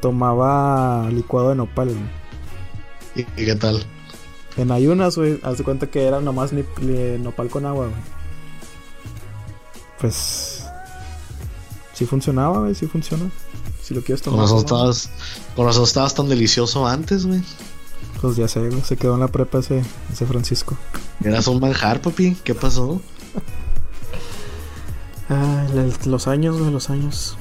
tomaba 0.00 1.10
licuado 1.10 1.48
de 1.48 1.56
nopal, 1.56 1.88
güey. 1.88 3.26
¿Y 3.36 3.44
qué 3.44 3.56
tal? 3.56 3.84
En 4.56 4.70
ayunas, 4.70 5.16
güey, 5.16 5.40
haz 5.42 5.58
de 5.58 5.64
cuenta 5.64 5.88
que 5.88 6.04
era 6.04 6.20
nomás 6.20 6.52
nopal 6.52 7.48
con 7.50 7.66
agua, 7.66 7.86
güey. 7.86 8.00
Pues. 10.00 10.66
Sí 11.94 12.06
funcionaba, 12.06 12.60
güey, 12.60 12.76
sí 12.76 12.86
funciona. 12.86 13.28
Si 13.82 13.92
lo 13.92 14.00
quieres 14.02 14.22
tomar. 14.22 14.38
Con 14.38 14.44
razón 14.44 14.58
estabas, 14.58 15.10
con 15.56 15.68
estabas 15.68 16.14
tan 16.14 16.28
delicioso 16.28 16.86
antes, 16.86 17.26
güey. 17.26 17.42
Pues 18.20 18.36
ya 18.36 18.46
sé, 18.46 18.60
güey, 18.60 18.82
se 18.82 18.96
quedó 18.96 19.14
en 19.14 19.20
la 19.20 19.28
prepa 19.28 19.58
ese, 19.58 19.82
ese 20.12 20.26
Francisco. 20.26 20.76
Eras 21.24 21.48
un 21.48 21.58
manjar, 21.58 22.00
papi, 22.00 22.36
¿qué 22.44 22.54
pasó? 22.54 23.00
Ay, 25.28 25.94
los 26.06 26.26
años, 26.26 26.58
güey, 26.58 26.70
los 26.70 26.90
años. 26.90 27.36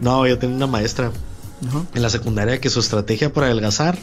No, 0.00 0.26
yo 0.26 0.38
tenía 0.38 0.56
una 0.56 0.66
maestra 0.66 1.12
en 1.94 2.02
la 2.02 2.10
secundaria 2.10 2.60
que 2.60 2.68
su 2.68 2.80
estrategia 2.80 3.32
para 3.32 3.46
adelgazar 3.46 3.98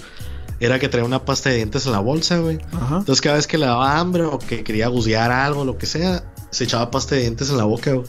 era 0.59 0.79
que 0.79 0.89
traía 0.89 1.05
una 1.05 1.25
pasta 1.25 1.49
de 1.49 1.57
dientes 1.57 1.85
en 1.85 1.91
la 1.91 1.99
bolsa, 1.99 2.37
güey. 2.39 2.59
Entonces 2.71 3.21
cada 3.21 3.35
vez 3.35 3.47
que 3.47 3.57
le 3.57 3.65
daba 3.65 3.99
hambre 3.99 4.23
o 4.23 4.39
que 4.39 4.63
quería 4.63 4.87
gusear 4.87 5.31
algo, 5.31 5.65
lo 5.65 5.77
que 5.77 5.85
sea, 5.85 6.23
se 6.51 6.63
echaba 6.63 6.89
pasta 6.89 7.15
de 7.15 7.21
dientes 7.21 7.49
en 7.49 7.57
la 7.57 7.65
boca, 7.65 7.91
güey. 7.91 8.07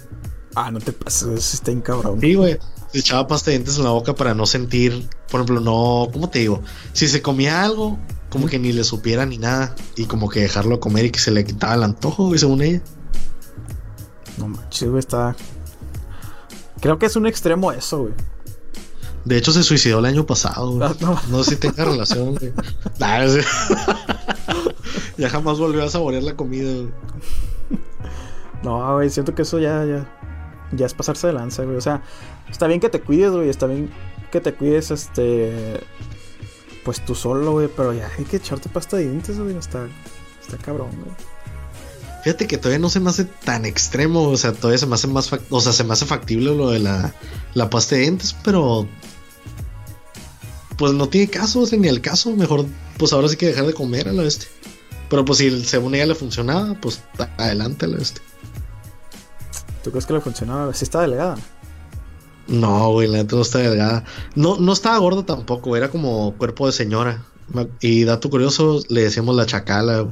Ah, 0.55 0.70
no 0.70 0.78
te 0.78 0.92
pases, 0.92 1.55
está 1.55 1.72
en 1.72 1.80
cabrón. 1.80 2.20
Sí, 2.20 2.34
güey. 2.34 2.59
Se 2.92 3.01
echaba 3.01 3.26
pasta 3.26 3.51
de 3.51 3.59
dientes 3.59 3.76
en 3.76 3.84
la 3.84 3.90
boca 3.90 4.14
para 4.14 4.34
no 4.34 4.47
sentir, 4.47 5.09
por 5.28 5.40
ejemplo, 5.40 5.61
no, 5.61 6.09
¿cómo 6.12 6.30
te 6.30 6.38
digo? 6.38 6.62
Si 6.92 7.09
se 7.09 7.20
comía 7.22 7.64
algo, 7.64 7.99
como 8.30 8.47
que 8.47 8.61
ni 8.61 8.72
le 8.72 8.84
supiera 8.84 9.26
ni 9.26 9.38
nada. 9.38 9.74
Y 9.97 10.05
como 10.05 10.28
que 10.28 10.40
dejarlo 10.40 10.78
comer 10.78 11.07
y 11.07 11.11
que 11.11 11.18
se 11.18 11.32
le 11.32 11.45
quitaba 11.45 11.74
el 11.74 11.82
antojo, 11.82 12.26
güey, 12.26 12.38
según 12.38 12.62
ella. 12.62 12.82
No 14.39 14.49
manches, 14.49 14.89
güey, 14.89 14.99
está. 14.99 15.37
Creo 16.80 16.99
que 16.99 17.07
es 17.07 17.16
un 17.16 17.26
extremo 17.26 17.72
eso, 17.72 18.01
güey. 18.01 18.12
De 19.24 19.39
hecho, 19.39 19.53
se 19.53 19.62
suicidó 19.62 20.01
el 20.01 20.05
año 20.05 20.26
pasado. 20.26 20.78
Ah, 20.82 20.95
no. 21.30 21.43
sé 21.45 21.53
si 21.53 21.57
tenga 21.57 21.85
relación. 21.91 22.39
ya 25.16 25.30
jamás 25.30 25.59
volvió 25.59 25.82
a 25.82 25.89
saborear 25.89 26.22
la 26.22 26.37
comida. 26.37 26.87
No, 28.62 28.95
güey, 28.95 29.09
siento 29.11 29.35
que 29.35 29.43
eso 29.43 29.59
ya, 29.59 29.85
ya, 29.85 30.07
ya 30.72 30.87
es 30.87 30.95
pasarse 30.95 31.26
de 31.26 31.32
lanza, 31.32 31.64
güey. 31.64 31.76
O 31.76 31.80
sea, 31.80 32.03
está 32.51 32.66
bien 32.66 32.80
que 32.80 32.91
te 32.91 33.01
cuides, 33.01 33.30
güey. 33.30 33.49
Está 33.49 33.66
bien 33.66 33.91
que 34.30 34.41
te 34.41 34.55
cuides, 34.55 34.91
este. 34.91 35.80
Pues 36.85 37.03
tú 37.03 37.14
solo, 37.14 37.53
güey. 37.53 37.68
Pero 37.74 37.95
ya 37.95 38.11
hay 38.18 38.24
que 38.24 38.37
echarte 38.37 38.68
pasta 38.68 38.99
de 38.99 39.05
dientes, 39.05 39.39
güey. 39.39 39.57
Está, 39.57 39.87
está 40.43 40.59
cabrón, 40.59 40.91
güey. 41.03 41.34
Fíjate 42.24 42.46
que 42.46 42.56
todavía 42.56 42.78
no 42.78 42.88
se 42.88 43.00
me 43.00 43.10
hace 43.10 43.24
tan 43.24 43.66
extremo, 43.66 44.22
o 44.22 44.36
sea, 44.38 44.52
todavía 44.52 44.78
se 44.78 44.86
me 44.86 44.94
hace 44.94 45.06
más, 45.08 45.30
o 45.50 45.60
sea, 45.60 45.72
se 45.72 45.84
me 45.84 45.92
hace 45.92 46.06
factible 46.06 46.56
lo 46.56 46.70
de 46.70 46.78
la, 46.78 47.14
la 47.52 47.68
pasta 47.68 47.96
de 47.96 48.00
dientes, 48.00 48.34
pero 48.42 48.88
pues 50.78 50.94
no 50.94 51.06
tiene 51.08 51.28
caso, 51.28 51.60
o 51.60 51.76
ni 51.76 51.86
el 51.86 52.00
caso. 52.00 52.34
Mejor, 52.34 52.64
pues 52.96 53.12
ahora 53.12 53.28
sí 53.28 53.36
que 53.36 53.48
dejar 53.48 53.66
de 53.66 53.74
comer 53.74 54.08
a 54.08 54.12
la 54.14 54.22
este. 54.22 54.46
Pero 55.10 55.26
pues 55.26 55.38
si 55.38 55.64
según 55.64 55.94
ella 55.94 56.06
le 56.06 56.14
funcionaba, 56.14 56.74
pues 56.80 57.02
adelante 57.36 57.84
a 57.84 57.88
la 57.88 57.98
este. 57.98 58.22
¿Tú 59.82 59.90
crees 59.90 60.06
que 60.06 60.14
le 60.14 60.20
funcionaba? 60.22 60.72
¿Sí 60.72 60.84
está 60.84 61.02
delgada? 61.02 61.36
No, 62.48 62.90
güey, 62.92 63.06
la 63.06 63.18
neta 63.18 63.36
no 63.36 63.42
está 63.42 63.58
delgada. 63.58 64.04
No, 64.34 64.56
no 64.56 64.72
estaba 64.72 64.96
gorda 64.96 65.26
tampoco, 65.26 65.76
era 65.76 65.90
como 65.90 66.34
cuerpo 66.38 66.64
de 66.64 66.72
señora. 66.72 67.22
Y 67.80 68.04
dato 68.04 68.30
curioso, 68.30 68.82
le 68.88 69.02
decíamos 69.02 69.36
la 69.36 69.44
chacala, 69.44 70.10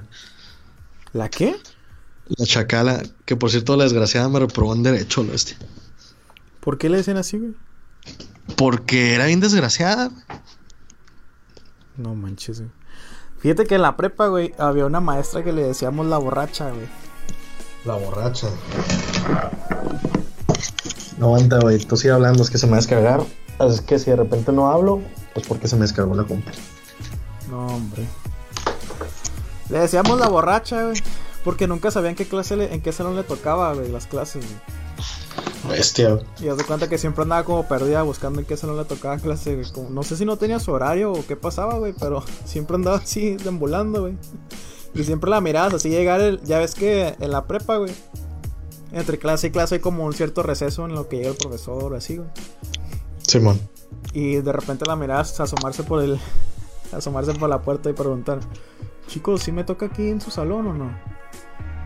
¿La 1.13 1.29
qué? 1.29 1.57
La 2.29 2.47
chacala, 2.47 3.03
que 3.25 3.37
por 3.37 3.51
cierto 3.51 3.77
la 3.77 3.85
desgraciada 3.85 4.29
me 4.29 4.39
reprobó 4.39 4.75
en 4.75 4.83
derecho, 4.83 5.25
la 5.25 5.35
este. 5.35 5.57
¿Por 6.61 6.79
qué 6.79 6.89
le 6.89 6.99
decían 6.99 7.17
así, 7.17 7.39
güey? 7.39 7.55
Porque 8.57 9.15
era 9.15 9.27
bien 9.27 9.41
desgraciada. 9.41 10.11
No 11.97 12.15
manches, 12.15 12.61
güey. 12.61 12.71
Fíjate 13.41 13.67
que 13.67 13.75
en 13.75 13.83
la 13.83 13.97
prepa, 13.97 14.29
güey, 14.29 14.55
había 14.57 14.87
una 14.87 15.01
maestra 15.01 15.43
que 15.43 15.53
le 15.53 15.63
decíamos 15.65 16.07
la 16.07 16.19
borracha, 16.19 16.71
güey. 16.71 16.87
La 17.85 17.97
borracha. 17.97 18.47
No 21.19 21.27
aguanta, 21.27 21.59
güey. 21.59 21.85
Tú 21.85 21.97
sigue 21.97 22.13
hablando, 22.13 22.43
es 22.43 22.51
que 22.51 22.59
se 22.59 22.67
me 22.67 22.73
va 22.73 22.77
a 22.77 22.81
descargar. 22.81 23.25
Es 23.59 23.81
que 23.81 23.99
si 23.99 24.11
de 24.11 24.17
repente 24.17 24.53
no 24.53 24.71
hablo, 24.71 25.03
pues 25.35 25.47
porque 25.47 25.67
se 25.67 25.75
me 25.75 25.83
descargó 25.83 26.15
la 26.15 26.25
compa. 26.25 26.53
No, 27.51 27.67
hombre. 27.67 28.07
Le 29.69 29.81
decíamos 29.81 30.21
la 30.21 30.29
borracha, 30.29 30.85
güey. 30.85 31.03
Porque 31.45 31.67
nunca 31.67 31.91
sabían 31.91 32.15
qué 32.15 32.27
clase 32.27 32.73
en 32.73 32.81
qué 32.81 32.93
salón 32.93 33.17
le 33.17 33.25
tocaba, 33.25 33.75
güey, 33.75 33.91
las 33.91 34.07
clases, 34.07 34.45
güey. 34.45 34.61
Bestia. 35.69 36.19
Y 36.41 36.49
haz 36.49 36.57
de 36.57 36.65
cuenta 36.65 36.89
que 36.89 36.99
siempre 36.99 37.23
andaba 37.23 37.45
como 37.45 37.67
perdida 37.69 38.03
buscando 38.03 38.41
en 38.41 38.47
qué 38.47 38.57
salón 38.57 38.77
le 38.77 38.85
tocaba 38.85 39.19
clase. 39.19 39.61
no 39.91 40.03
sé 40.03 40.17
si 40.17 40.25
no 40.25 40.37
tenía 40.37 40.59
su 40.59 40.73
horario 40.73 41.13
o 41.13 41.27
qué 41.27 41.37
pasaba, 41.37 41.79
güey, 41.79 41.95
pero 41.99 42.23
siempre 42.45 42.77
andaba 42.77 42.99
así 42.99 43.37
deambulando, 43.37 44.03
güey. 44.03 44.17
Y 44.95 45.05
siempre 45.05 45.31
la 45.31 45.41
mirabas 45.41 45.75
así 45.75 45.89
llegar 45.89 46.21
el, 46.21 46.43
ya 46.43 46.59
ves 46.59 46.75
que 46.75 47.15
en 47.19 47.31
la 47.31 47.47
prepa, 47.47 47.79
güey. 47.79 47.93
Entre 48.93 49.19
clase 49.19 49.47
y 49.47 49.51
clase 49.51 49.77
hay 49.77 49.81
como 49.81 50.05
un 50.05 50.13
cierto 50.13 50.43
receso 50.43 50.85
en 50.85 50.95
lo 50.95 51.09
que 51.09 51.17
llega 51.17 51.31
el 51.31 51.37
profesor 51.37 51.93
o 51.93 51.97
así, 51.97 52.19
güey. 52.19 52.29
Simón. 53.27 53.59
Y 54.13 54.37
de 54.37 54.53
repente 54.53 54.85
la 54.85 54.97
mirabas 54.97 55.39
asomarse 55.41 55.83
por 55.83 56.03
el 56.03 56.19
asomarse 56.93 57.33
por 57.35 57.49
la 57.49 57.63
puerta 57.63 57.89
y 57.89 57.95
preguntar, 57.95 58.41
"Chicos, 59.07 59.43
¿sí 59.43 59.53
me 59.53 59.65
toca 59.65 59.87
aquí 59.87 60.09
en 60.09 60.21
su 60.21 60.31
salón 60.31 60.67
o 60.67 60.75
no?" 60.75 61.12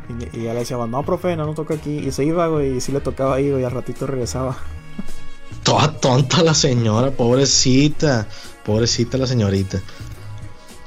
Y, 0.08 0.44
ya 0.44 0.52
le 0.52 0.60
decía, 0.60 0.76
no, 0.76 1.02
profe, 1.02 1.36
no, 1.36 1.46
no 1.46 1.54
toca 1.54 1.74
aquí. 1.74 1.98
Y 1.98 2.12
se 2.12 2.24
iba, 2.24 2.46
güey, 2.48 2.76
y 2.76 2.80
sí 2.80 2.92
le 2.92 3.00
tocaba 3.00 3.36
ahí, 3.36 3.50
güey, 3.50 3.62
y 3.62 3.64
al 3.64 3.72
ratito 3.72 4.06
regresaba. 4.06 4.56
Toda 5.62 5.98
tonta 5.98 6.42
la 6.42 6.54
señora, 6.54 7.10
pobrecita. 7.10 8.28
Pobrecita 8.64 9.18
la 9.18 9.26
señorita. 9.26 9.80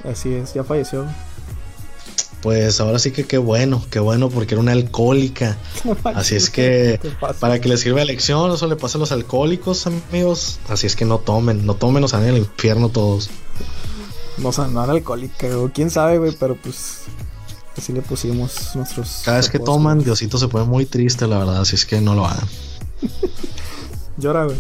Así 0.04 0.34
es, 0.34 0.54
ya 0.54 0.64
falleció. 0.64 1.06
Pues 2.42 2.80
ahora 2.80 3.00
sí 3.00 3.12
que 3.12 3.26
qué 3.26 3.38
bueno, 3.38 3.84
qué 3.90 4.00
bueno, 4.00 4.30
porque 4.30 4.54
era 4.54 4.62
una 4.62 4.72
alcohólica. 4.72 5.58
Así 6.04 6.36
es 6.36 6.50
que, 6.50 7.00
para 7.40 7.60
que 7.60 7.68
les 7.68 7.82
sirva 7.82 8.00
de 8.00 8.06
lección, 8.06 8.52
eso 8.52 8.68
le 8.68 8.78
pasa 8.78 8.98
a 8.98 9.00
los 9.00 9.12
alcohólicos, 9.12 9.88
amigos. 9.88 10.60
Así 10.70 10.88
es 10.88 10.96
que 10.96 11.04
no 11.04 11.18
tomen, 11.18 11.66
no 11.66 11.76
tomen, 11.76 12.02
nos 12.02 12.12
salen 12.12 12.30
al 12.30 12.38
infierno 12.38 12.88
todos. 12.90 13.30
No, 14.38 14.52
no 14.70 14.84
era 14.84 14.94
alcohólica, 14.94 15.50
quién 15.74 15.90
sabe, 15.90 16.18
güey, 16.18 16.34
pero 16.40 16.56
pues 16.56 17.04
Así 17.80 17.94
le 17.94 18.02
pusimos 18.02 18.76
nuestros. 18.76 19.22
Cada 19.24 19.38
vez 19.38 19.50
que 19.50 19.58
toman, 19.58 20.04
Diosito 20.04 20.38
se 20.38 20.50
pone 20.50 20.66
muy 20.66 20.86
triste, 20.86 21.26
la 21.28 21.38
verdad. 21.38 21.62
Así 21.62 21.76
es 21.76 21.86
que 21.86 22.02
no 22.02 22.14
lo 22.14 22.26
hagan. 22.26 22.46
llora, 24.18 24.44
güey. 24.44 24.58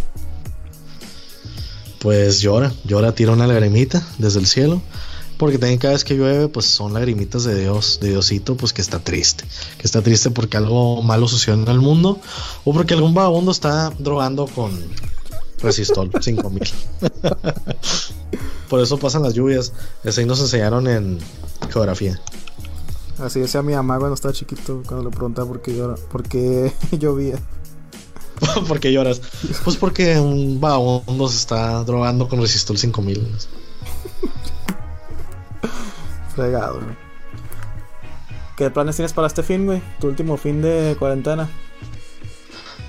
Pues 1.99 2.39
llora, 2.39 2.71
llora, 2.85 3.13
tira 3.13 3.33
una 3.33 3.45
lagrimita 3.45 4.07
desde 4.19 4.39
el 4.39 4.47
cielo. 4.47 4.81
Porque 5.37 5.57
también 5.57 5.79
cada 5.79 5.95
vez 5.95 6.05
que 6.05 6.15
llueve, 6.15 6.47
pues 6.47 6.67
son 6.67 6.93
lagrimitas 6.93 7.43
de 7.43 7.59
Dios, 7.59 7.99
de 8.01 8.11
Diosito, 8.11 8.55
pues 8.55 8.71
que 8.71 8.81
está 8.81 8.99
triste. 8.99 9.43
Que 9.77 9.85
está 9.85 10.01
triste 10.01 10.31
porque 10.31 10.55
algo 10.55 11.03
malo 11.03 11.27
sucedió 11.27 11.61
en 11.61 11.67
el 11.67 11.79
mundo. 11.79 12.21
O 12.63 12.71
porque 12.71 12.93
algún 12.93 13.13
vagabundo 13.13 13.51
está 13.51 13.91
drogando 13.99 14.47
con 14.47 14.71
Resistol 15.61 16.09
5000. 16.21 16.73
Por 18.69 18.79
eso 18.79 18.97
pasan 18.97 19.23
las 19.23 19.33
lluvias. 19.33 19.73
Así 20.05 20.23
nos 20.23 20.39
enseñaron 20.39 20.87
en 20.87 21.19
geografía. 21.69 22.17
Así 23.21 23.39
decía 23.39 23.61
mi 23.61 23.73
mamá 23.73 23.97
cuando 23.97 24.15
estaba 24.15 24.33
chiquito, 24.33 24.81
cuando 24.87 25.09
le 25.09 25.15
preguntaba 25.15 25.47
por 25.47 25.61
qué, 25.61 25.75
llora, 25.75 25.95
por 26.11 26.23
qué 26.23 26.73
llovía. 26.97 27.39
¿Por 28.67 28.79
qué 28.79 28.91
lloras? 28.93 29.21
Pues 29.63 29.75
porque 29.75 30.17
un 30.17 30.61
vagabundo 30.61 31.27
se 31.27 31.37
está 31.37 31.83
drogando 31.83 32.29
con 32.29 32.39
Resistol 32.39 32.77
5000. 32.77 33.27
Fregado, 36.35 36.75
güey. 36.75 37.09
¿Qué 38.55 38.69
planes 38.69 38.95
tienes 38.95 39.13
para 39.13 39.27
este 39.27 39.43
fin, 39.43 39.65
güey? 39.65 39.81
Tu 39.99 40.07
último 40.07 40.37
fin 40.37 40.61
de 40.61 40.95
cuarentena. 40.99 41.49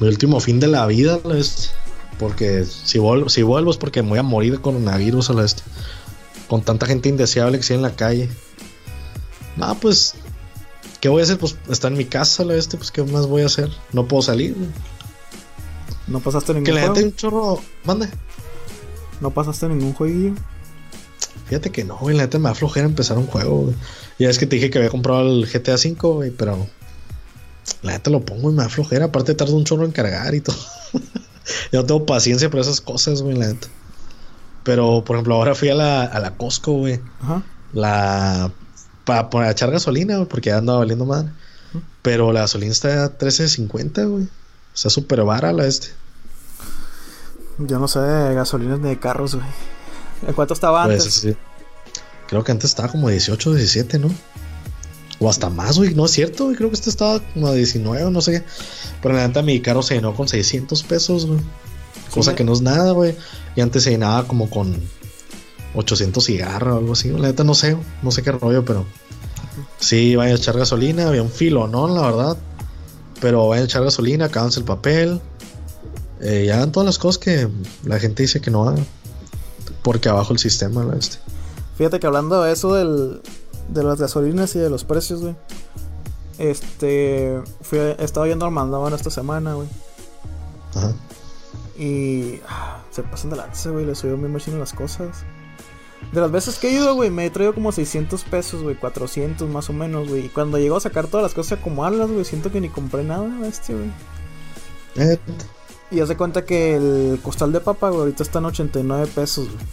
Mi 0.01 0.09
último 0.09 0.41
fin 0.41 0.61
de 0.61 0.66
la 0.66 0.87
vida, 0.87 1.20
es 1.35 1.72
porque 2.18 2.64
si 2.64 2.99
vuelvo, 2.99 3.28
si 3.28 3.43
vuelvo 3.43 3.70
es 3.70 3.76
porque 3.76 4.03
me 4.03 4.11
voy 4.11 4.18
a 4.18 4.22
morir 4.22 4.53
de 4.53 4.61
coronavirus 4.61 5.31
a 5.31 5.35
la 5.35 5.45
este. 5.45 5.62
Con 6.49 6.62
tanta 6.62 6.87
gente 6.87 7.09
indeseable 7.09 7.59
que 7.59 7.62
sigue 7.62 7.76
en 7.76 7.83
la 7.83 7.95
calle. 7.95 8.28
No, 9.61 9.75
pues. 9.77 10.15
¿Qué 11.01 11.09
voy 11.09 11.21
a 11.21 11.25
hacer? 11.25 11.39
Pues 11.39 11.57
estar 11.69 11.93
en 11.93 11.99
mi 11.99 12.05
casa 12.05 12.45
la 12.45 12.55
este, 12.55 12.77
pues 12.77 12.91
¿qué 12.91 13.03
más 13.03 13.27
voy 13.27 13.43
a 13.43 13.47
hacer? 13.47 13.71
No 13.93 14.07
puedo 14.07 14.23
salir. 14.23 14.57
¿No 16.07 16.21
pasaste 16.21 16.53
ningún 16.53 16.65
Que 16.65 16.73
la 16.73 16.83
gente 16.83 17.05
un 17.05 17.15
chorro. 17.15 17.61
Mande. 17.85 18.09
¿No 19.21 19.31
pasaste 19.31 19.69
ningún 19.69 19.93
jueguillo? 19.93 20.35
Fíjate 21.47 21.71
que 21.71 21.85
no, 21.85 21.97
güey. 21.97 22.17
La 22.17 22.25
neta 22.25 22.39
me 22.39 22.49
da 22.49 22.55
flojera 22.55 22.87
empezar 22.87 23.19
un 23.19 23.27
juego, 23.27 23.63
güey. 23.63 23.75
Ya 24.19 24.29
es 24.29 24.39
que 24.39 24.47
te 24.47 24.57
dije 24.57 24.71
que 24.71 24.79
había 24.79 24.91
comprado 24.91 25.23
el 25.23 25.47
GTA 25.47 25.75
V, 25.75 25.95
güey, 26.01 26.31
pero. 26.31 26.67
La 27.83 27.93
neta 27.93 28.11
lo 28.11 28.21
pongo 28.21 28.51
y 28.51 28.55
me 28.55 28.63
da 28.63 28.69
flojera. 28.69 29.07
Aparte, 29.07 29.35
tarda 29.35 29.55
un 29.55 29.65
chorro 29.65 29.85
en 29.85 29.93
cargar 29.93 30.35
y 30.35 30.41
todo. 30.41 30.57
Yo 31.73 31.81
no 31.81 31.87
tengo 31.87 32.07
paciencia 32.07 32.51
para 32.51 32.63
esas 32.63 32.81
cosas, 32.81 33.23
güey, 33.23 33.37
la 33.37 33.49
neta. 33.49 33.69
Pero, 34.65 35.03
por 35.05 35.17
ejemplo, 35.17 35.35
ahora 35.35 35.55
fui 35.55 35.69
a 35.69 35.75
la, 35.75 36.05
a 36.05 36.21
la 36.21 36.37
Costco, 36.37 36.73
güey. 36.73 37.01
Ajá. 37.21 37.43
La. 37.73 38.53
Para 39.31 39.51
echar 39.51 39.71
gasolina, 39.71 40.17
güey, 40.17 40.29
porque 40.29 40.51
ya 40.51 40.59
andaba 40.59 40.81
valiendo 40.81 41.05
madre. 41.05 41.31
Pero 42.03 42.33
la 42.33 42.41
gasolina 42.41 42.73
está 42.73 43.05
a 43.05 43.19
13.50, 43.19 44.09
güey. 44.09 44.29
Está 44.75 44.91
súper 44.91 45.23
vara 45.23 45.53
la 45.53 45.67
este. 45.67 45.89
Yo 47.59 47.79
no 47.79 47.89
sé 47.89 48.01
de 48.01 48.35
gasolinas 48.35 48.79
ni 48.79 48.89
de 48.89 48.99
carros, 48.99 49.35
güey. 49.35 49.47
¿En 50.27 50.33
cuánto 50.35 50.55
estaba 50.55 50.85
pues, 50.85 51.01
antes? 51.01 51.15
Sí. 51.15 51.37
Creo 52.29 52.45
que 52.45 52.53
antes 52.53 52.71
estaba 52.71 52.89
como 52.89 53.09
18, 53.09 53.55
17, 53.55 53.99
¿no? 53.99 54.11
O 55.19 55.29
hasta 55.29 55.51
más, 55.51 55.77
güey. 55.77 55.95
No 55.95 56.07
es 56.07 56.13
cierto, 56.13 56.45
güey. 56.45 56.57
Creo 56.57 56.71
que 56.71 56.77
este 56.77 56.91
estaba 56.91 57.21
como 57.21 57.49
a 57.49 57.53
19, 57.53 58.11
no 58.11 58.21
sé. 58.21 58.45
Pero 59.03 59.15
la 59.15 59.27
neta 59.27 59.43
mi 59.43 59.61
carro 59.61 59.83
se 59.83 59.95
llenó 59.95 60.15
con 60.15 60.29
600 60.29 60.83
pesos, 60.85 61.27
güey. 61.27 61.41
Cosa 62.11 62.35
que 62.35 62.45
no 62.45 62.53
es 62.53 62.63
nada, 62.63 62.93
güey. 62.93 63.17
Y 63.57 63.61
antes 63.61 63.83
se 63.83 63.91
llenaba 63.91 64.27
como 64.27 64.49
con 64.49 64.81
800 65.75 66.25
cigarros 66.25 66.75
o 66.75 66.79
algo 66.79 66.93
así. 66.93 67.11
La 67.11 67.29
neta 67.29 67.45
no 67.45 67.55
sé, 67.55 67.77
no 68.03 68.11
sé 68.11 68.23
qué 68.23 68.33
rollo, 68.33 68.64
pero 68.64 68.85
sí, 69.79 70.16
vaya 70.16 70.33
a 70.33 70.37
echar 70.37 70.57
gasolina. 70.57 71.09
Había 71.09 71.23
un 71.23 71.31
filo, 71.31 71.68
¿no? 71.68 71.89
La 71.89 72.03
verdad. 72.03 72.37
Pero 73.21 73.49
vaya 73.49 73.62
a 73.62 73.64
echar 73.66 73.85
gasolina, 73.85 74.27
acábanse 74.27 74.61
el 74.61 74.64
papel. 74.64 75.21
Eh, 76.21 76.45
ya 76.47 76.57
hagan 76.57 76.73
todas 76.73 76.87
las 76.87 76.99
cosas 76.99 77.18
que 77.18 77.49
la 77.85 77.99
gente 77.99 78.23
dice 78.23 78.41
que 78.41 78.51
no 78.51 78.68
hagan. 78.68 78.85
Porque 79.83 80.09
abajo 80.09 80.33
el 80.33 80.39
sistema, 80.39 80.87
este. 80.99 81.18
Fíjate 81.77 82.01
que 82.01 82.07
hablando 82.07 82.43
de 82.43 82.53
eso 82.53 82.75
del, 82.75 83.23
de 83.68 83.83
las 83.83 83.99
gasolinas 83.99 84.55
y 84.57 84.59
de 84.59 84.68
los 84.68 84.85
precios, 84.85 85.23
güey. 85.23 85.37
Este. 86.39 87.41
Fui, 87.62 87.79
he 87.79 88.05
estado 88.05 88.27
yendo 88.27 88.45
al 88.45 88.51
mandado 88.51 88.89
esta 88.95 89.11
semana, 89.11 89.55
güey. 89.55 89.68
Ajá. 90.75 90.93
Y. 91.79 92.41
Ah, 92.49 92.83
se 92.91 93.03
pasan 93.03 93.31
de 93.31 93.37
lance, 93.37 93.71
güey. 93.71 93.87
Le 93.87 93.95
subió 93.95 94.16
mi 94.16 94.29
machine 94.29 94.59
las 94.59 94.73
cosas. 94.73 95.25
De 96.13 96.21
las 96.21 96.31
veces 96.33 96.59
que 96.59 96.69
he 96.69 96.73
ido, 96.73 96.95
güey, 96.95 97.11
me 97.11 97.27
he 97.27 97.31
traído 97.31 97.55
como 97.55 97.71
600 97.71 98.25
pesos, 98.25 98.63
güey, 98.63 98.75
400 98.75 99.49
más 99.49 99.71
o 99.71 99.73
menos, 99.73 100.09
güey. 100.09 100.27
Y 100.27 100.29
cuando 100.29 100.59
llego 100.59 100.77
a 100.77 100.81
sacar 100.81 101.07
todas 101.07 101.23
las 101.23 101.35
cosas 101.35 101.53
y 101.53 101.61
acomodarlas, 101.61 102.11
güey, 102.11 102.25
siento 102.25 102.51
que 102.51 102.61
ni 102.61 102.69
compré 102.69 103.05
nada, 103.05 103.29
este, 103.47 103.75
güey. 103.75 103.91
Eh. 104.97 105.19
Y 105.93 106.01
haz 106.01 106.09
de 106.09 106.17
cuenta 106.17 106.45
que 106.45 106.75
el 106.75 107.21
costal 107.23 107.53
de 107.53 107.61
papa, 107.61 107.91
güey, 107.91 108.01
ahorita 108.01 108.23
está 108.23 108.41
en 108.41 108.47
89 108.47 109.09
pesos, 109.15 109.47
güey. 109.47 109.65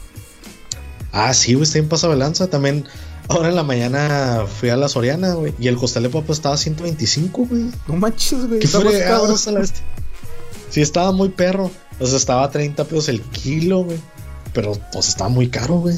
Ah, 1.12 1.34
sí, 1.34 1.54
güey, 1.56 1.64
está 1.64 1.80
en 1.80 1.90
paso 1.90 2.10
de 2.10 2.18
lanza. 2.18 2.48
También, 2.48 2.86
ahora 3.30 3.50
en 3.50 3.56
la 3.56 3.64
mañana 3.64 4.46
fui 4.48 4.70
a 4.70 4.78
la 4.78 4.90
Soriana, 4.90 5.34
güey, 5.34 5.56
y 5.58 5.68
el 5.68 5.78
costal 5.78 6.04
de 6.04 6.10
papa 6.10 6.34
estaba 6.34 6.54
a 6.54 6.58
125, 6.60 7.46
güey. 7.46 7.72
No 7.88 7.96
manches, 7.96 8.48
güey. 8.48 8.60
¿Qué 8.60 8.68
fregados 8.68 9.48
este? 9.48 9.82
Sí, 10.70 10.82
estaba 10.82 11.12
muy 11.12 11.30
perro. 11.30 11.72
O 12.00 12.06
sea, 12.06 12.18
estaba 12.18 12.44
a 12.44 12.52
30 12.52 12.84
pesos 12.84 13.10
el 13.10 13.22
kilo, 13.22 13.80
güey. 13.80 13.98
Pero, 14.54 14.74
pues, 14.94 15.10
estaba 15.10 15.30
muy 15.30 15.50
caro, 15.50 15.76
güey. 15.76 15.98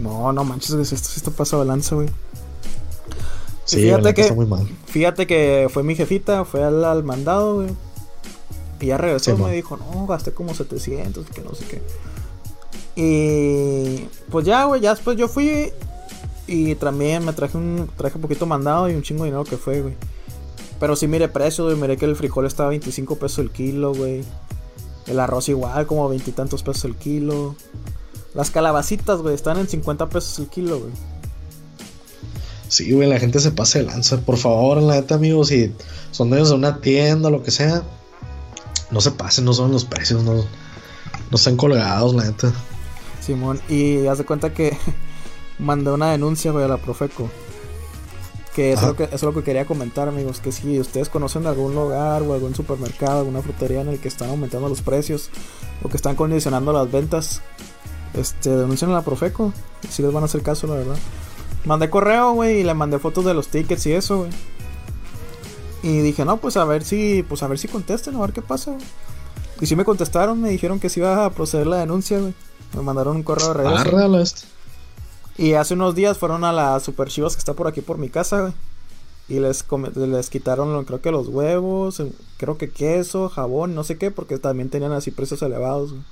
No, 0.00 0.32
no 0.32 0.44
manches. 0.44 0.72
Esto 0.92 1.08
sí 1.08 1.14
está 1.16 1.30
pasado 1.30 1.62
de 1.62 1.68
lanza, 1.68 1.94
güey. 1.94 2.08
Sí, 3.64 3.82
fíjate 3.82 4.14
que, 4.14 4.32
muy 4.32 4.46
mal. 4.46 4.66
Fíjate 4.86 5.26
que 5.26 5.68
fue 5.70 5.82
mi 5.84 5.94
jefita, 5.94 6.44
fue 6.44 6.64
al, 6.64 7.04
mandado, 7.04 7.56
güey. 7.56 7.68
Y 8.80 8.86
ya 8.86 8.98
regresó 8.98 9.32
y 9.32 9.34
me 9.34 9.52
dijo, 9.52 9.76
no, 9.76 10.06
gasté 10.06 10.32
como 10.32 10.54
700, 10.54 11.26
que 11.26 11.42
no 11.42 11.54
sé 11.54 11.64
qué. 11.66 11.82
Y 12.96 14.08
pues 14.30 14.44
ya, 14.46 14.64
güey, 14.64 14.80
ya 14.80 14.90
después 14.94 15.16
yo 15.16 15.28
fui 15.28 15.72
y 16.46 16.74
también 16.74 17.24
me 17.24 17.32
traje 17.32 17.56
un 17.56 17.88
traje 17.96 18.16
un 18.16 18.22
poquito 18.22 18.44
mandado 18.44 18.90
y 18.90 18.94
un 18.94 19.02
chingo 19.02 19.22
de 19.22 19.30
dinero 19.30 19.44
que 19.44 19.56
fue, 19.56 19.82
güey. 19.82 19.94
Pero 20.80 20.96
sí 20.96 21.06
mire 21.06 21.28
precio, 21.28 21.64
güey, 21.64 21.76
miré 21.76 21.96
que 21.96 22.06
el 22.06 22.16
frijol 22.16 22.46
estaba 22.46 22.68
a 22.68 22.70
25 22.70 23.16
pesos 23.16 23.38
el 23.38 23.50
kilo, 23.50 23.94
güey. 23.94 24.24
El 25.06 25.20
arroz 25.20 25.48
igual, 25.48 25.86
como 25.86 26.08
veintitantos 26.08 26.62
pesos 26.62 26.86
el 26.86 26.96
kilo. 26.96 27.54
Las 28.34 28.50
calabacitas, 28.50 29.20
güey, 29.20 29.34
están 29.34 29.58
en 29.58 29.68
50 29.68 30.08
pesos 30.08 30.38
el 30.38 30.48
kilo, 30.48 30.78
güey. 30.78 30.92
Sí, 32.68 32.92
güey, 32.92 33.08
la 33.08 33.18
gente 33.18 33.40
se 33.40 33.50
pasa 33.50 33.80
de 33.80 33.86
lanza. 33.86 34.20
Por 34.20 34.36
favor, 34.36 34.80
la 34.80 34.94
neta, 34.94 35.16
amigos, 35.16 35.48
si 35.48 35.74
son 36.12 36.30
dueños 36.30 36.50
de 36.50 36.54
una 36.54 36.80
tienda 36.80 37.28
o 37.28 37.32
lo 37.32 37.42
que 37.42 37.50
sea, 37.50 37.82
no 38.92 39.00
se 39.00 39.10
pasen, 39.10 39.44
no 39.44 39.52
son 39.52 39.72
los 39.72 39.84
precios, 39.84 40.22
no, 40.22 40.34
no 40.34 41.36
están 41.36 41.56
colgados, 41.56 42.14
la 42.14 42.24
neta. 42.24 42.52
Simón, 43.20 43.60
y 43.68 44.06
haz 44.06 44.18
de 44.18 44.24
cuenta 44.24 44.54
que 44.54 44.76
mandé 45.58 45.90
una 45.90 46.12
denuncia, 46.12 46.52
güey, 46.52 46.64
a 46.64 46.68
la 46.68 46.76
Profeco. 46.76 47.28
Que 48.54 48.72
eso, 48.72 48.82
es 48.82 48.88
lo 48.88 48.96
que 48.96 49.04
eso 49.04 49.14
es 49.14 49.22
lo 49.22 49.34
que 49.34 49.42
quería 49.44 49.64
comentar, 49.64 50.08
amigos. 50.08 50.40
Que 50.40 50.52
si 50.52 50.78
ustedes 50.80 51.08
conocen 51.08 51.46
algún 51.46 51.74
lugar 51.74 52.22
o 52.22 52.34
algún 52.34 52.54
supermercado, 52.54 53.20
alguna 53.20 53.42
frutería 53.42 53.80
en 53.80 53.88
el 53.88 54.00
que 54.00 54.08
están 54.08 54.30
aumentando 54.30 54.68
los 54.68 54.82
precios 54.82 55.30
o 55.82 55.88
que 55.88 55.96
están 55.96 56.16
condicionando 56.16 56.72
las 56.72 56.90
ventas, 56.90 57.42
este, 58.14 58.50
denuncian 58.50 58.90
a 58.90 58.94
la 58.94 59.02
Profeco. 59.02 59.52
Si 59.88 60.02
les 60.02 60.12
van 60.12 60.22
a 60.22 60.26
hacer 60.26 60.42
caso, 60.42 60.66
la 60.66 60.74
verdad. 60.74 60.96
Mandé 61.64 61.90
correo, 61.90 62.32
güey, 62.32 62.60
y 62.60 62.64
le 62.64 62.74
mandé 62.74 62.98
fotos 62.98 63.24
de 63.24 63.34
los 63.34 63.48
tickets 63.48 63.86
y 63.86 63.92
eso, 63.92 64.18
güey. 64.18 64.30
Y 65.82 65.98
dije, 66.00 66.24
no, 66.24 66.38
pues 66.38 66.56
a 66.56 66.64
ver 66.64 66.84
si, 66.84 67.22
pues 67.22 67.42
a 67.42 67.48
ver 67.48 67.58
si 67.58 67.68
contesten, 67.68 68.16
a 68.16 68.20
ver 68.20 68.32
qué 68.32 68.42
pasa, 68.42 68.76
Y 69.60 69.66
si 69.66 69.76
me 69.76 69.84
contestaron, 69.84 70.40
me 70.40 70.50
dijeron 70.50 70.80
que 70.80 70.88
si 70.88 71.00
iba 71.00 71.24
a 71.24 71.30
proceder 71.30 71.66
la 71.66 71.78
denuncia, 71.78 72.18
güey. 72.18 72.34
Me 72.74 72.82
mandaron 72.82 73.16
un 73.16 73.22
correo 73.22 73.48
de 73.48 73.54
regreso. 73.54 74.18
Este. 74.18 74.42
Y 75.38 75.54
hace 75.54 75.74
unos 75.74 75.94
días 75.94 76.18
fueron 76.18 76.44
a 76.44 76.52
la 76.52 76.78
Super 76.80 77.08
Chivas 77.08 77.34
que 77.34 77.38
está 77.38 77.54
por 77.54 77.66
aquí 77.66 77.80
por 77.80 77.98
mi 77.98 78.08
casa, 78.08 78.40
güey. 78.40 78.52
Y 79.28 79.38
les, 79.38 79.64
les 79.96 80.28
quitaron, 80.28 80.84
creo 80.84 81.00
que 81.00 81.12
los 81.12 81.28
huevos, 81.28 82.02
creo 82.36 82.58
que 82.58 82.70
queso, 82.70 83.28
jabón, 83.28 83.74
no 83.74 83.84
sé 83.84 83.96
qué, 83.96 84.10
porque 84.10 84.38
también 84.38 84.70
tenían 84.70 84.92
así 84.92 85.10
precios 85.12 85.40
elevados, 85.42 85.92
güey. 85.92 86.02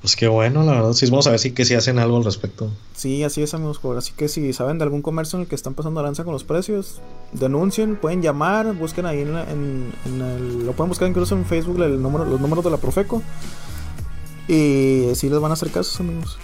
Pues 0.00 0.14
qué 0.14 0.28
bueno, 0.28 0.62
la 0.62 0.72
verdad. 0.72 0.92
Sí, 0.92 1.08
vamos 1.10 1.26
a 1.26 1.30
ver 1.30 1.38
si 1.38 1.52
que 1.52 1.64
si 1.64 1.74
hacen 1.74 1.98
algo 1.98 2.16
al 2.16 2.24
respecto. 2.24 2.70
Sí, 2.94 3.24
así 3.24 3.42
es, 3.42 3.54
amigos. 3.54 3.80
Así 3.96 4.12
que 4.12 4.28
si 4.28 4.52
saben 4.52 4.78
de 4.78 4.84
algún 4.84 5.02
comercio 5.02 5.36
en 5.36 5.42
el 5.42 5.48
que 5.48 5.54
están 5.54 5.74
pasando 5.74 6.02
lanza 6.02 6.24
con 6.24 6.32
los 6.32 6.44
precios, 6.44 7.00
denuncien, 7.32 7.96
pueden 7.96 8.22
llamar, 8.22 8.72
busquen 8.74 9.06
ahí 9.06 9.20
en, 9.22 9.92
el, 10.04 10.66
lo 10.66 10.72
pueden 10.72 10.90
buscar 10.90 11.08
incluso 11.08 11.34
en 11.34 11.44
Facebook 11.44 11.82
el 11.82 12.00
número, 12.00 12.24
los 12.24 12.40
números 12.40 12.64
de 12.64 12.70
la 12.70 12.76
Profeco. 12.76 13.22
Y 14.48 15.08
si 15.14 15.28
les 15.28 15.40
van 15.40 15.50
a 15.50 15.54
hacer 15.54 15.70
casos, 15.70 15.98
amigos. 15.98 16.38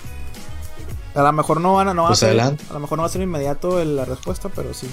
A 1.14 1.22
lo 1.22 1.32
mejor 1.32 1.60
no 1.60 1.74
van 1.74 1.88
a, 1.88 1.94
no 1.94 2.02
va 2.02 2.08
a 2.08 2.10
pues 2.10 2.20
ser, 2.20 2.40
a 2.40 2.54
lo 2.72 2.80
mejor 2.80 2.98
no 2.98 3.02
va 3.02 3.06
a 3.06 3.10
ser 3.10 3.20
inmediato 3.20 3.84
la 3.84 4.04
respuesta, 4.04 4.48
pero 4.48 4.72
sí. 4.72 4.88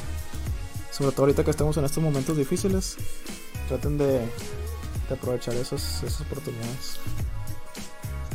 Sobre 0.91 1.11
todo 1.11 1.23
ahorita 1.23 1.45
que 1.45 1.51
estamos 1.51 1.77
en 1.77 1.85
estos 1.85 2.03
momentos 2.03 2.35
difíciles, 2.35 2.97
traten 3.69 3.97
de, 3.97 4.21
aprovechar 5.09 5.55
esas, 5.55 6.03
esas 6.03 6.21
oportunidades. 6.21 6.99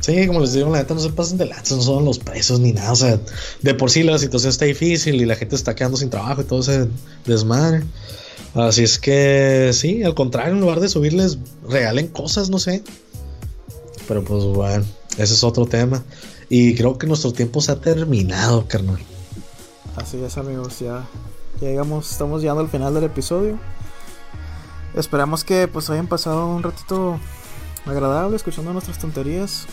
Sí, 0.04 0.26
como 0.26 0.40
les 0.40 0.52
digo, 0.52 0.70
la 0.70 0.80
neta 0.80 0.92
no 0.92 1.00
se 1.00 1.08
pasen 1.08 1.38
de 1.38 1.46
no 1.46 1.80
son 1.80 2.04
los 2.04 2.18
precios 2.18 2.60
ni 2.60 2.74
nada. 2.74 2.92
O 2.92 2.96
sea, 2.96 3.18
de 3.62 3.72
por 3.72 3.90
sí 3.90 4.02
la 4.02 4.18
situación 4.18 4.50
está 4.50 4.66
difícil 4.66 5.14
y 5.14 5.24
la 5.24 5.34
gente 5.34 5.56
está 5.56 5.74
quedando 5.74 5.96
sin 5.96 6.10
trabajo 6.10 6.42
y 6.42 6.44
todo 6.44 6.60
ese 6.60 6.88
desmadre. 7.24 7.84
Así 8.52 8.82
es 8.82 8.98
que 8.98 9.70
sí, 9.72 10.02
al 10.02 10.14
contrario, 10.14 10.52
en 10.52 10.60
lugar 10.60 10.80
de 10.80 10.90
subirles, 10.90 11.38
regalen 11.66 12.08
cosas, 12.08 12.50
no 12.50 12.58
sé. 12.58 12.84
Pero 14.06 14.22
pues 14.22 14.44
bueno, 14.44 14.84
ese 15.16 15.32
es 15.32 15.42
otro 15.42 15.64
tema. 15.64 16.04
Y 16.50 16.74
creo 16.74 16.98
que 16.98 17.06
nuestro 17.06 17.32
tiempo 17.32 17.62
se 17.62 17.72
ha 17.72 17.76
terminado, 17.76 18.68
carnal. 18.68 18.98
Así 19.96 20.22
es, 20.22 20.36
amigos, 20.36 20.80
ya, 20.80 21.08
llegamos, 21.62 22.12
estamos 22.12 22.42
llegando 22.42 22.60
al 22.60 22.68
final 22.68 22.92
del 22.92 23.04
episodio. 23.04 23.58
Esperamos 24.94 25.44
que 25.44 25.66
pues 25.66 25.88
hayan 25.88 26.08
pasado 26.08 26.46
un 26.46 26.62
ratito 26.62 27.18
agradable 27.86 28.36
escuchando 28.36 28.70
nuestras 28.74 28.98
tonterías. 28.98 29.66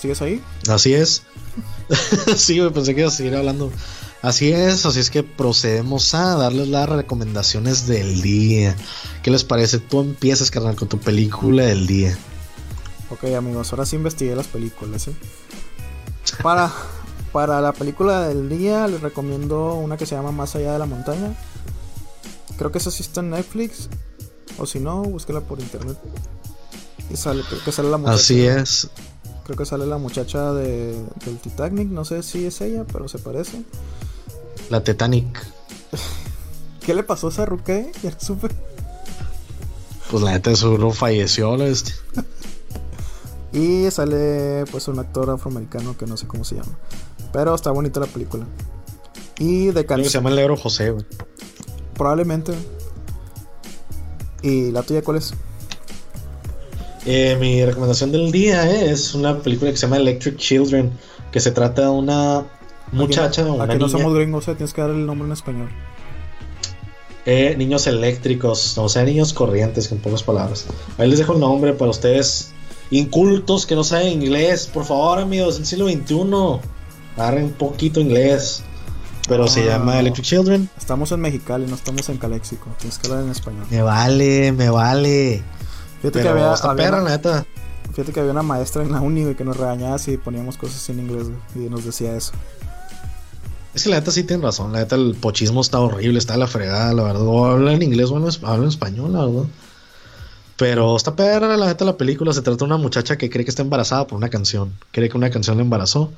¿Sigues 0.00 0.22
ahí? 0.22 0.42
Así 0.68 0.94
es. 0.94 1.22
sí, 2.36 2.60
pensé 2.72 2.94
que 2.94 3.00
iba 3.02 3.08
a 3.10 3.12
seguir 3.12 3.36
hablando. 3.36 3.70
Así 4.22 4.52
es, 4.52 4.86
así 4.86 5.00
es 5.00 5.10
que 5.10 5.22
procedemos 5.22 6.14
a 6.14 6.36
darles 6.36 6.68
las 6.68 6.88
recomendaciones 6.88 7.86
del 7.86 8.22
día. 8.22 8.76
¿Qué 9.22 9.30
les 9.30 9.44
parece? 9.44 9.78
Tú 9.78 10.00
empiezas, 10.00 10.50
carnal, 10.50 10.76
con 10.76 10.88
tu 10.88 10.98
película 10.98 11.64
del 11.64 11.86
día. 11.86 12.16
Ok, 13.10 13.24
amigos, 13.36 13.72
ahora 13.72 13.84
sí 13.84 13.96
investigué 13.96 14.36
las 14.36 14.46
películas, 14.46 15.08
¿eh? 15.08 15.14
Para, 16.42 16.72
para 17.32 17.60
la 17.60 17.72
película 17.72 18.28
del 18.28 18.48
día 18.48 18.86
les 18.86 19.00
recomiendo 19.00 19.74
una 19.74 19.96
que 19.96 20.06
se 20.06 20.14
llama 20.14 20.32
Más 20.32 20.54
allá 20.56 20.74
de 20.74 20.78
la 20.78 20.86
montaña. 20.86 21.34
Creo 22.56 22.72
que 22.72 22.78
esa 22.78 22.90
sí 22.90 23.02
está 23.02 23.20
en 23.20 23.30
Netflix. 23.30 23.88
O 24.58 24.66
si 24.66 24.80
no, 24.80 25.02
búsquela 25.02 25.40
por 25.40 25.60
internet. 25.60 25.98
Y 27.10 27.16
sale, 27.16 27.42
creo 27.42 27.64
que 27.64 27.72
sale 27.72 27.90
la 27.90 27.96
muchacha. 27.96 28.16
Así 28.16 28.46
es. 28.46 28.88
Creo 29.50 29.58
que 29.58 29.66
sale 29.66 29.84
la 29.84 29.98
muchacha 29.98 30.52
de, 30.52 30.92
del 31.24 31.38
Titanic. 31.38 31.88
No 31.88 32.04
sé 32.04 32.22
si 32.22 32.46
es 32.46 32.60
ella, 32.60 32.84
pero 32.84 33.08
se 33.08 33.18
parece. 33.18 33.64
La 34.68 34.84
Titanic. 34.84 35.44
¿Qué 36.80 36.94
le 36.94 37.02
pasó 37.02 37.26
a 37.26 37.30
esa 37.30 37.46
ruque? 37.46 37.90
Ya 38.00 38.16
supe. 38.16 38.46
Pues 40.08 40.22
la 40.22 40.30
neta 40.30 40.54
seguro 40.54 40.92
falleció 40.92 41.56
la 41.56 41.66
este. 41.66 41.90
y 43.52 43.90
sale 43.90 44.66
pues 44.70 44.86
un 44.86 45.00
actor 45.00 45.28
afroamericano 45.30 45.98
que 45.98 46.06
no 46.06 46.16
sé 46.16 46.28
cómo 46.28 46.44
se 46.44 46.54
llama. 46.54 46.78
Pero 47.32 47.52
está 47.52 47.72
bonita 47.72 47.98
la 47.98 48.06
película. 48.06 48.46
Y 49.40 49.72
de 49.72 49.84
canción. 49.84 50.12
Se 50.12 50.18
llama 50.18 50.30
el 50.30 50.36
negro 50.36 50.56
José, 50.56 50.92
güey. 50.92 51.04
Probablemente. 51.94 52.52
¿Y 54.42 54.70
la 54.70 54.84
tuya 54.84 55.02
cuál 55.02 55.16
es? 55.16 55.34
Eh, 57.06 57.36
mi 57.40 57.64
recomendación 57.64 58.12
del 58.12 58.30
día 58.30 58.70
es 58.70 59.14
una 59.14 59.38
película 59.38 59.70
que 59.70 59.76
se 59.76 59.82
llama 59.86 59.96
Electric 59.96 60.36
Children, 60.36 60.90
que 61.32 61.40
se 61.40 61.50
trata 61.50 61.82
de 61.82 61.88
una 61.88 62.44
muchacha. 62.92 63.42
Aquí, 63.42 63.50
una 63.50 63.74
no 63.74 63.88
somos 63.88 64.14
gringos, 64.14 64.48
o 64.48 64.54
tienes 64.54 64.74
que 64.74 64.80
dar 64.82 64.90
el 64.90 65.06
nombre 65.06 65.26
en 65.26 65.32
español. 65.32 65.70
Eh, 67.26 67.54
niños 67.56 67.86
eléctricos, 67.86 68.76
o 68.76 68.88
sea, 68.88 69.04
niños 69.04 69.32
corrientes, 69.32 69.90
en 69.92 69.98
pocas 69.98 70.22
palabras. 70.22 70.66
Ahí 70.98 71.08
les 71.08 71.18
dejo 71.18 71.34
el 71.34 71.40
nombre 71.40 71.72
para 71.72 71.90
ustedes 71.90 72.52
incultos 72.90 73.66
que 73.66 73.74
no 73.74 73.84
saben 73.84 74.08
inglés. 74.08 74.68
Por 74.72 74.84
favor, 74.84 75.20
amigos, 75.20 75.56
en 75.56 75.62
el 75.62 75.66
siglo 75.66 75.88
XXI, 75.88 76.68
agarren 77.16 77.44
un 77.44 77.52
poquito 77.52 78.00
inglés. 78.00 78.62
Pero 79.28 79.46
se 79.46 79.64
llama 79.64 80.00
Electric 80.00 80.26
Children. 80.26 80.68
Estamos 80.76 81.12
en 81.12 81.20
Mexicali, 81.20 81.66
no 81.66 81.76
estamos 81.76 82.08
en 82.08 82.16
Caléxico. 82.18 82.68
Tienes 82.78 82.98
que 82.98 83.06
hablar 83.06 83.24
en 83.24 83.30
español. 83.30 83.64
Me 83.70 83.80
vale, 83.80 84.50
me 84.50 84.70
vale. 84.70 85.42
Fíjate 86.00 86.22
que 86.22 86.28
había, 86.28 86.54
perra, 86.76 87.02
neta. 87.02 87.46
Fíjate 87.92 88.12
que 88.12 88.20
había 88.20 88.32
una 88.32 88.42
maestra 88.42 88.82
en 88.82 88.92
la 88.92 89.00
uni 89.00 89.34
que 89.34 89.44
nos 89.44 89.56
regañaba 89.56 89.98
si 89.98 90.16
poníamos 90.16 90.56
cosas 90.56 90.88
en 90.88 91.00
inglés 91.00 91.26
y 91.54 91.58
nos 91.58 91.84
decía 91.84 92.16
eso. 92.16 92.32
Es 93.74 93.84
que 93.84 93.90
la 93.90 93.96
neta 93.96 94.10
sí 94.10 94.24
tiene 94.24 94.42
razón, 94.42 94.72
la 94.72 94.80
neta 94.80 94.96
el 94.96 95.14
pochismo 95.14 95.60
está 95.60 95.78
horrible, 95.78 96.18
está 96.18 96.36
la 96.36 96.46
fregada, 96.46 96.92
la 96.92 97.02
verdad. 97.02 97.22
O 97.22 97.46
habla 97.46 97.72
en 97.72 97.82
inglés 97.82 98.10
o 98.10 98.16
habla 98.16 98.62
en 98.62 98.68
español, 98.68 99.12
la 99.12 99.26
verdad. 99.26 99.44
Pero 100.56 100.96
está 100.96 101.16
perra, 101.16 101.56
la 101.56 101.66
neta 101.66 101.84
la 101.84 101.96
película 101.96 102.32
se 102.32 102.42
trata 102.42 102.58
de 102.58 102.64
una 102.64 102.76
muchacha 102.76 103.16
que 103.16 103.30
cree 103.30 103.44
que 103.44 103.50
está 103.50 103.62
embarazada 103.62 104.06
por 104.06 104.16
una 104.16 104.28
canción. 104.28 104.74
Cree 104.92 105.08
que 105.08 105.16
una 105.16 105.30
canción 105.30 105.56
la 105.56 105.62
embarazó. 105.62 106.12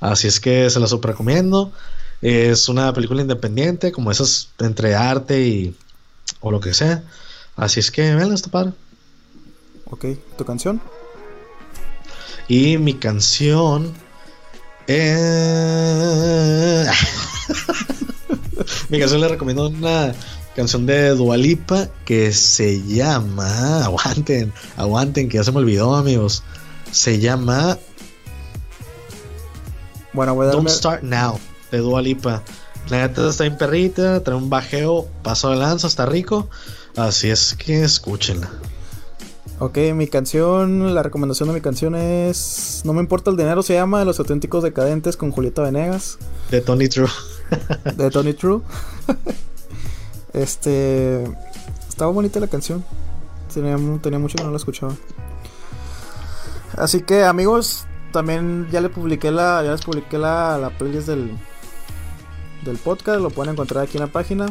Así 0.00 0.28
es 0.28 0.40
que 0.40 0.68
se 0.68 0.80
la 0.80 0.86
super 0.86 1.12
recomiendo. 1.12 1.72
Es 2.20 2.68
una 2.68 2.92
película 2.92 3.22
independiente, 3.22 3.92
como 3.92 4.10
esas 4.10 4.50
entre 4.58 4.94
arte 4.94 5.46
y. 5.46 5.76
o 6.40 6.50
lo 6.50 6.60
que 6.60 6.74
sea. 6.74 7.04
Así 7.56 7.80
es 7.80 7.90
que, 7.90 8.14
vean, 8.14 8.32
está 8.32 8.50
padre. 8.50 8.72
Ok, 9.90 10.06
¿tu 10.36 10.44
canción? 10.44 10.80
Y 12.48 12.78
mi 12.78 12.94
canción. 12.94 13.92
Eh... 14.86 16.86
mi 18.88 18.98
canción 18.98 19.20
le 19.20 19.28
recomiendo 19.28 19.68
una 19.68 20.14
canción 20.54 20.86
de 20.86 21.10
Dualipa 21.10 21.88
que 22.04 22.32
se 22.32 22.82
llama. 22.82 23.84
Aguanten, 23.84 24.52
aguanten, 24.76 25.28
que 25.28 25.38
ya 25.38 25.44
se 25.44 25.52
me 25.52 25.58
olvidó, 25.58 25.94
amigos. 25.94 26.42
Se 26.90 27.18
llama. 27.18 27.78
Bueno, 30.12 30.34
voy 30.34 30.44
a 30.44 30.48
darme... 30.48 30.62
Don't 30.62 30.70
Start 30.70 31.02
Now 31.02 31.38
de 31.70 31.78
Dua 31.78 32.02
Lipa. 32.02 32.42
La 32.88 32.98
neta 32.98 33.28
está 33.28 33.46
en 33.46 33.56
perrita, 33.56 34.22
trae 34.22 34.36
un 34.36 34.50
bajeo, 34.50 35.08
paso 35.22 35.50
de 35.50 35.56
lanza, 35.56 35.86
está 35.86 36.06
rico. 36.06 36.48
Así 36.96 37.30
es 37.30 37.54
que 37.54 37.82
escúchenla. 37.82 38.50
Ok, 39.60 39.78
mi 39.94 40.08
canción, 40.08 40.94
la 40.94 41.04
recomendación 41.04 41.48
de 41.48 41.54
mi 41.54 41.60
canción 41.60 41.94
es 41.94 42.82
No 42.84 42.92
me 42.92 43.00
importa 43.00 43.30
el 43.30 43.36
dinero, 43.36 43.62
se 43.62 43.74
llama 43.74 44.04
Los 44.04 44.18
auténticos 44.18 44.64
decadentes 44.64 45.16
con 45.16 45.30
Julieta 45.30 45.62
Venegas. 45.62 46.18
De 46.50 46.60
Tony 46.60 46.88
True. 46.88 47.08
de 47.96 48.10
Tony 48.10 48.34
True. 48.34 48.62
este. 50.32 51.22
Estaba 51.88 52.10
bonita 52.10 52.40
la 52.40 52.48
canción. 52.48 52.84
Tenía, 53.52 53.76
tenía 54.02 54.18
mucho 54.18 54.36
que 54.36 54.42
no 54.42 54.50
la 54.50 54.56
escuchaba. 54.56 54.96
Así 56.76 57.02
que 57.02 57.24
amigos, 57.24 57.86
también 58.12 58.66
ya 58.72 58.80
le 58.80 58.88
publiqué 58.88 59.30
la. 59.30 59.62
Ya 59.64 59.70
les 59.70 59.82
publiqué 59.82 60.18
la, 60.18 60.58
la 60.58 60.70
playlist 60.70 61.06
del, 61.06 61.30
del 62.64 62.76
podcast. 62.78 63.20
Lo 63.20 63.30
pueden 63.30 63.52
encontrar 63.52 63.84
aquí 63.84 63.98
en 63.98 64.02
la 64.02 64.10
página. 64.10 64.46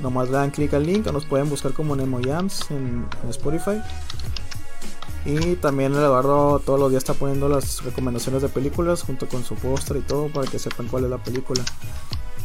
Nomás 0.00 0.30
dan 0.30 0.50
clic 0.50 0.74
al 0.74 0.86
link 0.86 1.06
o 1.06 1.12
nos 1.12 1.24
pueden 1.24 1.48
buscar 1.48 1.72
como 1.72 1.96
Nemo 1.96 2.20
Jams 2.22 2.70
en, 2.70 3.06
Spotify. 3.30 3.82
Y 5.24 5.56
también 5.56 5.92
el 5.92 5.98
Eduardo 5.98 6.60
todos 6.60 6.78
los 6.78 6.90
días 6.90 7.02
está 7.02 7.14
poniendo 7.14 7.48
las 7.48 7.82
recomendaciones 7.82 8.42
de 8.42 8.48
películas 8.48 9.02
junto 9.02 9.28
con 9.28 9.42
su 9.42 9.56
póster 9.56 9.96
y 9.96 10.00
todo 10.00 10.28
para 10.28 10.46
que 10.48 10.58
sepan 10.58 10.86
cuál 10.86 11.04
es 11.04 11.10
la 11.10 11.18
película. 11.18 11.64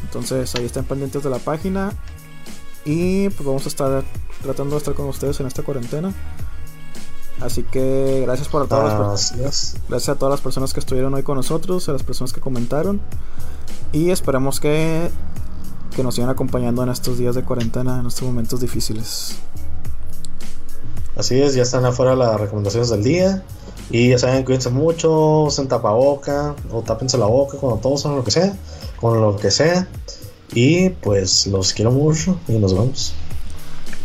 Entonces 0.03 0.55
ahí 0.55 0.65
están 0.65 0.85
pendientes 0.85 1.23
de 1.23 1.29
la 1.29 1.39
página. 1.39 1.93
Y 2.83 3.29
pues 3.29 3.45
vamos 3.45 3.65
a 3.65 3.69
estar 3.69 4.03
tratando 4.41 4.71
de 4.71 4.77
estar 4.77 4.93
con 4.95 5.07
ustedes 5.07 5.39
en 5.39 5.47
esta 5.47 5.61
cuarentena. 5.61 6.13
Así 7.41 7.63
que 7.63 8.21
gracias 8.23 8.47
por 8.47 8.63
a 8.63 8.67
todas 8.67 9.35
las 9.37 9.75
gracias 9.89 10.09
a 10.09 10.15
todas 10.15 10.31
las 10.31 10.41
personas 10.41 10.73
que 10.73 10.79
estuvieron 10.79 11.13
hoy 11.13 11.23
con 11.23 11.37
nosotros, 11.37 11.89
a 11.89 11.93
las 11.93 12.03
personas 12.03 12.33
que 12.33 12.39
comentaron. 12.39 13.01
Y 13.91 14.11
esperemos 14.11 14.59
que, 14.59 15.09
que 15.95 16.03
nos 16.03 16.15
sigan 16.15 16.29
acompañando 16.29 16.83
en 16.83 16.89
estos 16.89 17.17
días 17.17 17.35
de 17.35 17.43
cuarentena, 17.43 17.99
en 17.99 18.07
estos 18.07 18.23
momentos 18.23 18.59
difíciles. 18.59 19.37
Así 21.15 21.39
es, 21.39 21.53
ya 21.53 21.63
están 21.63 21.85
afuera 21.85 22.15
las 22.15 22.39
recomendaciones 22.39 22.89
del 22.89 23.03
día. 23.03 23.43
Y 23.89 24.09
ya 24.09 24.17
saben, 24.17 24.45
cuídense 24.45 24.69
mucho, 24.69 25.41
usen 25.43 25.67
tapaboca 25.67 26.55
o 26.71 26.81
tápense 26.81 27.17
la 27.17 27.25
boca 27.25 27.57
cuando 27.57 27.79
tosen 27.79 28.15
lo 28.15 28.23
que 28.23 28.31
sea, 28.31 28.55
con 28.99 29.19
lo 29.19 29.35
que 29.35 29.51
sea. 29.51 29.87
Y 30.53 30.89
pues 30.89 31.47
los 31.47 31.73
quiero 31.73 31.91
mucho 31.91 32.37
y 32.47 32.53
nos 32.53 32.73
vemos. 32.73 33.13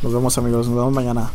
Nos 0.02 0.12
vemos 0.12 0.36
amigos, 0.38 0.66
nos 0.66 0.76
vemos 0.76 0.92
mañana. 0.92 1.30